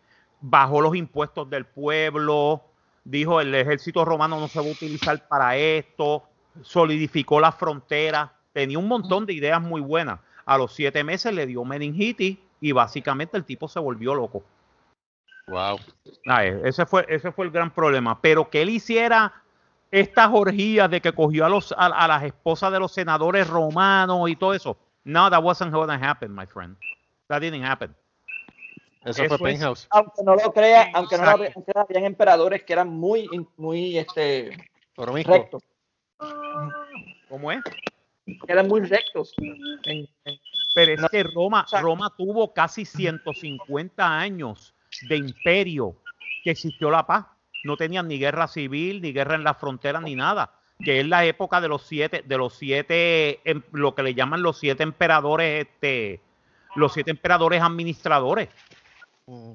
bajó 0.41 0.81
los 0.81 0.97
impuestos 0.97 1.49
del 1.49 1.67
pueblo, 1.67 2.63
dijo 3.05 3.41
el 3.41 3.55
ejército 3.55 4.05
romano 4.05 4.41
no 4.41 4.49
se 4.49 4.59
va 4.61 4.67
a 4.67 4.73
utilizar 4.73 5.29
para 5.29 5.57
esto, 5.57 6.25
solidificó 6.63 7.39
las 7.39 7.55
fronteras, 7.55 8.29
tenía 8.53 8.79
un 8.79 8.89
montón 8.89 9.25
de 9.25 9.35
ideas 9.35 9.63
muy 9.63 9.81
buenas. 9.81 10.19
A 10.45 10.59
los 10.59 10.75
siete 10.75 11.05
meses 11.05 11.33
le 11.33 11.47
dio 11.47 11.65
meningitis 11.65 12.37
y 12.61 12.73
básicamente 12.73 13.37
el 13.37 13.45
tipo 13.45 13.69
se 13.69 13.79
volvió 13.79 14.17
loco. 14.17 14.43
Wow. 15.47 15.79
Ese 16.65 16.85
fue, 16.87 17.07
ese 17.09 17.31
fue 17.31 17.45
el 17.47 17.53
gran 17.53 17.71
problema. 17.71 18.21
Pero 18.21 18.51
que 18.51 18.63
él 18.63 18.71
hiciera 18.71 19.33
estas 19.91 20.29
orgías 20.33 20.91
de 20.91 21.01
que 21.01 21.13
cogió 21.13 21.47
a, 21.47 21.49
los, 21.49 21.73
a, 21.73 21.87
a 21.87 22.09
las 22.09 22.25
esposas 22.25 22.73
de 22.73 22.81
los 22.81 22.93
senadores 22.93 23.47
romanos 23.47 24.29
y 24.29 24.37
todo 24.37 24.53
eso. 24.55 24.77
No, 25.09 25.31
that 25.31 25.43
wasn't 25.43 25.73
gonna 25.73 25.97
happen, 25.99 26.35
my 26.35 26.45
friend. 26.47 26.77
That 27.29 27.41
didn't 27.41 27.65
happen. 27.65 27.95
Eso, 29.07 29.23
Eso 29.25 29.39
fue 29.39 29.53
es- 29.53 29.59
Penthouse. 29.59 29.87
Aunque 29.91 30.23
no 30.23 30.35
lo 30.37 30.53
crea, 30.53 30.91
aunque 30.93 31.17
no 31.17 31.25
lo 31.25 31.31
aunque 31.31 31.73
habían 31.75 32.05
emperadores 32.05 32.63
que 32.65 32.75
eran 32.75 32.91
muy, 32.91 33.27
muy 33.57 33.97
este, 33.97 34.51
rectos, 35.25 35.63
¿Cómo 37.31 37.51
es? 37.53 37.61
eran 38.47 38.69
muy 38.69 38.83
rectos. 38.83 39.33
En- 39.85 40.07
en- 40.27 40.39
Pero 40.75 40.93
es 40.93 41.01
No. 41.01 41.09
que 41.09 41.23
Roma, 41.23 41.61
Exacto. 41.63 41.87
Roma 41.87 42.13
tuvo 42.15 42.53
casi 42.53 42.85
150 42.85 44.19
años 44.19 44.75
de 45.09 45.17
imperio 45.17 45.97
que 46.45 46.51
existió 46.51 46.91
la 46.91 47.07
paz. 47.07 47.25
No 47.65 47.79
tenían 47.79 48.07
ni 48.09 48.19
guerra 48.19 48.47
civil, 48.47 49.01
ni 49.01 49.13
guerra 49.13 49.37
en 49.37 49.45
la 49.45 49.55
frontera, 49.55 50.01
ni 50.03 50.15
nada. 50.15 50.53
Que 50.81 51.01
es 51.01 51.07
la 51.07 51.25
época 51.25 51.61
de 51.61 51.69
los 51.69 51.83
siete, 51.83 52.23
de 52.25 52.39
los 52.39 52.55
siete, 52.55 53.41
em- 53.49 53.63
lo 53.73 53.95
que 53.95 54.03
le 54.03 54.15
llaman 54.15 54.43
los 54.43 54.59
siete 54.59 54.83
emperadores, 54.83 55.67
este, 55.67 56.21
los 56.77 56.93
siete 56.93 57.11
emperadores 57.11 57.63
administradores. 57.63 58.49
Mm. 59.27 59.53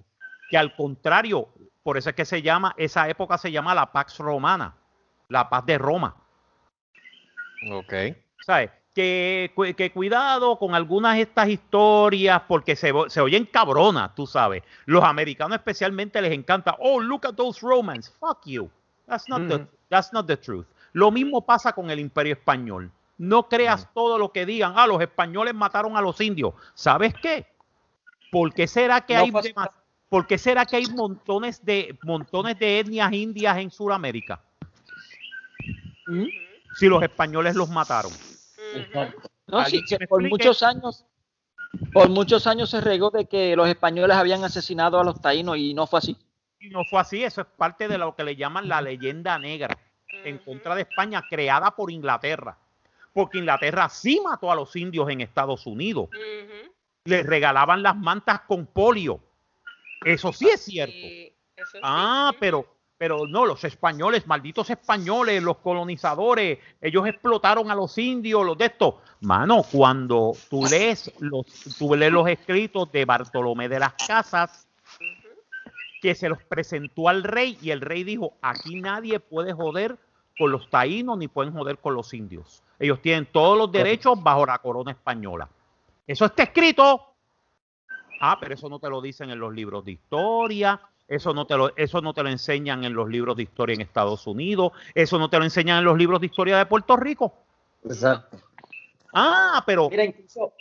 Que 0.49 0.57
al 0.57 0.75
contrario, 0.75 1.47
por 1.81 1.97
eso 1.97 2.09
es 2.09 2.15
que 2.15 2.25
se 2.25 2.41
llama, 2.41 2.75
esa 2.77 3.07
época 3.09 3.37
se 3.37 3.51
llama 3.51 3.73
la 3.73 3.91
Pax 3.91 4.19
Romana, 4.19 4.75
la 5.29 5.49
paz 5.49 5.65
de 5.65 5.77
Roma. 5.77 6.15
Ok. 7.71 7.93
¿sabes? 8.45 8.71
Que, 8.93 9.51
que 9.75 9.91
cuidado 9.91 10.59
con 10.59 10.75
algunas 10.75 11.15
de 11.15 11.23
estas 11.23 11.47
historias 11.49 12.41
porque 12.47 12.75
se, 12.75 12.93
se 13.07 13.21
oyen 13.21 13.45
cabronas, 13.45 14.13
tú 14.13 14.27
sabes. 14.27 14.61
Los 14.85 15.03
americanos 15.03 15.57
especialmente 15.57 16.21
les 16.21 16.31
encanta, 16.33 16.75
oh, 16.79 16.99
look 16.99 17.25
at 17.25 17.33
those 17.33 17.59
Romans, 17.65 18.13
fuck 18.19 18.45
you. 18.45 18.69
That's 19.07 19.27
not, 19.27 19.47
the, 19.47 19.55
Ujú. 19.55 19.67
that's 19.89 20.13
not 20.13 20.27
the 20.27 20.37
truth. 20.37 20.67
Lo 20.93 21.11
mismo 21.11 21.45
pasa 21.45 21.73
con 21.73 21.89
el 21.89 21.99
imperio 21.99 22.33
español. 22.33 22.91
No 23.17 23.47
creas 23.49 23.89
todo 23.93 24.17
lo 24.17 24.31
que 24.31 24.45
digan, 24.45 24.73
ah, 24.75 24.87
los 24.87 25.01
españoles 25.01 25.53
mataron 25.53 25.97
a 25.97 26.01
los 26.01 26.19
indios. 26.21 26.53
¿Sabes 26.73 27.13
qué? 27.21 27.45
¿Por 28.31 28.53
qué 28.53 28.67
será 28.67 29.01
que 29.01 29.15
No 29.15 29.21
hay 29.21 29.31
demas- 29.31 29.69
¿Por 30.09 30.27
qué 30.27 30.37
será 30.37 30.65
que 30.65 30.75
hay 30.75 30.85
montones 30.87 31.65
de 31.65 31.97
montones 32.03 32.57
de 32.59 32.79
etnias 32.79 33.11
indias 33.13 33.57
en 33.57 33.71
Sudamérica? 33.71 34.39
¿Mm? 36.05 36.25
Si 36.75 36.87
los 36.87 37.01
españoles 37.01 37.55
los 37.55 37.69
mataron. 37.69 38.11
No, 38.93 39.05
sí, 39.59 39.65
¿Alguien 39.65 39.85
que 39.87 39.97
me 39.99 40.07
por 40.07 40.21
muchos 40.27 40.61
años, 40.61 41.05
por 41.91 42.09
muchos 42.09 42.45
años 42.45 42.69
se 42.69 42.81
regó 42.81 43.09
de 43.09 43.25
que 43.25 43.55
los 43.55 43.67
españoles 43.67 44.15
habían 44.15 44.43
asesinado 44.43 44.99
a 44.99 45.03
los 45.03 45.19
taínos 45.21 45.57
y 45.57 45.73
no 45.73 45.87
fue 45.87 45.99
así. 45.99 46.17
Y 46.59 46.69
no 46.69 46.83
fue 46.85 46.99
así, 46.99 47.23
eso 47.23 47.41
es 47.41 47.47
parte 47.47 47.87
de 47.87 47.97
lo 47.97 48.15
que 48.15 48.23
le 48.23 48.35
llaman 48.35 48.67
la 48.67 48.81
leyenda 48.81 49.37
negra 49.39 49.75
en 50.23 50.37
contra 50.39 50.75
de 50.75 50.81
España, 50.83 51.23
creada 51.29 51.71
por 51.71 51.91
Inglaterra. 51.91 52.57
Porque 53.13 53.37
Inglaterra 53.37 53.89
sí 53.89 54.19
mató 54.23 54.51
a 54.51 54.55
los 54.55 54.75
indios 54.75 55.09
en 55.09 55.21
Estados 55.21 55.65
Unidos. 55.65 56.09
Les 57.05 57.25
regalaban 57.25 57.83
las 57.83 57.95
mantas 57.95 58.41
con 58.41 58.65
polio. 58.65 59.19
Eso 60.03 60.33
sí 60.33 60.49
es 60.49 60.61
cierto. 60.61 61.07
Ah, 61.81 62.33
pero, 62.39 62.65
pero 62.97 63.27
no, 63.27 63.45
los 63.45 63.63
españoles, 63.63 64.25
malditos 64.27 64.69
españoles, 64.69 65.41
los 65.43 65.57
colonizadores, 65.57 66.59
ellos 66.81 67.07
explotaron 67.07 67.69
a 67.69 67.75
los 67.75 67.97
indios, 67.97 68.45
los 68.45 68.57
de 68.57 68.65
estos. 68.65 68.95
Mano, 69.21 69.63
cuando 69.71 70.35
tú 70.49 70.65
lees 70.65 71.11
los, 71.19 71.45
tú 71.77 71.95
lees 71.95 72.11
los 72.11 72.27
escritos 72.27 72.91
de 72.91 73.05
Bartolomé 73.05 73.69
de 73.69 73.79
las 73.79 73.93
Casas, 73.93 74.67
que 76.03 76.15
se 76.15 76.27
los 76.27 76.43
presentó 76.43 77.07
al 77.07 77.23
rey 77.23 77.57
y 77.61 77.71
el 77.71 77.79
rey 77.79 78.03
dijo, 78.03 78.33
aquí 78.41 78.81
nadie 78.81 79.21
puede 79.21 79.53
joder 79.53 79.97
con 80.37 80.51
los 80.51 80.69
taínos 80.69 81.17
ni 81.17 81.29
pueden 81.29 81.53
joder 81.53 81.77
con 81.77 81.93
los 81.93 82.13
indios. 82.13 82.61
Ellos 82.77 83.01
tienen 83.01 83.25
todos 83.25 83.57
los 83.57 83.71
derechos 83.71 84.21
bajo 84.21 84.45
la 84.45 84.57
corona 84.57 84.91
española. 84.91 85.47
Eso 86.05 86.25
está 86.25 86.43
escrito. 86.43 87.13
Ah, 88.19 88.37
pero 88.37 88.53
eso 88.53 88.67
no 88.67 88.79
te 88.79 88.89
lo 88.89 88.99
dicen 88.99 89.29
en 89.29 89.39
los 89.39 89.53
libros 89.53 89.85
de 89.85 89.93
historia. 89.93 90.81
Eso 91.07 91.33
no, 91.33 91.47
te 91.47 91.55
lo, 91.55 91.73
eso 91.77 92.01
no 92.01 92.13
te 92.13 92.21
lo 92.21 92.27
enseñan 92.27 92.83
en 92.83 92.93
los 92.93 93.07
libros 93.07 93.37
de 93.37 93.43
historia 93.43 93.73
en 93.73 93.79
Estados 93.79 94.27
Unidos. 94.27 94.73
Eso 94.93 95.17
no 95.17 95.29
te 95.29 95.37
lo 95.37 95.45
enseñan 95.45 95.77
en 95.77 95.85
los 95.85 95.97
libros 95.97 96.19
de 96.19 96.25
historia 96.25 96.57
de 96.57 96.65
Puerto 96.65 96.97
Rico. 96.97 97.33
Exacto. 97.85 98.39
Ah, 99.15 99.63
pero, 99.65 99.91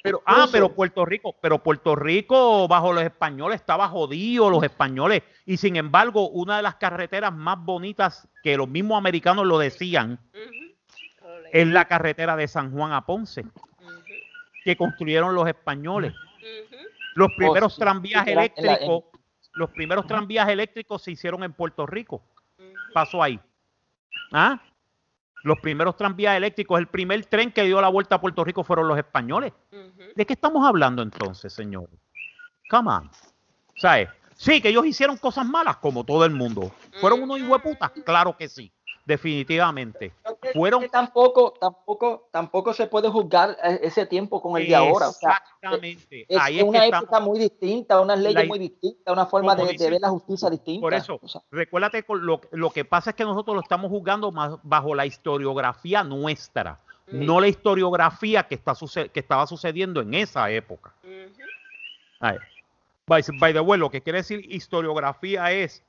pero, 0.03 0.23
ah, 0.27 0.47
pero 0.53 0.75
Puerto 0.75 1.07
Rico, 1.07 1.35
pero 1.41 1.63
Puerto 1.63 1.97
Rico 1.97 2.69
bajo 2.69 2.93
los 2.93 3.03
españoles 3.03 3.61
estaba 3.61 3.89
jodido, 3.89 4.51
los 4.51 4.63
españoles. 4.63 5.23
Y 5.47 5.57
sin 5.57 5.77
embargo, 5.77 6.29
una 6.29 6.59
de 6.59 6.63
las 6.63 6.75
carreteras 6.75 7.33
más 7.33 7.59
bonitas 7.65 8.29
que 8.43 8.59
los 8.59 8.69
mismos 8.69 8.99
americanos 8.99 9.47
lo 9.47 9.59
decían 9.59 10.21
es 11.51 11.67
la 11.67 11.87
carretera 11.87 12.37
de 12.37 12.47
San 12.47 12.73
Juan 12.73 12.93
a 12.93 13.07
Ponce, 13.07 13.45
que 14.65 14.77
construyeron 14.77 15.35
los 15.35 15.49
españoles. 15.49 16.13
Los 17.15 17.33
primeros 17.37 17.75
sí, 17.75 17.81
tranvías 17.81 18.25
sí, 18.25 18.33
eléctricos, 18.33 19.05
los 19.55 19.71
primeros 19.71 20.07
tranvías 20.07 20.49
eléctricos 20.49 21.03
se 21.03 21.13
hicieron 21.13 21.43
en 21.43 21.55
Puerto 21.55 21.87
Rico. 21.87 22.23
Pasó 22.93 23.23
ahí. 23.23 23.41
¿Ah? 24.31 24.61
Los 25.43 25.59
primeros 25.61 25.97
tranvías 25.97 26.37
eléctricos, 26.37 26.79
el 26.79 26.87
primer 26.87 27.25
tren 27.27 27.51
que 27.51 27.65
dio 27.65 27.81
la 27.81 27.89
vuelta 27.89 28.17
a 28.17 28.21
Puerto 28.21 28.45
Rico 28.45 28.63
fueron 28.63 28.89
los 28.89 28.97
españoles. 28.97 29.53
¿De 30.15 30.27
qué 30.27 30.35
estamos 30.35 30.67
hablando 30.67 31.03
entonces, 31.03 31.53
señores? 31.53 31.99
Come 32.71 32.91
on. 32.91 33.11
¿Sabes? 33.77 34.09
Sí, 34.37 34.61
que 34.61 34.69
ellos 34.69 34.87
hicieron 34.87 35.17
cosas 35.17 35.47
malas, 35.47 35.77
como 35.77 36.05
todo 36.05 36.25
el 36.25 36.33
mundo. 36.33 36.73
¿Fueron 37.01 37.23
unos 37.23 37.43
hueputas? 37.43 37.91
Claro 38.05 38.37
que 38.37 38.49
sí. 38.49 38.73
Definitivamente. 39.05 40.13
Fueron 40.53 40.83
Que 40.83 40.89
tampoco, 40.89 41.55
tampoco, 41.61 42.29
tampoco 42.31 42.73
se 42.73 42.87
puede 42.87 43.09
juzgar 43.09 43.57
eh, 43.65 43.81
ese 43.83 44.07
tiempo 44.07 44.41
con 44.41 44.61
el 44.61 44.69
de 44.69 44.75
ahora. 44.77 45.09
O 45.09 45.13
sea, 45.13 45.43
Exactamente. 45.61 46.25
es 46.29 46.39
Ahí 46.41 46.59
es 46.59 46.65
una 46.65 46.87
época 46.87 47.05
estamos. 47.05 47.29
muy 47.29 47.39
distinta, 47.41 48.01
unas 48.01 48.19
leyes 48.21 48.43
La- 48.43 48.49
muy 48.49 48.59
distintas, 48.61 49.13
una 49.13 49.27
forma 49.27 49.57
de, 49.57 49.77
ver 49.77 50.01
la 50.01 50.09
justicia 50.09 50.49
distinta. 50.51 50.81
Por 50.83 50.95
eso, 50.95 51.19
O 51.21 51.27
sea, 51.29 51.41
recuérdate, 51.51 52.05
con 52.05 52.25
lo, 52.25 52.41
lo 52.53 52.71
que 52.71 52.85
pasa 52.85 53.11
es 53.11 53.17
que 53.17 53.25
nosotros 53.25 53.55
lo 53.57 53.63
estamos 53.63 53.91
juzgando 53.91 54.31
más 54.31 54.55
bajo 54.63 54.95
la 54.95 55.05
historiografía 55.05 56.05
nuestra, 56.05 56.79
no 57.09 57.41
la 57.41 57.49
historiografía 57.49 58.45
que, 58.45 58.55
está 58.55 58.75
suce- 58.77 59.09
que 59.11 59.19
estaba 59.21 59.47
sucediendo 59.49 60.01
en 60.01 60.15
esa 60.15 60.49
época. 60.51 60.95
By, 63.07 63.23
by 63.39 63.53
the 63.53 63.61
way, 63.61 63.79
lo 63.79 63.91
que 63.91 64.01
quiere 64.01 64.19
decir 64.19 64.41
historiografía 64.51 65.51
es 65.51 65.83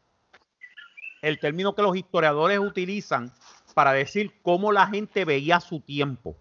el 1.23 1.39
término 1.39 1.73
que 1.73 1.81
los 1.81 1.95
historiadores 1.95 2.59
utilizan 2.59 3.31
para 3.73 3.93
decir 3.93 4.33
cómo 4.43 4.71
la 4.71 4.85
gente 4.87 5.25
veía 5.25 5.59
su 5.59 5.79
tiempo. 5.79 6.35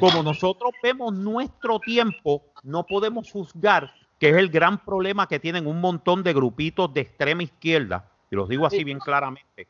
Como 0.00 0.22
nosotros 0.22 0.72
vemos 0.82 1.12
nuestro 1.12 1.78
tiempo, 1.78 2.42
no 2.62 2.84
podemos 2.84 3.30
juzgar, 3.30 3.94
que 4.18 4.30
es 4.30 4.36
el 4.36 4.48
gran 4.48 4.82
problema 4.82 5.28
que 5.28 5.38
tienen 5.38 5.66
un 5.66 5.80
montón 5.80 6.22
de 6.22 6.32
grupitos 6.32 6.92
de 6.92 7.02
extrema 7.02 7.42
izquierda, 7.42 8.10
y 8.30 8.36
los 8.36 8.48
digo 8.48 8.66
así 8.66 8.82
bien 8.82 8.98
claramente, 8.98 9.68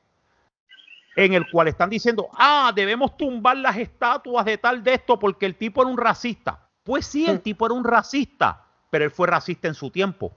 en 1.16 1.34
el 1.34 1.50
cual 1.50 1.68
están 1.68 1.90
diciendo, 1.90 2.28
ah, 2.32 2.72
debemos 2.74 3.16
tumbar 3.16 3.56
las 3.56 3.76
estatuas 3.76 4.44
de 4.46 4.56
tal 4.56 4.82
de 4.84 4.94
esto 4.94 5.18
porque 5.18 5.46
el 5.46 5.56
tipo 5.56 5.82
era 5.82 5.90
un 5.90 5.98
racista. 5.98 6.60
Pues 6.84 7.06
sí, 7.06 7.26
el 7.26 7.40
tipo 7.40 7.66
era 7.66 7.74
un 7.74 7.84
racista, 7.84 8.64
pero 8.90 9.04
él 9.04 9.10
fue 9.10 9.26
racista 9.26 9.68
en 9.68 9.74
su 9.74 9.90
tiempo. 9.90 10.32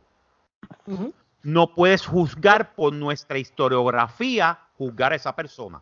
No 1.44 1.74
puedes 1.74 2.06
juzgar 2.06 2.74
por 2.76 2.94
nuestra 2.94 3.38
historiografía, 3.38 4.60
juzgar 4.78 5.14
a 5.14 5.16
esa 5.16 5.36
persona. 5.36 5.82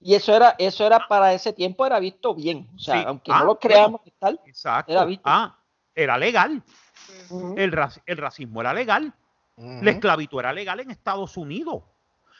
y 0.00 0.14
eso 0.14 0.32
era, 0.32 0.54
eso 0.58 0.86
era 0.86 1.08
para 1.08 1.32
ese 1.32 1.52
tiempo 1.52 1.84
era 1.84 1.98
visto 1.98 2.32
bien. 2.32 2.68
O 2.76 2.78
sea, 2.78 3.00
Sí. 3.00 3.04
aunque 3.04 3.32
Ah, 3.32 3.40
no 3.40 3.46
lo 3.46 3.58
creamos 3.58 4.00
tal, 4.20 4.40
Exacto. 4.46 4.92
era 4.92 5.04
visto. 5.04 5.24
Ah, 5.26 5.58
era 5.94 6.16
legal. 6.16 6.62
el, 7.56 7.72
raci- 7.72 8.00
el 8.06 8.16
racismo 8.16 8.60
era 8.60 8.72
legal. 8.72 9.12
La 9.56 9.90
esclavitud 9.90 10.38
era 10.38 10.52
legal 10.52 10.78
en 10.78 10.90
Estados 10.92 11.36
Unidos. 11.36 11.82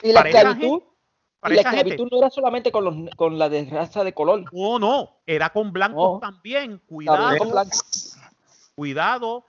Y 0.02 0.12
la 0.12 0.20
Para 0.20 0.28
esclavitud, 0.30 0.68
gente- 0.80 0.86
para 1.40 1.54
y 1.54 1.56
la 1.56 1.62
gente- 1.64 1.76
esclavitud 1.78 2.08
no 2.12 2.18
era 2.18 2.30
solamente 2.30 2.70
con, 2.70 2.84
los, 2.84 2.94
con 3.16 3.38
la 3.38 3.48
de 3.48 3.64
raza 3.64 4.04
de 4.04 4.12
color. 4.14 4.44
No, 4.52 4.78
no, 4.78 5.16
era 5.26 5.50
con 5.50 5.72
blancos 5.72 6.12
No. 6.14 6.18
también. 6.20 6.80
Cuidado, 6.86 7.18
También 7.18 7.38
con 7.42 7.50
blancos. 7.50 8.16
cuidado, 8.76 9.44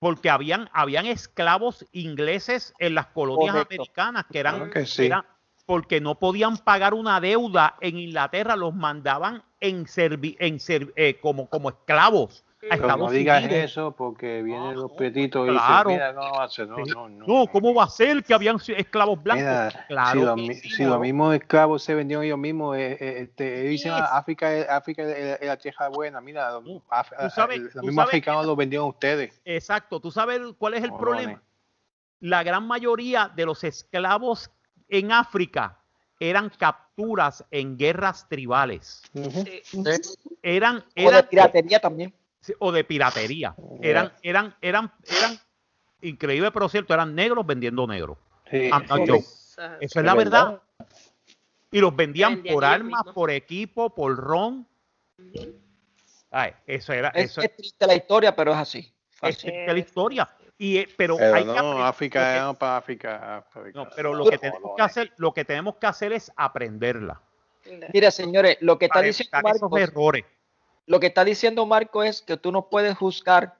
porque 0.00 0.30
habían, 0.30 0.68
habían 0.72 1.06
esclavos 1.06 1.86
ingleses 1.92 2.74
en 2.78 2.94
las 2.96 3.06
colonias 3.08 3.52
Correcto. 3.52 3.74
americanas 3.74 4.24
que 4.32 4.38
eran, 4.40 4.56
Claro 4.56 4.70
que 4.72 4.86
sí. 4.86 5.06
eran- 5.06 5.24
porque 5.66 6.00
no 6.00 6.18
podían 6.18 6.56
pagar 6.56 6.94
una 6.94 7.20
deuda 7.20 7.76
en 7.80 7.98
Inglaterra, 7.98 8.56
los 8.56 8.74
mandaban 8.74 9.44
en 9.60 9.84
servi- 9.84 10.36
en 10.40 10.58
ser- 10.58 10.92
eh, 10.96 11.20
como, 11.20 11.48
como 11.48 11.68
esclavos 11.68 12.44
a 12.68 12.74
Estados 12.74 12.98
no 12.98 13.10
digas 13.10 13.44
Unidos. 13.44 13.64
eso 13.70 13.92
porque 13.96 14.42
vienen 14.42 14.74
los 14.74 14.92
pietitos 14.92 15.48
y 15.48 15.50
claro. 15.52 15.90
dicen, 15.90 16.06
mira, 16.08 16.12
no, 16.12 16.40
hace, 16.40 16.66
no, 16.66 16.76
no, 16.84 17.08
no. 17.08 17.26
No, 17.26 17.46
¿cómo 17.46 17.72
va 17.72 17.84
a 17.84 17.88
ser 17.88 18.22
que 18.22 18.34
habían 18.34 18.58
esclavos 18.76 19.22
blancos? 19.22 19.44
Mira, 19.44 19.84
claro 19.88 20.20
si, 20.20 20.26
los, 20.26 20.34
que 20.34 20.42
mi- 20.42 20.54
sí, 20.54 20.68
si 20.70 20.82
no. 20.84 20.90
los 20.90 21.00
mismos 21.00 21.34
esclavos 21.34 21.82
se 21.82 21.94
vendieron 21.94 22.24
ellos 22.24 22.38
mismos, 22.38 22.76
eh, 22.76 22.98
eh, 23.00 23.20
este, 23.22 23.60
ellos 23.60 23.70
dicen. 23.70 23.92
"Ah, 23.94 24.18
África, 24.18 24.52
es- 24.54 24.68
África 24.68 25.02
es 25.04 25.40
la 25.46 25.56
tierra 25.56 25.88
buena, 25.88 26.20
mira, 26.20 26.50
los, 26.52 26.64
af- 26.90 27.08
tú 27.18 27.30
sabes- 27.30 27.58
eh, 27.58 27.62
los 27.62 27.72
tú 27.72 27.82
mismos 27.86 28.04
africanos 28.04 28.44
los 28.44 28.56
vendieron 28.56 28.86
a 28.86 28.90
ustedes. 28.90 29.40
Exacto. 29.44 29.98
¿Tú 30.00 30.10
sabes 30.10 30.40
cuál 30.58 30.74
es 30.74 30.84
el 30.84 30.92
problema? 30.92 31.42
La 32.20 32.42
gran 32.42 32.66
mayoría 32.66 33.30
de 33.34 33.46
los 33.46 33.64
esclavos 33.64 34.50
en 34.88 35.12
África 35.12 35.78
eran 36.18 36.50
capturas 36.50 37.42
en 37.50 37.78
guerras 37.78 38.28
tribales. 38.28 39.00
Eran, 40.42 40.76
O 40.78 40.82
de 40.82 40.84
eran 41.06 41.26
piratería 41.28 41.80
también. 41.80 42.12
O 42.58 42.72
de 42.72 42.84
piratería. 42.84 43.54
Eran, 43.82 44.12
eran, 44.22 44.54
eran, 44.62 44.92
eran, 45.06 45.38
increíble 46.00 46.50
pero 46.50 46.68
cierto, 46.68 46.94
eran 46.94 47.14
negros 47.14 47.46
vendiendo 47.46 47.86
negros. 47.86 48.16
Sí, 48.50 48.70
joking. 48.88 49.16
Eso 49.80 49.98
es 50.00 50.04
la 50.04 50.14
verdad. 50.14 50.60
Y 51.70 51.80
los 51.80 51.94
vendían 51.94 52.34
Vendían 52.36 52.54
por 52.54 52.64
armas, 52.64 53.02
por 53.14 53.30
equipo, 53.30 53.94
por 53.94 54.16
ron. 54.16 54.66
Ay, 56.30 56.52
eso 56.66 56.92
era, 56.92 57.08
Es, 57.10 57.32
eso 57.32 57.42
es 57.42 57.56
triste 57.56 57.86
la 57.86 57.94
historia, 57.94 58.34
pero 58.34 58.52
es 58.52 58.58
así. 58.58 58.92
es 59.22 59.38
triste 59.38 59.72
la 59.72 59.78
historia. 59.78 60.28
Y, 60.56 60.78
eh, 60.78 60.88
pero, 60.96 61.16
Pero 61.16 61.34
hay 61.34 61.40
que 61.42 61.46
no, 61.46 61.52
aprender- 61.54 61.82
África, 61.86 62.34
que- 62.34 62.40
no 62.40 62.54
para 62.54 62.76
África. 62.76 63.36
África. 63.38 63.70
no, 63.74 63.88
pero 63.96 64.12
lo 64.14 64.24
que 64.26 64.38
tenemos 64.38 64.72
que 64.76 64.82
hacer, 64.82 65.12
lo 65.16 65.32
que 65.32 65.44
tenemos 65.44 65.76
que 65.76 65.86
hacer 65.86 66.12
es 66.12 66.30
aprenderla. 66.36 67.20
Mira, 67.92 68.10
señores, 68.10 68.58
lo 68.60 68.78
que 68.78 68.86
está 68.86 68.94
para 68.94 69.06
diciendo 69.06 69.36
evitar 69.38 69.56
esos 69.56 69.70
Marcos, 69.70 69.80
errores. 69.80 70.24
Lo 70.90 70.98
que 70.98 71.06
está 71.06 71.24
diciendo 71.24 71.64
Marco 71.66 72.02
es 72.02 72.20
que 72.20 72.36
tú 72.36 72.50
no 72.50 72.68
puedes 72.68 72.98
juzgar 72.98 73.56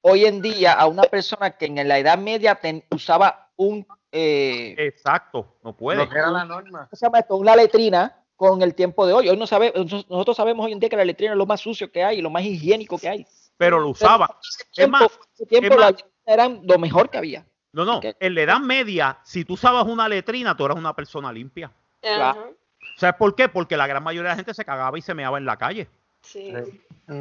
hoy 0.00 0.26
en 0.26 0.40
día 0.42 0.72
a 0.72 0.86
una 0.86 1.02
persona 1.02 1.50
que 1.56 1.66
en 1.66 1.88
la 1.88 1.98
Edad 1.98 2.18
Media 2.18 2.54
ten- 2.54 2.84
usaba 2.90 3.50
un 3.56 3.84
eh, 4.12 4.76
Exacto, 4.78 5.56
no 5.64 5.76
puede. 5.76 6.08
Que 6.08 6.16
era 6.16 6.30
la 6.30 6.44
norma. 6.44 6.86
¿cómo 6.88 6.96
se 6.96 7.04
llama 7.04 7.18
esto? 7.18 7.34
Una 7.34 7.56
letrina 7.56 8.16
con 8.36 8.62
el 8.62 8.76
tiempo 8.76 9.08
de 9.08 9.12
hoy. 9.12 9.28
Hoy 9.28 9.36
no 9.36 9.48
sabe, 9.48 9.72
nosotros 9.74 10.36
sabemos 10.36 10.64
hoy 10.64 10.70
en 10.70 10.78
día 10.78 10.88
que 10.88 10.96
la 10.96 11.04
letrina 11.04 11.32
es 11.32 11.36
lo 11.38 11.46
más 11.46 11.60
sucio 11.60 11.90
que 11.90 12.04
hay, 12.04 12.20
lo 12.20 12.30
más 12.30 12.44
higiénico 12.44 12.96
que 12.96 13.08
hay. 13.08 13.26
Pero 13.56 13.80
lo 13.80 13.88
usaba. 13.88 14.38
Es 14.76 14.88
más, 14.88 15.00
tiempo, 15.00 15.24
ese 15.34 15.46
tiempo 15.46 15.74
es 15.74 15.80
las 15.80 15.92
más. 15.92 15.92
letrinas 15.96 16.12
eran 16.26 16.60
lo 16.62 16.78
mejor 16.78 17.10
que 17.10 17.18
había. 17.18 17.44
No, 17.72 17.84
no. 17.84 18.00
En 18.02 18.34
la 18.36 18.42
edad 18.42 18.60
media, 18.60 19.18
si 19.24 19.44
tú 19.44 19.54
usabas 19.54 19.84
una 19.84 20.08
letrina, 20.08 20.56
tú 20.56 20.64
eras 20.64 20.76
una 20.76 20.94
persona 20.94 21.32
limpia. 21.32 21.72
Ajá, 22.04 22.36
¿Sabes 22.96 23.16
por 23.16 23.34
qué? 23.34 23.48
Porque 23.48 23.76
la 23.76 23.88
gran 23.88 24.04
mayoría 24.04 24.30
de 24.30 24.32
la 24.34 24.36
gente 24.36 24.54
se 24.54 24.64
cagaba 24.64 24.96
y 24.96 25.02
se 25.02 25.14
meaba 25.14 25.38
en 25.38 25.44
la 25.44 25.56
calle. 25.56 25.88
Sí. 26.24 26.52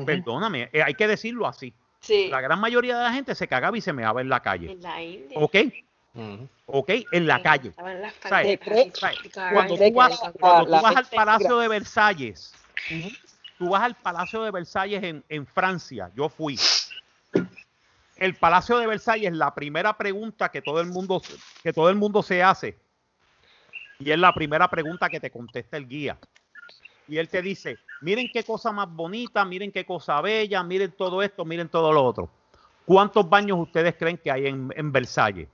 Perdóname, 0.05 0.69
eh, 0.71 0.81
hay 0.81 0.93
que 0.93 1.07
decirlo 1.07 1.47
así. 1.47 1.73
Sí. 1.99 2.27
La 2.29 2.41
gran 2.41 2.59
mayoría 2.59 2.97
de 2.97 3.03
la 3.03 3.13
gente 3.13 3.35
se 3.35 3.47
cagaba 3.47 3.77
y 3.77 3.81
se 3.81 3.93
meaba 3.93 4.21
en 4.21 4.29
la 4.29 4.41
calle. 4.41 4.71
En 4.71 4.81
la 4.81 5.01
India. 5.01 5.37
¿Ok? 5.39 5.55
¿Ok? 6.65 6.89
En 7.11 7.27
la 7.27 7.41
calle. 7.41 7.73
Cuando 7.73 9.77
tú 9.77 9.93
vas, 9.93 10.19
cuando 10.39 10.65
tú 10.65 10.83
vas 10.83 10.95
al 10.95 11.07
Palacio 11.07 11.57
de 11.59 11.67
Versalles, 11.67 12.53
tú 13.57 13.69
vas 13.69 13.83
al 13.83 13.95
Palacio 13.95 14.43
de 14.43 14.51
Versalles 14.51 15.03
en, 15.03 15.23
en 15.29 15.47
Francia, 15.47 16.11
yo 16.15 16.29
fui. 16.29 16.59
El 18.17 18.35
Palacio 18.35 18.77
de 18.77 18.87
Versalles, 18.87 19.33
la 19.33 19.55
primera 19.55 19.97
pregunta 19.97 20.49
que 20.49 20.61
todo 20.61 20.81
el 20.81 20.87
mundo, 20.87 21.21
que 21.63 21.73
todo 21.73 21.89
el 21.89 21.95
mundo 21.95 22.21
se 22.21 22.43
hace, 22.43 22.77
y 23.99 24.11
es 24.11 24.19
la 24.19 24.33
primera 24.33 24.69
pregunta 24.69 25.09
que 25.09 25.19
te 25.19 25.31
contesta 25.31 25.77
el 25.77 25.87
guía. 25.87 26.17
Y 27.07 27.17
él 27.17 27.27
te 27.27 27.41
dice, 27.41 27.77
miren 28.03 28.29
qué 28.31 28.43
cosa 28.43 28.71
más 28.71 28.89
bonita, 28.93 29.43
miren 29.45 29.71
qué 29.71 29.85
cosa 29.85 30.21
bella, 30.21 30.61
miren 30.63 30.91
todo 30.91 31.23
esto, 31.23 31.45
miren 31.45 31.69
todo 31.69 31.91
lo 31.91 32.03
otro. 32.03 32.29
¿Cuántos 32.85 33.27
baños 33.29 33.57
ustedes 33.59 33.95
creen 33.97 34.17
que 34.17 34.29
hay 34.29 34.47
en, 34.47 34.71
en 34.75 34.91
Versalles? 34.91 35.47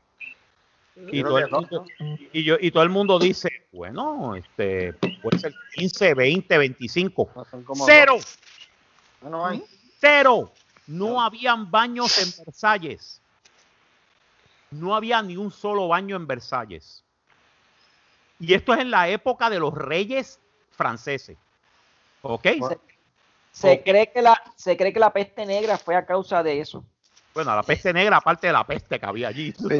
Y 1.11 1.23
todo, 1.23 1.37
el 1.37 1.49
mundo, 1.49 1.85
y, 2.33 2.43
yo, 2.43 2.57
y 2.59 2.71
todo 2.71 2.83
el 2.83 2.89
mundo 2.89 3.19
dice, 3.19 3.49
bueno, 3.71 4.35
este 4.35 4.93
puede 5.21 5.39
ser 5.39 5.53
15, 5.75 6.13
20, 6.13 6.57
25. 6.57 7.31
No, 7.35 7.45
son 7.45 7.63
como 7.63 7.85
Cero, 7.85 8.17
No, 9.21 9.29
no 9.29 9.45
hay. 9.45 9.63
cero. 9.99 10.51
No 10.87 11.21
habían 11.21 11.69
baños 11.71 12.17
en 12.17 12.45
Versalles. 12.45 13.21
No 14.71 14.95
había 14.95 15.21
ni 15.21 15.37
un 15.37 15.51
solo 15.51 15.87
baño 15.87 16.15
en 16.15 16.27
Versalles. 16.27 17.03
Y 18.39 18.53
esto 18.53 18.73
es 18.73 18.79
en 18.79 18.91
la 18.91 19.07
época 19.07 19.49
de 19.49 19.59
los 19.59 19.73
reyes 19.73 20.39
franceses. 20.71 21.37
¿Ok? 22.21 22.47
Se 23.51 23.81
cree 23.83 24.11
que 24.11 24.21
la, 24.21 24.41
se 24.55 24.77
cree 24.77 24.93
que 24.93 24.99
la 24.99 25.11
peste 25.11 25.45
negra 25.45 25.77
fue 25.77 25.95
a 25.95 26.05
causa 26.05 26.43
de 26.43 26.59
eso. 26.61 26.85
Bueno, 27.33 27.55
la 27.55 27.63
peste 27.63 27.93
negra, 27.93 28.17
aparte 28.17 28.47
de 28.47 28.53
la 28.53 28.65
peste 28.65 28.99
que 28.99 29.05
había 29.05 29.27
allí. 29.27 29.51
Pues, 29.51 29.79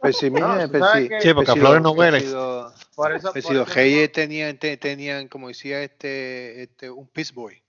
pues 0.00 0.16
sí, 0.16 0.30
pues 0.30 0.42
¿sabes 0.82 1.22
sí, 1.22 1.34
porque 1.34 1.50
a 1.50 1.54
Flores 1.54 1.82
no 1.82 1.90
huele. 1.92 2.20
los- 2.20 3.74
reyes 3.74 4.12
tenían, 4.12 4.58
te- 4.58 4.76
tenían, 4.76 5.28
como 5.28 5.48
decía 5.48 5.82
este, 5.82 6.62
este 6.62 6.90
un 6.90 7.06
piss 7.08 7.32
boy. 7.34 7.62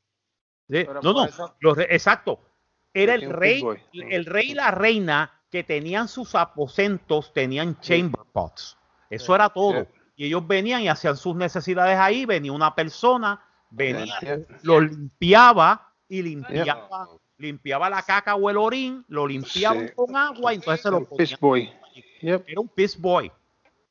Sí, 0.70 0.86
No, 1.02 1.14
no, 1.14 1.26
eso- 1.26 1.56
los 1.60 1.78
exacto. 1.78 2.40
Era 2.94 3.14
el 3.14 3.32
rey, 3.32 3.64
el 3.94 4.26
rey 4.26 4.52
y 4.52 4.54
la 4.56 4.72
reina 4.72 5.32
que 5.52 5.64
tenían 5.64 6.08
sus 6.08 6.34
aposentos, 6.36 7.32
tenían 7.34 7.80
chamber 7.80 8.22
pots. 8.34 8.78
Eso 9.10 9.36
era 9.36 9.50
todo. 9.50 9.82
Sí. 9.84 9.88
Y 10.16 10.26
ellos 10.26 10.48
venían 10.48 10.82
y 10.82 10.90
hacían 10.90 11.16
sus 11.16 11.36
necesidades 11.36 11.98
ahí, 12.00 12.26
venía 12.26 12.52
una 12.52 12.74
persona, 12.74 13.40
venía, 13.70 14.20
lo 14.64 14.80
limpiaba 14.82 15.94
y 16.10 16.22
limpiaba, 16.22 17.08
limpiaba 17.38 17.90
la 17.90 18.02
caca 18.04 18.36
o 18.36 18.50
el 18.50 18.58
orín, 18.58 19.06
lo 19.08 19.28
limpiaba 19.28 19.80
Sí. 19.82 19.94
con 19.96 20.16
agua 20.16 20.54
y 20.54 20.56
entonces 20.58 20.82
se 20.82 20.90
lo 20.92 20.98
Un 21.00 21.06
piss 21.18 21.38
ponía. 21.38 21.40
boy. 21.40 21.74
Yep, 22.22 22.44
Era 22.48 22.62
un 22.62 22.68
piss 22.70 22.98
boy. 23.00 23.32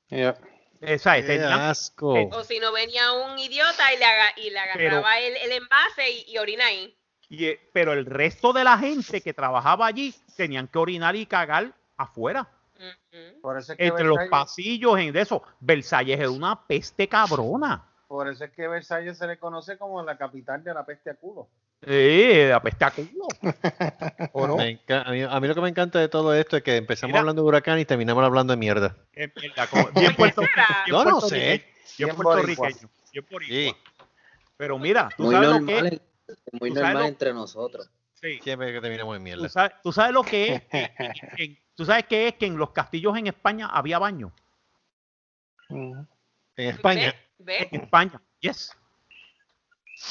yep. 0.08 0.36
Eh. 0.82 0.98
Qué 0.98 0.98
Tenían- 0.98 1.52
asco. 1.60 2.12
O 2.30 2.44
si 2.44 2.58
no 2.60 2.70
venía 2.72 3.10
un 3.12 3.38
idiota 3.38 3.92
y 3.94 3.98
le, 3.98 4.04
aga- 4.04 4.32
y 4.36 4.50
le 4.50 4.58
agarraba 4.58 5.18
el, 5.18 5.34
el 5.36 5.52
envase 5.52 6.10
y, 6.10 6.24
y 6.32 6.38
orina 6.38 6.66
ahí. 6.66 6.94
y, 7.30 7.46
eh, 7.46 7.70
pero 7.72 7.92
el 7.94 8.04
resto 8.06 8.52
de 8.52 8.62
la 8.62 8.76
gente 8.78 9.20
que 9.22 9.32
trabajaba 9.32 9.86
allí 9.86 10.14
tenían 10.36 10.68
que 10.68 10.78
orinar 10.78 11.16
y 11.16 11.26
cagar 11.26 11.72
afuera. 11.96 12.48
Ujú. 12.78 13.40
por 13.40 13.56
eso 13.56 13.72
es 13.72 13.78
que 13.78 13.86
entre 13.86 14.04
los 14.04 14.18
pasillos 14.30 14.98
en 14.98 15.10
de 15.14 15.22
eso. 15.22 15.42
Versalles 15.60 16.20
es 16.20 16.28
una 16.28 16.66
peste 16.66 17.08
cabrona. 17.08 17.88
Por 18.06 18.28
eso 18.28 18.44
es 18.44 18.52
que 18.52 18.68
Versalles 18.68 19.18
se 19.18 19.26
le 19.26 19.38
conoce 19.38 19.76
como 19.76 20.02
la 20.02 20.16
capital 20.16 20.62
de 20.62 20.72
la 20.72 20.84
peste 20.86 21.10
a 21.10 21.14
culo. 21.14 21.48
Eh, 21.82 22.46
la 22.50 22.62
peste 22.62 22.84
a 22.84 22.90
culo. 22.92 23.26
¿O 24.32 24.46
no? 24.46 24.54
A, 24.54 25.10
mí, 25.10 25.22
a 25.22 25.40
mí 25.40 25.48
lo 25.48 25.54
que 25.54 25.60
me 25.60 25.68
encanta 25.68 25.98
de 25.98 26.08
todo 26.08 26.32
esto 26.34 26.56
es 26.56 26.62
que 26.62 26.76
empezamos 26.76 27.10
Mira. 27.12 27.20
hablando 27.20 27.42
de 27.42 27.48
huracán 27.48 27.78
y 27.80 27.84
terminamos 27.84 28.24
hablando 28.24 28.52
de 28.52 28.56
mierda. 28.58 28.96
Es 29.12 29.32
verdad, 29.34 29.68
como- 29.70 29.88
bien 30.00 30.14
puerto- 30.14 30.42
será? 30.42 30.66
bien 30.86 30.96
Yo 30.98 31.04
no 31.04 31.10
puertorriqueño, 31.20 31.28
sé. 31.28 31.64
Bien 31.98 32.16
puertorriqueño. 32.16 32.90
Bien 33.12 33.26
boricua. 33.30 33.56
Sí, 33.56 33.76
Pero 34.56 34.78
mira, 34.78 35.08
tú 35.16 35.24
Muy 35.24 35.34
sabes 35.34 35.48
lo 35.60 35.66
que 35.66 35.78
es. 35.78 36.00
muy 36.60 36.70
normal 36.70 36.94
lo- 36.94 37.04
entre 37.04 37.34
nosotros. 37.34 37.90
Sí. 38.14 38.38
siempre 38.42 38.72
que 38.72 38.80
terminamos 38.80 39.14
en 39.14 39.20
Tú 39.20 39.24
mierda. 39.24 39.48
sabes, 39.50 39.72
tú 39.82 39.92
sabes 39.92 40.12
lo 40.12 40.22
que 40.22 40.54
es. 40.54 40.62
que- 40.62 40.94
que- 40.96 41.12
en- 41.44 41.58
tú 41.74 41.84
sabes 41.84 42.06
qué 42.06 42.28
es 42.28 42.34
que 42.34 42.46
en 42.46 42.56
los 42.56 42.70
castillos 42.70 43.16
en 43.18 43.26
España 43.26 43.66
había 43.66 43.98
baño. 43.98 44.32
En 45.68 46.06
España. 46.56 47.14
¿Ves? 47.38 47.68
En 47.70 47.82
España, 47.82 48.20
yes. 48.40 48.76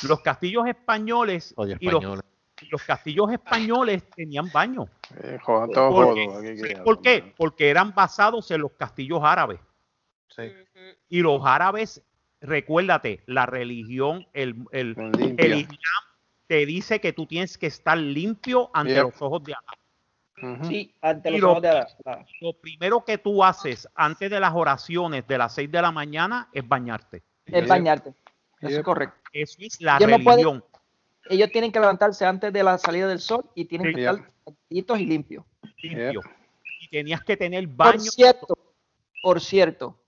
Los 0.08 0.22
castillos 0.22 0.66
españoles 0.68 1.54
Oye, 1.58 1.78
y 1.80 1.90
los, 1.90 2.84
castillos 2.86 3.32
españoles 3.32 4.04
tenían 4.16 4.50
baño. 4.52 4.88
Eh, 5.22 5.38
¿Por 5.46 5.70
qué? 6.16 6.24
aquí 6.24 6.32
¿Sabes 6.34 6.62
que- 6.64 6.76
¿Por 6.78 7.02
qué? 7.02 7.34
Porque 7.38 7.70
eran 7.70 7.94
basados 7.94 8.50
en 8.52 8.62
los 8.62 8.72
castillos 8.74 9.20
árabes. 9.24 9.60
Sí. 10.30 10.52
Y 11.10 11.22
los 11.22 11.42
árabes, 11.46 12.02
recuérdate, 12.42 13.24
la 13.28 13.46
religión, 13.46 14.28
el, 14.34 14.66
el, 14.72 14.96
el 15.38 15.54
Islam 15.54 16.04
te 16.48 16.66
dice 16.66 17.00
que 17.00 17.14
tú 17.14 17.26
tienes 17.26 17.58
que 17.58 17.68
estar 17.68 17.98
limpio 17.98 18.70
ante 18.74 18.94
Yep. 18.96 19.04
los 19.04 19.22
ojos 19.22 19.44
de 19.44 19.54
Allah. 19.54 19.75
Sí, 20.64 20.94
ante 21.02 21.32
los 21.32 21.40
lo- 21.40 21.52
ojos 21.52 21.62
de 21.62 21.74
la- 21.74 21.88
la- 22.04 22.26
Lo 22.42 22.54
primero 22.54 23.04
que 23.06 23.18
tú 23.18 23.44
haces 23.44 23.88
antes 23.96 24.30
de 24.30 24.40
las 24.40 24.54
oraciones 24.54 25.26
de 25.26 25.38
las 25.38 25.54
6 25.56 25.72
de 25.72 25.82
la 25.82 25.92
mañana 25.92 26.50
es 26.52 26.68
bañarte. 26.68 27.24
es 27.46 27.68
bañarte. 27.68 28.14
Eso 28.60 28.78
es 28.80 28.84
correcto. 28.84 29.16
Eso 29.32 29.58
es 29.60 29.80
la 29.82 29.98
Ellos 29.98 30.10
no 30.10 30.20
pueden- 30.24 30.40
religión. 30.46 30.66
Ellos 31.30 31.52
tienen 31.52 31.72
que 31.72 31.80
levantarse 31.80 32.26
antes 32.26 32.52
de 32.52 32.64
la 32.64 32.78
salida 32.78 33.08
del 33.08 33.20
sol 33.20 33.50
y 33.56 33.66
tienen 33.66 33.88
Sí. 33.90 33.94
que 33.96 34.02
estar 34.02 34.32
limpitos 34.70 35.00
y 35.00 35.06
limpios. 35.06 35.46
limpio. 35.82 36.22
Y 36.82 36.88
tenías 36.90 37.22
que 37.24 37.38
tener 37.38 37.66
Por 37.68 37.76
baño. 37.78 38.00
cierto, 38.00 38.58
por 39.22 39.40
cierto, 39.42 40.00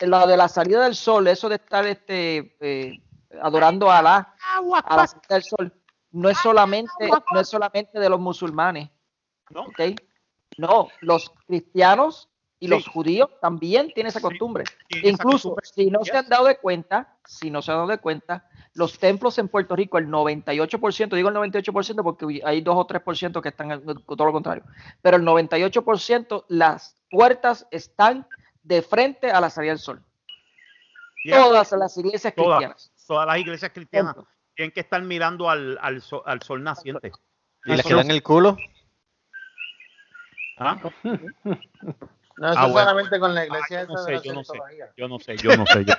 lo 0.00 0.26
de 0.26 0.36
la 0.36 0.48
salida 0.48 0.84
del 0.84 0.94
sol, 0.94 1.26
eso 1.28 1.48
de 1.48 1.56
estar 1.56 1.86
este, 1.86 2.56
eh, 2.60 3.00
adorando 3.42 3.90
a 3.90 3.98
Alá 3.98 4.34
a 4.84 4.96
la 4.96 5.06
salida 5.06 5.26
del 5.28 5.42
sol, 5.42 5.72
no 6.12 6.28
es 6.28 6.38
solamente, 6.38 7.08
no 7.32 7.40
es 7.40 7.48
solamente 7.48 7.98
de 7.98 8.08
los 8.08 8.20
musulmanes, 8.20 8.90
¿no? 9.50 9.66
No, 10.58 10.88
los 11.00 11.30
cristianos 11.46 12.28
y 12.58 12.66
Sí. 12.66 12.70
los 12.70 12.86
judíos 12.86 13.28
también 13.40 13.90
tienen 13.92 14.08
esa 14.08 14.20
costumbre. 14.20 14.64
Incluso, 15.02 15.54
costumbre. 15.56 15.66
si 15.74 15.90
no 15.90 16.04
se 16.04 16.16
han 16.16 16.28
dado 16.28 16.44
de 16.46 16.58
cuenta, 16.58 17.16
si 17.26 17.50
no 17.50 17.60
se 17.62 17.72
han 17.72 17.78
dado 17.78 17.88
de 17.88 17.98
cuenta, 17.98 18.46
los 18.74 18.98
templos 18.98 19.36
en 19.38 19.48
Puerto 19.48 19.74
Rico, 19.74 19.98
el 19.98 20.06
98%, 20.08 21.16
digo 21.16 21.28
el 21.28 21.34
98% 21.34 22.02
porque 22.04 22.40
hay 22.44 22.60
2 22.60 22.76
o 22.76 22.86
3% 22.86 23.40
que 23.42 23.48
están 23.48 23.82
todo 24.06 24.24
lo 24.26 24.32
contrario, 24.32 24.62
pero 25.00 25.16
el 25.16 25.24
98% 25.24 26.44
las 26.48 26.94
puertas 27.10 27.66
están 27.70 28.26
de 28.62 28.82
frente 28.82 29.30
a 29.30 29.40
la 29.40 29.50
salida 29.50 29.72
del 29.72 29.80
sol. 29.80 30.04
Yeah. 31.24 31.38
Todas 31.42 31.72
las 31.72 31.96
iglesias 31.96 32.34
Todas. 32.34 32.58
cristianas. 32.58 32.92
Todas 33.06 33.26
las 33.26 33.38
iglesias 33.38 33.72
cristianas 33.72 34.14
Templos. 34.14 34.32
Tienen 34.54 34.72
que 34.72 34.80
estar 34.80 35.02
mirando 35.02 35.48
al, 35.48 35.78
al, 35.80 36.02
sol, 36.02 36.22
al 36.26 36.42
sol 36.42 36.62
naciente. 36.62 37.12
¿Y 37.64 37.70
les 37.70 37.80
Eso- 37.80 37.88
quedan 37.88 38.10
el 38.10 38.22
culo? 38.22 38.58
¿Ah? 40.58 40.78
No 40.82 40.92
Ah, 42.44 42.66
bueno. 42.66 42.78
solamente 42.80 43.20
con 43.20 43.34
la 43.34 43.44
iglesia 43.46 43.80
Ah, 43.80 43.82
yo 43.82 43.88
no 43.88 43.94
esa 43.94 44.04
sé, 44.04 44.12
de 44.12 44.20
yo 44.22 44.34
no 44.34 44.44
sé. 44.44 44.58
Yo 44.96 45.08
no 45.08 45.18
sé, 45.18 45.36
yo 45.36 45.56
no 45.56 45.64
yo- 45.64 45.94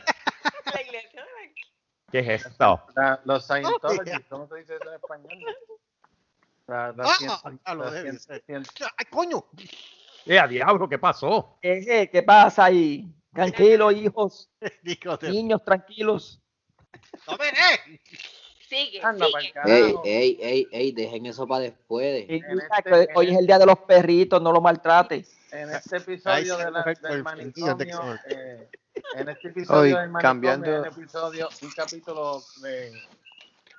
¿Qué 2.12 2.20
es 2.20 2.46
esto? 2.46 2.82
La- 2.96 3.20
los 3.26 3.44
Scientologists, 3.46 4.26
¿cómo 4.30 4.48
se 4.48 4.56
dice 4.58 4.76
eso 4.76 4.90
en 4.90 4.96
español? 4.96 5.32
La, 6.68 6.92
la 6.94 7.04
Ah, 7.06 7.16
cien- 7.20 7.60
ah, 7.64 7.74
lo 7.76 7.86
la 7.86 7.92
debe 7.92 8.12
cien- 8.12 8.20
ser. 8.20 8.44
cien- 8.46 8.66
¡Ay, 8.98 9.06
coño! 9.10 9.46
Eh, 10.26 10.40
a 10.40 10.48
diablo, 10.48 10.88
¿qué 10.88 10.98
pasó? 11.00 11.58
Eh, 11.62 11.84
eh, 11.88 12.10
¿Qué 12.10 12.24
pasa 12.24 12.66
ahí? 12.66 13.12
Tranquilos, 13.34 13.94
hijos, 13.96 14.50
niños, 15.24 15.64
tranquilos. 15.66 16.40
¡No 17.28 17.36
me! 17.38 17.52
Sigue, 18.74 19.02
Anda 19.04 19.26
sigue. 19.28 19.54
Ey, 19.66 19.96
ey, 20.04 20.38
ey, 20.42 20.68
ey, 20.72 20.92
dejen 20.92 21.26
eso 21.28 21.48
para 21.48 21.62
después. 21.62 22.26
Este- 22.28 23.08
hoy 23.16 23.30
es 23.32 23.38
el 23.38 23.46
día 23.46 23.60
de 23.60 23.66
los 23.66 23.78
perritos, 23.80 24.42
no 24.42 24.52
lo 24.52 24.62
maltrates. 24.62 25.32
En 25.52 25.70
este 25.70 25.98
episodio 25.98 26.58
de 26.58 26.72
la, 26.72 26.84
del 26.84 26.98
el 27.12 27.24
manicomio, 27.24 28.20
eh, 28.28 28.68
en 29.16 29.30
este 29.30 29.50
episodio 29.50 29.80
Hoy, 29.82 29.88
del 29.90 30.10
manicomio, 30.10 30.22
cambiando- 30.22 30.80
un 30.82 30.86
episodio, 30.88 31.50
un 31.62 31.72
capítulo 31.76 32.42
de- 32.64 32.92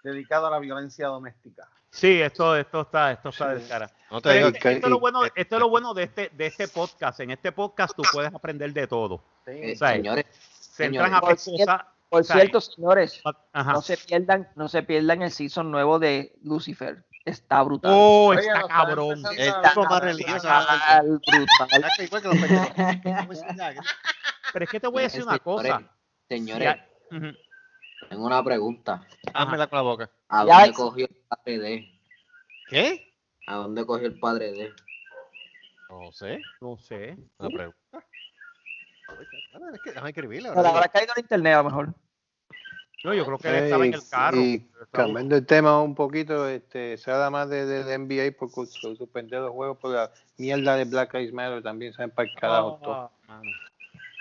dedicado 0.04 0.46
a 0.46 0.50
la 0.50 0.58
violencia 0.60 1.08
doméstica. 1.08 1.68
Sí, 1.90 2.20
esto, 2.20 2.56
esto 2.56 2.82
está, 2.82 3.12
esto 3.12 3.28
está 3.30 3.54
de 3.54 3.66
cara. 3.66 3.90
No 4.10 4.20
te 4.20 4.32
digo 4.34 4.48
este- 4.48 4.72
esto, 4.74 4.86
es 4.86 4.90
lo 4.90 5.00
bueno, 5.00 5.20
esto 5.34 5.56
es 5.56 5.60
lo 5.60 5.68
bueno 5.68 5.94
de 5.94 6.04
este, 6.04 6.30
de 6.32 6.46
este 6.46 6.68
podcast. 6.68 7.18
En 7.20 7.30
este 7.32 7.50
podcast 7.52 7.94
tú 7.96 8.02
puedes 8.12 8.32
aprender 8.32 8.72
de 8.72 8.86
todo. 8.86 9.22
Sí. 9.44 9.52
Eh, 9.54 9.76
señores, 9.76 10.26
Se 10.60 10.86
entran 10.86 11.14
a 11.14 11.20
Por 11.20 11.28
ver 11.30 11.36
cosas. 11.36 11.80
Por 12.15 12.24
cierto, 12.24 12.61
señores, 12.61 13.23
Ajá. 13.53 13.73
no 13.73 13.82
se 13.82 13.97
pierdan, 13.97 14.49
no 14.57 14.69
se 14.69 14.82
pierdan 14.82 15.23
el 15.23 15.31
season 15.31 15.70
nuevo 15.70 15.99
de 15.99 16.32
Lucifer. 16.43 17.05
Está 17.24 17.62
brutal. 17.62 17.91
Oh, 17.95 18.27
Oye, 18.28 18.41
está 18.41 18.61
está 18.61 18.69
cabrón. 18.69 19.24
a- 19.27 19.31
más 19.31 19.41
brutal. 21.27 21.69
Pero 24.53 24.65
es 24.65 24.70
que 24.70 24.81
te 24.81 24.86
voy 24.89 25.01
a 25.01 25.03
decir 25.05 25.23
una 25.23 25.39
cosa. 25.39 25.82
Señores, 26.28 26.77
tengo 28.09 28.27
una 28.27 28.45
pregunta. 28.45 29.07
Házmela 29.32 29.66
con 29.66 29.77
la 29.78 29.82
boca. 29.82 30.11
¿A 30.28 30.45
dónde 30.45 30.73
cogió 30.73 31.07
el 31.07 31.16
KPD? 31.28 32.01
¿Qué? 32.69 33.15
¿A 33.47 33.57
dónde 33.57 33.85
cogió 33.86 34.07
el 34.07 34.19
padre 34.19 34.53
de? 34.53 34.73
No 35.89 36.12
sé. 36.12 36.41
No 36.61 36.77
sé. 36.77 37.16
Una 37.39 37.49
pregunta. 37.49 38.07
Es 39.73 39.81
que 39.82 39.91
Déjame 39.91 40.11
escribirle. 40.11 40.51
Pero 40.55 40.69
habrá 40.69 40.89
caído 40.89 41.12
en 41.16 41.23
internet 41.23 41.55
a 41.55 41.59
lo 41.59 41.65
mejor. 41.65 41.95
No, 43.05 43.12
yo 43.12 43.24
creo 43.26 43.39
que 43.39 43.48
él 43.48 43.55
estaba 43.64 43.85
en 43.86 43.94
el 43.94 44.09
carro. 44.10 44.36
Y 44.39 44.66
cambiando 44.90 45.36
el 45.36 45.44
tema 45.47 45.82
un 45.82 45.94
poquito, 45.94 46.48
este, 46.48 46.97
se 46.97 47.10
habla 47.10 47.28
más 47.31 47.48
de, 47.51 47.66
de, 47.66 47.85
de 47.85 47.98
NBA 47.98 48.35
porque 48.39 48.64
su- 48.66 48.97
suspender 48.97 49.40
los 49.40 49.52
juegos 49.52 49.76
por 49.78 49.90
la 49.93 50.10
mierda 50.39 50.74
de 50.76 50.85
Black 50.86 51.12
Lives 51.14 51.32
Matter 51.35 51.62
también 51.62 51.93
se 51.93 52.09
para 52.09 52.28
el 52.28 52.35
carajo. 52.35 52.81
todo. 52.82 53.10
Ah, 53.28 53.43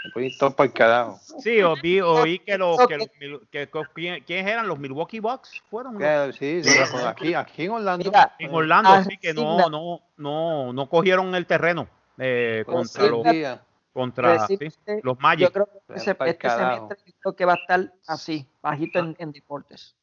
Se 0.04 0.10
ponen 0.10 0.38
todo 0.38 0.54
para 0.54 0.68
el 0.68 0.74
carajo. 0.74 1.18
Sí, 1.40 1.62
oí, 1.62 2.02
oí 2.02 2.40
que 2.40 2.58
los, 2.58 2.78
que 2.86 2.98
los 2.98 3.08
que- 3.08 3.40
que- 3.50 3.70
¿quién- 3.96 4.24
¿quiénes 4.26 4.48
eran? 4.52 4.68
Los 4.68 4.78
Milwaukee 4.78 5.22
Bucks 5.22 5.64
fueron. 5.70 5.98
Que 5.98 6.34
Sí, 6.34 6.62
sí, 6.62 6.70
pues 6.92 7.06
aquí, 7.06 7.34
aquí 7.34 7.64
en 7.64 7.72
Orlando. 7.72 8.04
Mira, 8.12 8.36
En 8.38 8.54
Orlando, 8.54 8.90
Ah, 8.92 9.04
sí, 9.06 9.18
que 9.18 9.34
no, 9.34 9.70
no, 9.70 10.02
no, 10.18 10.74
no 10.74 10.90
cogieron 10.90 11.34
el 11.36 11.46
terreno 11.46 11.88
eh, 12.18 12.64
Pues 12.66 12.76
contra 12.92 13.08
los, 13.10 13.24
tía. 13.24 13.62
Contra 13.94 14.48
sí, 14.48 14.58
los 15.04 15.16
Yo 15.18 15.22
Magic. 15.22 15.52
creo 15.52 15.66
que 15.88 15.94
ese- 15.96 16.18
este 16.26 16.50
semestre 16.50 16.98
yo 17.06 17.14
creo 17.22 17.36
que 17.36 17.46
va 17.46 17.54
a 17.54 17.58
estar 17.58 17.94
así, 18.08 18.48
bajito 18.62 19.00
en, 19.00 19.16
en 19.20 19.32
deportes. 19.32 19.96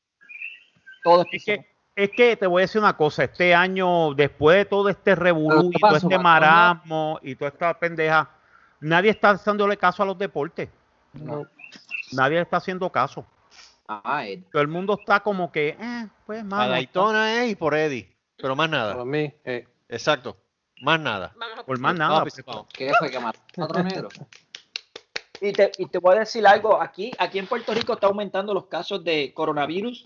Todo 1.03 1.25
Es 1.33 1.45
que, 1.45 1.67
es 1.97 2.11
que 2.11 2.37
te 2.37 2.47
voy 2.47 2.61
a 2.63 2.65
decir 2.65 2.81
una 2.81 2.97
cosa, 2.97 3.25
este 3.25 3.55
año, 3.55 4.15
después 4.15 4.59
de 4.59 4.65
todo 4.65 4.89
este 4.89 5.15
revolú 5.15 5.71
¿qué 5.71 5.79
y 5.79 5.81
todo 5.81 5.97
este 5.97 6.19
marasmo 6.19 7.19
y 7.23 7.35
toda 7.35 7.51
esta 7.51 7.79
pendeja, 7.79 8.31
nadie 8.81 9.11
está 9.11 9.31
haciéndole 9.31 9.77
caso 9.77 10.03
a 10.03 10.07
los 10.07 10.17
deportes. 10.19 10.69
No. 11.15 11.47
Nadie 12.13 12.41
está 12.41 12.59
haciendo 12.59 12.91
caso. 12.91 13.27
Ah, 13.89 14.25
Ed. 14.27 14.45
Todo 14.53 14.63
el 14.63 14.69
mundo 14.69 14.97
está 15.01 15.19
como 15.21 15.51
que, 15.51 15.71
eh, 15.81 16.07
pues, 16.27 16.43
A 16.43 16.45
mano, 16.45 16.71
Daytona 16.71 17.43
eh, 17.43 17.49
y 17.49 17.55
por 17.57 17.75
Eddie. 17.75 18.09
Pero 18.37 18.55
más 18.55 18.71
nada. 18.71 18.95
Por 18.95 19.05
mí, 19.07 19.33
eh, 19.45 19.67
Exacto. 19.89 20.37
Más 20.81 20.99
nada. 21.01 21.33
por 21.67 21.79
más 21.79 21.95
nada. 21.95 22.23
Pues. 22.23 22.43
¿Qué 22.73 22.93
fue 22.99 23.11
que 23.11 23.21
mató 23.21 23.39
a 23.59 23.65
otro 23.65 23.83
negro? 23.85 24.09
Y 25.41 25.53
te, 25.53 25.73
y 25.79 25.87
te 25.87 25.99
voy 25.99 26.17
a 26.17 26.21
decir 26.21 26.47
algo, 26.47 26.81
aquí, 26.81 27.13
aquí 27.19 27.39
en 27.39 27.47
Puerto 27.47 27.73
Rico 27.73 27.95
está 27.95 28.07
aumentando 28.09 28.53
los 28.53 28.67
casos 28.67 29.03
de 29.05 29.33
coronavirus 29.35 30.05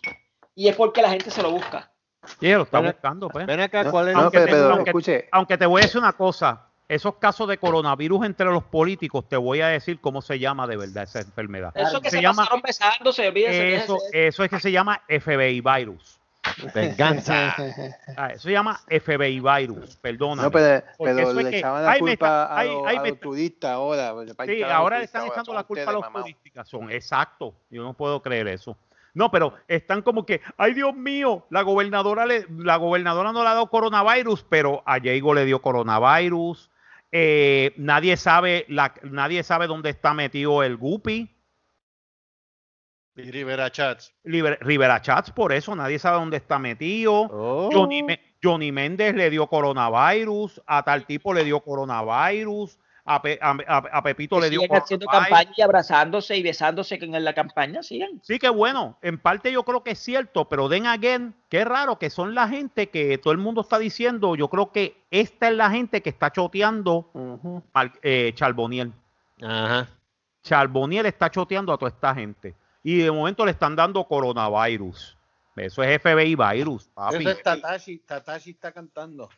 y 0.55 0.69
es 0.69 0.77
porque 0.77 1.03
la 1.03 1.11
gente 1.11 1.31
se 1.31 1.43
lo 1.43 1.51
busca. 1.51 1.91
sí, 2.39 2.51
lo 2.53 2.63
está 2.63 2.79
buscando, 2.81 3.29
pues. 3.29 3.45
Ven 3.47 3.61
acá, 3.61 3.83
no, 3.85 3.91
¿cuál 3.91 4.09
es 4.09 4.15
no, 4.15 4.21
el 4.21 4.25
aunque 4.27 4.39
pero, 4.39 4.47
te- 4.47 4.53
pero 4.63 4.75
aunque- 4.75 4.91
escuche, 4.91 5.29
Aunque 5.33 5.59
te 5.59 5.67
voy 5.67 5.83
a 5.83 5.85
decir 5.87 5.99
una 6.01 6.13
cosa, 6.13 6.69
esos 6.89 7.17
casos 7.17 7.49
de 7.49 7.59
coronavirus 7.59 8.27
entre 8.27 8.47
los 8.47 8.63
políticos, 8.63 9.29
te 9.29 9.37
voy 9.37 9.61
a 9.61 9.69
decir 9.69 10.01
cómo 10.01 10.23
se 10.23 10.39
llama 10.39 10.69
de 10.69 10.77
verdad 10.77 11.03
esa 11.03 11.21
enfermedad. 11.21 11.73
Eso 11.75 12.01
que 12.01 12.11
se 12.11 12.19
se, 12.19 12.23
llama 12.23 12.43
pasaron 12.45 12.63
besándose, 12.63 13.75
eso, 13.75 13.99
eso 14.13 14.45
es 14.45 14.51
que 14.51 14.61
se 14.61 14.71
llama 14.71 15.03
FBI 15.09 15.61
virus. 15.63 16.14
Venganza. 16.75 17.55
Ah, 18.17 18.29
eso 18.29 18.43
se 18.43 18.53
llama 18.53 18.81
FBI 18.89 19.41
virus, 19.41 19.97
perdóname. 19.97 20.43
no, 20.43 20.51
pero, 20.51 20.85
pero 20.99 21.19
es 21.31 21.35
le 21.35 21.51
que- 21.51 21.59
echaban 21.59 21.85
la 21.85 21.99
culpa 21.99 22.13
está- 22.13 22.57
a, 22.57 22.65
los, 22.65 22.87
a 22.87 23.15
turistas 23.21 23.71
ahora. 23.71 24.15
Sí, 24.47 24.63
ahora 24.63 24.99
le 24.99 25.05
están 25.05 25.27
echando 25.27 25.53
la 25.53 25.65
culpa 25.65 25.91
a 25.91 25.93
los 25.93 26.13
turistas. 26.13 26.69
Son, 26.69 26.91
exacto. 26.91 27.55
Yo 27.71 27.83
no 27.83 27.95
puedo 27.95 28.23
creer 28.23 28.47
eso. 28.49 28.77
No, 29.15 29.31
pero 29.31 29.55
están 29.69 30.03
como 30.03 30.27
que, 30.27 30.41
ay 30.57 30.75
Dios 30.75 30.95
mío, 30.95 31.47
la 31.51 31.63
gobernadora 31.63 32.27
le, 32.27 32.47
la 32.59 32.77
gobernadora 32.77 33.33
no 33.33 33.43
le 33.43 33.49
ha 33.49 33.55
dado 33.55 33.69
coronavirus, 33.71 34.45
pero 34.49 34.83
a 34.87 34.99
Diego 34.99 35.35
le 35.35 35.45
dio 35.45 35.61
coronavirus. 35.63 36.71
Eh, 37.13 37.73
nadie 37.77 38.17
sabe, 38.17 38.65
la, 38.69 38.93
nadie 39.03 39.43
sabe 39.45 39.67
dónde 39.69 39.91
está 39.91 40.15
metido 40.15 40.63
el 40.63 40.77
Guppy. 40.77 41.34
Y 43.17 43.31
Rivera 43.31 43.71
Chats. 43.71 44.13
Liber- 44.25 44.59
Rivera 44.61 45.01
Chats, 45.01 45.31
por 45.31 45.53
eso 45.53 45.75
nadie 45.77 45.99
sabe 45.99 46.19
dónde 46.19 46.37
está 46.39 46.59
metido. 46.59 47.13
Oh. 47.31 47.71
Johnny, 47.73 48.05
Johnny 48.43 48.73
Méndez 48.73 49.15
le 49.15 49.31
dio 49.31 49.47
coronavirus, 49.47 50.61
a 50.67 50.83
tal 50.83 51.07
tipo 51.07 51.33
le 51.33 51.45
dio 51.45 51.61
coronavirus, 51.61 52.79
a, 53.05 53.23
Pe- 53.23 53.39
a- 53.41 53.57
a- 53.69 53.77
a 53.99 54.03
Pepito 54.03 54.41
le 54.41 54.51
dio 54.51 54.63
siguen 54.63 54.77
haciendo 54.79 55.07
campaña 55.07 55.53
y 55.57 55.63
abrazándose 55.63 56.37
y 56.37 56.43
besándose 56.43 56.99
en 57.01 57.23
la 57.25 57.35
campaña, 57.35 57.83
sigan. 57.83 58.19
Sí, 58.23 58.39
que 58.39 58.49
bueno, 58.49 58.99
en 59.03 59.19
parte 59.19 59.53
yo 59.53 59.63
creo 59.63 59.85
que 59.85 59.91
es 59.93 59.99
cierto, 60.01 60.49
pero 60.49 60.69
den 60.69 60.87
again, 60.87 61.35
qué 61.51 61.65
raro 61.65 61.99
que 61.99 62.11
son 62.11 62.35
la 62.35 62.49
gente 62.49 62.89
que 62.89 63.19
todo 63.19 63.33
el 63.33 63.39
mundo 63.39 63.61
está 63.61 63.79
diciendo, 63.79 64.35
yo 64.37 64.49
creo 64.49 64.73
que 64.73 64.97
esta 65.11 65.49
es 65.49 65.55
la 65.55 65.71
gente 65.71 66.01
que 66.03 66.09
está 66.11 66.33
choteando 66.33 67.11
Ujú. 67.13 67.63
al 67.75 67.93
eh, 68.03 68.33
Charboniel. 68.35 68.93
Ajá. 69.43 69.87
Charboniel 70.43 71.07
está 71.07 71.31
choteando 71.31 71.73
a 71.73 71.79
toda 71.79 71.91
esta 71.91 72.15
gente. 72.15 72.55
Y 72.85 72.99
de 72.99 73.11
momento 73.11 73.45
le 73.45 73.51
están 73.51 73.75
dando 73.75 74.05
coronavirus. 74.05 75.17
Eso 75.57 75.83
es 75.83 76.01
FBI 76.01 76.37
virus, 76.37 76.89
papi. 76.95 77.17
Eso 77.17 77.31
es 77.31 77.43
Tatashi. 77.43 77.99
Tatashi 77.99 78.51
está 78.51 78.71
cantando. 78.73 79.29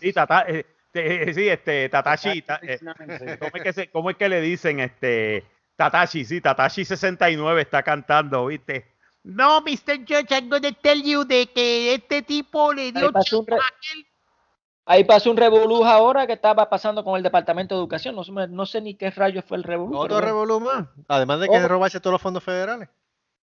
Sí, 0.00 0.12
Tata, 0.12 0.44
eh, 0.48 0.64
eh, 0.92 1.32
sí, 1.34 1.48
este, 1.48 1.88
Tatashi, 1.88 2.42
ta- 2.42 2.60
eh. 2.62 2.78
¿cómo, 3.38 3.50
es 3.54 3.62
que 3.62 3.72
se- 3.72 3.90
cómo 3.90 4.10
es 4.10 4.16
que 4.16 4.28
le 4.28 4.40
dicen 4.40 4.80
este 4.80 5.44
Tatashi? 5.76 6.24
Sí, 6.24 6.40
Tatashi 6.40 6.84
69 6.84 7.62
está 7.62 7.82
cantando, 7.82 8.46
¿viste? 8.46 8.86
No, 9.22 9.60
Mr. 9.62 10.00
Judge, 10.06 10.30
I'm 10.32 10.48
gonna 10.50 10.72
tell 10.72 11.02
you 11.02 11.24
de 11.24 11.46
que 11.46 11.94
este 11.94 12.20
tipo 12.22 12.72
le 12.74 12.92
dio 12.92 13.06
Ahí 13.06 13.12
pasó 13.12 13.40
un 13.40 13.46
re- 13.46 13.56
chapa 13.56 13.64
a 13.64 13.68
aquel. 13.78 14.06
Ahí 14.86 15.04
pasó 15.04 15.30
un 15.30 15.36
revolú 15.38 15.82
ahora 15.84 16.26
que 16.26 16.34
estaba 16.34 16.68
pasando 16.68 17.02
con 17.04 17.16
el 17.16 17.22
Departamento 17.22 17.74
de 17.74 17.80
Educación. 17.80 18.14
No, 18.14 18.22
sé- 18.24 18.32
no 18.32 18.66
sé 18.66 18.80
ni 18.82 18.94
qué 18.96 19.10
rayos 19.10 19.44
fue 19.44 19.56
el 19.56 19.62
revolú. 19.62 19.96
Otro 19.96 20.20
revolú 20.20 20.60
más. 20.60 20.86
Además 21.08 21.40
de 21.40 21.48
que 21.48 21.56
Oh. 21.56 21.68
robarse 21.68 22.00
todos 22.00 22.12
los 22.12 22.20
fondos 22.22 22.44
federales. 22.44 22.88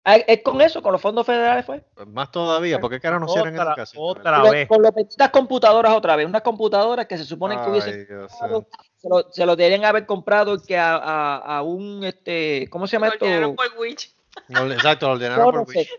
Ah, 0.05 0.15
¿Es 0.15 0.41
con 0.41 0.61
eso? 0.61 0.81
¿Con 0.81 0.93
los 0.93 1.01
fondos 1.01 1.25
federales 1.25 1.65
fue? 1.65 1.83
Pues 1.93 2.07
más 2.07 2.31
todavía. 2.31 2.79
¿Por 2.79 2.89
qué 2.89 3.01
carajo 3.01 3.25
no 3.25 3.27
cierran 3.27 3.53
Otra, 3.55 3.71
educación? 3.71 4.01
otra 4.05 4.41
Con- 4.41 4.51
vez. 4.51 4.67
Con 4.69 4.81
las 4.81 5.29
computadoras 5.31 5.93
otra 5.93 6.15
vez. 6.15 6.25
Unas 6.25 6.43
computadoras 6.43 7.07
que 7.07 7.17
se 7.17 7.25
supone 7.25 7.61
que 7.61 7.69
hubiesen 7.69 7.93
Ay, 7.93 8.05
Dios 8.05 8.31
comprado, 8.31 8.61
santo. 8.61 8.77
se 8.95 9.09
lo, 9.09 9.31
se 9.33 9.45
lo 9.45 9.55
deberían 9.57 9.83
haber 9.83 10.05
comprado 10.05 10.61
que 10.65 10.77
a, 10.77 10.95
a- 10.95 11.57
a 11.57 11.61
un 11.61 12.05
este 12.05 12.69
¿cómo 12.69 12.87
se 12.87 12.93
llama 12.95 13.07
Lo 13.07 13.13
esto? 13.15 13.55
por 13.55 13.65
Witch. 13.81 14.15
No, 14.47 14.71
Exacto, 14.71 15.07
lo 15.07 15.13
ordenaron 15.13 15.45
Yo 15.45 15.51
por 15.51 15.55
no 15.55 15.65
sé. 15.65 15.79
Wish. 15.79 15.89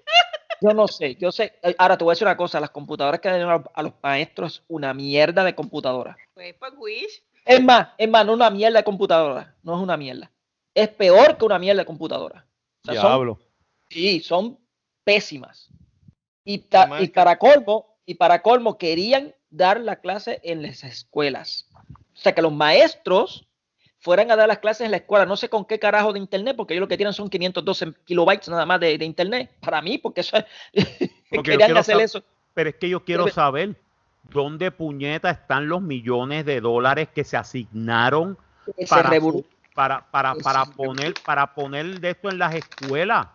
Yo 0.61 0.75
no 0.75 0.89
sé, 0.89 1.15
yo 1.17 1.31
sé. 1.31 1.55
eh, 1.63 1.75
Ahora 1.79 1.97
te 1.97 2.05
voy 2.05 2.13
a 2.13 2.15
decir 2.15 2.27
una 2.27 2.37
cosa, 2.37 2.59
las 2.61 2.71
computadoras 2.71 3.21
que 3.21 3.29
le 3.29 3.37
dieron 3.37 3.65
a, 3.73 3.83
los 3.83 3.93
maestros 4.03 4.65
una 4.69 4.93
mierda 4.93 5.45
de 5.45 5.55
computadora. 5.55 6.17
Pues 6.35 6.55
por 6.55 6.75
Wish. 6.79 7.23
Es 7.45 7.63
más, 7.63 7.89
es 7.97 8.09
más, 8.09 8.27
no 8.27 8.35
una 8.35 8.51
mierda 8.51 8.79
de 8.79 8.85
computadora, 8.85 9.55
no 9.63 9.77
es 9.77 9.83
una 9.83 9.97
mierda. 9.97 10.31
Es 10.75 10.89
peor 10.89 11.37
que 11.39 11.45
una 11.45 11.59
mierda 11.59 11.83
de 11.83 11.87
computadora. 11.87 12.45
O 12.85 12.93
sea, 12.93 13.01
son- 13.01 13.11
Diablo. 13.11 13.39
Sí, 13.89 14.21
son 14.21 14.59
pésimas. 15.05 15.71
Y, 16.45 16.59
ta- 16.59 17.01
y 17.01 17.09
para 17.09 17.39
colmo, 17.39 17.97
y 18.05 18.15
para 18.15 18.43
colmo, 18.43 18.77
querían 18.79 19.35
dar 19.51 19.81
la 19.81 19.97
clase 19.97 20.41
en 20.43 20.63
las 20.63 20.85
escuelas. 20.85 21.69
O 22.15 22.17
sea, 22.21 22.35
que 22.35 22.43
los 22.43 22.53
maestros 22.53 23.48
fueran 24.09 24.31
a 24.31 24.37
dar 24.37 24.49
las 24.49 24.59
clases 24.59 24.87
en 24.87 24.91
la 24.91 24.97
escuela. 24.97 25.27
No 25.27 25.37
sé 25.37 25.51
con 25.51 25.67
qué 25.67 25.79
carajo 25.79 26.13
de 26.15 26.19
internet, 26.19 26.57
porque 26.57 26.73
ellos 26.73 26.81
lo 26.81 26.89
que 26.89 26.97
tienen 26.97 27.13
son 27.13 27.29
512 27.29 27.93
kilobytes 28.07 28.49
nada 28.49 28.65
más 28.65 28.81
de, 28.81 28.97
de 28.97 29.05
internet. 29.05 29.51
Para 29.61 29.83
mí, 29.83 29.99
porque 29.99 30.23
eso 30.23 30.37
es- 30.73 30.87
querían 31.45 31.77
hacer 31.77 32.01
eso. 32.01 32.23
Pero 32.55 32.71
es 32.71 32.77
que 32.77 32.89
yo 32.89 33.05
quiero 33.05 33.25
Pero- 33.25 33.35
saber 33.35 33.77
dónde 34.31 34.71
puñeta 34.71 35.31
están 35.31 35.69
los 35.69 35.83
millones 35.83 36.47
de 36.47 36.61
dólares 36.63 37.09
que 37.15 37.23
se 37.25 37.37
asignaron 37.37 38.37
para, 38.89 39.11
para, 39.75 40.07
para, 40.11 40.35
para 40.37 40.65
poner 40.67 41.15
para 41.25 41.55
poner 41.55 42.01
de 42.01 42.11
esto 42.11 42.29
en 42.31 42.39
las 42.39 42.55
escuelas 42.55 43.29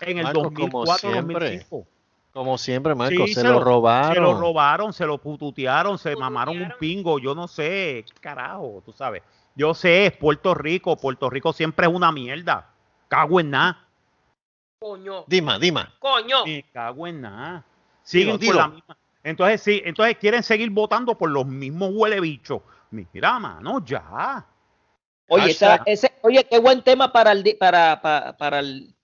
en 0.00 0.18
el 0.18 0.24
Marcos, 0.24 0.42
como 0.54 0.84
2004 0.84 1.10
siempre. 1.12 1.34
2005 1.34 1.86
Como 2.32 2.58
siempre, 2.58 2.94
Marco, 2.94 3.26
Sí, 3.26 3.34
se, 3.34 3.40
se 3.42 3.46
lo 3.46 3.54
lo- 3.54 3.60
robaron. 3.64 4.14
se 4.14 4.20
lo 4.20 4.38
robaron 4.40 4.92
se 4.92 5.06
lo 5.06 5.18
pututearon 5.18 5.96
se 5.98 6.10
Pututearon. 6.10 6.20
mamaron 6.34 6.60
un 6.62 6.72
pingo 6.80 7.18
yo 7.18 7.34
no 7.34 7.46
sé 7.48 8.04
qué 8.06 8.20
carajo 8.20 8.82
tú 8.84 8.92
sabes 8.92 9.22
yo 9.54 9.74
sé 9.74 10.06
es 10.06 10.12
Puerto 10.16 10.54
Rico 10.54 10.96
Puerto 10.96 11.30
Rico 11.30 11.52
siempre 11.52 11.86
es 11.86 11.92
una 11.92 12.10
mierda 12.12 12.70
cago 13.08 13.40
en 13.40 13.50
nada 13.50 13.80
Coño. 14.78 15.24
Dima, 15.26 15.58
Dima. 15.58 15.94
Coño. 15.98 16.44
me 16.44 16.62
cago 16.72 17.06
en 17.06 17.20
nada 17.22 17.64
siguen 18.02 18.38
Dilo, 18.38 18.52
con 18.52 18.60
la 18.62 18.68
misma 18.68 18.96
entonces 19.22 19.62
sí 19.62 19.82
entonces 19.84 20.16
quieren 20.18 20.42
seguir 20.42 20.70
votando 20.70 21.16
por 21.16 21.30
los 21.30 21.46
mismos 21.46 21.90
huele 21.94 22.20
bichos 22.20 22.60
mira 22.90 23.38
mano 23.38 23.84
ya 23.84 24.44
Oye, 25.28 25.52
esa- 25.52 25.80
ese, 25.86 26.12
oye, 26.20 26.44
qué 26.44 26.58
buen 26.58 26.82
tema 26.82 27.10
para 27.10 27.32
el, 27.32 27.56
para, 27.58 27.98
para, 28.02 28.36
para 28.36 28.58
el, 28.60 28.94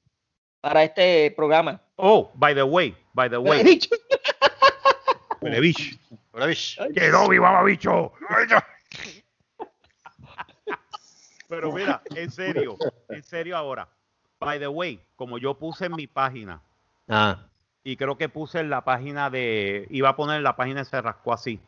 para 0.61 0.83
este 0.85 1.33
programa. 1.35 1.81
oh 1.97 2.31
by 2.35 2.55
the 2.55 2.63
way 2.63 2.95
by 3.15 3.29
the 3.31 3.37
He 3.37 3.39
way 3.39 3.81
huele 5.41 5.61
bicho 5.61 5.97
Ahora, 6.33 6.47
bish. 6.47 6.77
Que 6.95 7.09
no, 7.09 7.27
mi 7.29 7.41
mamá 7.41 7.63
bicho. 7.65 8.13
Pero 11.51 11.71
mira, 11.73 12.01
en 12.15 12.31
serio, 12.31 12.77
en 13.11 13.23
serio 13.23 13.57
ahora. 13.57 13.89
By 14.39 14.59
the 14.59 14.69
way, 14.69 14.99
como 15.17 15.37
yo 15.37 15.59
puse 15.59 15.87
en 15.87 15.97
mi 15.97 16.07
página, 16.07 16.63
Ah, 17.09 17.47
y 17.83 17.97
creo 17.97 18.17
que 18.17 18.29
puse 18.29 18.61
en 18.61 18.71
la 18.71 18.85
página 18.85 19.29
de, 19.31 19.87
iba 19.91 20.09
a 20.11 20.17
poner 20.17 20.37
en 20.37 20.45
la 20.45 20.55
página 20.57 20.81
de 20.81 20.85
Se 20.87 21.03
Rascó 21.03 21.33
así. 21.33 21.61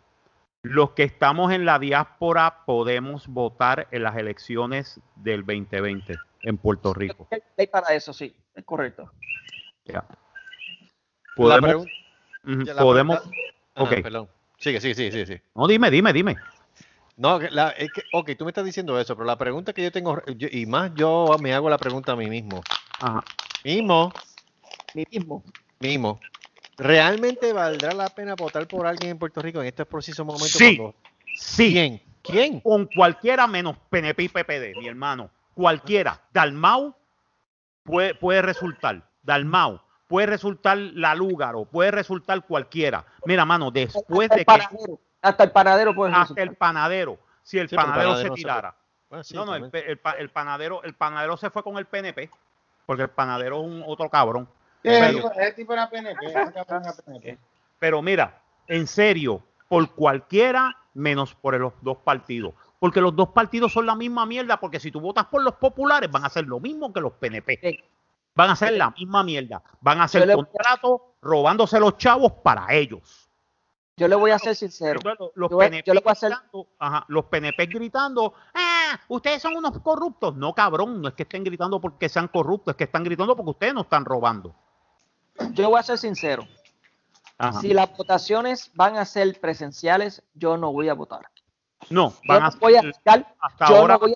Los 0.62 0.92
que 0.92 1.02
estamos 1.02 1.52
en 1.52 1.64
la 1.64 1.80
diáspora 1.80 2.64
podemos 2.64 3.26
votar 3.26 3.88
en 3.90 4.04
las 4.04 4.16
elecciones 4.16 5.00
del 5.16 5.40
2020 5.44 6.14
en 6.44 6.56
Puerto 6.58 6.94
Rico. 6.94 7.26
Hay 7.58 7.66
para 7.66 7.92
eso, 7.94 8.12
sí, 8.12 8.34
es 8.54 8.64
correcto. 8.64 9.10
Ya. 9.84 10.04
la 10.06 10.14
Podemos, 11.34 11.86
la 12.44 12.82
podemos, 12.82 13.20
Ok. 13.74 13.90
perdón. 14.02 14.28
Sigue, 14.58 14.80
sigue, 14.80 14.94
sigue. 14.94 15.26
sigue. 15.26 15.42
No, 15.56 15.66
dime, 15.66 15.90
dime, 15.90 16.12
dime. 16.12 16.36
No, 17.16 17.38
la- 17.38 17.70
es 17.70 17.90
que, 17.92 18.02
ok, 18.12 18.30
tú 18.38 18.44
me 18.44 18.50
estás 18.50 18.64
diciendo 18.64 18.98
eso, 18.98 19.14
pero 19.14 19.26
la 19.26 19.36
pregunta 19.38 19.72
que 19.72 19.82
yo 19.82 19.92
tengo, 19.92 20.22
yo- 20.36 20.48
y 20.50 20.66
más 20.66 20.92
yo 20.94 21.36
me 21.40 21.52
hago 21.54 21.68
la 21.70 21.78
pregunta 21.78 22.12
a 22.12 22.16
mí 22.16 22.28
mismo. 22.28 22.62
Ajá. 23.00 23.22
Mismo, 23.64 24.12
Mi 24.94 25.04
mismo. 25.10 25.44
mismo. 25.78 26.20
¿Realmente 26.78 27.52
valdrá 27.52 27.92
la 27.92 28.08
pena 28.08 28.34
votar 28.34 28.66
por 28.66 28.86
alguien 28.86 29.10
en 29.12 29.18
Puerto 29.18 29.40
Rico 29.42 29.60
en 29.60 29.66
este 29.68 29.84
preciso 29.84 30.24
momento? 30.24 30.46
Sí. 30.46 30.76
cuando- 30.76 30.94
Sí. 31.34 31.72
¿Quién? 31.72 32.02
¿Quién? 32.22 32.60
Con 32.60 32.86
cualquiera 32.86 33.46
menos 33.46 33.76
PNP 33.90 34.24
y 34.24 34.28
PPD, 34.28 34.74
mi 34.78 34.88
hermano. 34.88 35.30
Cualquiera. 35.54 36.20
Dalmau 36.32 36.94
puede, 37.84 38.14
puede 38.14 38.42
resultar. 38.42 39.02
Dalmau. 39.22 39.80
Puede 40.08 40.26
resultar 40.26 40.76
la 40.76 41.14
Lúgaro. 41.14 41.64
Puede 41.64 41.90
resultar 41.90 42.44
cualquiera. 42.46 43.04
Mira, 43.24 43.44
mano, 43.44 43.70
después 43.70 44.28
de 44.30 44.44
que. 44.44 44.44
Hasta 45.22 45.44
el 45.44 45.50
panadero 45.52 45.94
puede 45.94 46.10
Hasta 46.12 46.22
resultar. 46.24 46.44
el 46.48 46.54
panadero. 46.56 47.18
Si 47.42 47.58
el 47.58 47.68
Sí, 47.68 47.76
pero 47.76 47.88
el 47.88 47.92
panadero, 47.94 48.16
se 48.16 48.30
tirara. 48.30 48.74
Bueno, 49.08 49.24
sí, 49.24 49.34
no, 49.34 49.44
no, 49.44 49.54
el, 49.54 49.70
el 49.72 50.00
el 50.18 50.30
panadero, 50.30 50.82
el 50.82 50.94
panadero 50.94 51.36
se 51.36 51.50
fue 51.50 51.62
con 51.62 51.76
el 51.78 51.86
PNP. 51.86 52.30
Porque 52.86 53.02
el 53.04 53.10
panadero 53.10 53.60
es 53.60 53.66
un 53.66 53.84
otro 53.86 54.08
cabrón. 54.10 54.48
Ese 54.82 54.98
Pero- 55.00 55.12
tipo- 55.18 55.32
ese 55.40 55.52
tipo 55.52 55.72
era 55.72 55.88
PNP, 55.88 56.26
ese 56.26 56.52
cabrón 56.52 56.82
era 56.84 56.92
PNP. 56.94 57.38
Pero 57.78 58.02
mira, 58.02 58.40
en 58.66 58.86
serio, 58.86 59.42
por 59.68 59.90
cualquiera 59.94 60.76
menos 60.94 61.34
por 61.34 61.58
los 61.58 61.72
dos 61.80 61.98
partidos. 61.98 62.54
Porque 62.78 63.00
los 63.00 63.14
dos 63.14 63.28
partidos 63.28 63.72
son 63.72 63.86
la 63.86 63.94
misma 63.94 64.26
mierda, 64.26 64.58
porque 64.58 64.80
si 64.80 64.90
tú 64.90 65.00
votas 65.00 65.26
por 65.26 65.42
los 65.42 65.54
populares 65.54 66.10
van 66.10 66.24
a 66.24 66.26
hacer 66.26 66.46
lo 66.46 66.58
mismo 66.58 66.92
que 66.92 67.00
los 67.00 67.12
PNP. 67.12 67.84
Van 68.34 68.48
a 68.50 68.52
hacer 68.54 68.72
la 68.72 68.90
misma 68.90 69.22
mierda. 69.22 69.62
Van 69.80 70.00
a 70.00 70.04
hacer 70.04 70.30
contratos 70.32 71.00
robándose 71.20 71.78
los 71.78 71.96
chavos 71.96 72.32
para 72.42 72.72
ellos. 72.72 73.21
Yo 73.96 74.08
le 74.08 74.16
voy 74.16 74.30
a 74.30 74.38
ser 74.38 74.56
sincero. 74.56 75.00
Los, 75.34 75.50
Yo 75.50 75.58
PNP 75.58 75.86
yo 75.86 75.94
le 75.94 76.00
voy 76.00 76.08
a 76.08 76.12
hacer- 76.12 76.30
gritando, 76.30 76.66
ajá, 76.78 77.04
los 77.08 77.24
PNP 77.26 77.66
gritando, 77.66 78.34
ah, 78.54 78.98
ustedes 79.08 79.42
son 79.42 79.54
unos 79.56 79.78
corruptos. 79.80 80.34
No, 80.34 80.54
cabrón, 80.54 81.02
no 81.02 81.08
es 81.08 81.14
que 81.14 81.24
estén 81.24 81.44
gritando 81.44 81.80
porque 81.80 82.08
sean 82.08 82.28
corruptos, 82.28 82.72
es 82.72 82.76
que 82.76 82.84
están 82.84 83.04
gritando 83.04 83.36
porque 83.36 83.50
ustedes 83.50 83.74
no 83.74 83.82
están 83.82 84.04
robando. 84.04 84.54
Yo 85.52 85.68
voy 85.68 85.78
a 85.78 85.82
ser 85.82 85.98
sincero. 85.98 86.46
Ajá. 87.38 87.60
Si 87.60 87.74
las 87.74 87.94
votaciones 87.96 88.70
van 88.74 88.96
a 88.96 89.04
ser 89.04 89.38
presenciales, 89.40 90.22
yo 90.34 90.56
no 90.56 90.72
voy 90.72 90.88
a 90.88 90.94
votar. 90.94 91.28
No, 91.90 92.10
Yo 92.10 92.16
van 92.28 92.42
no 92.42 92.46
a 92.48 92.50
voy 92.60 92.74
a 92.76 92.80
ser- 92.80 92.88
arriesgar, 92.90 93.34
hasta 93.40 93.68
yo 93.68 93.76
ahora 93.76 93.94
no 93.94 94.00
voy 94.00 94.12
a 94.12 94.14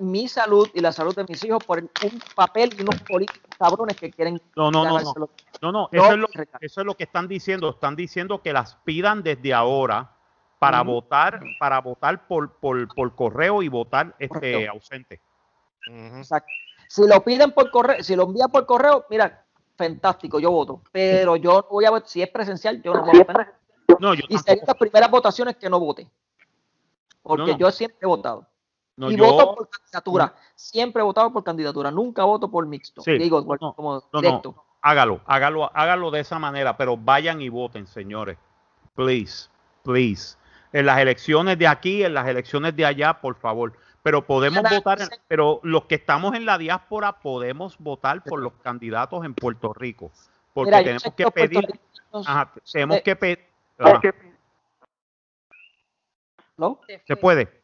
mi 0.00 0.28
salud 0.28 0.68
y 0.74 0.80
la 0.80 0.92
salud 0.92 1.14
de 1.14 1.24
mis 1.28 1.42
hijos 1.44 1.62
por 1.64 1.78
un 1.78 1.90
papel 2.34 2.70
y 2.78 2.82
unos 2.82 3.00
políticos 3.02 3.42
cabrones 3.58 3.96
que 3.96 4.10
quieren 4.10 4.40
No, 4.56 4.70
no, 4.70 4.84
no, 4.84 5.00
no. 5.00 5.14
No, 5.62 5.72
no, 5.72 5.72
No, 5.72 5.88
eso, 5.92 6.12
es 6.12 6.18
lo, 6.18 6.28
eso 6.60 6.80
es 6.80 6.86
lo 6.86 6.94
que 6.94 7.04
están 7.04 7.28
diciendo. 7.28 7.70
Están 7.70 7.96
diciendo 7.96 8.42
que 8.42 8.52
las 8.52 8.76
pidan 8.76 9.22
desde 9.22 9.54
ahora 9.54 10.10
para 10.58 10.82
votar, 10.82 11.40
para 11.58 11.80
votar 11.80 12.26
por, 12.26 12.52
por, 12.58 12.88
por 12.94 13.14
correo 13.14 13.62
y 13.62 13.68
votar 13.68 14.14
este 14.18 14.52
Correcto. 14.52 14.72
ausente. 14.72 15.20
Exacto. 15.86 16.50
Si 16.88 17.06
lo 17.06 17.22
piden 17.22 17.52
por 17.52 17.70
correo, 17.70 18.02
si 18.02 18.16
lo 18.16 18.24
envían 18.24 18.50
por 18.50 18.64
correo, 18.66 19.04
mira, 19.10 19.44
fantástico, 19.76 20.38
yo 20.38 20.50
voto. 20.50 20.82
Pero 20.92 21.36
yo 21.36 21.66
voy 21.70 21.84
a 21.84 21.90
votar, 21.90 22.08
si 22.08 22.22
es 22.22 22.28
presencial, 22.28 22.80
yo 22.82 22.94
no 22.94 23.02
voy 23.02 23.16
a 23.16 23.24
votar. 23.24 23.54
No, 23.98 24.14
yo 24.14 24.24
Y 24.28 24.38
serían 24.38 24.66
las 24.66 24.76
primeras 24.76 25.10
votaciones 25.10 25.56
que 25.56 25.68
no 25.68 25.78
vote. 25.80 26.08
Porque 27.22 27.42
No, 27.42 27.52
no. 27.52 27.58
yo 27.58 27.70
siempre 27.70 27.98
he 28.02 28.06
votado. 28.06 28.46
No, 28.96 29.10
y 29.10 29.16
yo- 29.16 29.24
voto 29.24 29.54
por 29.56 29.68
candidatura. 29.68 30.34
Siempre 30.54 31.00
he 31.00 31.04
votado 31.04 31.32
por 31.32 31.42
candidatura. 31.42 31.90
Nunca 31.90 32.24
voto 32.24 32.50
por 32.50 32.66
mixto. 32.66 33.02
Sí. 33.02 33.18
Digo, 33.18 33.40
No, 33.60 33.74
como 33.74 33.94
no, 33.94 34.02
no. 34.12 34.20
directo. 34.20 34.54
Hágalo, 34.82 35.20
hágalo, 35.26 35.70
hágalo 35.74 36.10
de 36.10 36.20
esa 36.20 36.38
manera, 36.38 36.76
pero 36.76 36.96
vayan 36.96 37.40
y 37.40 37.48
voten, 37.48 37.86
señores. 37.86 38.36
Please, 38.94 39.48
please. 39.82 40.36
En 40.72 40.86
las 40.86 40.98
elecciones 40.98 41.58
de 41.58 41.66
aquí, 41.66 42.04
en 42.04 42.14
las 42.14 42.28
elecciones 42.28 42.76
de 42.76 42.84
allá, 42.84 43.14
por 43.20 43.34
favor. 43.36 43.72
Pero 44.02 44.26
podemos 44.26 44.62
votar, 44.70 45.00
sí. 45.00 45.08
pero 45.26 45.60
los 45.62 45.86
que 45.86 45.94
estamos 45.94 46.34
en 46.34 46.44
la 46.44 46.58
diáspora 46.58 47.12
podemos 47.20 47.78
votar 47.78 48.22
por 48.22 48.40
los 48.40 48.52
candidatos 48.62 49.24
en 49.24 49.34
Puerto 49.34 49.72
Rico. 49.72 50.10
Porque 50.52 50.70
Mira, 50.70 50.84
tenemos 50.84 51.14
que 51.16 51.30
pedir, 51.30 51.80
ajá, 52.12 52.52
tenemos 52.70 53.00
que 53.00 53.16
pedir, 53.16 53.44
¿no? 53.78 54.00
¿no? 56.56 56.80
Se 56.86 57.02
se 57.06 57.16
puede. 57.16 57.63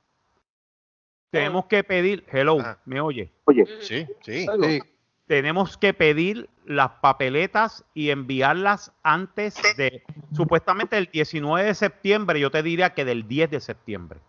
Tenemos 1.31 1.67
que 1.67 1.85
pedir, 1.85 2.25
hello, 2.31 2.61
Ajá. 2.61 2.79
¿me 2.85 3.01
oye? 3.01 3.31
Ujú. 3.47 3.57
Sí, 3.81 4.07
sí. 4.23 4.47
Sí. 4.61 4.81
tenemos 5.27 5.77
que 5.77 5.95
pedir 5.95 6.51
las 6.65 6.91
papeletas 7.01 7.85
y 7.95 8.11
enviarlas 8.11 8.93
antes 9.05 9.61
de, 9.77 10.03
supuestamente 10.33 10.99
el 10.99 11.07
19 11.07 11.67
de 11.67 11.75
septiembre, 11.75 12.41
yo 12.41 12.51
te 12.51 12.65
diría 12.65 12.95
que 12.95 13.05
del 13.05 13.29
10 13.29 13.51
de 13.51 13.61
septiembre. 13.61 14.21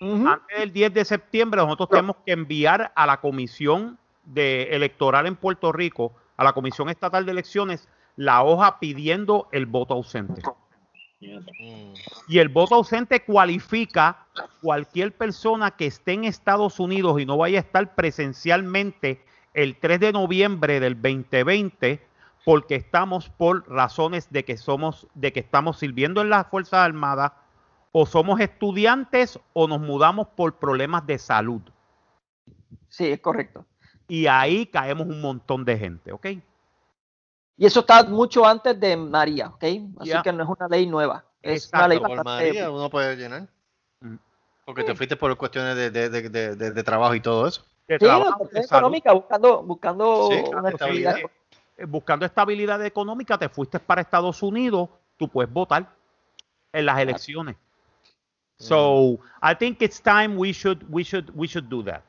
Antes 0.00 0.58
del 0.58 0.72
10 0.72 0.94
de 0.94 1.04
septiembre 1.04 1.60
nosotros 1.60 1.90
tenemos 1.90 2.16
que 2.24 2.32
enviar 2.32 2.90
a 2.96 3.06
la 3.06 3.20
comisión 3.20 3.98
de 4.24 4.62
electoral 4.70 5.26
en 5.26 5.36
Puerto 5.36 5.72
Rico, 5.72 6.14
a 6.38 6.44
la 6.44 6.54
comisión 6.54 6.88
estatal 6.88 7.26
de 7.26 7.32
elecciones, 7.32 7.86
la 8.16 8.42
hoja 8.42 8.78
pidiendo 8.80 9.48
el 9.52 9.66
voto 9.66 9.92
ausente. 9.92 10.40
Mm. 11.20 11.94
Y 12.28 12.38
el 12.38 12.48
voto 12.48 12.76
ausente 12.76 13.20
cualifica 13.20 14.26
cualquier 14.62 15.16
persona 15.16 15.70
que 15.72 15.86
esté 15.86 16.12
en 16.12 16.24
Estados 16.24 16.80
Unidos 16.80 17.20
y 17.20 17.26
no 17.26 17.36
vaya 17.36 17.58
a 17.58 17.62
estar 17.62 17.94
presencialmente 17.94 19.22
el 19.52 19.76
3 19.76 20.00
de 20.00 20.12
noviembre 20.12 20.80
del 20.80 20.94
2020 20.94 22.00
porque 22.44 22.74
estamos 22.76 23.28
por 23.28 23.68
razones 23.70 24.30
de 24.30 24.44
que 24.44 24.56
somos 24.56 25.06
de 25.14 25.32
que 25.32 25.40
estamos 25.40 25.78
sirviendo 25.78 26.22
en 26.22 26.30
las 26.30 26.46
Fuerzas 26.46 26.80
Armadas 26.80 27.32
o 27.92 28.06
somos 28.06 28.40
estudiantes 28.40 29.38
o 29.52 29.68
nos 29.68 29.80
mudamos 29.80 30.28
por 30.28 30.58
problemas 30.58 31.06
de 31.06 31.18
salud. 31.18 31.60
Sí, 32.88 33.06
es 33.06 33.20
correcto. 33.20 33.66
Y 34.08 34.26
ahí 34.26 34.66
caemos 34.66 35.06
un 35.06 35.20
montón 35.20 35.64
de 35.64 35.76
gente, 35.76 36.12
¿ok? 36.12 36.26
Y 37.60 37.66
eso 37.66 37.80
está 37.80 38.04
mucho 38.04 38.46
antes 38.46 38.80
de 38.80 38.96
María, 38.96 39.48
¿ok? 39.48 39.64
Así 40.00 40.12
que 40.24 40.32
no 40.32 40.44
es 40.44 40.48
una 40.48 40.66
ley 40.66 40.86
nueva. 40.86 41.22
Es 41.42 41.64
Exacto. 41.66 41.76
una 41.76 41.88
ley 41.88 41.98
Por. 41.98 42.24
María 42.24 42.70
uno 42.70 42.88
puede 42.88 43.16
llenar. 43.16 43.46
Mm. 44.00 44.14
Porque 44.64 44.82
te 44.82 44.94
fuiste 44.94 45.14
por 45.14 45.36
cuestiones 45.36 45.76
de, 45.76 45.90
de, 45.90 46.08
de, 46.08 46.30
de- 46.30 46.56
de- 46.56 46.70
de 46.70 46.82
trabajo 46.82 47.14
y 47.14 47.20
todo 47.20 47.46
eso. 47.46 47.62
De 47.86 47.96
Sí, 47.98 48.04
trabajo, 48.06 48.48
económica, 48.54 49.12
buscando, 49.12 49.62
buscando 49.62 50.28
Sí, 50.30 50.42
una 50.56 50.70
estabilidad. 50.70 51.16
Eh, 51.76 51.84
buscando 51.84 52.24
estabilidad 52.24 52.82
económica, 52.86 53.36
te 53.36 53.50
fuiste 53.50 53.78
para 53.78 54.00
Estados 54.00 54.42
Unidos, 54.42 54.88
tú 55.18 55.28
puedes 55.28 55.52
votar 55.52 55.86
en 56.72 56.86
las 56.86 56.98
elecciones. 56.98 57.56
So, 58.58 59.18
I 59.42 59.54
think 59.58 59.82
it's 59.82 60.00
time 60.00 60.36
we 60.36 60.52
should 60.52 60.82
we 60.88 61.02
should 61.02 61.30
we 61.34 61.46
should 61.46 61.68
do 61.68 61.84
that. 61.84 62.00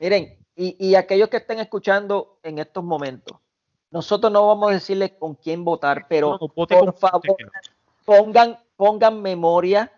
Miren, 0.00 0.36
y, 0.54 0.76
y 0.78 0.94
aquellos 0.96 1.30
que 1.30 1.38
estén 1.38 1.60
escuchando 1.60 2.38
en 2.42 2.58
estos 2.58 2.84
momentos, 2.84 3.38
nosotros 3.90 4.32
no 4.32 4.46
vamos 4.46 4.70
a 4.70 4.74
decirles 4.74 5.12
con 5.18 5.34
quién 5.34 5.64
votar, 5.64 6.06
pero 6.08 6.32
No, 6.32 6.38
no, 6.40 6.52
vote 6.54 6.76
por 6.76 6.94
favor, 6.94 7.36
pongan, 8.04 8.58
pongan 8.76 9.22
memoria, 9.22 9.92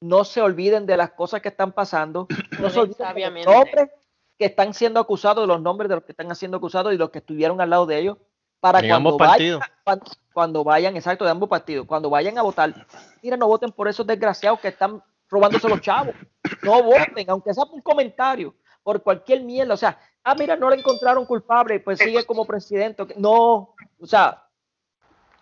no 0.00 0.24
se 0.24 0.40
olviden 0.40 0.86
de 0.86 0.96
las 0.96 1.10
cosas 1.12 1.42
que 1.42 1.48
están 1.48 1.72
pasando, 1.72 2.26
no 2.60 2.70
se 2.70 2.80
olviden 2.80 3.14
de 3.14 3.44
los 3.44 3.46
nombres 3.46 3.90
que 4.38 4.46
están 4.46 4.74
siendo 4.74 5.00
acusados, 5.00 5.42
de 5.42 5.46
los 5.46 5.60
nombres 5.60 5.88
de 5.88 5.96
los 5.96 6.04
que 6.04 6.12
están 6.12 6.34
siendo 6.34 6.56
acusados 6.56 6.92
y 6.92 6.96
los 6.96 7.10
que 7.10 7.18
estuvieron 7.18 7.60
al 7.60 7.70
lado 7.70 7.86
de 7.86 7.98
ellos, 7.98 8.18
para 8.60 8.78
En 8.78 8.88
cuando 8.88 8.96
ambos 8.96 9.18
vayan, 9.18 9.30
partidos. 9.30 9.62
cuando, 9.84 10.04
cuando 10.32 10.64
vayan, 10.64 10.96
exacto, 10.96 11.24
de 11.24 11.30
ambos 11.30 11.48
partidos, 11.48 11.86
cuando 11.86 12.10
vayan 12.10 12.38
a 12.38 12.42
votar, 12.42 12.86
mira, 13.22 13.36
no 13.36 13.48
voten 13.48 13.72
por 13.72 13.88
esos 13.88 14.06
desgraciados 14.06 14.60
que 14.60 14.68
están 14.68 15.02
robándose 15.28 15.68
los 15.68 15.80
chavos, 15.80 16.14
no 16.62 16.82
voten, 16.82 17.28
aunque 17.28 17.54
sea 17.54 17.64
por 17.64 17.74
un 17.74 17.80
comentario, 17.80 18.54
por 18.82 19.02
cualquier 19.02 19.42
mierda, 19.42 19.74
o 19.74 19.76
sea, 19.76 19.98
ah, 20.24 20.34
mira, 20.38 20.54
no 20.56 20.70
le 20.70 20.76
encontraron 20.76 21.26
culpable, 21.26 21.80
pues 21.80 21.98
sigue 21.98 22.24
como 22.24 22.46
presidente, 22.46 23.04
no, 23.16 23.74
o 24.00 24.06
sea, 24.06 24.44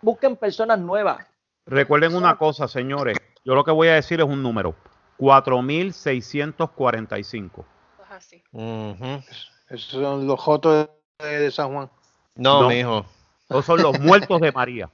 busquen 0.01 0.35
personas 0.35 0.79
nuevas, 0.79 1.25
Recuerden 1.67 2.15
una 2.15 2.35
cosa, 2.37 2.67
señores. 2.67 3.15
Yo 3.45 3.53
lo 3.53 3.63
que 3.63 3.69
voy 3.71 3.87
a 3.87 3.93
decir 3.93 4.19
es 4.19 4.25
un 4.25 4.41
número. 4.41 4.73
4645. 5.17 7.65
Pues 7.97 8.11
así. 8.11 8.43
Ujú. 8.51 9.21
Esos 9.69 9.91
son 10.01 10.25
los 10.27 10.39
jotos 10.39 10.89
de, 11.19 11.39
de 11.39 11.51
San 11.51 11.71
Juan. 11.73 11.87
No, 12.35 12.63
No. 12.63 12.69
mijo. 12.69 13.05
Esos 13.47 13.63
son 13.65 13.81
los 13.83 13.99
muertos 13.99 14.41
de 14.41 14.51
María. 14.51 14.89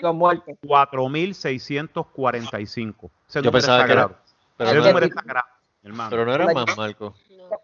Los 0.00 0.14
muertos. 0.14 0.54
4645. 0.66 3.10
Ese 3.28 3.38
Yo 3.38 3.42
número 3.42 3.52
pensaba 3.52 3.84
que 3.86 3.92
era-. 3.92 4.18
Pero 4.56 4.74
número 4.74 4.98
era, 4.98 5.06
está 5.06 5.22
grave, 5.22 5.48
hermano. 5.82 6.10
pero 6.10 6.24
no 6.26 6.34
era 6.34 6.52
más, 6.54 6.76
Marco. 6.76 7.14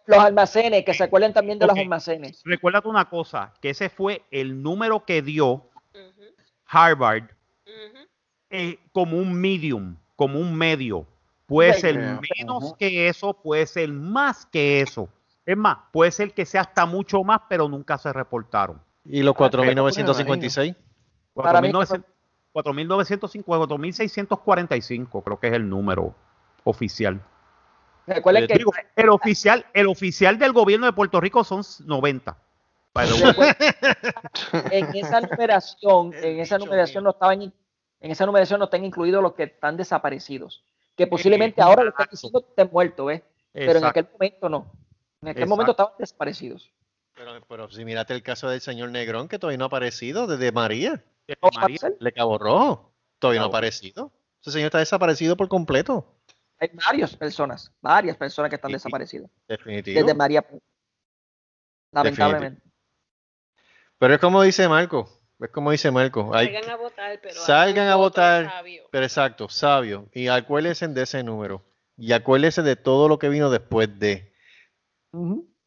Los 0.06 0.18
almacenes, 0.18 0.84
que 0.84 0.94
se 0.94 1.04
acuerden 1.04 1.32
también 1.32 1.58
de 1.58 1.66
los 1.66 1.76
almacenes. 1.76 2.42
Recuérdate 2.44 2.88
una 2.88 3.08
cosa, 3.08 3.54
que 3.60 3.70
ese 3.70 3.88
fue 3.88 4.22
el 4.30 4.62
número 4.62 5.04
que 5.04 5.22
dio. 5.22 5.64
Harvard 6.66 7.24
eh, 8.50 8.78
como 8.92 9.16
un 9.16 9.32
medium, 9.34 9.96
como 10.16 10.38
un 10.38 10.54
medio. 10.54 11.06
Puede 11.46 11.74
Sí. 11.74 11.80
ser 11.80 12.20
menos 12.38 12.74
que 12.78 13.08
eso, 13.08 13.32
puede 13.34 13.66
ser 13.66 13.88
más 13.90 14.44
que 14.46 14.80
eso. 14.82 15.08
Es 15.46 15.56
más, 15.56 15.78
puede 15.92 16.10
ser 16.10 16.34
que 16.34 16.44
sea 16.44 16.60
hasta 16.62 16.84
mucho 16.84 17.24
más, 17.24 17.40
pero 17.48 17.68
nunca 17.68 17.96
se 17.96 18.12
reportaron. 18.12 18.80
¿Y 19.06 19.22
los 19.22 19.34
4.956? 19.34 20.76
Para 21.32 21.60
mí, 21.62 21.70
4.900 21.70 22.04
4.950, 22.54 23.44
4.645 23.44 25.22
creo 25.22 25.38
que 25.40 25.46
es 25.48 25.52
el 25.54 25.68
número 25.68 26.14
oficial. 26.64 27.20
Recuerden 28.08 28.44
Eh, 28.44 28.46
que 28.46 28.58
digo, 28.58 28.72
el 28.96 29.08
oficial, 29.10 29.66
el 29.74 29.86
oficial 29.86 30.38
del 30.38 30.52
gobierno 30.52 30.86
de 30.86 30.92
Puerto 30.92 31.20
Rico 31.20 31.44
son 31.44 31.62
90. 31.84 32.36
by 32.94 33.06
the 33.06 33.22
way. 33.22 33.52
en 34.70 34.96
esa 34.96 35.20
numeración, 35.20 36.12
en 36.22 36.40
esa 36.40 36.58
numeración 36.58 37.04
no 37.04 37.10
estaban, 37.10 37.42
en 37.42 38.10
esa 38.10 38.26
numeración 38.26 38.58
no 38.58 38.64
están 38.64 38.84
incluidos 38.84 39.22
los 39.22 39.34
que 39.34 39.44
están 39.44 39.76
desaparecidos. 39.76 40.64
Que 40.96 41.06
posiblemente 41.06 41.62
ahora 41.62 41.84
lo 41.84 41.90
están 41.90 42.08
diciendo 42.10 42.40
que 42.40 42.48
estén 42.48 42.70
muertos, 42.72 43.06
¿ves? 43.06 43.22
Pero 43.52 43.78
en 43.78 43.84
aquel 43.84 44.08
momento 44.12 44.48
no. 44.48 44.72
En 45.22 45.28
aquel 45.28 45.42
Exacto. 45.42 45.48
momento 45.50 45.70
estaban 45.72 45.92
desaparecidos. 45.98 46.70
Pero, 47.14 47.32
pero 47.48 47.70
si 47.70 47.84
miraste 47.84 48.14
el 48.14 48.22
caso 48.22 48.48
del 48.48 48.60
señor 48.60 48.90
Negrón, 48.90 49.28
que 49.28 49.38
todavía 49.38 49.58
no 49.58 49.64
ha 49.64 49.66
aparecido, 49.68 50.26
desde 50.26 50.50
María, 50.52 51.04
¿No 51.42 51.50
María, 51.54 51.78
Marcel? 51.82 51.96
le 52.00 52.12
Cabo 52.12 52.38
Rojo, 52.38 52.92
todavía 53.18 53.40
no 53.40 53.46
ha 53.46 53.48
aparecido. 53.48 54.12
Ese 54.40 54.52
señor 54.52 54.66
está 54.66 54.78
desaparecido 54.78 55.36
por 55.36 55.48
completo. 55.48 56.06
Hay 56.60 56.70
varias 56.86 57.16
personas, 57.16 57.72
varias 57.80 58.16
personas 58.16 58.48
que 58.50 58.56
están 58.56 58.72
desaparecidas. 58.72 59.30
Definitivo. 59.46 60.00
Desde 60.00 60.14
María. 60.14 60.44
Lamentablemente. 61.92 62.62
Pero 63.98 64.14
es 64.14 64.20
como 64.20 64.42
dice 64.42 64.68
Marco, 64.68 65.08
es 65.40 65.50
como 65.50 65.70
dice 65.70 65.90
Marco, 65.90 66.30
hay, 66.34 66.46
Salgan 66.52 66.70
a 66.70 66.76
votar, 66.76 67.20
pero 67.20 67.34
salgan 67.34 67.88
a 67.88 67.96
votar. 67.96 68.44
sabio. 68.50 68.82
pero 68.90 69.04
exacto, 69.04 69.48
sabio, 69.48 70.08
y 70.12 70.28
acuérdense 70.28 70.86
de 70.88 71.02
ese 71.02 71.22
número, 71.24 71.64
y 71.96 72.12
acuérdense 72.12 72.62
de 72.62 72.76
todo 72.76 73.08
lo 73.08 73.18
que 73.18 73.28
vino 73.28 73.50
después 73.50 73.98
de 73.98 74.32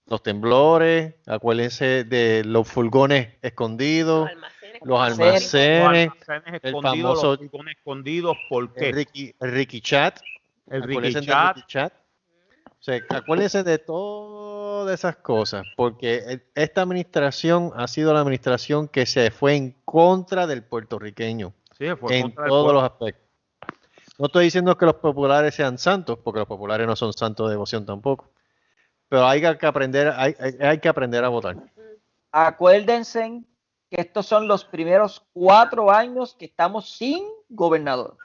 los 0.06 0.24
temblores, 0.24 1.16
acuérdense 1.26 2.04
de 2.06 2.44
los 2.46 2.68
furgones 2.70 3.36
escondidos, 3.42 4.30
Los 4.30 4.32
almacenes. 4.32 4.82
los 4.84 5.00
Almacenes. 5.02 5.52
Los 5.52 5.54
almacenes, 5.60 6.10
almacenes 6.30 6.62
el 6.64 6.70
escondidos, 6.76 7.20
famoso- 7.22 7.28
los 7.32 7.38
furgones 7.50 7.78
escondidos, 7.78 8.38
¿por 8.50 8.74
qué? 8.74 8.92
Ricky, 8.94 9.36
Ricky 9.42 9.82
Chat, 9.82 10.20
El 10.68 10.84
Ricky 10.84 11.14
Chat, 11.22 11.56
Ricky 11.58 11.68
Chat. 11.68 11.94
O 11.94 12.84
sea, 12.84 13.00
acuérdense 13.10 13.64
de 13.64 13.78
todas 13.78 14.94
esas 14.94 15.18
cosas, 15.18 15.66
porque 15.76 16.18
el- 16.18 16.44
esta 16.56 16.82
administración 16.82 17.72
ha 17.76 17.88
sido 17.88 18.14
la 18.14 18.22
administración 18.22 18.88
que 18.88 19.06
se 19.06 19.30
fue 19.32 19.56
en 19.56 19.72
contra 19.86 20.48
del 20.48 20.64
puertorriqueño 20.64 21.54
sí, 21.78 21.86
fue 22.00 22.18
en 22.18 22.24
contra 22.24 22.48
todos 22.48 22.74
los 22.74 22.84
aspectos. 22.84 23.22
No 24.18 24.26
estoy 24.28 24.46
diciendo 24.46 24.78
que 24.78 24.86
los 24.86 24.96
populares 24.96 25.54
sean 25.56 25.78
santos, 25.78 26.18
porque 26.24 26.40
los 26.40 26.48
populares 26.48 26.86
no 26.88 26.96
son 26.96 27.14
santos 27.14 27.48
de 27.48 27.52
devoción 27.54 27.86
tampoco. 27.86 28.30
Pero 29.10 29.26
hay 29.28 29.42
que 29.42 29.66
aprender, 29.66 30.08
hay, 30.16 30.36
hay- 30.40 30.58
hay 30.60 30.80
que 30.80 30.90
aprender 30.90 31.24
a 31.24 31.30
votar. 31.30 31.58
Acuérdense 32.32 33.44
que 33.90 34.02
estos 34.02 34.26
son 34.26 34.48
los 34.48 34.64
primeros 34.64 35.24
cuatro 35.34 35.92
años 35.92 36.36
que 36.36 36.46
estamos 36.46 36.90
sin 36.92 37.26
gobernador. 37.50 38.18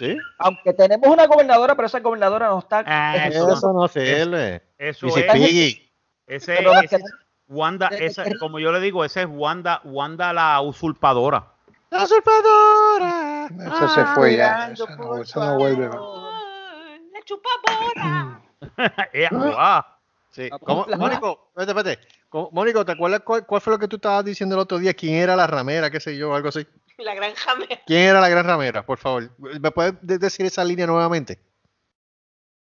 ¿Sí? 0.00 0.16
Aunque 0.38 0.72
tenemos 0.72 1.06
una 1.10 1.26
gobernadora, 1.26 1.74
pero 1.76 1.84
esa 1.84 2.00
gobernadora 2.00 2.48
no 2.48 2.60
está. 2.60 2.82
Ah, 2.86 3.16
ejecutando. 3.16 3.52
Eso 3.54 3.72
no 3.74 3.86
sirve. 3.86 4.62
Eso 4.78 5.06
es, 5.08 5.24
Piggy. 5.30 5.92
ese, 6.26 6.54
es 6.58 7.02
Wanda, 7.48 7.88
esa- 7.88 8.24
como 8.38 8.58
yo 8.58 8.72
le 8.72 8.80
digo, 8.80 9.04
ese 9.04 9.20
es 9.20 9.28
Wanda, 9.30 9.82
Wanda 9.84 10.32
la 10.32 10.58
usurpadora. 10.62 11.52
¡La 11.90 12.04
usurpadora! 12.04 13.48
Eso 13.66 13.88
se 13.90 14.04
fue 14.14 14.36
ya. 14.36 14.70
Eso 14.72 14.86
no, 14.96 15.18
eso 15.20 15.44
no 15.44 15.58
vuelve. 15.58 15.90
La 15.90 17.20
chupabora. 17.26 18.40
Sí. 20.30 20.48
Ah, 20.52 20.58
¿Cómo- 20.60 20.86
la- 20.88 20.96
Mónico, 20.96 21.48
espérate, 21.56 21.72
espérate. 21.96 22.08
¿Cómo- 22.28 22.50
Mónico, 22.52 22.84
¿te 22.84 22.92
acuerdas 22.92 23.20
cuál, 23.24 23.44
cuál 23.46 23.60
fue 23.60 23.72
lo 23.72 23.78
que 23.78 23.88
tú 23.88 23.96
estabas 23.96 24.24
diciendo 24.24 24.54
el 24.54 24.60
otro 24.60 24.78
día? 24.78 24.94
¿Quién 24.94 25.14
era 25.14 25.34
la 25.36 25.46
ramera, 25.46 25.90
qué 25.90 25.98
sé 26.00 26.16
yo, 26.16 26.34
algo 26.34 26.48
así? 26.50 26.66
La 26.98 27.14
granja 27.14 27.54
me- 27.56 27.66
¿Quién 27.86 28.02
era 28.02 28.20
la 28.20 28.28
gran 28.28 28.44
ramera? 28.44 28.84
Por 28.84 28.98
favor, 28.98 29.30
¿me 29.38 29.70
puedes 29.70 29.94
de- 30.02 30.18
decir 30.18 30.44
esa 30.44 30.62
línea 30.62 30.86
nuevamente? 30.86 31.40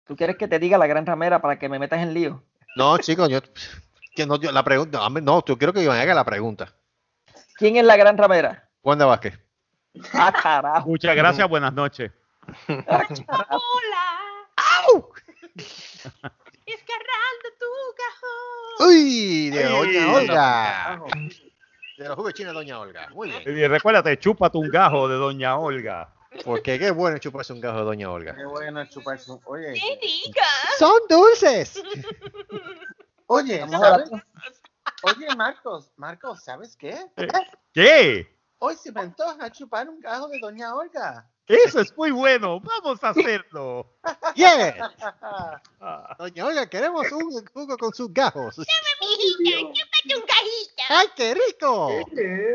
¿Tú 0.04 0.14
quieres 0.16 0.36
que 0.36 0.46
te 0.48 0.58
diga 0.60 0.78
la 0.78 0.86
gran 0.86 1.04
ramera 1.04 1.40
para 1.42 1.58
que 1.58 1.68
me 1.68 1.78
metas 1.78 2.00
en 2.00 2.14
lío? 2.14 2.42
No, 2.76 2.96
chicos, 2.98 3.28
yo, 3.28 3.40
que 4.14 4.24
no, 4.26 4.38
yo- 4.40 4.52
la 4.52 4.62
pregunta, 4.62 4.98
no, 5.08 5.20
no, 5.20 5.44
yo 5.44 5.58
quiero 5.58 5.72
que 5.72 5.82
yo 5.84 5.90
me 5.92 5.98
haga 6.00 6.14
la 6.14 6.24
pregunta. 6.24 6.72
¿Quién 7.56 7.76
es 7.76 7.84
la 7.84 7.96
gran 7.96 8.16
ramera? 8.16 8.68
Wanda 8.82 9.06
Vázquez. 9.06 9.38
Ah, 10.14 10.32
carajo. 10.32 10.88
Muchas 10.88 11.14
gracias, 11.16 11.48
buenas 11.48 11.72
noches. 11.72 12.10
¡Hola! 12.68 14.06
¡Au! 14.86 15.10
Uy, 18.80 19.50
de 19.50 19.64
Ay, 19.64 19.72
Doña 19.72 20.12
Olga. 20.12 21.02
De 21.98 22.08
los 22.08 22.16
jugos 22.16 22.34
chinos 22.34 22.52
de 22.52 22.58
Doña 22.58 22.78
Olga. 22.80 23.08
Muy 23.10 23.30
bien. 23.30 23.42
Y 23.58 23.66
recuérdate, 23.66 24.18
chúpate 24.18 24.58
un 24.58 24.68
gajo 24.68 25.08
de 25.08 25.16
Doña 25.16 25.56
Olga. 25.58 26.12
Porque 26.44 26.78
qué 26.78 26.90
bueno 26.90 27.18
chuparse 27.18 27.52
un 27.52 27.60
gajo 27.60 27.78
de 27.78 27.84
Doña 27.84 28.10
Olga. 28.10 28.34
Qué 28.34 28.44
bueno 28.46 28.84
chuparse 28.86 29.30
un- 29.30 29.40
Oye, 29.44 29.74
¡Qué 29.74 29.98
rica! 30.00 30.46
¡Son 30.78 30.98
dulces! 31.08 31.82
oye, 33.26 33.62
Oye, 35.04 35.36
Marcos, 35.36 35.92
Marcos, 35.96 36.42
¿sabes 36.44 36.76
qué? 36.76 36.96
¿Qué? 37.74 38.36
Hoy 38.58 38.76
se 38.76 38.92
me 38.92 39.00
antoja 39.02 39.50
chupar 39.50 39.88
un 39.88 40.00
gajo 40.00 40.28
de 40.28 40.38
Doña 40.38 40.74
Olga. 40.74 41.28
Eso 41.46 41.80
es 41.80 41.96
muy 41.96 42.10
bueno. 42.12 42.60
Vamos 42.60 43.02
a 43.02 43.10
hacerlo. 43.10 43.86
¡Yeah! 44.34 44.90
Ah, 45.80 46.16
Doña 46.18 46.46
Olga, 46.46 46.66
queremos 46.68 47.10
un 47.10 47.44
jugo 47.46 47.76
con 47.76 47.92
sus 47.92 48.12
gajos. 48.12 48.56
Mijita, 48.58 49.58
chúpate 49.72 50.16
un 50.16 50.22
cajito. 50.22 50.82
¡Ay, 50.88 51.06
qué 51.16 51.34
rico! 51.34 51.90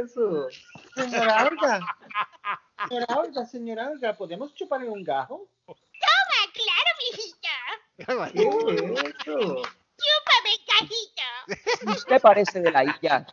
eso? 0.04 0.48
Señora 0.96 1.48
Olga. 1.48 1.80
Señora 2.90 3.16
Olga, 3.18 3.46
señora 3.46 3.90
Olga, 3.90 4.14
¿podemos 4.14 4.54
chupar 4.54 4.84
un 4.84 5.04
gajo? 5.04 5.48
Toma, 5.66 6.42
claro, 6.54 6.92
mijita. 7.04 7.56
eso? 8.34 9.62
Chúpame, 9.98 10.54
cajito. 10.68 12.06
¿Qué 12.08 12.20
parece 12.20 12.62
de 12.62 12.72
la 12.72 12.84
isla? 12.84 13.28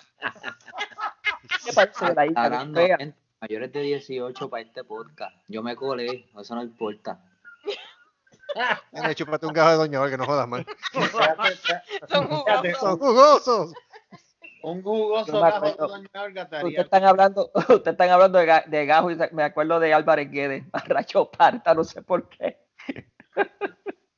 ¿Qué 1.65 1.73
parece 1.73 2.07
de 2.07 2.15
la 2.15 2.27
isla? 2.27 3.15
Mayores 3.45 3.73
de 3.75 3.81
18 3.83 4.49
para 4.49 4.63
este 4.63 4.85
podcast. 4.85 5.37
Yo 5.49 5.63
me 5.63 5.77
colé, 5.77 6.31
eso 6.41 6.55
no 6.55 6.63
importa. 6.63 7.21
Dale, 8.91 9.15
chúpate 9.15 9.45
un 9.45 9.53
gajo 9.53 9.71
de 9.73 9.77
Doña 9.77 10.01
Olga, 10.01 10.17
no 10.17 10.25
jodas 10.25 10.49
mal. 10.49 10.65
Son 12.09 12.27
jugosos. 12.27 12.79
¡Son 12.81 12.99
jugosos! 12.99 13.73
Un 14.63 14.83
jugoso 14.83 15.33
me 15.35 15.41
gajo 15.41 15.67
de. 15.67 15.75
Doña 15.75 16.23
Olga 16.23 16.43
Ustedes 16.45 16.79
están 16.79 17.05
hablando, 17.05 17.51
ustedes 17.55 17.87
están 17.87 18.09
hablando 18.09 18.39
de, 18.39 18.47
ga- 18.47 18.65
de 18.65 18.87
gajo 18.87 19.11
y 19.11 19.19
me 19.33 19.43
acuerdo 19.43 19.79
de 19.79 19.93
Álvarez 19.93 20.31
Guedes, 20.31 20.65
Racho 20.87 21.31
Parta, 21.31 21.75
no 21.75 21.85
sé 21.85 22.01
por 22.01 22.27
qué. 22.31 22.65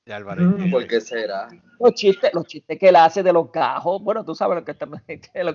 De 0.04 0.14
Álvarez. 0.14 0.46
¿Por 0.70 0.86
qué 0.86 1.00
será? 1.00 1.48
Los 1.80 1.94
chistes, 1.94 2.30
los 2.32 2.46
chistes 2.46 2.78
que 2.78 2.90
él 2.90 2.94
hace 2.96 3.24
de 3.24 3.32
los 3.32 3.50
gajos, 3.50 4.00
bueno, 4.00 4.24
tú 4.24 4.36
sabes 4.36 4.56
lo 4.56 4.64
que 4.64 4.70
está, 4.70 4.86
los 4.86 5.02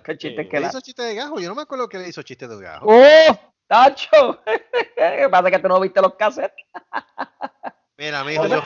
que 0.02 0.18
chistes 0.18 0.48
que 0.49 0.57
¿Le 0.60 0.65
él 0.65 0.69
hizo 0.69 0.77
hace. 0.80 0.81
chiste 0.88 1.03
de 1.03 1.15
gajo? 1.15 1.39
Yo 1.39 1.48
no 1.48 1.56
me 1.56 1.61
acuerdo 1.61 1.88
que 1.88 1.98
le 1.99 2.10
hizo 2.10 2.22
chiste 2.22 2.49
de 2.49 2.60
gajo. 2.61 2.85
¡Oh! 2.89 3.39
¡Tacho! 3.72 4.43
¿Qué 4.98 5.30
pasa 5.31 5.49
que 5.49 5.60
tú 5.60 5.69
no 5.69 5.80
viste 5.80 6.02
los 6.02 6.15
cassettes? 6.15 6.65
Mira, 7.98 8.22
mijo, 8.26 8.45
yo... 8.48 8.61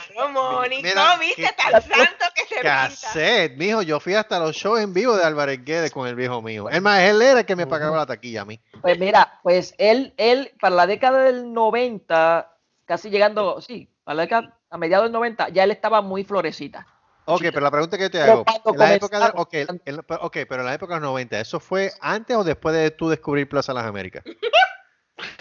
Mira, 0.82 1.16
viste 1.20 1.42
qué- 1.42 1.52
tan 1.52 1.80
santo 1.80 2.24
que 2.34 2.42
se 2.46 2.54
pinta. 2.56 2.88
Cassette, 2.90 3.56
mijo, 3.56 3.82
yo 3.82 4.00
fui 4.00 4.14
hasta 4.14 4.40
los 4.40 4.56
shows 4.56 4.80
en 4.80 4.92
vivo 4.92 5.14
de 5.16 5.22
Álvarez 5.22 5.64
Guedes 5.64 5.92
con 5.92 6.08
el 6.08 6.16
viejo 6.16 6.42
mío. 6.42 6.68
Es 6.68 6.82
más, 6.82 7.02
él 7.02 7.22
era 7.22 7.40
el 7.40 7.46
que 7.46 7.54
me 7.54 7.68
pagaba 7.68 7.98
la 7.98 8.06
taquilla 8.06 8.40
a 8.42 8.44
mí. 8.46 8.58
Pues 8.82 8.98
mira, 8.98 9.38
pues 9.44 9.76
él, 9.78 10.12
él, 10.16 10.52
para 10.60 10.74
la 10.74 10.86
década 10.88 11.22
del 11.22 11.52
90, 11.52 12.50
casi 12.84 13.08
llegando, 13.08 13.60
sí, 13.60 13.88
a 14.06 14.14
la 14.14 14.22
década, 14.22 14.58
a 14.70 14.76
mediados 14.76 15.04
del 15.04 15.12
90, 15.12 15.50
ya 15.50 15.62
él 15.62 15.70
estaba 15.70 16.00
muy 16.02 16.24
florecita. 16.24 16.84
Ok, 17.26 17.42
pero 17.42 17.60
la 17.60 17.70
pregunta 17.70 17.96
que 17.96 18.10
te 18.10 18.20
hago, 18.22 18.44
en 18.72 18.78
la 18.78 18.94
época 18.94 19.18
de, 19.20 19.24
comenzaron- 19.26 19.40
ok, 19.40 19.54
en- 19.84 20.00
ok, 20.20 20.36
pero 20.48 20.62
en 20.62 20.66
la 20.66 20.74
época 20.74 20.94
de 20.94 21.00
los 21.00 21.10
90, 21.10 21.38
¿eso 21.40 21.60
fue 21.60 21.92
antes 22.00 22.36
o 22.36 22.42
después 22.42 22.74
de 22.74 22.90
tú 22.90 23.08
descubrir 23.08 23.48
Plaza 23.48 23.72
Las 23.72 23.84
Américas? 23.84 24.24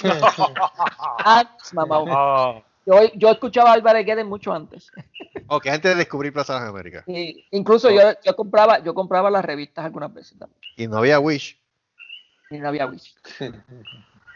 Antes, 0.03 1.73
mamá. 1.73 2.03
ah, 2.07 2.61
Yo, 2.85 2.99
yo 3.15 3.29
escuchaba 3.31 3.71
a 3.71 3.73
Álvarez 3.73 4.05
Guedes 4.05 4.25
mucho 4.25 4.53
antes. 4.53 4.91
Ok, 5.47 5.67
antes 5.67 5.91
de 5.91 5.95
descubrir 5.95 6.33
Plaza 6.33 6.53
Las 6.59 6.69
Américas. 6.69 7.03
Y 7.07 7.45
incluso 7.51 7.89
yo, 7.89 8.01
yo 8.23 8.35
compraba, 8.35 8.79
yo 8.79 8.93
compraba 8.93 9.29
las 9.31 9.43
revistas 9.45 9.85
algunas 9.85 10.13
veces 10.13 10.37
también. 10.37 10.59
Y 10.77 10.87
no 10.87 10.97
había 10.97 11.19
Wish. 11.19 11.57
Y 12.49 12.57
no 12.59 12.67
había 12.67 12.85
Wish. 12.87 13.15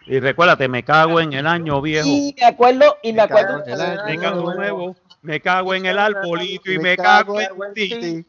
y 0.07 0.19
recuérdate, 0.19 0.67
me 0.67 0.83
cago 0.83 1.19
en 1.19 1.33
el 1.33 1.45
año 1.47 1.81
viejo. 1.81 2.07
Y 2.07 2.35
me 2.39 2.45
acuerdo, 2.45 2.97
y 3.03 3.13
me 3.13 3.21
Me 3.21 3.27
cago 3.27 3.39
acuerdo. 3.39 3.63
en 3.65 3.69
el 3.73 3.81
año 3.81 4.03
Me 4.05 4.17
cago 4.19 4.53
nuevo. 4.53 4.95
Me 5.21 5.41
cago 5.41 5.73
en 5.73 5.85
el 5.85 5.99
arbolito 5.99 6.71
y 6.71 6.79
me 6.79 6.95
cago 6.95 7.39
en 7.41 7.73
ti. 7.73 8.25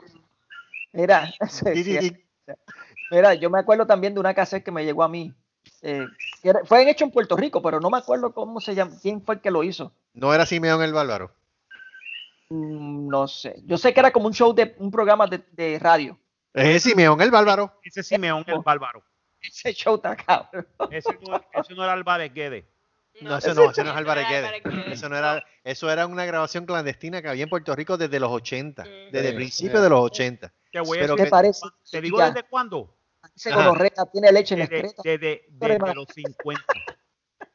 Mira, 0.92 1.32
mira, 3.10 3.34
yo 3.34 3.48
me 3.48 3.60
acuerdo 3.60 3.86
también 3.86 4.12
de 4.14 4.20
una 4.20 4.34
cassette 4.34 4.64
que 4.64 4.72
me 4.72 4.84
llegó 4.84 5.02
a 5.04 5.08
mí. 5.08 5.32
Eh, 5.82 6.06
fue 6.64 6.90
hecho 6.90 7.04
en 7.04 7.10
Puerto 7.10 7.36
Rico, 7.36 7.62
pero 7.62 7.80
no 7.80 7.90
me 7.90 7.98
acuerdo 7.98 8.32
cómo 8.34 8.60
se 8.60 8.74
llama, 8.74 8.92
quién 9.00 9.22
fue 9.22 9.36
el 9.36 9.40
que 9.40 9.50
lo 9.50 9.62
hizo. 9.64 9.92
No 10.14 10.32
era 10.34 10.46
Simeón 10.46 10.82
el 10.82 10.92
Bárbaro. 10.92 11.32
Mm, 12.48 13.08
No 13.08 13.28
sé. 13.28 13.56
Yo 13.64 13.78
sé 13.78 13.92
que 13.94 14.00
era 14.00 14.10
como 14.10 14.26
un 14.26 14.34
show 14.34 14.52
de 14.54 14.74
un 14.78 14.90
programa 14.90 15.26
de, 15.26 15.38
de 15.52 15.78
radio. 15.78 16.18
Es 16.52 16.82
Simeón 16.82 17.20
el 17.20 17.30
Bárbaro. 17.30 17.78
Ese 17.84 18.02
Simeón 18.02 18.44
el 18.46 18.58
bárbaro. 18.60 19.02
Ese 19.40 19.72
show 19.72 19.94
está 19.96 20.16
cabrón. 20.16 20.66
Ese 20.90 21.16
no, 21.26 21.40
ese 21.54 21.74
no 21.74 21.84
era 21.84 21.92
Álvarez 21.92 22.32
Guedes. 22.34 22.64
No, 23.22 23.36
eso 23.36 23.54
no, 23.54 23.70
eso 23.70 23.84
no 23.84 23.90
es 23.90 23.96
Álvarez 23.96 24.26
Guedes. 24.28 24.52
Eso 24.88 25.08
no 25.08 25.16
era, 25.16 25.42
eso 25.64 25.90
era 25.90 26.06
una 26.06 26.24
grabación 26.24 26.66
clandestina 26.66 27.22
que 27.22 27.28
había 27.28 27.44
en 27.44 27.50
Puerto 27.50 27.74
Rico 27.76 27.96
desde 27.96 28.18
los 28.20 28.30
80, 28.30 28.82
desde 29.12 29.28
el 29.30 29.34
principio 29.36 29.80
de 29.80 29.88
los 29.90 30.00
80. 30.00 30.52
Te 30.72 30.80
voy 30.80 30.98
a 30.98 31.00
Pero 31.02 31.14
decir- 31.14 31.24
que- 31.24 31.30
parece? 31.30 31.66
¿Te 31.90 32.00
digo 32.00 32.18
Ya. 32.18 32.26
desde 32.30 32.48
cuándo? 32.48 32.96
Gonorrea 33.46 33.90
tiene 34.12 34.32
leche 34.32 34.54
en 34.54 34.60
la 34.60 34.66
Desde, 34.66 34.86
excreta. 34.86 35.02
desde- 35.04 35.44
desde 35.50 35.94
los 35.94 36.06
50. 36.14 36.64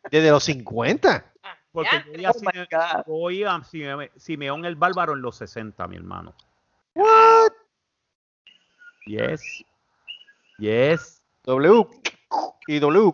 Desde 0.10 0.32
los 0.32 0.44
50. 0.44 1.34
Porque 1.72 1.90
yo 2.06 2.14
oía, 2.14 2.30
a 2.30 2.32
Oh 2.32 2.36
my 2.40 2.52
Sime- 2.52 2.68
God. 2.72 3.04
yo 3.06 3.14
oía 3.14 3.56
a 3.56 3.64
Sime- 3.64 4.12
Simeón 4.16 4.66
el 4.66 4.76
Bárbaro 4.76 5.14
en 5.14 5.22
los 5.22 5.36
60, 5.38 5.88
mi 5.88 5.98
hermano. 5.98 6.34
What? 6.96 7.52
Yes. 9.06 9.42
Yes. 10.58 11.22
W 11.44 11.88
y 12.68 12.80
W. 12.80 13.14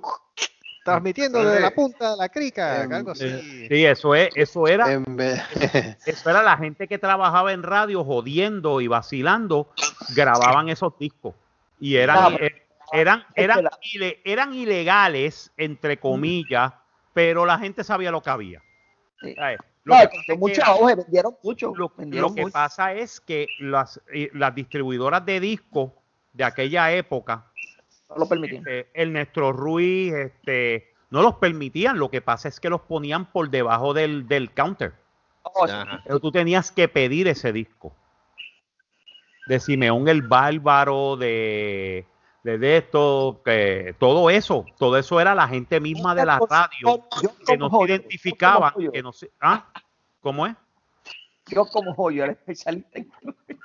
Transmitiendo 0.83 1.43
desde 1.43 1.59
la 1.59 1.71
punta 1.71 2.11
de 2.11 2.17
la 2.17 2.29
crica, 2.29 2.83
Em, 2.83 2.91
algo 2.93 3.11
así. 3.11 3.67
Sí, 3.67 3.85
eso 3.85 4.15
es, 4.15 4.29
eso 4.35 4.67
era, 4.67 4.91
En 4.91 5.03
vez- 5.15 5.41
eso 6.07 6.29
era 6.29 6.41
la 6.41 6.57
gente 6.57 6.87
que 6.87 6.97
trabajaba 6.97 7.53
en 7.53 7.61
radio 7.61 8.03
jodiendo 8.03 8.81
y 8.81 8.87
vacilando, 8.87 9.71
grababan 10.15 10.69
esos 10.69 10.97
discos. 10.97 11.35
Y 11.81 11.95
eran, 11.97 12.17
Ah, 12.17 12.37
eh, 12.39 12.51
eran, 12.93 13.23
eran, 13.35 13.67
eran 14.23 14.53
ilegales, 14.53 15.51
entre 15.57 15.97
comillas, 15.99 16.71
pero 17.13 17.45
la 17.45 17.57
gente 17.59 17.83
sabía 17.83 18.11
lo 18.11 18.21
que 18.21 18.29
había. 18.29 18.61
Lo 19.83 19.95
No, 19.95 20.01
que 20.09 20.17
que- 20.27 20.61
auge, 20.63 20.95
vendieron 20.95 21.35
mucho. 21.43 21.73
Lo, 21.75 21.89
vendieron 21.97 22.29
lo 22.29 22.35
que 22.35 22.41
mucho. 22.43 22.53
pasa 22.53 22.93
es 22.93 23.19
que 23.19 23.47
las, 23.59 23.99
las 24.33 24.53
distribuidoras 24.55 25.25
de 25.25 25.39
discos 25.39 25.91
de 26.33 26.43
aquella 26.43 26.91
época, 26.93 27.47
No 28.09 28.17
lo 28.17 28.29
permitían. 28.29 28.63
el 28.93 29.11
Néstor 29.13 29.55
Ruiz, 29.55 30.13
este, 30.13 30.93
no 31.09 31.21
los 31.23 31.35
permitían. 31.35 31.97
Lo 31.97 32.09
que 32.11 32.21
pasa 32.21 32.47
es 32.47 32.59
que 32.59 32.69
los 32.69 32.81
ponían 32.81 33.25
por 33.31 33.49
debajo 33.49 33.93
del, 33.95 34.27
del 34.27 34.51
counter. 34.53 34.93
Oh, 35.43 35.67
sí. 35.67 35.73
Pero 36.05 36.19
tú 36.19 36.31
tenías 36.31 36.71
que 36.71 36.87
pedir 36.87 37.27
ese 37.27 37.51
disco. 37.51 37.95
De 39.45 39.59
Simeón 39.59 40.07
el 40.07 40.21
Bárbaro, 40.21 41.17
de, 41.17 42.05
de, 42.43 42.57
de 42.57 42.77
esto, 42.77 43.41
que 43.43 43.95
todo 43.99 44.29
eso, 44.29 44.65
todo 44.77 44.97
eso 44.97 45.19
era 45.19 45.33
la 45.35 45.47
gente 45.47 45.79
misma 45.79 46.13
de 46.15 46.25
la 46.25 46.39
radio 46.39 47.07
Yo 47.21 47.35
que 47.45 47.57
como 47.57 47.57
no 47.59 47.69
se 47.69 47.75
joyo, 47.75 47.93
identificaban, 47.95 48.73
que 48.91 49.01
no 49.03 49.11
se, 49.11 49.31
¿ah? 49.41 49.71
¿Cómo 50.21 50.45
es? 50.47 50.55
Yo 51.47 51.65
como 51.65 51.93
joyo, 51.93 52.23
el 52.23 52.31
especialista. 52.31 52.99
en- 52.99 53.11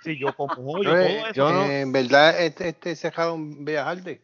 Sí, 0.02 0.18
yo 0.18 0.34
como 0.34 0.54
joyo, 0.54 0.90
todo 0.90 0.98
eso. 1.00 1.32
yo 1.32 1.52
no- 1.52 1.64
En 1.64 1.92
verdad, 1.92 2.40
este, 2.42 2.68
este 2.68 2.96
cerraron 2.96 3.64
Bellas 3.64 3.86
Artes. 3.86 4.20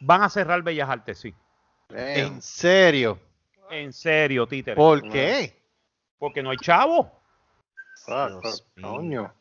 Van 0.00 0.22
a 0.22 0.28
cerrar 0.28 0.62
Bellas 0.62 0.88
Artes, 0.88 1.18
sí. 1.18 1.34
Damn. 1.88 1.98
En 2.08 2.42
serio. 2.42 3.18
En 3.70 3.92
serio, 3.92 4.46
títere. 4.46 4.76
¿Por 4.76 5.08
qué? 5.08 5.62
Porque 6.18 6.42
no 6.42 6.50
hay 6.50 6.56
chavo. 6.58 7.10
Fuck, 8.04 8.42
Dios 8.42 8.66
coño. 8.80 9.32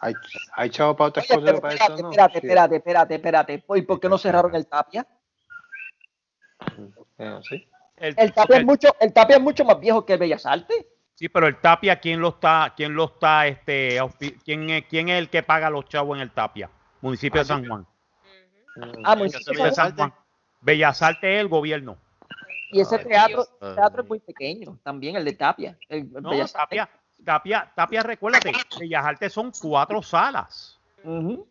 Hay, 0.00 0.14
hay 0.54 0.70
chavo 0.70 0.96
para 0.96 1.08
otras 1.08 1.30
Oye, 1.30 1.40
cosas, 1.40 1.60
para 1.60 1.74
espérate, 1.74 1.94
eso 1.94 2.02
no. 2.02 2.10
espérate, 2.10 2.32
Sí. 2.40 2.46
espérate, 2.46 2.76
espérate, 2.76 3.14
espérate. 3.16 3.64
¿Y 3.76 3.82
por 3.82 3.98
qué 4.00 4.08
no 4.08 4.16
cerraron 4.18 4.54
el 4.54 4.66
Tapia? 4.66 5.06
Eh, 7.18 7.40
sí. 7.48 7.68
El- 7.96 8.14
El 8.16 8.32
Tapia 8.32 8.58
es 8.58 8.64
mucho, 8.64 8.88
el 9.00 9.12
Tapia 9.12 9.36
es 9.36 9.42
mucho 9.42 9.64
más 9.64 9.80
viejo 9.80 10.04
que 10.06 10.16
Bellas 10.16 10.46
Artes. 10.46 10.86
sí, 11.14 11.28
pero 11.28 11.48
el 11.48 11.56
Tapia, 11.60 11.98
¿quién 11.98 12.20
lo 12.20 12.28
está, 12.28 12.72
quién 12.76 12.94
lo 12.94 13.06
está, 13.06 13.48
este, 13.48 13.98
quién 14.44 14.70
es, 14.70 14.84
quién 14.86 15.08
es 15.08 15.18
el 15.18 15.28
que 15.28 15.42
paga 15.42 15.68
los 15.68 15.84
chavos 15.88 16.16
en 16.16 16.22
el 16.22 16.30
Tapia? 16.30 16.70
Municipio 17.00 17.40
de 17.40 17.44
San 17.44 17.66
Juan. 17.66 17.84
Ah, 19.04 19.12
¿En 19.14 19.18
municipio 19.18 19.64
de 19.64 19.72
San 19.72 19.96
Juan. 19.96 20.14
Bellas 20.60 21.02
Artes 21.02 21.24
es 21.24 21.40
el 21.40 21.48
gobierno. 21.48 21.96
Y 22.70 22.80
ese 22.80 22.98
teatro, 22.98 23.42
ese 23.60 23.74
teatro 23.74 24.02
es 24.02 24.08
muy 24.08 24.20
pequeño, 24.20 24.78
también 24.84 25.16
el 25.16 25.24
de 25.24 25.32
Tapia. 25.32 25.76
El, 25.88 26.00
el 26.00 26.22
No, 26.22 26.30
Bellas 26.30 26.52
Tapia, 26.52 26.88
Tapia, 27.24 27.70
Tapia, 27.74 28.02
recuérdate, 28.02 28.52
Bellas 28.78 29.04
Artes 29.04 29.32
son 29.32 29.52
cuatro 29.60 30.02
salas, 30.02 30.78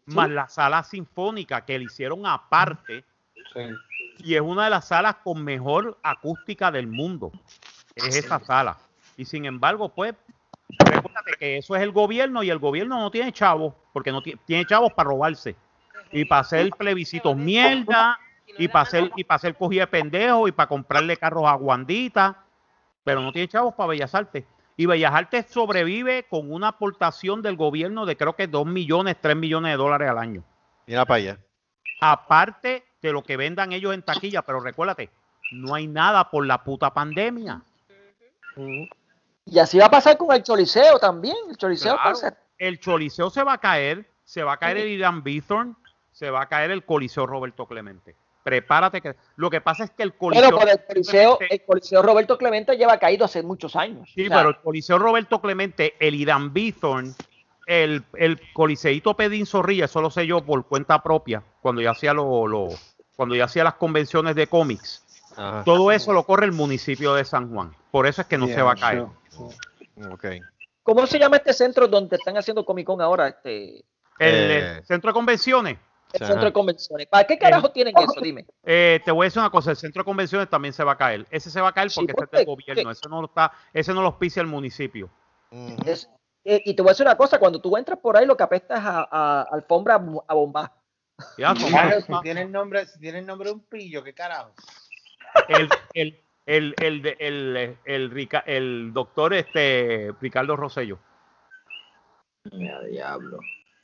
más 0.05 0.29
la 0.29 0.47
sala 0.47 0.83
sinfónica 0.83 1.65
que 1.65 1.77
le 1.77 1.85
hicieron 1.85 2.25
aparte, 2.25 3.03
Sí. 3.53 3.61
y 4.19 4.35
es 4.35 4.41
una 4.41 4.65
de 4.65 4.69
las 4.71 4.87
salas 4.87 5.15
con 5.23 5.43
mejor 5.43 5.97
acústica 6.03 6.71
del 6.71 6.87
mundo. 6.87 7.31
Es 7.95 8.15
esa 8.15 8.39
sala. 8.39 8.77
Y 9.15 9.25
sin 9.25 9.45
embargo, 9.45 9.89
pues, 9.89 10.13
recuérdate 10.79 11.31
que 11.39 11.57
eso 11.57 11.75
es 11.75 11.81
el 11.81 11.91
gobierno 11.91 12.43
y 12.43 12.49
el 12.49 12.59
gobierno 12.59 12.99
no 12.99 13.09
tiene 13.11 13.31
chavos, 13.31 13.73
porque 13.93 14.11
no 14.11 14.21
ti- 14.21 14.35
tiene 14.45 14.65
chavos 14.65 14.93
para 14.93 15.09
robarse. 15.09 15.55
Y 16.11 16.25
para 16.25 16.41
hacer 16.41 16.69
plebiscitos 16.71 17.35
mierda, 17.35 18.19
y 18.57 18.67
para 18.67 18.83
hacer, 18.83 19.11
y 19.15 19.23
para 19.23 19.35
hacer 19.35 19.55
cogida 19.55 19.81
de 19.81 19.87
pendejo, 19.87 20.47
y 20.47 20.51
para 20.51 20.67
comprarle 20.67 21.17
carros 21.17 21.45
a 21.47 21.53
Guandita, 21.53 22.43
pero 23.03 23.21
no 23.21 23.31
tiene 23.31 23.47
chavos 23.47 23.73
para 23.75 23.89
Bellas 23.89 24.13
Artes. 24.15 24.45
Y 24.77 24.85
Bellas 24.85 25.13
Artes 25.13 25.47
sobrevive 25.49 26.27
con 26.29 26.51
una 26.51 26.67
aportación 26.69 27.41
del 27.41 27.55
gobierno 27.57 28.05
de 28.05 28.15
creo 28.15 28.35
que 28.35 28.47
2 28.47 28.65
millones, 28.67 29.17
3 29.19 29.35
millones 29.35 29.71
de 29.73 29.77
dólares 29.77 30.09
al 30.09 30.19
año 30.19 30.43
Mira 30.85 31.03
para 31.05 31.17
allá. 31.17 31.37
aparte 31.99 32.85
de 33.01 33.11
lo 33.11 33.23
que 33.23 33.37
vendan 33.37 33.71
ellos 33.73 33.93
en 33.93 34.03
taquilla, 34.03 34.43
pero 34.43 34.59
recuérdate, 34.59 35.09
no 35.51 35.73
hay 35.73 35.87
nada 35.87 36.29
por 36.29 36.45
la 36.45 36.63
puta 36.63 36.93
pandemia. 36.93 37.61
Y 39.45 39.59
así 39.59 39.77
va 39.79 39.85
a 39.85 39.91
pasar 39.91 40.17
con 40.17 40.35
el 40.35 40.43
Choliseo 40.43 40.99
también. 40.99 41.35
El 41.49 41.57
Choliseo 41.57 41.93
Claro. 41.93 42.09
va 42.09 42.11
a 42.11 42.15
ser- 42.15 42.37
El 42.57 42.79
Choliseo 42.79 43.29
se 43.29 43.43
va 43.43 43.53
a 43.53 43.57
caer, 43.59 44.09
se 44.23 44.43
va 44.43 44.53
a 44.53 44.57
caer 44.57 44.77
el 44.77 44.87
Irán 44.89 45.23
Bithorn, 45.23 45.75
se 46.11 46.29
va 46.31 46.41
a 46.41 46.47
caer 46.47 46.71
el 46.71 46.83
Coliseo 46.83 47.25
Roberto 47.27 47.65
Clemente. 47.67 48.15
Prepárate 48.47 49.01
que 49.01 49.13
lo 49.35 49.49
que 49.49 49.59
pasa 49.59 49.83
es 49.83 49.91
que 49.91 50.03
el 50.03 50.13
Coliseo 50.13 50.41
Bueno, 50.51 50.57
pero 50.57 50.71
el 50.71 50.85
Coliseo, 50.85 51.37
Clemente- 51.37 51.55
el 51.55 51.65
Coliseo 51.65 52.01
Roberto 52.01 52.37
Clemente 52.37 52.77
lleva 52.77 52.97
caído 52.97 53.25
hace 53.25 53.43
muchos 53.43 53.75
años. 53.75 54.09
sí, 54.15 54.23
O 54.23 54.27
sea, 54.29 54.37
pero 54.37 54.49
el 54.51 54.55
Coliseo 54.61 54.97
Roberto 54.97 55.41
Clemente, 55.41 55.95
el 55.99 56.15
Irán 56.15 56.53
Bithorn, 56.53 57.13
el, 57.65 58.03
el 58.13 58.39
Coliseíto 58.53 59.15
Pedín 59.15 59.45
Zorrilla, 59.45 59.83
eso 59.83 59.99
lo 60.01 60.09
sé 60.09 60.25
yo 60.25 60.39
por 60.45 60.65
cuenta 60.65 61.03
propia, 61.03 61.43
cuando 61.61 61.81
yo 61.81 61.91
hacía 61.91 62.13
lo, 62.13 62.47
lo- 62.47 62.69
cuando 63.17 63.35
yo 63.35 63.43
hacía 63.43 63.65
las 63.65 63.73
convenciones 63.73 64.33
de 64.35 64.47
cómics. 64.47 65.03
Ajá. 65.35 65.63
Todo 65.65 65.91
eso 65.91 66.13
lo 66.13 66.23
corre 66.23 66.45
el 66.45 66.53
municipio 66.53 67.13
de 67.15 67.25
San 67.25 67.51
Juan. 67.53 67.75
Por 67.91 68.07
eso 68.07 68.21
es 68.21 68.27
que 68.27 68.37
no 68.37 68.47
se 68.47 68.61
va 68.61 68.71
a 68.71 68.75
caer. 68.75 69.05
sure. 69.29 69.55
Ok. 70.09 70.25
¿Cómo 70.83 71.05
se 71.05 71.19
llama 71.19 71.35
este 71.35 71.51
centro 71.51 71.87
donde 71.89 72.15
están 72.15 72.37
haciendo 72.37 72.63
Comic 72.63 72.87
Con 72.87 73.01
ahora? 73.01 73.27
Este, 73.27 73.83
El, 74.19 74.35
Eh. 74.51 74.77
eh, 74.77 74.81
centro 74.85 75.09
de 75.09 75.13
convenciones. 75.13 75.77
El 76.13 76.23
Ajá. 76.23 76.31
centro 76.31 76.45
de 76.45 76.53
convenciones. 76.53 77.07
¿Para 77.07 77.25
qué 77.25 77.37
carajo 77.37 77.69
tienen 77.71 77.93
eso? 77.97 78.21
Dime. 78.21 78.45
eh, 78.63 79.01
te 79.03 79.11
voy 79.11 79.25
a 79.25 79.27
decir 79.27 79.39
una 79.41 79.49
cosa, 79.49 79.71
el 79.71 79.77
centro 79.77 80.01
de 80.01 80.05
convenciones 80.05 80.49
también 80.49 80.73
se 80.73 80.83
va 80.83 80.93
a 80.93 80.97
caer. 80.97 81.25
Ese 81.29 81.49
se 81.51 81.59
va 81.61 81.69
a 81.69 81.73
caer 81.73 81.89
Sí, 81.89 81.99
porque 82.01 82.13
¿por 82.13 82.23
ese 82.25 82.35
es 82.35 82.39
del 82.39 82.45
gobierno. 82.55 82.91
Ese 82.91 83.09
no 83.09 83.21
lo 83.21 83.27
está, 83.27 83.51
ese 83.73 83.93
no 83.93 84.01
lo 84.01 84.07
auspicia 84.07 84.41
el 84.41 84.47
municipio. 84.47 85.09
Es- 85.85 86.09
eh, 86.45 86.61
y 86.65 86.73
te 86.75 86.81
voy 86.81 86.89
a 86.89 86.93
decir 86.93 87.05
una 87.05 87.17
cosa, 87.17 87.39
cuando 87.39 87.59
tú 87.59 87.75
entras 87.75 87.99
por 87.99 88.15
ahí 88.15 88.25
lo 88.25 88.37
que 88.37 88.43
apesta 88.43 88.75
es 88.77 88.83
a, 88.83 89.07
a- 89.11 89.47
alfombra 89.51 89.95
a 89.95 90.33
bomba. 90.33 90.73
Ya, 91.37 91.53
son- 91.55 91.69
Claro, 91.69 91.99
si 91.99 92.13
tiene 92.21 92.43
el 92.43 92.51
nombre, 92.51 92.85
si 92.85 92.99
tiene 92.99 93.19
el 93.19 93.25
nombre 93.25 93.49
de 93.49 93.55
un 93.55 93.61
pillo, 93.61 94.03
¿qué 94.03 94.13
carajo? 94.13 94.53
el, 95.49 95.69
el, 95.93 96.21
el, 96.45 96.73
el, 97.19 97.77
el 98.45 98.93
doctor 98.93 99.33
este, 99.33 100.13
Ricardo 100.21 100.55
Rosello. 100.55 100.99
Mira, 102.51 102.79
diablo. 102.83 103.39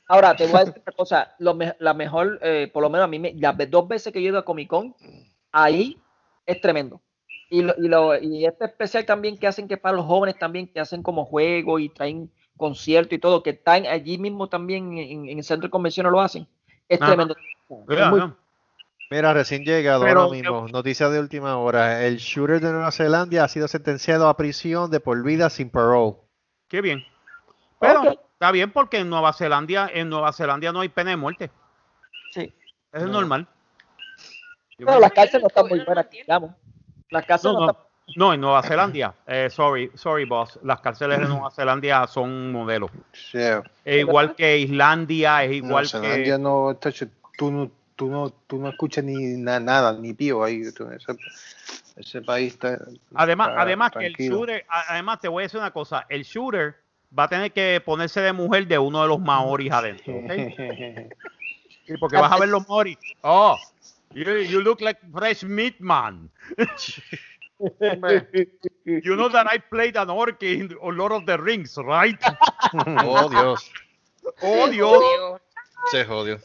Ahora, 0.06 0.36
te 0.36 0.46
voy 0.46 0.56
a 0.56 0.64
decir 0.64 0.82
una 0.86 0.96
cosa, 0.96 1.34
lo 1.38 1.54
me- 1.54 1.74
la 1.78 1.94
mejor, 1.94 2.38
eh, 2.42 2.70
por 2.72 2.82
lo 2.82 2.90
menos 2.90 3.04
a 3.04 3.08
mí, 3.08 3.18
me- 3.18 3.34
las 3.34 3.56
dos 3.70 3.88
veces 3.88 4.12
que 4.12 4.20
yo 4.22 4.26
he 4.28 4.30
ido 4.30 4.38
a 4.38 4.44
Comic 4.44 4.68
Con, 4.68 4.94
ahí 5.52 5.98
es 6.46 6.60
tremendo. 6.60 7.00
Y, 7.50 7.62
lo, 7.62 7.74
y, 7.78 7.88
lo, 7.88 8.18
y 8.18 8.44
este 8.46 8.64
especial 8.66 9.04
también 9.06 9.38
que 9.38 9.46
hacen 9.46 9.68
que 9.68 9.76
para 9.76 9.96
los 9.96 10.06
jóvenes 10.06 10.38
también, 10.38 10.66
que 10.66 10.80
hacen 10.80 11.02
como 11.02 11.24
juegos 11.24 11.80
y 11.80 11.88
traen 11.88 12.30
conciertos 12.56 13.12
y 13.14 13.18
todo, 13.18 13.42
que 13.42 13.50
están 13.50 13.86
allí 13.86 14.18
mismo 14.18 14.48
también 14.48 14.96
en, 14.98 15.28
en 15.28 15.38
el 15.38 15.44
centro 15.44 15.68
de 15.68 15.70
convenciones 15.70 16.10
lo 16.12 16.20
hacen, 16.20 16.46
es 16.88 16.98
tremendo. 16.98 17.34
Es 17.88 18.06
muy-. 18.10 18.32
Mira, 19.10 19.32
recién 19.34 19.62
llegado 19.64 20.04
Pero- 20.04 20.22
ahora 20.22 20.32
mismo, 20.32 20.66
noticia 20.68 21.08
de 21.10 21.20
última 21.20 21.56
hora. 21.58 22.04
El 22.06 22.16
shooter 22.16 22.60
de 22.60 22.72
Nueva 22.72 22.90
Zelanda 22.90 23.44
ha 23.44 23.48
sido 23.48 23.68
sentenciado 23.68 24.28
a 24.28 24.36
prisión 24.36 24.90
de 24.90 24.98
por 25.00 25.22
vida 25.22 25.50
sin 25.50 25.70
parole. 25.70 26.16
Qué 26.68 26.80
bien. 26.80 27.02
Pero. 27.80 28.02
Está 28.44 28.52
bien 28.52 28.70
porque 28.72 28.98
en 28.98 29.08
Nueva 29.08 29.32
Zelanda, 29.32 29.88
en 29.90 30.10
Nueva 30.10 30.30
Zelanda 30.34 30.70
no 30.70 30.80
hay 30.80 30.90
pena 30.90 31.10
de 31.10 31.16
muerte. 31.16 31.50
Sí. 32.30 32.52
Eso 32.92 33.04
es 33.06 33.10
No. 33.10 33.12
normal. 33.20 33.46
Pero 34.76 35.00
las 35.00 35.12
cárceles 35.12 35.42
no 35.44 35.48
están 35.48 35.66
muy 35.66 35.78
no 35.78 35.84
buenas, 35.86 36.10
digamos. 36.10 36.50
Las 37.08 37.24
cárceles 37.24 37.54
No, 37.54 37.60
no, 37.60 37.66
no, 37.66 37.72
están- 37.72 37.84
no, 38.16 38.34
en 38.34 38.40
Nueva 38.42 38.62
Zelanda, 38.62 39.14
eh, 39.26 39.48
sorry, 39.48 39.90
sorry 39.94 40.26
boss, 40.26 40.58
las 40.62 40.78
cárceles 40.82 41.20
de 41.20 41.24
Nueva 41.26 41.50
Zelanda 41.52 42.06
son 42.06 42.52
modelos. 42.52 42.90
Sí. 43.14 43.38
Es 43.82 44.00
igual 44.00 44.34
que 44.34 44.58
Islandia, 44.58 45.42
es 45.44 45.52
igual 45.52 45.84
no, 45.90 46.00
que... 46.02 46.06
Zelandia 46.06 46.36
no, 46.38 46.76
tacho, 46.78 47.06
tú 47.38 47.50
no, 47.50 47.70
tú 47.96 48.10
no, 48.10 48.28
tú 48.46 48.58
no 48.58 48.68
escuchas 48.68 49.04
ni 49.04 49.38
na- 49.38 49.58
nada, 49.60 49.94
ni 49.94 50.12
pío 50.12 50.44
ahí. 50.44 50.70
tú- 50.72 50.86
ese, 50.90 51.16
ese 51.96 52.20
país 52.20 52.52
está. 52.52 52.78
Además, 53.14 53.48
está 53.50 53.62
además 53.62 53.90
que 53.92 54.04
el 54.06 54.14
shooter, 54.16 54.66
además 54.68 55.18
te 55.20 55.28
voy 55.28 55.44
a 55.44 55.46
decir 55.46 55.60
una 55.60 55.70
cosa, 55.70 56.04
el 56.10 56.24
shooter 56.24 56.83
va 57.16 57.24
a 57.24 57.28
tener 57.28 57.52
que 57.52 57.80
ponerse 57.84 58.20
de 58.20 58.32
mujer 58.32 58.66
de 58.66 58.78
uno 58.78 59.02
de 59.02 59.08
los 59.08 59.20
maoris 59.20 59.72
adentro, 59.72 60.14
¿ok? 60.14 60.30
Y 61.86 61.98
porque 61.98 62.16
vas 62.16 62.32
a 62.32 62.38
ver 62.38 62.48
los 62.48 62.66
Mori. 62.66 62.96
Oh, 63.22 63.58
you, 64.14 64.24
you 64.24 64.62
look 64.62 64.80
like 64.80 64.98
fresh 65.12 65.44
meat 65.44 65.78
man. 65.80 66.30
you 68.84 69.16
know 69.16 69.28
that 69.28 69.46
I 69.46 69.58
played 69.58 69.96
an 69.96 70.08
orc 70.10 70.42
in 70.42 70.74
Lord 70.82 71.12
of 71.12 71.26
the 71.26 71.36
Rings, 71.36 71.76
right? 71.76 72.18
Oh, 73.04 73.28
Dios. 73.28 73.70
Oh, 74.40 74.68
Dios. 74.68 75.02
Se 75.90 76.04
jodió. 76.04 76.38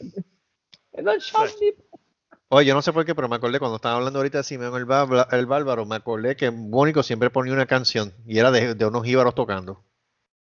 Oye, 2.48 2.66
yo 2.66 2.74
no 2.74 2.82
sé 2.82 2.92
por 2.92 3.06
qué, 3.06 3.14
pero 3.14 3.28
me 3.28 3.36
acordé 3.36 3.58
cuando 3.58 3.76
estaba 3.76 3.96
hablando 3.96 4.18
ahorita 4.18 4.38
de 4.38 4.44
Simeón 4.44 4.76
el 4.76 5.46
Bárbaro, 5.46 5.86
me 5.86 5.96
acordé 5.96 6.36
que 6.36 6.50
Mónico 6.50 7.02
siempre 7.02 7.30
ponía 7.30 7.54
una 7.54 7.66
canción 7.66 8.12
y 8.26 8.38
era 8.38 8.50
de, 8.50 8.74
de 8.74 8.86
unos 8.86 9.06
íbaros 9.06 9.34
tocando. 9.34 9.82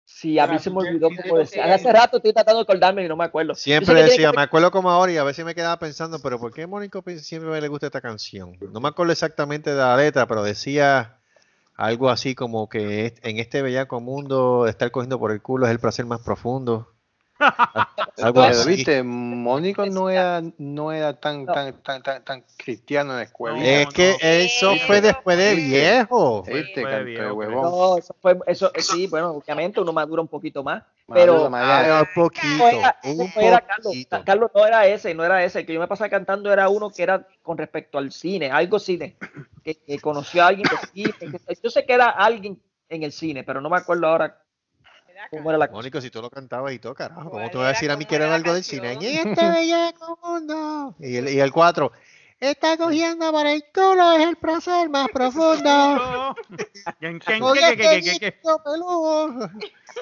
Sí, 0.06 0.38
a 0.38 0.46
mí 0.48 0.60
se 0.60 0.70
me 0.70 0.78
olvidó 0.78 1.10
cómo 1.10 1.38
decía. 1.38 1.74
Hace 1.74 1.92
rato 1.92 2.18
estoy 2.18 2.32
tratando 2.32 2.60
de 2.60 2.64
acordarme 2.64 3.04
y 3.04 3.08
no 3.08 3.16
me 3.16 3.24
acuerdo. 3.26 3.56
Siempre 3.56 3.96
decía, 4.04 4.30
que- 4.30 4.38
me 4.38 4.44
acuerdo 4.44 4.70
como 4.72 4.92
ahora 4.92 5.12
y 5.12 5.18
a 5.18 5.24
veces 5.24 5.44
me 5.44 5.56
quedaba 5.56 5.80
pensando, 5.80 6.20
pero 6.20 6.40
¿por 6.40 6.54
qué 6.54 6.68
Mónico 6.68 7.04
siempre 7.18 7.60
le 7.60 7.68
gusta 7.68 7.88
esta 7.88 8.02
canción? 8.02 8.58
No 8.72 8.80
me 8.80 8.88
acuerdo 8.90 9.12
exactamente 9.12 9.72
de 9.72 9.78
la 9.78 9.98
letra, 9.98 10.28
pero 10.28 10.44
decía 10.44 11.18
algo 11.76 12.10
así 12.10 12.36
como 12.36 12.70
que 12.70 13.16
en 13.24 13.40
este 13.40 13.62
bellaco 13.62 14.00
mundo 14.00 14.68
estar 14.68 14.92
cogiendo 14.92 15.20
por 15.20 15.32
el 15.32 15.42
culo 15.42 15.66
es 15.66 15.72
el 15.72 15.80
placer 15.80 16.06
más 16.06 16.22
profundo. 16.22 16.92
Algo 17.38 18.42
así. 18.42 18.70
viste, 18.70 19.04
Mónico 19.04 19.86
no 19.86 20.10
era, 20.10 20.42
no 20.58 20.92
era 20.92 21.14
tan, 21.20 21.46
tan, 21.46 21.82
tan, 21.82 22.02
tan, 22.02 22.24
tan 22.24 22.44
cristiano 22.58 23.12
en 23.12 23.18
la 23.18 23.24
escuela. 23.24 23.58
Es 23.64 23.88
que 23.88 24.16
eso 24.22 24.76
fue 24.88 25.02
después 25.02 25.38
de 25.38 25.56
viejo. 25.56 26.44
Viste, 26.44 26.82
Fue 26.82 26.84
canto 26.84 26.98
de 26.98 27.04
viejo, 27.04 27.34
huevón. 27.34 27.62
No, 27.64 27.98
eso 27.98 28.16
fue, 28.22 28.38
eso, 28.48 28.72
sí, 28.78 29.08
bueno, 29.08 29.32
obviamente 29.32 29.82
uno 29.82 29.92
madura 29.92 30.22
un 30.22 30.28
poquito 30.28 30.64
más. 30.64 30.84
Pero. 31.14 31.50
Ah, 31.54 32.02
un 32.02 32.24
poquito, 32.24 32.58
no 32.58 32.68
era, 32.68 32.98
un 33.04 33.18
no 33.18 33.42
era 33.42 33.64
Carlos, 34.26 34.52
no 34.56 34.66
era 34.66 34.88
ese, 34.88 35.14
no 35.14 35.24
era 35.24 35.44
ese. 35.44 35.60
El 35.60 35.66
que 35.66 35.74
yo 35.74 35.80
me 35.80 35.88
pasaba 35.88 36.10
cantando 36.10 36.52
era 36.52 36.70
uno 36.70 36.90
que 36.90 37.04
era 37.04 37.28
con 37.44 37.58
respecto 37.58 37.98
al 37.98 38.12
cine, 38.12 38.50
algo 38.50 38.80
cine, 38.80 39.18
que, 39.64 39.76
que 39.76 40.00
conoció 40.00 40.44
a 40.44 40.48
alguien 40.48 40.68
yo 41.62 41.70
sé 41.70 41.86
que 41.86 41.94
era 41.94 42.10
alguien 42.10 42.60
en 42.90 43.04
el 43.04 43.12
cine, 43.12 43.44
pero 43.44 43.62
no 43.62 43.70
me 43.70 43.78
acuerdo 43.78 44.08
ahora 44.08 44.45
cómo 45.30 45.50
era 45.50 45.58
la 45.58 45.68
cosa. 45.68 45.78
Mónico, 45.78 46.02
si 46.02 46.10
tú 46.10 46.22
lo 46.22 46.30
cantabas 46.30 46.74
y 46.74 46.80
todo, 46.80 46.94
carajo, 46.96 47.22
¿cómo 47.22 47.32
¿Cuál 47.32 47.52
te 47.52 47.58
vas 47.58 47.66
a 47.66 47.70
decir 47.70 47.92
a 47.92 47.96
mí 47.98 48.06
¿Cómo 48.06 48.10
que 48.10 48.16
era 48.16 48.34
algo 48.36 48.54
del 48.54 48.64
cine? 48.64 48.94
En 48.94 49.00
canción? 49.00 49.28
este 49.30 49.50
bellaco 49.50 50.20
mundo. 50.24 50.96
Y 51.00 51.16
el, 51.18 51.30
y 51.30 51.40
el 51.40 51.52
4, 51.52 51.92
está 52.40 52.78
cogiendo 52.78 53.32
por 53.32 53.46
el 53.48 53.64
culo, 53.74 54.12
es 54.14 54.28
el 54.28 54.36
placer 54.38 54.90
más 54.90 55.08
profundo. 55.10 56.36
¿Quién- 57.00 57.20
quién- 57.20 57.44
Oye, 57.44 57.78
qué- 57.78 58.02
qué- 58.02 58.20
qué- 58.20 58.28
este 58.28 58.50
peludo, 58.64 59.50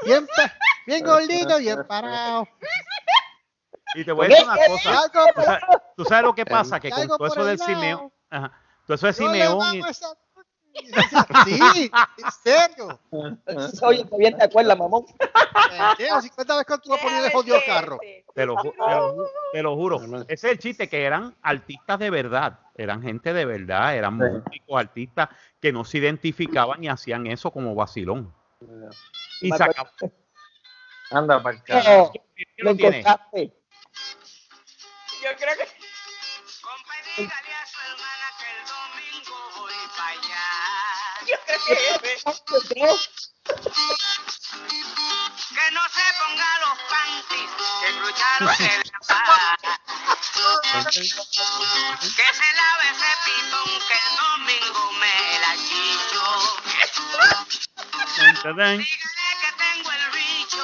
bien, 0.06 0.28
bien 0.88 1.04
gordito, 1.06 1.58
bien 1.60 1.86
parado. 1.88 2.48
Y 3.96 4.04
te 4.04 4.12
voy 4.12 4.26
a 4.26 4.30
decir 4.30 4.46
una 4.46 4.58
cosa. 4.68 5.12
¿Tú 5.36 5.42
sabes, 5.44 5.62
tú 5.98 6.06
sabes 6.06 6.24
lo 6.26 6.34
que 6.36 6.46
pasa? 6.46 6.80
Que 6.80 6.90
con 6.90 7.08
todo 7.08 7.28
eso 7.28 7.42
el 7.42 7.58
del. 7.58 7.60
Simeón. 7.60 8.12
Ajá. 8.30 8.52
Todo 8.88 8.96
eso 8.96 9.08
de 9.08 9.14
le 9.38 9.46
Sí, 11.46 11.92
en 12.18 12.32
serio. 12.44 13.00
Oye, 13.84 14.06
que 14.10 14.18
bien 14.18 14.38
te 14.38 14.44
acuerdas, 14.46 14.78
mamón. 14.78 15.06
Pendejo, 15.70 16.22
50 16.22 16.54
veces 16.58 16.66
que 16.68 16.78
tú 16.84 16.90
lo 16.90 16.98
ponías 16.98 17.24
de 17.24 17.32
jodido 17.32 17.58
carro. 17.66 18.00
Te 18.34 18.46
lo, 18.46 18.56
ju- 18.56 18.74
te 18.74 18.92
lo 18.96 19.16
ju- 19.16 19.30
te 19.52 19.62
lo 19.64 19.76
juro. 19.76 20.24
Ese 20.28 20.34
es 20.34 20.44
el 20.54 20.60
chiste, 20.60 20.90
que 20.90 21.04
eran 21.04 21.36
artistas 21.42 22.00
de 22.00 22.10
verdad. 22.10 22.60
Eran 22.76 23.02
gente 23.04 23.34
de 23.34 23.46
verdad. 23.46 23.96
Eran 23.96 24.16
músicos, 24.16 24.80
artistas 24.80 25.30
que 25.62 25.72
no 25.72 25.86
se 25.86 26.00
identificaban 26.00 26.84
y 26.84 26.88
hacían 26.90 27.28
eso 27.28 27.52
como 27.52 27.76
vacilón. 27.76 28.34
Y 29.42 29.52
se 29.52 29.64
acabó. 29.64 29.90
Anda 31.12 31.44
para 31.44 31.58
acá. 31.58 31.84
No, 31.84 32.12
¿Quién 32.12 32.48
lo 32.58 32.72
lo 32.72 32.78
tiene? 32.78 33.00
encontraste. 33.00 33.54
Yo 35.24 35.30
creo 35.38 35.56
que 35.56 35.68
yo 41.26 41.38
que 45.54 45.72
no 45.72 45.82
se 45.90 46.06
ponga 46.20 46.50
los 46.60 46.78
panties, 46.90 47.52
que 47.82 47.90
crucharon 48.00 48.50
el 48.50 48.82
Que 52.02 52.28
se 52.34 52.50
lave 52.56 52.86
ese 52.92 53.12
pitón, 53.24 53.70
que 53.88 53.96
el 53.96 54.10
domingo 54.18 54.84
me 54.94 55.16
la 55.40 55.54
chicho. 55.56 56.24
Dígale 58.44 58.86
que 59.42 59.50
tengo 59.58 59.90
el 59.92 60.06
bicho, 60.12 60.64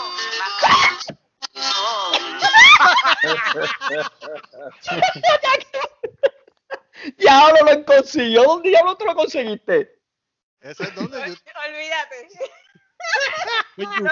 Diablo 7.18 7.60
lo 7.66 7.86
consiguió. 7.86 8.44
¿Dónde 8.44 8.70
diablo 8.70 8.96
tú 8.98 9.06
lo 9.06 9.16
conseguiste? 9.16 9.99
¿Eso 10.62 10.84
es 10.84 10.96
donde? 10.96 11.18
Yo- 11.20 11.36
Olvídate. 11.68 12.28
En 13.78 13.86
Lo, 13.86 14.12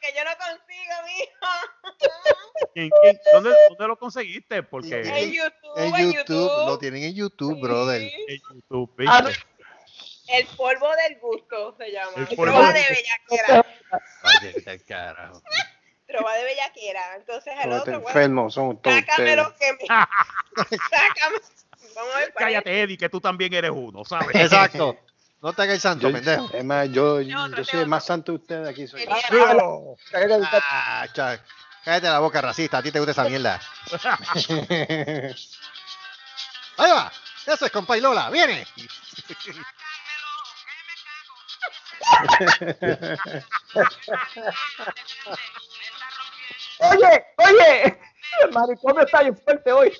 que 0.00 0.12
yo 0.16 0.24
no 0.24 0.36
consigo, 0.36 0.94
mijo. 1.06 2.68
¿Quién- 2.74 2.90
quién- 3.02 3.18
¿Dónde, 3.32 3.50
dónde 3.68 3.86
lo 3.86 3.96
conseguiste? 3.96 4.62
Porque 4.64 5.00
En 5.00 5.30
YouTube, 5.32 5.52
En 5.76 5.94
en 5.94 6.12
YouTube, 6.12 6.26
YouTube. 6.48 6.66
lo 6.66 6.78
tienen 6.78 7.04
en 7.04 7.14
YouTube, 7.14 7.60
brother. 7.60 8.02
en 8.02 8.40
YouTube, 8.52 8.92
Ah, 9.06 9.22
¿viste? 9.22 9.44
El 10.28 10.46
polvo 10.56 10.88
del 10.96 11.18
gusto 11.20 11.76
se 11.78 11.92
llama. 11.92 12.10
El 12.16 12.26
polvo 12.36 12.52
Trova 12.52 12.72
del 12.72 12.82
de 12.82 12.88
bellaquera. 12.88 13.66
Oye, 14.40 14.62
el 14.66 14.84
carajo. 14.84 15.42
Trova 16.06 16.34
de 16.34 16.44
bellaquera. 16.44 17.14
Entonces 17.16 17.54
el 17.62 17.72
otro, 17.72 17.92
bueno, 18.00 18.08
enfermos 18.08 18.54
son 18.54 18.82
todos 18.82 18.96
sácame 18.96 19.36
que 19.58 19.72
me. 19.72 19.78
sácame. 20.90 21.36
Vamos 21.94 22.14
a 22.14 22.18
ver. 22.18 22.32
Cállate, 22.34 22.82
Eddie, 22.82 22.98
que 22.98 23.08
tú 23.08 23.20
también 23.20 23.52
eres 23.54 23.70
uno, 23.72 24.04
¿sabes? 24.04 24.34
Exacto. 24.34 24.98
No 25.42 25.52
te 25.54 25.62
hagas 25.62 25.74
el 25.76 25.80
santo, 25.80 26.08
Yo- 26.08 26.14
pendejo. 26.14 26.50
Es 26.52 26.64
más, 26.64 26.88
yo, 26.90 27.20
Yo 27.22 27.64
soy 27.64 27.80
el 27.80 27.86
más 27.86 28.04
santo 28.04 28.32
de 28.32 28.38
ustedes 28.38 28.68
aquí. 28.68 28.86
Soy. 28.86 29.06
Tenía- 29.30 30.50
Ah, 30.70 31.06
cha- 31.12 31.42
cállate 31.84 32.08
la 32.08 32.18
boca, 32.18 32.40
racista. 32.42 32.78
A 32.78 32.82
ti 32.82 32.92
te 32.92 32.98
gusta 32.98 33.12
esa 33.12 33.24
mierda. 33.24 33.60
Ahí 36.76 36.90
va. 36.92 37.10
Eso 37.46 37.64
es, 37.66 37.72
compa 37.72 37.96
y 37.96 38.00
Lola. 38.02 38.28
Viene. 38.30 38.66
Oye, 46.78 47.24
oye. 47.36 47.98
El 48.44 48.52
manicomio 48.52 49.04
está 49.04 49.20
bien 49.22 49.36
fuerte 49.36 49.72
hoy. 49.72 49.92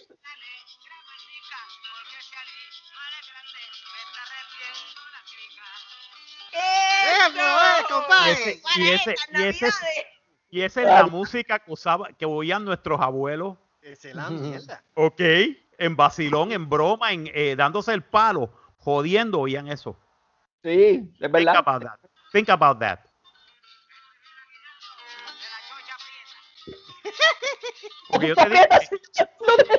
¡Eso 8.26 9.66
es, 9.66 9.80
Y 10.50 10.62
esa 10.62 10.80
es 10.80 10.86
la 10.86 11.06
música 11.06 11.58
que, 11.58 11.72
usaba, 11.72 12.08
que 12.12 12.26
oían 12.26 12.64
nuestros 12.64 13.00
abuelos, 13.00 13.56
Esa 13.82 14.08
es 14.08 14.14
la 14.14 14.30
mierda. 14.30 14.82
¿ok? 14.94 15.20
En 15.78 15.96
vacilón, 15.96 16.52
en 16.52 16.68
broma, 16.68 17.12
en 17.12 17.30
eh, 17.32 17.54
dándose 17.56 17.92
el 17.92 18.02
palo, 18.02 18.52
jodiendo, 18.78 19.40
oían 19.40 19.68
eso. 19.68 19.96
Sí, 20.62 21.10
es 21.14 21.20
Think 21.20 21.32
verdad. 21.32 21.56
about 21.56 21.82
that. 21.82 21.98
Think 22.32 22.50
about 22.50 22.78
that. 22.80 23.00
Porque 28.10 28.28
yo 28.28 28.34
te, 28.34 28.48
digo, 28.48 28.64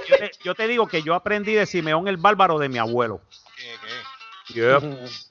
yo, 0.08 0.18
te, 0.18 0.32
yo 0.44 0.56
te 0.56 0.68
digo 0.68 0.88
que 0.88 1.04
yo 1.04 1.14
aprendí 1.14 1.54
de 1.54 1.66
Simeón 1.66 2.08
el 2.08 2.18
Bárbaro 2.18 2.58
de 2.60 2.70
mi 2.70 2.78
abuelo. 2.78 3.22
¿Qué, 3.58 3.76
qué? 3.84 4.54
Yep. 4.54 5.31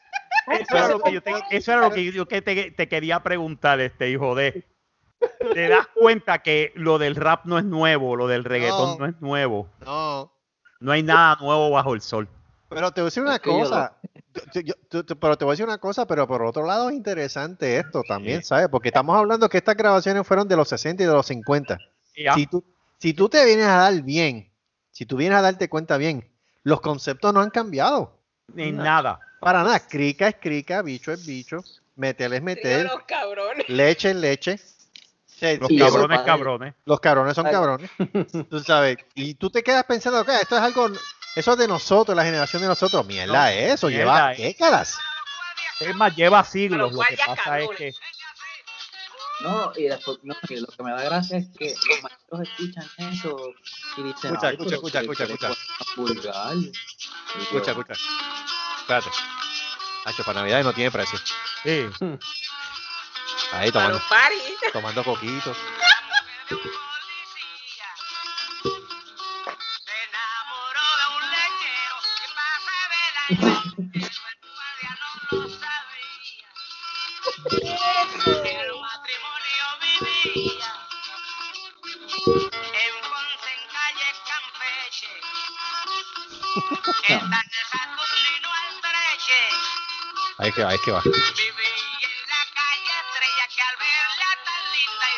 Eso 0.47 0.75
era 0.77 0.87
lo 0.89 0.99
que 0.99 1.11
yo 1.11 1.21
te, 1.21 1.33
eso 1.51 1.71
era 1.71 1.81
lo 1.81 1.91
que 1.91 2.11
yo 2.11 2.25
que 2.27 2.41
te, 2.41 2.71
te 2.71 2.87
quería 2.87 3.21
preguntar, 3.21 3.79
este 3.79 4.09
hijo 4.09 4.35
de. 4.35 4.65
¿Te 5.53 5.67
das 5.67 5.87
cuenta 5.93 6.39
que 6.39 6.71
lo 6.75 6.97
del 6.97 7.15
rap 7.15 7.45
no 7.45 7.59
es 7.59 7.65
nuevo, 7.65 8.15
lo 8.15 8.27
del 8.27 8.43
reggaetón 8.43 8.97
no, 8.97 8.97
No. 8.97 9.05
es 9.05 9.21
nuevo? 9.21 9.69
No. 9.85 10.31
No 10.79 10.91
hay 10.91 11.03
nada 11.03 11.37
nuevo 11.39 11.69
bajo 11.69 11.93
el 11.93 12.01
sol. 12.01 12.27
Pero 12.69 12.91
te 12.91 13.01
voy 13.01 13.05
a 13.05 13.09
decir 13.09 13.21
una 13.23 13.35
Es 13.35 13.41
que 13.41 13.51
yo 13.51 13.59
cosa. 13.59 13.97
Yo- 14.53 14.61
yo- 14.89 15.05
pero 15.19 15.37
te 15.37 15.45
voy 15.45 15.51
a 15.51 15.53
decir 15.53 15.65
una 15.65 15.77
cosa, 15.77 16.07
pero 16.07 16.25
por 16.27 16.41
otro 16.41 16.65
lado 16.65 16.89
es 16.89 16.95
interesante 16.95 17.77
esto 17.77 18.01
también, 18.07 18.43
¿sabes? 18.43 18.67
Porque 18.69 18.87
estamos 18.89 19.15
hablando 19.15 19.47
que 19.49 19.57
estas 19.57 19.75
grabaciones 19.75 20.25
fueron 20.25 20.47
de 20.47 20.55
los 20.55 20.69
60 20.69 21.03
y 21.03 21.05
de 21.05 21.11
los 21.13 21.25
50. 21.27 21.77
Ya. 22.15 22.33
Si 22.33 22.47
tú, 22.47 22.63
si 22.97 23.13
tú 23.13 23.29
te 23.29 23.43
vienes 23.45 23.67
a 23.67 23.75
dar 23.77 24.01
bien 24.01 24.49
si 24.93 25.05
tú 25.05 25.15
vienes 25.17 25.37
a 25.37 25.41
darte 25.41 25.69
cuenta 25.69 25.97
bien, 25.97 26.29
los 26.63 26.81
conceptos 26.81 27.33
no 27.33 27.39
han 27.41 27.49
cambiado. 27.49 28.19
Ni 28.53 28.71
nada. 28.71 29.19
Para 29.39 29.63
nada. 29.63 29.79
Crica 29.87 30.27
es 30.27 30.35
crica, 30.35 30.81
bicho 30.81 31.11
es 31.11 31.25
bicho, 31.25 31.63
meter 31.95 32.33
es 32.33 32.43
los 32.83 33.03
cabrones. 33.03 33.69
leche 33.69 34.11
es 34.11 34.15
leche. 34.15 34.59
Los 35.41 35.71
eso 35.71 35.91
cabrones, 35.91 36.21
cabrones. 36.21 36.73
Los 36.85 36.99
cabrones 36.99 37.35
son 37.35 37.47
Ay. 37.47 37.51
cabrones. 37.51 37.89
Tú 38.49 38.59
sabes. 38.59 38.97
Y 39.15 39.33
tú 39.33 39.49
te 39.49 39.63
quedas 39.63 39.83
pensando 39.85 40.23
que 40.23 40.35
esto 40.35 40.55
es 40.55 40.61
algo, 40.61 40.89
eso 41.35 41.51
es 41.53 41.57
de 41.57 41.67
nosotros, 41.67 42.15
la 42.15 42.23
generación 42.23 42.61
de 42.61 42.67
nosotros. 42.67 43.03
Mierda, 43.07 43.33
No, 43.33 43.47
eso 43.47 43.87
mierda, 43.87 44.03
lleva 44.03 44.33
eh. 44.33 44.47
décadas. 44.49 44.99
Es 45.79 45.95
más, 45.95 46.15
lleva 46.15 46.43
siglos. 46.43 46.93
Lo 46.93 46.99
que 47.01 47.17
pasa 47.25 47.59
es 47.59 47.69
que 47.71 47.91
No, 49.43 49.73
y 49.75 49.83
después, 49.83 50.19
no, 50.23 50.35
lo 50.49 50.67
que 50.67 50.83
me 50.83 50.91
da 50.91 51.03
gracia 51.03 51.37
es 51.37 51.47
que 51.57 51.75
los 51.89 52.01
maestros 52.03 52.41
escuchan 52.41 52.89
eso 52.97 53.53
y 53.97 54.03
dicen, 54.03 54.33
Escucha, 54.33 54.47
"Ay, 54.47 54.53
escucha, 54.55 54.75
escucha, 54.75 54.99
escucha, 55.01 55.23
escucha. 55.25 55.49
es 55.51 55.95
vulgar". 55.95 56.55
Y 56.55 56.71
yo, 56.71 57.41
Escucha, 57.41 57.71
escucha. 57.71 57.93
Espérate. 58.79 59.09
Hacho, 60.05 60.23
para 60.23 60.39
Navidad 60.41 60.63
no 60.63 60.73
tiene 60.73 60.91
precio. 60.91 61.19
sí. 61.63 61.89
Ahí 63.53 63.69
tomando, 63.71 63.99
tomando 64.71 65.03
coquitos. 65.03 65.57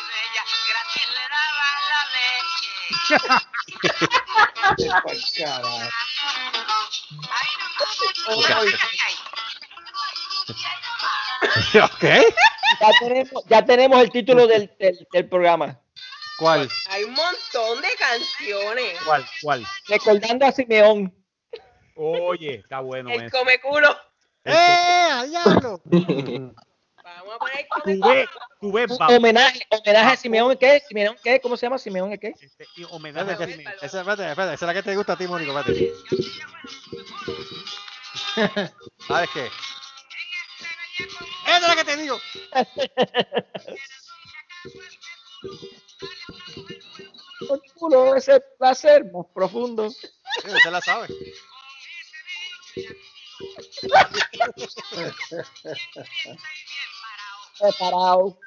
bella, 0.09 0.43
gratis 0.69 1.07
le 1.13 1.23
daba 1.34 1.67
la 1.89 2.01
leche. 2.15 2.73
¿Ok? 11.84 12.03
Ya 12.80 12.89
tenemos, 12.99 13.43
ya 13.47 13.65
tenemos 13.65 14.01
el 14.01 14.11
título 14.11 14.47
del, 14.47 14.75
del, 14.80 15.07
del 15.11 15.30
programa. 15.30 15.80
¿Cuál? 16.38 16.69
Hay 16.89 17.03
un 17.03 17.13
montón 17.13 17.81
de 17.81 17.95
canciones. 17.95 18.99
¿Cuál? 19.05 19.25
¿Cuál? 19.41 19.65
Recordando 19.88 20.45
a 20.45 20.51
Simeón. 20.51 21.22
Oye, 21.95 22.56
está 22.56 22.80
bueno 22.80 23.10
El 23.11 23.24
eso. 23.24 23.38
come 23.38 23.60
culo. 23.60 23.95
¡Eh, 24.45 25.24
diablo! 25.30 25.82
Vamos 25.86 27.36
a 27.36 27.40
poner 27.40 27.68
come 27.70 28.28
tú 28.60 28.72
ves, 28.72 28.90
va- 28.99 29.07
Homenaje, 29.07 29.61
homenaje 29.70 30.14
a 30.14 30.15
Simeón, 30.18 30.57
¿qué? 30.57 30.82
¿Simeón 30.88 31.15
qué? 31.24 31.40
¿Cómo 31.40 31.56
se 31.57 31.65
llama? 31.65 31.78
¿Simeón 31.78 32.18
qué? 32.18 32.34
este, 32.40 32.65
y 32.76 32.84
homenaje 32.86 33.30
a 33.30 33.34
Espérate, 33.34 33.53
Simeón. 33.57 33.74
esa, 33.82 33.99
espérate, 33.99 34.30
espérate, 34.30 34.53
esa 34.56 34.65
es 34.65 34.68
la 34.68 34.74
que 34.74 34.84
te 34.84 34.95
gusta 34.95 35.14
a 35.14 35.18
ti, 35.18 35.28
Mónico, 35.28 35.57
espérate. 35.60 35.94
¿Sabes 39.07 39.30
qué? 39.34 39.45
Esa 41.45 41.57
es 41.57 41.68
la 41.68 41.76
que 41.76 41.84
te 41.84 41.98
digo. 41.98 42.18
El 47.41 47.61
culo, 47.76 48.15
ese 48.15 48.40
placer 48.57 49.03
más 49.11 49.26
profundo. 49.34 49.90
Sí, 49.90 50.07
Usted 50.45 50.72
la 50.72 50.82
sabe. 50.82 51.07
Preparado. 57.59 58.37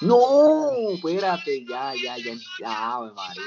No, 0.00 0.92
espérate, 0.94 1.64
ya, 1.66 1.94
ya, 1.94 2.16
ya, 2.16 2.34
ya, 2.58 2.94
Ave 2.94 3.12
María. 3.12 3.42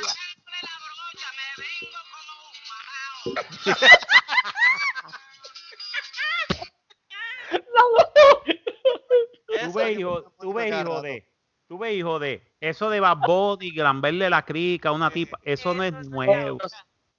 Tú 9.63 9.73
ves, 9.73 9.97
hijo, 9.97 10.33
tú 10.39 10.53
ves, 10.53 10.67
hijo 10.67 11.01
de, 11.01 11.32
tú 11.68 11.77
ves, 11.77 11.94
hijo 11.94 12.19
de, 12.19 12.44
eso 12.61 12.90
de 12.90 12.99
Bad 12.99 13.18
Bunny, 13.26 13.72
Granberle 13.73 14.30
la 14.30 14.44
crica, 14.44 14.91
una 14.91 15.10
tipa, 15.10 15.38
eso 15.44 15.73
no 15.73 15.84
es 15.84 15.94
nuevo. 16.10 16.57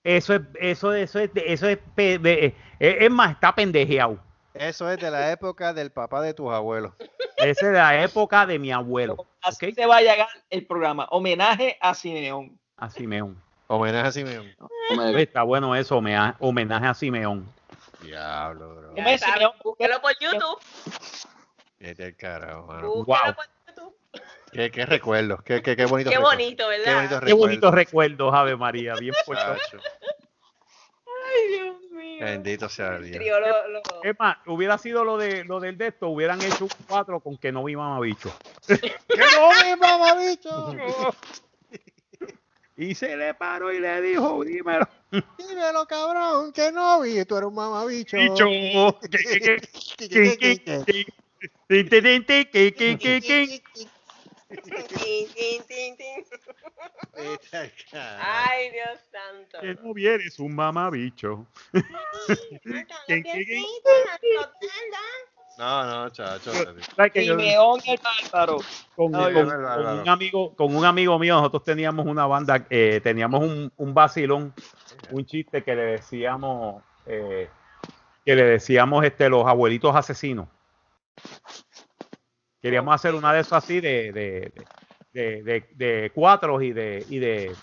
Eso 0.02 0.34
es, 0.34 0.42
eso, 0.60 0.92
eso 0.92 1.18
es, 1.18 1.30
eso 1.34 1.66
es, 1.68 1.78
pe- 1.94 2.18
de- 2.18 2.54
es, 2.78 2.96
es 3.00 3.10
más, 3.10 3.32
está 3.32 3.54
pendejeado. 3.54 4.18
Eso 4.52 4.88
es 4.90 5.00
de 5.00 5.10
la 5.10 5.32
época 5.32 5.72
del 5.72 5.90
papá 5.90 6.20
de 6.20 6.32
tus 6.34 6.52
abuelos. 6.52 6.92
Esa 7.38 7.66
es 7.66 7.72
de 7.72 7.72
la 7.72 8.02
época 8.02 8.46
de 8.46 8.58
mi 8.58 8.70
abuelo. 8.70 9.16
Así 9.42 9.72
se 9.72 9.86
va 9.86 9.96
a 9.96 10.00
llegar 10.00 10.28
el 10.50 10.64
programa. 10.66 11.06
Homenaje 11.10 11.76
a 11.80 11.94
Simeón. 11.94 12.56
A 12.76 12.88
Simeón. 12.90 13.42
Homenaje 13.66 14.08
a 14.08 14.12
Simeón. 14.12 14.54
Oye, 14.90 15.22
Está 15.22 15.42
bueno 15.42 15.74
eso, 15.74 15.96
homea- 15.96 16.36
homenaje 16.38 16.86
a 16.86 16.94
Simeón. 16.94 17.48
Diablo, 18.00 18.76
bro. 18.76 18.94
¿Cómo 18.94 19.08
es, 19.08 19.20
Ya 19.22 19.32
Simeón? 19.32 19.52
Búsquelo 19.64 20.00
por 20.00 20.12
YouTube. 20.20 20.58
Vete 21.80 22.04
al 22.04 22.16
carajo, 22.16 22.66
mano. 22.66 22.88
Wow. 22.90 23.04
Búsquelo 23.06 23.34
por 23.34 23.44
YouTube. 23.46 23.53
Qué, 24.54 24.70
qué 24.70 24.86
recuerdos. 24.86 25.42
Qué, 25.42 25.60
qué, 25.62 25.74
qué 25.76 25.84
bonito. 25.84 26.10
Qué 26.10 26.18
bonito, 26.18 26.64
Qué 26.68 26.78
¿verdad? 26.78 26.94
bonitos 26.94 27.08
Qué 27.20 27.24
recuerdos. 27.26 27.38
bonitos 27.40 27.74
recuerdos, 27.74 28.34
Ave 28.34 28.56
María. 28.56 28.94
Bien 28.94 29.14
puesto. 29.26 29.52
Ay, 29.52 31.48
Dios 31.52 31.76
mío. 31.90 32.24
Bendito 32.24 32.68
sea 32.68 32.98
Dios. 32.98 33.16
Trío, 33.18 33.40
lo- 33.40 33.68
lo- 33.68 33.82
Es 34.04 34.14
más, 34.18 34.36
hubiera 34.46 34.78
sido 34.78 35.04
lo 35.04 35.16
de 35.18 35.42
lo 35.44 35.58
del 35.58 35.76
de 35.76 35.88
esto, 35.88 36.08
hubieran 36.08 36.40
hecho 36.40 36.64
un 36.64 36.70
cuatro 36.88 37.18
con 37.20 37.36
que 37.36 37.50
no 37.50 37.64
vi 37.64 37.74
mamabicho. 37.74 38.32
¡Que 38.68 38.76
no 38.78 39.48
vi 39.64 39.76
mamabicho! 39.80 40.76
y 42.76 42.94
se 42.94 43.16
le 43.16 43.34
paró 43.34 43.72
y 43.72 43.80
le 43.80 44.00
dijo, 44.02 44.44
dímelo. 44.44 44.86
Dímelo, 45.38 45.86
cabrón, 45.86 46.52
que 46.52 46.70
no 46.72 47.00
vi. 47.00 47.24
Tú 47.24 47.36
eres 47.36 47.48
un 47.48 47.54
mamabicho. 47.56 48.16
Bicho. 48.16 48.46
Ay, 57.92 58.70
Dios 58.70 59.00
santo. 59.10 59.60
Que 59.60 59.74
no 59.74 59.94
vienes 59.94 60.38
un 60.38 60.54
mamabicho. 60.54 61.46
No, 65.56 65.84
no, 65.86 66.10
chacho. 66.10 66.52
¿Sabes 66.96 67.12
que 67.12 67.24
yo- 67.24 67.38
Simeón 67.38 67.80
el 67.86 68.00
bárbaro. 68.02 68.58
con, 68.96 69.14
Ay, 69.14 69.32
con- 69.34 69.48
con 69.48 69.98
un 70.00 70.08
amigo 70.08 70.54
con 70.56 70.74
un 70.74 70.84
amigo 70.84 71.16
mío 71.18 71.36
nosotros 71.36 71.62
teníamos 71.62 72.06
una 72.06 72.26
banda 72.26 72.66
eh, 72.70 73.00
teníamos 73.04 73.40
un, 73.44 73.72
un 73.76 73.94
vacilón 73.94 74.52
un 75.12 75.24
chiste 75.26 75.62
que 75.62 75.76
le 75.76 75.82
decíamos 75.82 76.82
eh, 77.06 77.48
que 78.24 78.34
le 78.34 78.42
decíamos 78.44 79.04
este 79.04 79.28
los 79.28 79.46
abuelitos 79.46 79.94
asesinos 79.94 80.48
queríamos 82.64 82.94
hacer 82.94 83.14
una 83.14 83.30
de 83.34 83.40
esas 83.40 83.62
así 83.62 83.78
de 83.82 84.10
de, 84.10 84.52
de, 85.12 85.42
de, 85.42 85.68
de 85.74 86.10
cuatros 86.14 86.62
y 86.62 86.72
de 86.72 87.04
y 87.10 87.18
de 87.18 87.54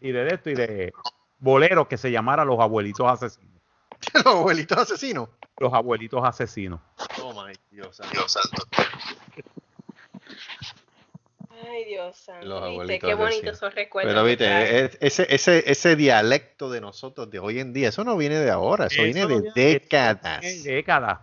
y 0.00 0.12
de 0.12 0.28
esto 0.28 0.48
y 0.48 0.54
de 0.54 0.92
boleros 1.38 1.86
que 1.88 1.98
se 1.98 2.10
llamara 2.10 2.42
los 2.42 2.58
abuelitos 2.58 3.06
asesinos 3.06 3.60
Los 4.14 4.26
abuelitos 4.26 4.78
asesinos. 4.78 5.28
los 5.58 5.72
abuelitos 5.74 6.24
asesinos 6.24 6.80
Oh 7.22 7.32
my 7.34 7.52
Dios, 7.70 7.96
santo. 7.96 8.22
Ay, 11.68 11.84
Dios 11.86 12.16
santo. 12.16 12.46
Los 12.46 12.60
¿viste? 12.62 12.72
abuelitos 12.72 13.08
Qué 13.08 13.14
bonitos 13.14 13.56
esos 13.56 13.74
recuerdos. 13.74 14.12
Pero 14.14 14.24
viste, 14.24 15.06
ese, 15.06 15.26
ese, 15.34 15.70
ese 15.70 15.96
dialecto 15.96 16.70
de 16.70 16.80
nosotros 16.80 17.30
de 17.30 17.38
hoy 17.38 17.58
en 17.60 17.72
día, 17.72 17.88
eso 17.88 18.04
no 18.04 18.16
viene 18.16 18.36
de 18.36 18.50
ahora, 18.50 18.86
eso, 18.86 19.02
viene 19.02 19.22
no 19.22 19.28
de 19.28 19.40
viene- 19.40 19.52
décadas. 19.54 20.44
es 20.44 20.64
décadas 20.64 21.20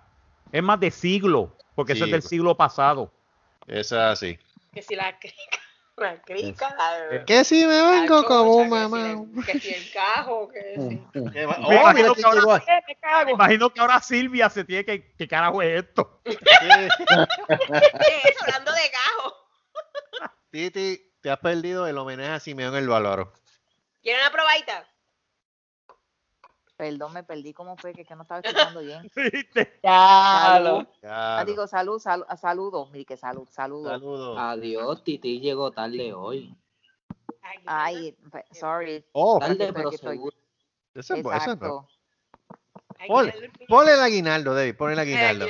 es 0.52 0.62
más 0.64 0.80
de 0.80 0.92
siglo 0.92 1.58
porque 1.76 1.94
eso 1.94 2.06
es 2.06 2.12
del 2.12 2.22
siglo 2.22 2.56
pasado 2.56 3.12
Eso 3.68 3.96
es 3.96 4.02
así. 4.02 4.40
Que 4.74 4.82
si 4.82 4.96
la 4.96 5.18
crica, 5.20 5.60
la 5.98 6.22
crica, 6.22 6.76
la, 6.76 7.24
Que 7.26 7.44
si 7.44 7.66
me 7.66 7.82
vengo 7.82 8.24
como 8.26 8.56
un 8.58 8.70
mamá. 8.70 9.16
Que 9.46 9.60
si 9.60 9.74
el 9.74 9.92
cajo, 9.92 10.50
que 10.50 10.74
si... 11.14 11.20
Me 11.20 11.46
Oh, 11.46 11.60
mira 11.60 11.82
imagino, 11.82 12.14
quién 12.14 12.16
que 12.16 12.24
ahora, 12.26 12.40
llegó 12.40 12.54
ahí. 12.54 12.62
Me 12.88 12.96
cago. 12.98 13.30
imagino 13.32 13.70
que 13.70 13.80
ahora 13.82 14.00
Silvia 14.02 14.50
se 14.50 14.64
tiene 14.64 14.84
que. 14.86 15.14
¿Qué 15.16 15.28
carajo 15.28 15.62
es 15.62 15.84
esto? 15.84 16.20
¿Qué 16.24 16.32
es 16.34 18.26
eso? 18.26 18.44
Hablando 18.44 18.72
de 18.72 18.90
gajo. 18.90 19.36
Titi, 20.52 21.02
te 21.22 21.30
has 21.32 21.40
perdido 21.40 21.88
el 21.88 21.98
homenaje 21.98 22.30
a 22.32 22.40
Simeón 22.40 22.76
el 22.76 22.88
Bárbaro. 22.88 23.34
¿Quieren 24.02 24.22
una 24.22 24.32
probadita? 24.32 24.86
Perdón, 26.76 27.14
me 27.14 27.24
perdí. 27.24 27.54
¿Cómo 27.54 27.78
fue? 27.78 27.94
Que, 27.94 28.04
que 28.04 28.16
no 28.16 28.24
estaba 28.24 28.42
escuchando 28.44 28.80
bien. 28.82 29.10
Salud. 29.84 30.88
Ah, 31.04 31.44
digo, 31.46 31.68
salud, 31.68 32.00
sal- 32.00 32.26
saludos. 32.40 32.90
Mire 32.92 33.06
que 33.06 33.18
salud, 33.18 33.48
saludos. 33.52 33.92
Saludos. 33.92 34.38
Adiós, 34.40 35.04
Titi 35.04 35.40
llegó 35.40 35.72
tarde 35.72 36.14
hoy. 36.14 36.56
Ay, 37.66 38.16
sorry. 38.52 39.06
Oh, 39.12 39.40
Tarde, 39.40 39.72
pero 39.74 39.92
seguro. 39.92 40.36
Eso 40.96 41.14
es 41.16 41.24
bueno. 41.24 41.88
Ponle, 43.08 43.52
ponle 43.68 43.94
el 43.94 44.00
aguinaldo, 44.00 44.54
David, 44.56 44.76
ponle 44.78 44.94
el 44.94 45.00
aguinaldo. 45.00 45.46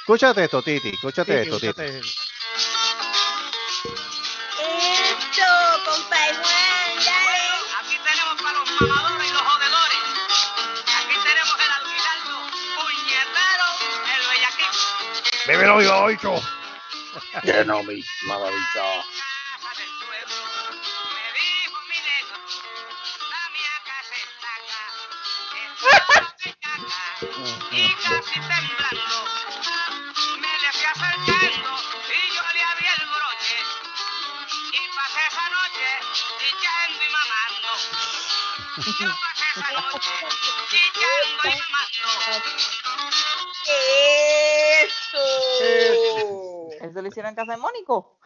Escúchate 0.00 0.44
esto, 0.44 0.62
Titi, 0.62 0.90
escúchate 0.90 1.42
esto, 1.42 1.58
Titi. 1.58 1.82
Acá 23.76 23.94
esa 24.00 24.16
estaca. 24.24 24.80
Estaba 25.82 26.34
bellaca 26.42 27.04
y 27.72 27.94
casi 27.96 28.40
temblando. 28.40 29.18
Me 30.40 30.52
le 30.62 30.72
fui 30.72 30.86
acercando 30.86 31.70
y 32.08 32.34
yo 32.34 32.42
le 32.54 32.62
abrí 32.64 32.86
el 32.86 33.06
broche. 33.06 33.58
Y 34.72 34.80
pasé 34.96 35.22
esa 35.28 35.46
noche 35.50 35.88
chichando 36.40 37.00
y 37.04 37.10
mamando. 37.12 37.70
Yo 39.00 39.12
pasé 39.20 39.46
esa 39.56 39.68
noche 39.72 40.16
chichando 40.70 41.42
y 41.44 41.54
mamando. 41.60 42.08
Lo 47.04 47.08
hicieron 47.08 47.30
en 47.30 47.36
casa 47.36 47.52
de 47.52 47.58
Mónico? 47.58 48.18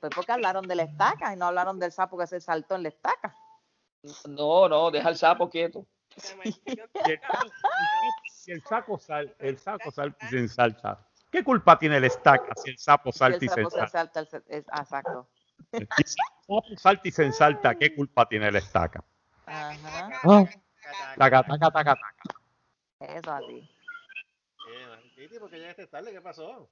Fue 0.00 0.10
porque 0.10 0.32
hablaron 0.32 0.66
de 0.66 0.74
la 0.74 0.82
estaca 0.84 1.32
y 1.32 1.36
no 1.36 1.46
hablaron 1.46 1.78
del 1.78 1.92
sapo 1.92 2.18
que 2.18 2.26
se 2.26 2.40
saltó 2.40 2.74
en 2.74 2.82
la 2.82 2.88
estaca. 2.88 3.36
No, 4.28 4.68
no, 4.68 4.90
deja 4.90 5.08
el 5.10 5.16
sapo 5.16 5.48
quieto. 5.48 5.86
Si 8.24 8.52
el 8.52 8.62
saco 8.62 8.98
sal, 8.98 9.34
el 9.38 9.58
saco 9.58 9.90
salta 9.90 10.26
y 10.26 10.28
se 10.30 10.38
ensalta. 10.38 11.06
¿Qué 11.30 11.44
culpa 11.44 11.78
tiene 11.78 11.98
el 11.98 12.04
estaca 12.04 12.54
si 12.56 12.70
el 12.70 12.78
sapo 12.78 13.12
salta 13.12 13.44
y 13.44 13.48
se 13.48 13.60
ensalta? 13.60 14.22
ah, 14.70 14.80
exacto. 14.80 15.28
Si 15.72 15.78
el 15.78 15.88
sapo 15.88 16.62
salta 16.76 17.02
y 17.04 17.10
se 17.10 17.24
ensalta, 17.24 17.74
¿qué 17.74 17.94
culpa 17.94 18.26
tiene 18.26 18.48
el 18.48 18.56
estaca? 18.56 19.04
Ajá. 19.46 20.08
Taca, 21.18 21.42
taca, 21.42 21.70
taca, 21.70 21.94
taca. 21.94 22.36
Eso 23.00 23.32
así. 23.32 23.75
Titi, 25.26 25.40
¿por 25.40 25.50
qué 25.50 25.58
llegaste 25.58 25.88
tarde? 25.88 26.12
¿Qué 26.12 26.20
pasó? 26.20 26.68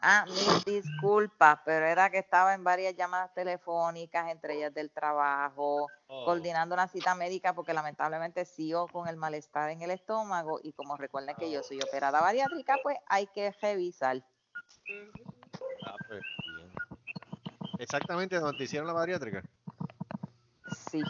Ah, 0.00 0.24
mil 0.26 0.64
disculpas, 0.64 1.58
pero 1.66 1.84
era 1.84 2.08
que 2.08 2.16
estaba 2.18 2.54
en 2.54 2.64
varias 2.64 2.96
llamadas 2.96 3.34
telefónicas, 3.34 4.30
entre 4.30 4.56
ellas 4.56 4.72
del 4.72 4.90
trabajo, 4.90 5.90
Oh. 6.06 6.24
coordinando 6.24 6.74
una 6.74 6.88
cita 6.88 7.14
médica 7.14 7.54
porque 7.54 7.74
lamentablemente 7.74 8.46
sigo 8.46 8.88
con 8.88 9.08
el 9.08 9.16
malestar 9.16 9.68
en 9.70 9.82
el 9.82 9.90
estómago 9.90 10.60
y 10.62 10.72
como 10.72 10.96
recuerden 10.96 11.36
que 11.36 11.50
yo 11.50 11.62
soy 11.62 11.80
operada 11.82 12.22
bariátrica, 12.22 12.78
pues 12.82 12.96
hay 13.06 13.26
que 13.26 13.52
revisar. 13.60 14.24
Ah, 15.84 15.96
pues, 16.06 16.22
bien. 16.56 16.72
Exactamente 17.78 18.38
donde 18.38 18.64
hicieron 18.64 18.86
la 18.86 18.94
bariátrica. 18.94 19.42
Sí, 20.90 21.02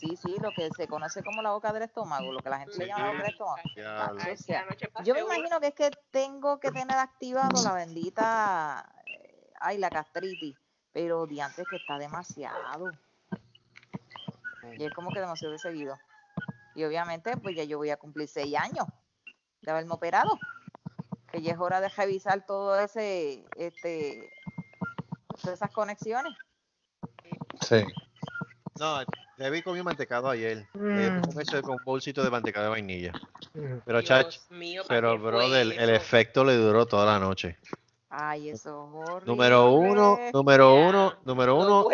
sí, 0.00 0.16
sí, 0.16 0.16
sí, 0.16 0.36
lo 0.40 0.50
que 0.52 0.70
se 0.76 0.88
conoce 0.88 1.22
como 1.22 1.42
la 1.42 1.50
boca 1.50 1.72
del 1.72 1.82
estómago, 1.82 2.32
lo 2.32 2.40
que 2.40 2.48
la 2.48 2.60
gente 2.60 2.78
le 2.78 2.86
llama 2.86 3.04
la 3.04 3.10
boca 3.10 3.22
del 3.22 3.32
estómago. 3.32 3.60
Diablo. 3.74 4.22
O 4.32 4.36
sea, 4.36 4.66
yo 5.04 5.14
me 5.14 5.20
imagino 5.20 5.60
que 5.60 5.68
es 5.68 5.74
que 5.74 5.90
tengo 6.10 6.58
que 6.58 6.70
tener 6.70 6.96
activado 6.96 7.62
la 7.62 7.74
bendita, 7.74 8.92
eh, 9.06 9.52
ay, 9.60 9.78
la 9.78 9.88
gastritis, 9.88 10.56
pero 10.92 11.26
de 11.26 11.42
antes 11.42 11.66
que 11.68 11.76
está 11.76 11.98
demasiado. 11.98 12.90
Y 14.78 14.84
es 14.84 14.92
como 14.94 15.10
que 15.10 15.20
demasiado 15.20 15.52
de 15.52 15.58
seguido. 15.58 15.98
Y 16.74 16.84
obviamente, 16.84 17.36
pues 17.36 17.56
ya 17.56 17.64
yo 17.64 17.78
voy 17.78 17.90
a 17.90 17.96
cumplir 17.96 18.28
seis 18.28 18.56
años 18.56 18.86
de 19.60 19.70
haberme 19.70 19.92
operado. 19.92 20.38
Que 21.30 21.42
ya 21.42 21.52
es 21.52 21.58
hora 21.58 21.80
de 21.80 21.88
revisar 21.88 22.44
todo 22.44 22.78
ese, 22.78 23.44
este, 23.56 24.32
todas 25.28 25.58
esas 25.58 25.70
conexiones. 25.70 26.32
Sí. 27.60 27.84
No, 28.78 29.04
Debbie 29.40 29.62
comió 29.62 29.82
mantecado 29.82 30.28
ayer. 30.28 30.66
Mm. 30.74 30.98
Eh, 30.98 31.22
con 31.62 31.70
un 31.70 31.84
bolsito 31.84 32.22
de 32.22 32.28
mantecado 32.30 32.64
de 32.66 32.70
vainilla. 32.72 33.12
Pero, 33.86 34.00
Dios 34.00 34.04
chach, 34.04 34.36
mío, 34.50 34.82
¿para 34.86 35.00
pero, 35.00 35.18
brother, 35.18 35.62
el 35.62 35.72
eso? 35.72 35.92
efecto 35.92 36.44
le 36.44 36.56
duró 36.56 36.84
toda 36.84 37.06
la 37.06 37.18
noche. 37.18 37.56
Ay, 38.10 38.50
eso 38.50 38.68
es 38.68 39.08
horrible. 39.08 39.26
Número 39.26 39.70
uno, 39.72 40.18
número 40.34 40.74
uno, 40.74 41.14
número 41.24 41.56
uno, 41.56 41.86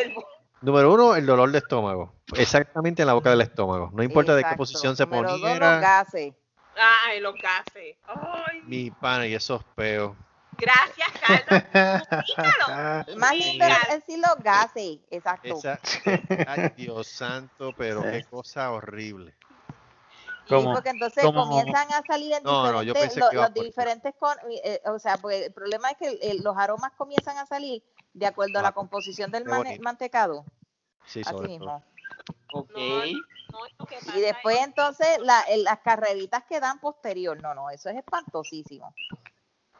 número 0.60 0.92
uno, 0.92 1.14
el 1.14 1.24
dolor 1.24 1.52
de 1.52 1.58
estómago. 1.58 2.14
Exactamente 2.34 3.02
en 3.02 3.06
la 3.06 3.14
boca 3.14 3.30
del 3.30 3.42
estómago. 3.42 3.90
No 3.92 4.02
importa 4.02 4.34
de 4.34 4.42
qué 4.42 4.56
posición 4.56 4.96
se 4.96 5.04
Número 5.04 5.30
dos, 5.30 5.40
los 5.40 5.48
poniera. 5.48 5.78
gases. 5.78 6.34
Ay, 6.76 7.20
los 7.20 7.34
gases. 7.36 7.96
Ay, 8.08 8.60
Mi 8.66 8.90
pana 8.90 9.24
y 9.28 9.34
esos 9.34 9.62
peos. 9.76 10.16
Gracias, 10.58 11.08
Carlos. 11.20 13.16
Más 13.18 13.36
lindo 13.36 13.64
es 13.66 13.88
decir 13.94 14.18
los 14.18 14.42
gases, 14.42 14.98
exacto. 15.10 15.56
Esa, 15.58 15.80
ay, 16.48 16.72
Dios 16.76 17.06
santo, 17.08 17.72
pero 17.76 18.02
qué 18.02 18.24
cosa 18.24 18.70
horrible. 18.72 19.34
Sí, 20.48 20.54
porque 20.62 20.90
entonces 20.90 21.24
como- 21.24 21.44
comienzan 21.48 21.88
a 21.92 22.02
salir 22.06 22.32
en 22.34 22.44
No, 22.44 22.70
no, 22.70 22.82
yo 22.84 22.92
diferentes, 22.94 23.02
pensé 23.14 23.20
lo- 23.20 23.30
que 23.30 23.34
iba 23.36 23.44
los 23.46 23.52
por- 23.54 23.64
diferentes, 23.64 24.14
con- 24.16 24.36
eh, 24.62 24.80
o 24.86 24.98
sea, 25.00 25.16
pues 25.18 25.46
el 25.46 25.52
problema 25.52 25.90
es 25.90 25.96
que 25.98 26.34
los 26.40 26.56
aromas 26.56 26.92
comienzan 26.96 27.36
a 27.38 27.46
salir 27.46 27.82
de 28.14 28.26
acuerdo 28.26 28.60
a 28.60 28.62
la 28.62 28.70
composición 28.72 29.30
del 29.32 29.44
mane- 29.44 29.78
mantecado. 29.80 30.44
Sí, 31.04 31.20
Así 31.22 31.30
sobre 31.30 31.48
mismo. 31.48 31.82
Ok. 32.52 32.70
Y 32.78 34.20
después 34.20 34.58
entonces 34.60 35.18
la- 35.20 35.40
el- 35.42 35.64
las 35.64 35.80
carreritas 35.80 36.44
que 36.44 36.60
dan 36.60 36.78
posterior, 36.78 37.40
no, 37.42 37.52
no, 37.54 37.68
eso 37.70 37.90
es 37.90 37.96
espantosísimo. 37.96 38.94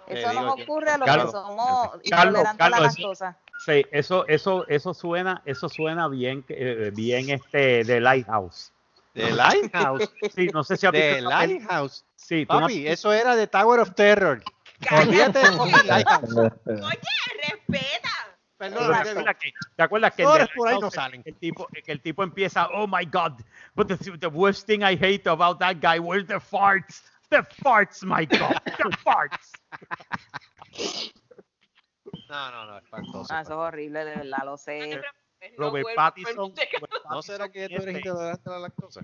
Eso 0.08 0.30
digo 0.30 0.42
nos 0.42 0.56
yo. 0.56 0.64
ocurre 0.64 0.90
a 0.90 0.98
los 0.98 1.06
Carlos, 1.06 1.26
que 1.26 1.32
somos 1.32 1.88
Carlos, 2.10 2.40
intolerantes 2.42 2.66
a 2.66 2.70
la 2.70 2.80
lactosa. 2.80 3.36
Sí, 3.64 3.84
eso, 3.90 4.26
eso, 4.28 4.66
eso 4.68 4.94
suena, 4.94 5.42
eso 5.44 5.68
suena 5.68 6.08
bien, 6.08 6.44
eh, 6.48 6.90
bien 6.94 7.30
este 7.30 7.84
de 7.84 8.00
Lighthouse. 8.00 8.72
¿De 9.14 9.30
Lighthouse? 9.32 10.10
Sí, 10.34 10.48
no 10.52 10.62
sé 10.62 10.76
si 10.76 10.86
has 10.86 10.92
De 10.92 11.14
visto 11.14 11.30
peli- 11.30 11.58
Lighthouse. 11.58 12.04
Sí, 12.16 12.44
Papi, 12.44 12.86
eso 12.86 13.12
era 13.12 13.34
de 13.34 13.46
Tower 13.46 13.80
of 13.80 13.94
Terror. 13.94 14.42
Olvídate 14.90 15.38
de 15.38 15.50
Lighthouse. 15.86 16.34
respeta. 17.48 18.10
Perdón, 18.58 18.86
¿Te 18.88 18.94
acuerdas 19.10 19.36
que, 19.38 19.52
te 19.76 19.82
acuerdas 19.82 20.12
que 20.14 20.22
el 20.22 20.28
de 20.32 20.48
por 20.54 20.68
ahí 20.68 20.78
no 20.78 20.90
salen. 20.90 21.22
El 21.26 21.34
tipo, 21.36 21.66
que 21.84 21.92
el 21.92 22.00
tipo 22.00 22.22
empieza, 22.22 22.68
oh 22.72 22.86
my 22.86 23.04
God, 23.04 23.40
but 23.74 23.86
the, 23.88 23.96
the 24.18 24.26
worst 24.28 24.66
thing 24.66 24.80
I 24.82 24.96
hate 24.96 25.26
about 25.28 25.58
that 25.58 25.76
guy 25.80 25.98
were 25.98 26.24
the 26.24 26.40
farts. 26.40 27.02
The 27.28 27.42
farts, 27.62 28.02
my 28.02 28.24
God, 28.24 28.56
the 28.64 28.96
farts. 29.04 29.52
No, 32.28 32.51
no, 32.51 32.66
no, 32.66 32.78
espantoso. 32.78 33.32
Ah, 33.32 33.43
eso 33.43 33.52
es 33.52 33.59
horrible, 33.59 34.05
de 34.05 34.16
verdad, 34.16 34.44
lo 34.44 34.56
sé. 34.56 35.01
Robert 35.56 35.86
Pattinson. 35.94 36.52
¿No 37.10 37.22
será 37.22 37.48
que 37.51 37.68
tú 37.68 37.82
eres 37.82 37.97
intolerante 37.97 38.48
a 38.48 38.52
la 38.52 38.59
lactosa? 38.60 39.02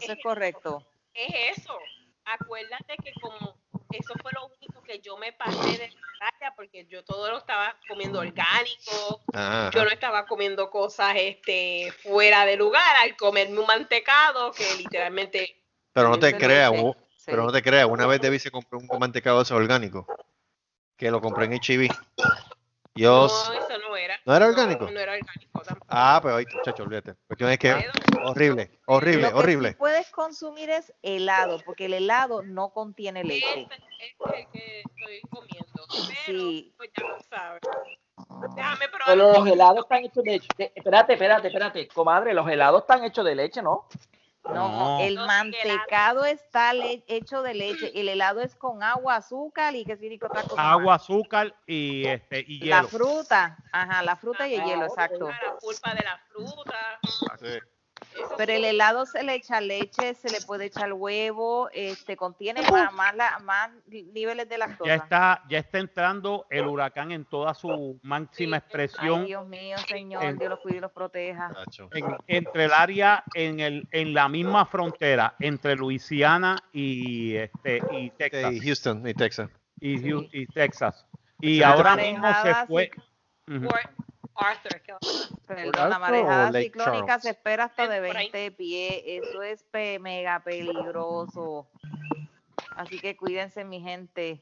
Eso 0.00 0.12
es 0.12 0.18
correcto. 0.22 0.86
Es 1.14 1.58
eso. 1.58 1.76
Acuérdate 2.24 2.96
que 3.02 3.12
como 3.20 3.56
eso 3.92 4.14
fue 4.22 4.30
lo 4.32 4.46
único 4.46 4.82
que 4.82 5.00
yo 5.00 5.16
me 5.16 5.32
pasé 5.32 5.78
de 5.78 5.90
batalla 6.20 6.54
porque 6.54 6.86
yo 6.86 7.02
todo 7.04 7.30
lo 7.30 7.38
estaba 7.38 7.76
comiendo 7.88 8.20
orgánico, 8.20 9.20
Ajá. 9.32 9.70
yo 9.72 9.84
no 9.84 9.90
estaba 9.90 10.26
comiendo 10.26 10.70
cosas 10.70 11.14
este 11.16 11.92
fuera 12.02 12.44
de 12.44 12.56
lugar 12.56 12.96
al 13.02 13.16
comerme 13.16 13.58
un 13.58 13.66
mantecado 13.66 14.52
que 14.52 14.64
literalmente 14.76 15.60
Pero 15.92 16.10
no 16.10 16.18
te 16.18 16.36
creas. 16.36 16.72
Pero 17.30 17.44
no 17.44 17.52
te 17.52 17.62
creas. 17.62 17.86
Una 17.88 18.06
vez 18.06 18.20
Debbie 18.20 18.38
se 18.38 18.50
compró 18.50 18.78
un 18.78 18.88
mantecado 18.98 19.38
de 19.38 19.42
ese 19.44 19.54
orgánico, 19.54 20.06
que 20.96 21.10
lo 21.10 21.20
compré 21.20 21.46
en 21.46 21.52
HB. 21.52 21.88
Yo, 22.96 23.28
no, 23.28 23.52
eso 23.54 23.78
no 23.88 23.96
era. 23.96 24.16
¿No 24.26 24.34
era 24.34 24.46
orgánico? 24.46 24.84
No, 24.86 24.90
no 24.90 25.00
era 25.00 25.12
orgánico 25.12 25.60
tampoco. 25.60 25.86
ah, 25.88 26.18
pero 26.22 26.36
ahí, 26.36 26.44
muchacho, 26.54 26.82
olvídate. 26.82 27.14
Cuestión 27.26 27.50
es 27.50 27.58
que 27.58 27.72
horrible, 28.24 28.70
horrible, 28.86 29.22
Lo 29.22 29.28
que 29.28 29.34
horrible. 29.34 29.68
sí 29.70 29.74
puedes 29.76 30.10
consumir 30.10 30.68
es 30.70 30.92
helado, 31.02 31.60
porque 31.64 31.86
el 31.86 31.94
helado 31.94 32.42
no 32.42 32.70
contiene 32.70 33.22
leche. 33.24 33.62
Ese 33.62 33.74
es 33.74 34.34
el 34.34 34.48
que 34.50 34.80
estoy 34.80 35.20
comiendo. 35.30 35.70
Pero, 36.26 36.40
Sí. 36.40 36.74
pues 36.76 36.90
ya 36.98 37.06
lo 37.08 37.20
sabes. 37.30 37.60
Déjame 38.56 38.88
probar. 38.88 39.06
Pero 39.06 39.32
los 39.32 39.46
helados 39.48 39.78
están 39.84 40.04
hechos 40.04 40.24
de, 40.24 40.42
de- 40.58 40.72
Espérate, 40.74 41.12
espérate, 41.14 41.46
espérate. 41.48 41.88
Comadre, 41.88 42.34
los 42.34 42.48
helados 42.48 42.82
están 42.82 43.04
hechos 43.04 43.24
de 43.24 43.34
leche, 43.34 43.62
¿no? 43.62 43.86
No, 44.44 44.98
el 45.00 45.16
mantecado 45.16 46.24
está 46.24 46.72
hecho 47.06 47.42
de 47.42 47.54
leche, 47.54 47.92
el 47.94 48.08
helado 48.08 48.40
es 48.40 48.56
con 48.56 48.82
agua, 48.82 49.16
azúcar 49.16 49.74
y 49.76 49.84
qué 49.84 49.96
significa 49.96 50.26
otra 50.26 50.42
cosa. 50.42 50.56
más? 50.56 50.72
Agua, 50.72 50.94
azúcar 50.94 51.54
y 51.66 52.06
este 52.06 52.44
y 52.46 52.64
La 52.64 52.76
hielo. 52.78 52.88
fruta, 52.88 53.58
ajá, 53.70 54.02
la 54.02 54.16
fruta 54.16 54.48
y 54.48 54.54
el 54.54 54.64
hielo, 54.64 54.86
exacto. 54.86 55.28
La 55.28 55.56
pulpa 55.60 55.94
de 55.94 56.04
la 56.04 56.18
fruta. 56.32 57.00
Pero 58.36 58.52
el 58.52 58.64
helado 58.64 59.06
se 59.06 59.22
le 59.22 59.34
echa 59.34 59.60
leche, 59.60 60.14
se 60.14 60.30
le 60.30 60.40
puede 60.40 60.66
echar 60.66 60.92
huevo, 60.92 61.68
este 61.72 62.16
contiene 62.16 62.62
más, 62.70 62.92
más, 62.92 63.14
la- 63.14 63.38
más 63.40 63.70
niveles 63.86 64.48
de 64.48 64.56
Ya 64.58 64.66
lactosa. 64.66 64.94
está, 64.94 65.42
ya 65.48 65.58
está 65.58 65.78
entrando 65.78 66.46
el 66.50 66.66
huracán 66.66 67.12
en 67.12 67.24
toda 67.24 67.54
su 67.54 67.98
máxima 68.02 68.56
expresión 68.58 69.20
Ay, 69.22 69.26
Dios 69.26 69.46
mío, 69.46 69.76
Señor, 69.88 70.22
en- 70.24 70.38
Dios 70.38 70.50
los 70.50 70.60
cuide 70.60 70.78
y 70.78 70.80
los 70.80 70.92
proteja. 70.92 71.52
en- 71.92 72.16
entre 72.26 72.64
el 72.64 72.72
área 72.72 73.24
en 73.34 73.60
el 73.60 73.86
en 73.92 74.14
la 74.14 74.28
misma 74.28 74.64
frontera 74.66 75.34
entre 75.40 75.76
Luisiana 75.76 76.56
y 76.72 77.36
este 77.36 77.80
y 77.90 78.10
Texas 78.10 78.52
Y 78.52 78.60
Houston 78.60 79.06
y 79.08 79.14
Texas. 79.14 79.50
y, 79.80 79.96
Hu- 79.98 80.28
y 80.32 80.46
Texas 80.46 81.06
y 81.40 81.56
Sí, 81.56 81.62
ahora 81.62 81.96
mismo 81.96 82.26
se 82.42 82.54
fue. 82.66 82.90
Arthur, 84.40 84.80
¿qué 84.82 84.94
Perdón, 85.46 85.90
la 85.90 85.98
marejada 85.98 86.52
ciclónica 86.52 87.06
Charles? 87.06 87.22
se 87.22 87.30
espera 87.30 87.64
hasta 87.64 87.88
de 87.88 88.00
20 88.00 88.50
pies. 88.52 89.02
Eso 89.04 89.42
es 89.42 89.64
mega 90.00 90.40
peligroso. 90.40 91.68
Así 92.76 92.98
que 93.00 93.16
cuídense, 93.16 93.64
mi 93.64 93.80
gente. 93.80 94.40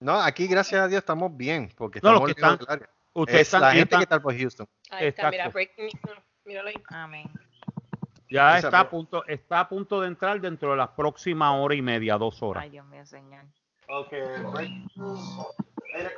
No, 0.00 0.20
aquí 0.20 0.46
gracias 0.46 0.80
a 0.82 0.88
Dios 0.88 0.98
estamos 1.00 1.36
bien, 1.36 1.72
porque 1.76 2.00
No, 2.02 2.12
los 2.12 2.30
estamos 2.30 2.34
que 2.34 2.40
lejos 2.42 2.60
están- 2.60 2.88
ustedes 3.14 3.40
Es 3.40 3.46
están- 3.48 3.60
la 3.62 3.68
gente 3.70 3.82
están- 3.84 3.98
que 4.00 4.02
está 4.04 4.20
por 4.20 4.36
Houston. 4.38 4.68
Ahí 4.90 5.06
está, 5.06 5.30
mira, 5.30 5.48
breaking. 5.48 5.88
Míralo 6.44 6.68
ahí. 6.68 6.74
Amén. 6.90 7.30
ya 8.28 8.58
está 8.58 8.80
a 8.80 8.90
punto 8.90 9.24
está 9.26 9.60
a 9.60 9.68
punto 9.68 10.00
de 10.00 10.08
entrar 10.08 10.40
dentro 10.40 10.72
de 10.72 10.76
las 10.76 10.88
próximas 10.88 11.52
hora 11.60 11.76
y 11.76 11.80
media 11.82 12.18
dos 12.18 12.42
horas 12.42 12.64
Ay, 12.64 12.70
Dios 12.70 12.84
mío, 12.86 13.06
Señor. 13.06 13.44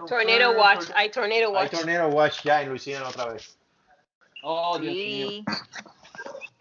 Tornado 0.08 0.52
watch. 0.58 0.84
Hay 0.94 1.10
tornado 1.10 1.48
Hay 1.48 1.52
watch. 1.54 1.70
tornado 1.72 2.08
watch 2.08 2.42
ya 2.42 2.62
en 2.62 2.68
Luisiana 2.70 3.08
otra 3.08 3.26
vez. 3.32 3.58
Oh, 4.42 4.78
Dios 4.78 4.94
mío. 4.94 5.28
Sí, 5.30 5.44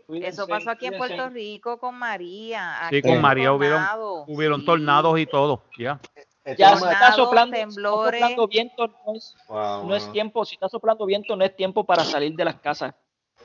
Cuídense, 0.06 0.30
eso 0.30 0.48
pasó 0.48 0.72
aquí 0.72 0.86
en. 0.88 0.98
Puerto 0.98 1.30
Rico 1.30 1.78
con 1.80 1.96
María. 1.96 2.88
sí 2.90 3.02
con 3.02 3.20
María 3.22 3.52
hubieron 3.54 3.80
tornado. 3.80 4.24
hubieron 4.28 4.60
Sí. 4.62 4.66
tornados 4.66 5.20
y 5.20 5.26
todo 5.26 5.64
ya 5.78 6.00
Ya 6.58 6.78
si 6.78 6.86
está 6.86 7.12
soplando, 7.12 7.56
está 7.58 7.68
temblores. 7.68 8.20
soplando 8.22 8.48
viento, 8.48 8.88
no 9.06 9.16
es, 9.16 9.36
Wow, 9.50 9.86
no 9.88 9.96
es 9.96 10.04
wow. 10.06 10.14
tiempo, 10.14 10.46
si 10.46 10.56
está 10.56 10.70
soplando 10.70 11.06
viento, 11.06 11.36
no 11.36 11.44
es 11.44 11.54
tiempo 11.56 11.84
para 11.86 12.06
salir 12.06 12.34
de 12.36 12.46
las 12.46 12.56
casas. 12.56 12.94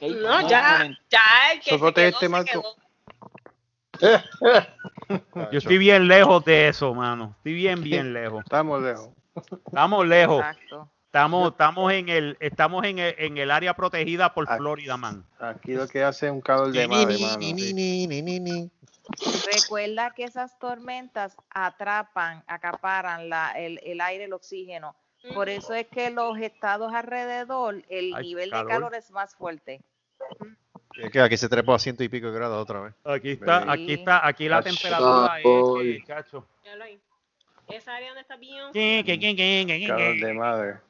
No, 0.01 0.49
ya, 0.49 0.89
ya 1.11 1.20
el 1.53 1.59
que 1.61 1.70
se 1.70 1.78
Sócate 1.78 2.01
quedó, 2.12 2.20
este, 2.20 2.28
se 2.28 2.44
quedó. 2.44 2.62
yo 5.53 5.59
estoy 5.59 5.78
bien 5.78 6.09
lejos 6.09 6.44
de 6.44 6.69
eso 6.69 6.94
mano 6.94 7.35
estoy 7.39 7.55
bien 7.55 7.82
bien 7.82 8.12
lejos 8.12 8.43
Estamos 8.44 8.81
lejos. 8.82 9.09
Estamos 9.35 10.07
lejos 10.07 10.39
Exacto. 10.39 10.91
estamos 11.07 11.51
estamos 11.53 11.93
en 11.93 12.09
el 12.09 12.37
estamos 12.41 12.85
en 12.85 12.99
el, 12.99 13.15
en 13.19 13.39
el 13.39 13.51
área 13.51 13.75
protegida 13.75 14.33
por. 14.35 14.47
Florida 14.47 14.97
man 14.97 15.25
Aquí 15.39 15.73
lo 15.75 15.87
que 15.89 16.03
hace 16.05 16.27
es 16.27 16.33
un 16.33 16.41
calor 16.41 16.71
de 16.73 16.87
madre, 16.89 17.19
mano. 17.19 17.41
sí. 17.41 18.71
Recuerda 19.53 20.13
que 20.15 20.25
esas 20.25 20.59
tormentas 20.59 21.37
atrapan, 21.51 22.43
acaparan 22.47 23.29
la, 23.29 23.51
el, 23.53 23.81
el 23.83 24.01
aire, 24.01 24.25
el 24.25 24.33
oxígeno. 24.33 24.95
Por 25.35 25.49
eso 25.49 25.75
es 25.75 25.87
que 25.89 26.11
los 26.11 26.39
estados 26.39 26.93
alrededor, 26.95 27.83
el 27.89 28.15
Ay, 28.15 28.23
nivel 28.29 28.51
calor. 28.51 28.67
de 28.67 28.73
calor 28.73 28.95
es 28.95 29.11
más 29.11 29.35
fuerte. 29.37 29.81
Es 31.01 31.11
que 31.11 31.21
aquí 31.21 31.37
se 31.37 31.49
trepó 31.49 31.75
a 31.75 31.79
ciento 31.79 32.05
y 32.05 32.09
pico 32.09 32.29
de 32.29 32.33
grados 32.35 32.63
otra 32.63 32.81
vez. 32.81 32.95
aquí 33.05 33.31
está 33.33 33.63
Sí. 33.63 33.69
aquí 33.71 33.93
está 33.95 34.27
aquí 34.27 34.49
la 34.49 34.63
temperatura 34.63 35.39
es 35.39 35.43
Paul. 35.43 35.83
que, 35.83 36.05
chacho 36.07 36.47
Míralo 36.63 36.85
ahí. 36.85 37.01
Esa 37.69 37.97
área 37.97 38.09
donde 38.09 38.23
está 38.23 38.37
bien. 38.37 38.65
¿Qué, 38.73 39.03
qué, 39.07 39.19
qué, 39.19 39.37
qué, 39.37 39.65
qué, 39.67 39.81
qué, 39.81 39.87
Calor 39.87 40.15
qué? 40.15 40.27
de 40.27 40.35
madre. 40.35 40.81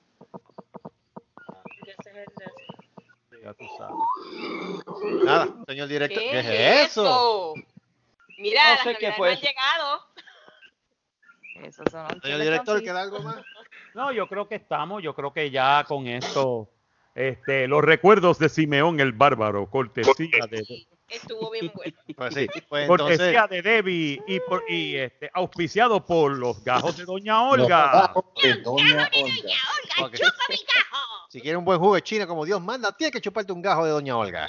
El- 3.31 3.43
Ya 3.43 3.55
tú 3.55 3.65
sabes. 3.77 5.25
Nada, 5.25 5.49
señor 5.67 5.89
director. 5.89 6.23
¿Qué, 6.23 6.31
¿Qué, 6.31 6.39
es 6.39 6.91
eso? 6.91 7.55
Mira, 8.39 8.77
No 8.77 8.83
sé 8.83 8.97
qué 8.99 9.13
fue 9.13 9.37
llegado. 9.37 10.07
Eso 11.55 11.85
son 11.91 12.21
Señor 12.21 12.41
director, 12.41 12.83
¿queda 12.83 13.03
algo 13.03 13.21
más? 13.21 13.37
No, 13.95 14.11
yo 14.13 14.27
creo 14.27 14.49
que 14.49 14.55
estamos, 14.55 15.03
yo 15.03 15.15
creo 15.15 15.33
que 15.33 15.51
ya 15.51 15.85
con 15.87 16.07
esto, 16.07 16.71
este, 17.15 17.69
los 17.69 17.83
recuerdos 17.85 18.39
de 18.39 18.49
Simeón 18.49 19.01
el 19.01 19.13
Bárbaro, 19.13 19.69
cortesía 19.69 20.47
de, 20.49 20.87
Estuvo 21.13 21.51
bien 21.51 21.71
bueno. 21.75 21.97
Pues 22.17 22.35
sí, 22.35 22.47
pues 22.69 22.89
entonces. 22.89 23.19
cortesía 23.19 23.47
de 23.47 23.63
Debbie 23.63 24.23
y, 24.27 24.41
por, 24.41 24.65
y 24.69 24.97
este, 24.97 25.31
auspiciado 25.35 26.05
por 26.05 26.37
los 26.37 26.63
gajos 26.65 26.97
de 26.97 27.05
Doña 27.05 27.43
Olga. 27.43 28.13
De 28.43 28.55
Doña 28.63 29.11
Olga. 29.15 30.07
ok. 30.07 30.17
Si 31.29 31.41
quiere 31.41 31.57
un 31.57 31.65
buen 31.65 31.79
jugo 31.79 31.95
de 31.95 32.03
China 32.03 32.27
como 32.27 32.45
Dios 32.45 32.61
manda, 32.61 32.93
tiene 32.93 33.11
que 33.11 33.21
chuparte 33.21 33.53
un 33.53 33.63
gajo 33.63 33.85
de 33.85 33.91
Doña 33.93 34.17
Olga. 34.17 34.49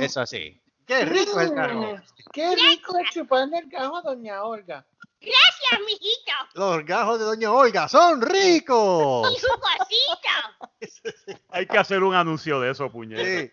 Es 0.00 0.16
así. 0.16 0.60
Qué 0.86 1.04
rico 1.04 1.40
es 1.40 1.50
el 1.50 1.54
gajo. 1.54 1.96
Qué 2.32 2.54
rico 2.56 2.98
es 2.98 3.10
chuparle 3.10 3.58
el 3.58 3.68
gajo 3.68 3.96
a 3.96 4.02
doña 4.02 4.42
Olga. 4.42 4.84
Gracias, 5.20 5.80
mijito. 5.86 6.32
Los 6.54 6.84
gajos 6.84 7.18
de 7.20 7.24
Doña 7.26 7.52
Olga 7.52 7.88
son 7.88 8.20
ricos. 8.20 9.32
Y 9.32 9.38
su 9.38 9.48
cosita. 9.60 11.40
Hay 11.50 11.66
que 11.66 11.78
hacer 11.78 12.02
un 12.02 12.14
anuncio 12.14 12.58
de 12.58 12.72
eso, 12.72 12.90
puñeta. 12.90 13.24
Sí, 13.24 13.52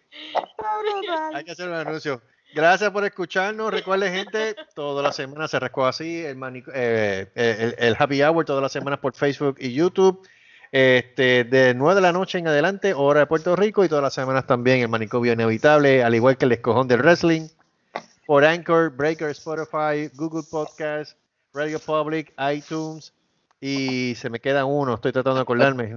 hay 1.33 1.43
que 1.43 1.51
hacer 1.51 1.67
un 1.67 1.75
anuncio. 1.75 2.21
Gracias 2.53 2.89
por 2.91 3.05
escucharnos. 3.05 3.71
Recuerden, 3.71 4.11
gente, 4.13 4.55
toda 4.73 5.03
la 5.03 5.11
semana 5.11 5.47
se 5.47 5.59
rascó 5.59 5.85
así. 5.85 6.23
El, 6.25 6.35
manic- 6.37 6.71
eh, 6.73 7.27
el, 7.35 7.75
el 7.77 7.95
Happy 7.97 8.21
Hour 8.23 8.43
todas 8.45 8.61
las 8.61 8.71
semanas 8.71 8.99
por 8.99 9.13
Facebook 9.15 9.57
y 9.59 9.71
YouTube. 9.73 10.27
Este, 10.71 11.43
de 11.45 11.73
9 11.73 11.95
de 11.95 12.01
la 12.01 12.11
noche 12.11 12.37
en 12.37 12.47
adelante, 12.47 12.93
hora 12.93 13.21
de 13.21 13.25
Puerto 13.25 13.55
Rico, 13.55 13.83
y 13.83 13.89
todas 13.89 14.03
las 14.03 14.13
semanas 14.13 14.45
también 14.45 14.81
el 14.81 14.87
manicomio 14.87 15.33
inevitable, 15.33 16.03
al 16.03 16.13
igual 16.13 16.37
que 16.37 16.45
el 16.45 16.51
escojón 16.51 16.87
del 16.87 17.01
wrestling, 17.01 17.47
por 18.27 18.45
Anchor, 18.45 18.91
Breaker, 18.95 19.29
Spotify, 19.31 20.09
Google 20.15 20.43
Podcast, 20.49 21.17
Radio 21.55 21.79
Public, 21.79 22.33
iTunes, 22.53 23.13
y 23.59 24.13
se 24.15 24.29
me 24.29 24.39
queda 24.39 24.65
uno, 24.65 24.93
estoy 24.93 25.11
tratando 25.11 25.37
de 25.37 25.41
acordarme. 25.41 25.95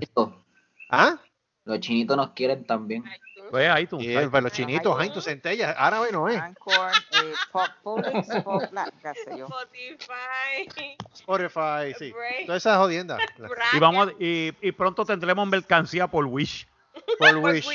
¿Ah? 0.89 1.19
Los 1.67 1.81
chinitos 1.81 2.17
nos 2.17 2.31
quieren 2.31 2.65
también. 2.65 3.05
Pues 3.53 3.69
ahí 3.69 3.87
tú. 3.87 4.01
Y 4.01 4.15
para 4.29 4.41
los 4.41 4.53
chinitos, 4.53 4.97
ay, 4.99 5.11
tus 5.11 5.25
centellas, 5.25 5.75
árabe 5.79 6.11
no 6.11 6.27
es. 6.27 6.41
Anchor, 6.41 6.91
eh, 7.11 7.35
Pop- 7.53 7.69
Publix, 7.83 8.27
Pop- 8.43 8.63
qué 9.03 9.13
sé 9.31 9.37
yo. 9.37 9.47
Spotify. 9.47 10.97
Spotify, 11.13 11.95
sí. 11.99 12.15
Todas 12.47 12.63
esas 12.63 12.79
jodiendas. 12.79 13.21
Y 13.75 13.79
vamos 13.79 14.09
a- 14.09 14.13
y, 14.19 14.55
y 14.63 14.73
pronto 14.73 15.05
tendremos 15.05 15.47
mercancía 15.47 16.07
por 16.07 16.25
Wish. 16.25 16.67
Por 17.19 17.37
Wish. 17.45 17.69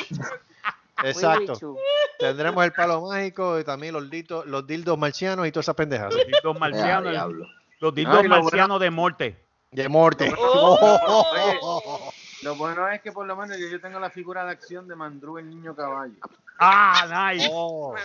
Exacto. 1.04 1.78
Tendremos 2.18 2.66
el 2.66 2.74
palo 2.74 3.00
mágico 3.02 3.60
y 3.60 3.64
también 3.64 3.94
los 3.94 4.10
dildos, 4.10 4.48
los 4.48 4.66
dildos 4.66 4.98
marcianos 4.98 5.46
y 5.48 5.52
todas 5.52 5.66
esas 5.66 5.76
pendejas. 5.76 6.12
Los 6.12 6.26
dildos 6.26 6.60
marcianos, 6.60 7.34
los 7.80 7.94
dildos 7.94 8.26
marcianos 8.26 8.80
de 8.80 8.90
Morte. 8.90 9.38
De 9.70 9.88
muerte. 9.88 10.34
Oh. 10.40 12.12
Lo 12.44 12.56
bueno 12.56 12.88
es 12.90 13.02
que 13.02 13.12
por 13.12 13.26
lo 13.26 13.36
menos 13.36 13.58
yo, 13.58 13.68
yo 13.68 13.82
tengo 13.82 14.00
la 14.00 14.10
figura 14.10 14.46
de 14.46 14.52
acción 14.52 14.88
de 14.88 14.96
Mandru 14.96 15.38
el 15.38 15.50
niño 15.50 15.76
caballo. 15.76 16.16
Ah, 16.60 17.32
nice. 17.34 17.50
Oh, 17.52 17.96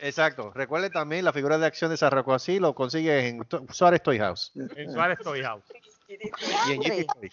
exacto. 0.00 0.52
Recuerde 0.54 0.90
también 0.90 1.24
la 1.24 1.32
figura 1.32 1.58
de 1.58 1.66
acción 1.66 1.90
de 1.90 1.96
Sarraco 1.96 2.34
así, 2.34 2.58
lo 2.58 2.74
consigues 2.74 3.24
en 3.24 3.46
Suárez 3.70 4.02
Toy 4.02 4.18
House 4.18 4.52
En 4.54 4.92
Suárez 4.92 5.18
Toy 5.20 5.42
House. 5.42 5.64
y 6.08 6.72
en 6.72 7.06
Toy. 7.06 7.30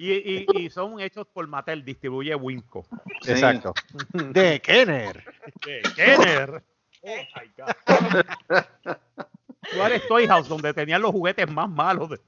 Y, 0.00 0.12
y, 0.12 0.46
y 0.54 0.70
son 0.70 1.00
hechos 1.00 1.26
por 1.26 1.46
Mattel, 1.48 1.84
distribuye 1.84 2.34
Winco. 2.34 2.86
Exacto. 3.26 3.74
De 4.12 4.60
Kenner. 4.60 5.24
De 5.66 5.82
Kenner. 5.96 6.62
Oh 7.02 7.16
my 7.34 7.50
God. 7.56 8.96
Suárez 9.72 10.02
Toy 10.08 10.26
House, 10.26 10.48
donde 10.48 10.72
tenían 10.74 11.02
los 11.02 11.10
juguetes 11.10 11.50
más 11.50 11.68
malos. 11.68 12.10
De 12.10 12.20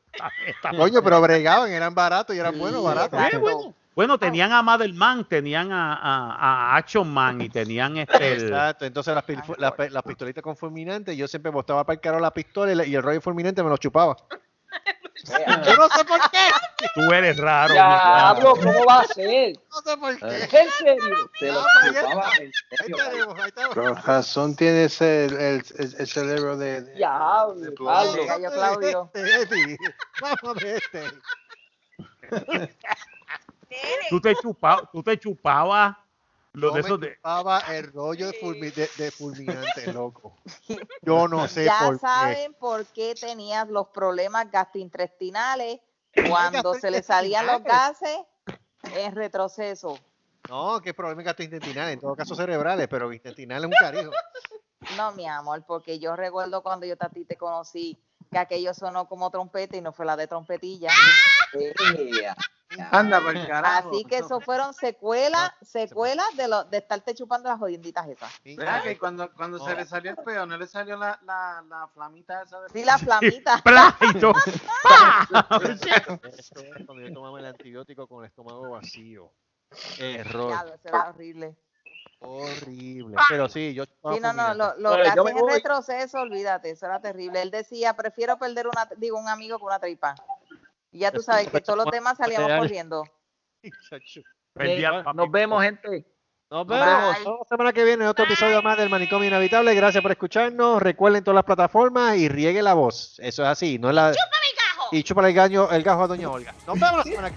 esta- 0.46 0.70
Coño, 0.76 1.02
pero 1.02 1.20
bregaban, 1.20 1.70
eran 1.70 1.94
baratos 1.94 2.34
y 2.36 2.38
eran 2.38 2.58
buenos, 2.58 2.82
baratos. 2.82 3.18
Eh, 3.32 3.38
bueno, 3.38 3.74
bueno, 3.94 4.18
tenían 4.18 4.52
a 4.52 4.62
Madelman, 4.62 5.24
tenían 5.28 5.72
a, 5.72 5.94
a, 5.94 6.34
a 6.72 6.76
Action 6.76 7.12
Man 7.12 7.40
y 7.40 7.48
tenían 7.48 7.96
este. 7.98 8.32
el- 8.32 8.42
Exacto, 8.44 8.84
entonces 8.86 9.14
las, 9.14 9.26
pil- 9.26 9.56
las, 9.90 10.02
pistolitas 10.02 10.42
con 10.42 10.56
fulminante, 10.56 11.16
yo 11.16 11.26
siempre 11.28 11.50
botaba 11.50 11.84
para 11.84 11.94
el 11.94 12.00
caro 12.00 12.20
la 12.20 12.32
pistola 12.32 12.72
y, 12.72 12.74
la- 12.74 12.86
y 12.86 12.94
el 12.94 13.02
rollo 13.02 13.20
fulminante 13.20 13.62
me 13.62 13.68
lo 13.70 13.76
chupaba. 13.76 14.16
Yo 15.22 15.76
no 15.76 15.88
sé 15.90 16.04
por 16.04 16.18
qué. 16.30 16.48
Tú 16.94 17.12
eres 17.12 17.36
raro. 17.36 17.72
Diablo, 17.74 18.54
¿cómo 18.56 18.84
va 18.86 19.00
a 19.00 19.04
ser? 19.04 19.54
No 19.70 19.80
sé 19.82 19.96
por 19.98 20.18
qué. 20.18 20.26
¿Es 20.44 20.54
en 20.54 20.68
serio? 20.70 21.30
Se 21.38 21.52
lo 21.52 21.60
en 21.60 21.94
serio. 21.94 23.36
estamos. 23.46 23.74
Con 23.74 23.96
razón 23.96 24.56
tiene 24.56 24.84
ese, 24.84 25.26
el, 25.26 25.34
el, 25.36 25.64
el- 25.78 25.94
el 25.98 26.06
cerebro 26.06 26.56
de... 26.56 26.82
de- 26.82 26.94
Diablo, 26.94 27.74
plomo. 27.74 28.24
Gallo 28.26 28.50
Claudio. 28.50 29.10
Este. 29.14 29.76
Vamos 30.20 30.38
a 30.44 30.52
ver 30.64 30.82
este. 30.82 31.02
Tú 34.08 34.20
te 34.20 34.34
chupabas, 34.36 34.82
tú 34.92 35.02
te 35.02 35.18
chupabas 35.18 35.96
los 36.52 36.70
Yo 36.70 36.74
de 36.76 36.82
me 36.82 36.88
esos 36.88 37.00
de. 37.00 37.18
el 37.76 37.92
rollo 37.92 38.26
de, 38.26 38.40
fulmi- 38.40 38.72
de- 38.74 38.90
de 39.04 39.10
fulminante, 39.10 39.92
loco. 39.92 40.36
Yo 41.02 41.28
no 41.28 41.46
sé 41.48 41.66
Ya 41.66 41.78
por 41.86 41.94
qué. 41.94 42.00
saben 42.00 42.54
por 42.54 42.86
qué 42.86 43.14
tenías 43.14 43.68
los 43.68 43.88
problemas 43.88 44.50
gastrointestinales 44.50 45.80
cuando 46.28 46.74
se 46.74 46.90
le 46.90 47.02
salían 47.02 47.46
los 47.46 47.62
gases 47.62 48.18
en 48.96 49.14
retroceso. 49.14 50.00
No, 50.48 50.80
que 50.80 50.90
es 50.90 50.94
problema 50.96 51.22
gastrointestinal, 51.22 51.90
en 51.90 52.00
todo 52.00 52.16
caso 52.16 52.34
cerebrales, 52.34 52.88
pero 52.88 53.12
intestinal 53.12 53.62
es 53.62 53.66
un 53.66 53.72
carijo. 53.72 54.10
No, 54.96 55.12
mi 55.12 55.26
amor, 55.28 55.64
porque 55.66 56.00
yo 56.00 56.16
recuerdo 56.16 56.62
cuando 56.62 56.86
yo 56.86 56.96
a 56.98 57.08
ti 57.08 57.24
te 57.24 57.36
conocí 57.36 57.96
que 58.30 58.38
aquello 58.38 58.72
sonó 58.74 59.08
como 59.08 59.30
trompeta 59.30 59.76
y 59.76 59.80
no 59.80 59.92
fue 59.92 60.06
la 60.06 60.16
de 60.16 60.26
trompetilla. 60.26 60.90
Anda, 62.92 63.20
por 63.20 63.36
el 63.36 63.46
carajo. 63.48 63.90
Así 63.90 64.04
que 64.04 64.18
eso 64.18 64.40
fueron 64.40 64.72
secuelas, 64.72 65.50
secuelas 65.60 66.26
de 66.36 66.46
lo, 66.46 66.62
de 66.64 66.78
estarte 66.78 67.14
chupando 67.14 67.48
las 67.48 67.58
jodienditas 67.58 68.08
esas. 68.08 68.32
¿Verdad 68.44 68.84
que 68.84 68.96
cuando, 68.96 69.32
cuando 69.32 69.58
se 69.58 69.74
le 69.74 69.84
salió 69.84 70.12
el 70.12 70.16
peo, 70.18 70.46
no 70.46 70.56
le 70.56 70.68
salió 70.68 70.96
la, 70.96 71.18
la, 71.24 71.64
la 71.68 71.88
flamita 71.88 72.42
esa 72.42 72.60
de 72.60 72.68
Sí, 72.68 72.84
la 72.84 72.98
flamita. 72.98 73.60
Es 76.30 76.50
cuando 76.86 77.06
yo 77.06 77.12
tomaba 77.12 77.40
el 77.40 77.46
antibiótico 77.46 78.06
con 78.06 78.22
el 78.24 78.28
estómago 78.30 78.70
vacío. 78.70 79.32
Error. 79.98 80.48
Diablo, 80.48 80.74
eso 80.74 80.88
era 80.88 81.08
horrible. 81.08 81.56
Horrible. 82.20 83.16
Pero 83.28 83.48
sí, 83.48 83.72
yo 83.74 83.84
Sí, 83.84 84.20
no, 84.20 84.32
no, 84.32 84.54
lo, 84.54 84.74
lo 84.78 84.96
que 84.96 85.08
hacen 85.08 85.28
en 85.28 85.34
voy. 85.36 85.52
retroceso, 85.54 86.20
olvídate, 86.20 86.70
eso 86.70 86.86
era 86.86 87.00
terrible. 87.00 87.40
Él 87.42 87.50
decía, 87.50 87.94
prefiero 87.94 88.38
perder 88.38 88.66
una, 88.66 88.88
digo, 88.98 89.18
un 89.18 89.28
amigo 89.28 89.58
con 89.58 89.66
una 89.68 89.78
tripa. 89.78 90.14
Y 90.92 90.98
ya 91.00 91.10
tú 91.12 91.22
sabes 91.22 91.48
que 91.48 91.60
todos 91.60 91.78
los 91.78 91.90
demás 91.90 92.18
salíamos 92.18 92.50
corriendo. 92.58 93.04
Nos 95.14 95.30
vemos, 95.30 95.62
gente. 95.62 96.04
Nos 96.50 96.66
Bye. 96.66 96.78
vemos 96.78 97.16
la 97.24 97.44
semana 97.48 97.72
que 97.72 97.84
viene 97.84 98.02
en 98.04 98.10
otro 98.10 98.24
episodio 98.24 98.60
más 98.60 98.76
del 98.76 98.90
Manicomio 98.90 99.28
Inhabitable. 99.28 99.74
Gracias 99.74 100.02
por 100.02 100.10
escucharnos. 100.10 100.82
Recuerden 100.82 101.22
todas 101.22 101.36
las 101.36 101.44
plataformas 101.44 102.16
y 102.16 102.28
riegue 102.28 102.60
la 102.60 102.74
voz. 102.74 103.18
Eso 103.20 103.42
es 103.44 103.48
así, 103.48 103.78
no 103.78 103.88
es 103.90 103.94
la. 103.94 104.12
Y 104.90 105.04
chúpale 105.04 105.28
el 105.28 105.34
gaño, 105.34 105.70
el 105.70 105.84
gajo 105.84 106.02
a 106.02 106.06
Doña 106.08 106.28
Olga. 106.28 106.52
Nos 106.66 106.78
vemos 106.78 106.96
la 106.98 107.04
semana 107.04 107.30
que 107.30 107.36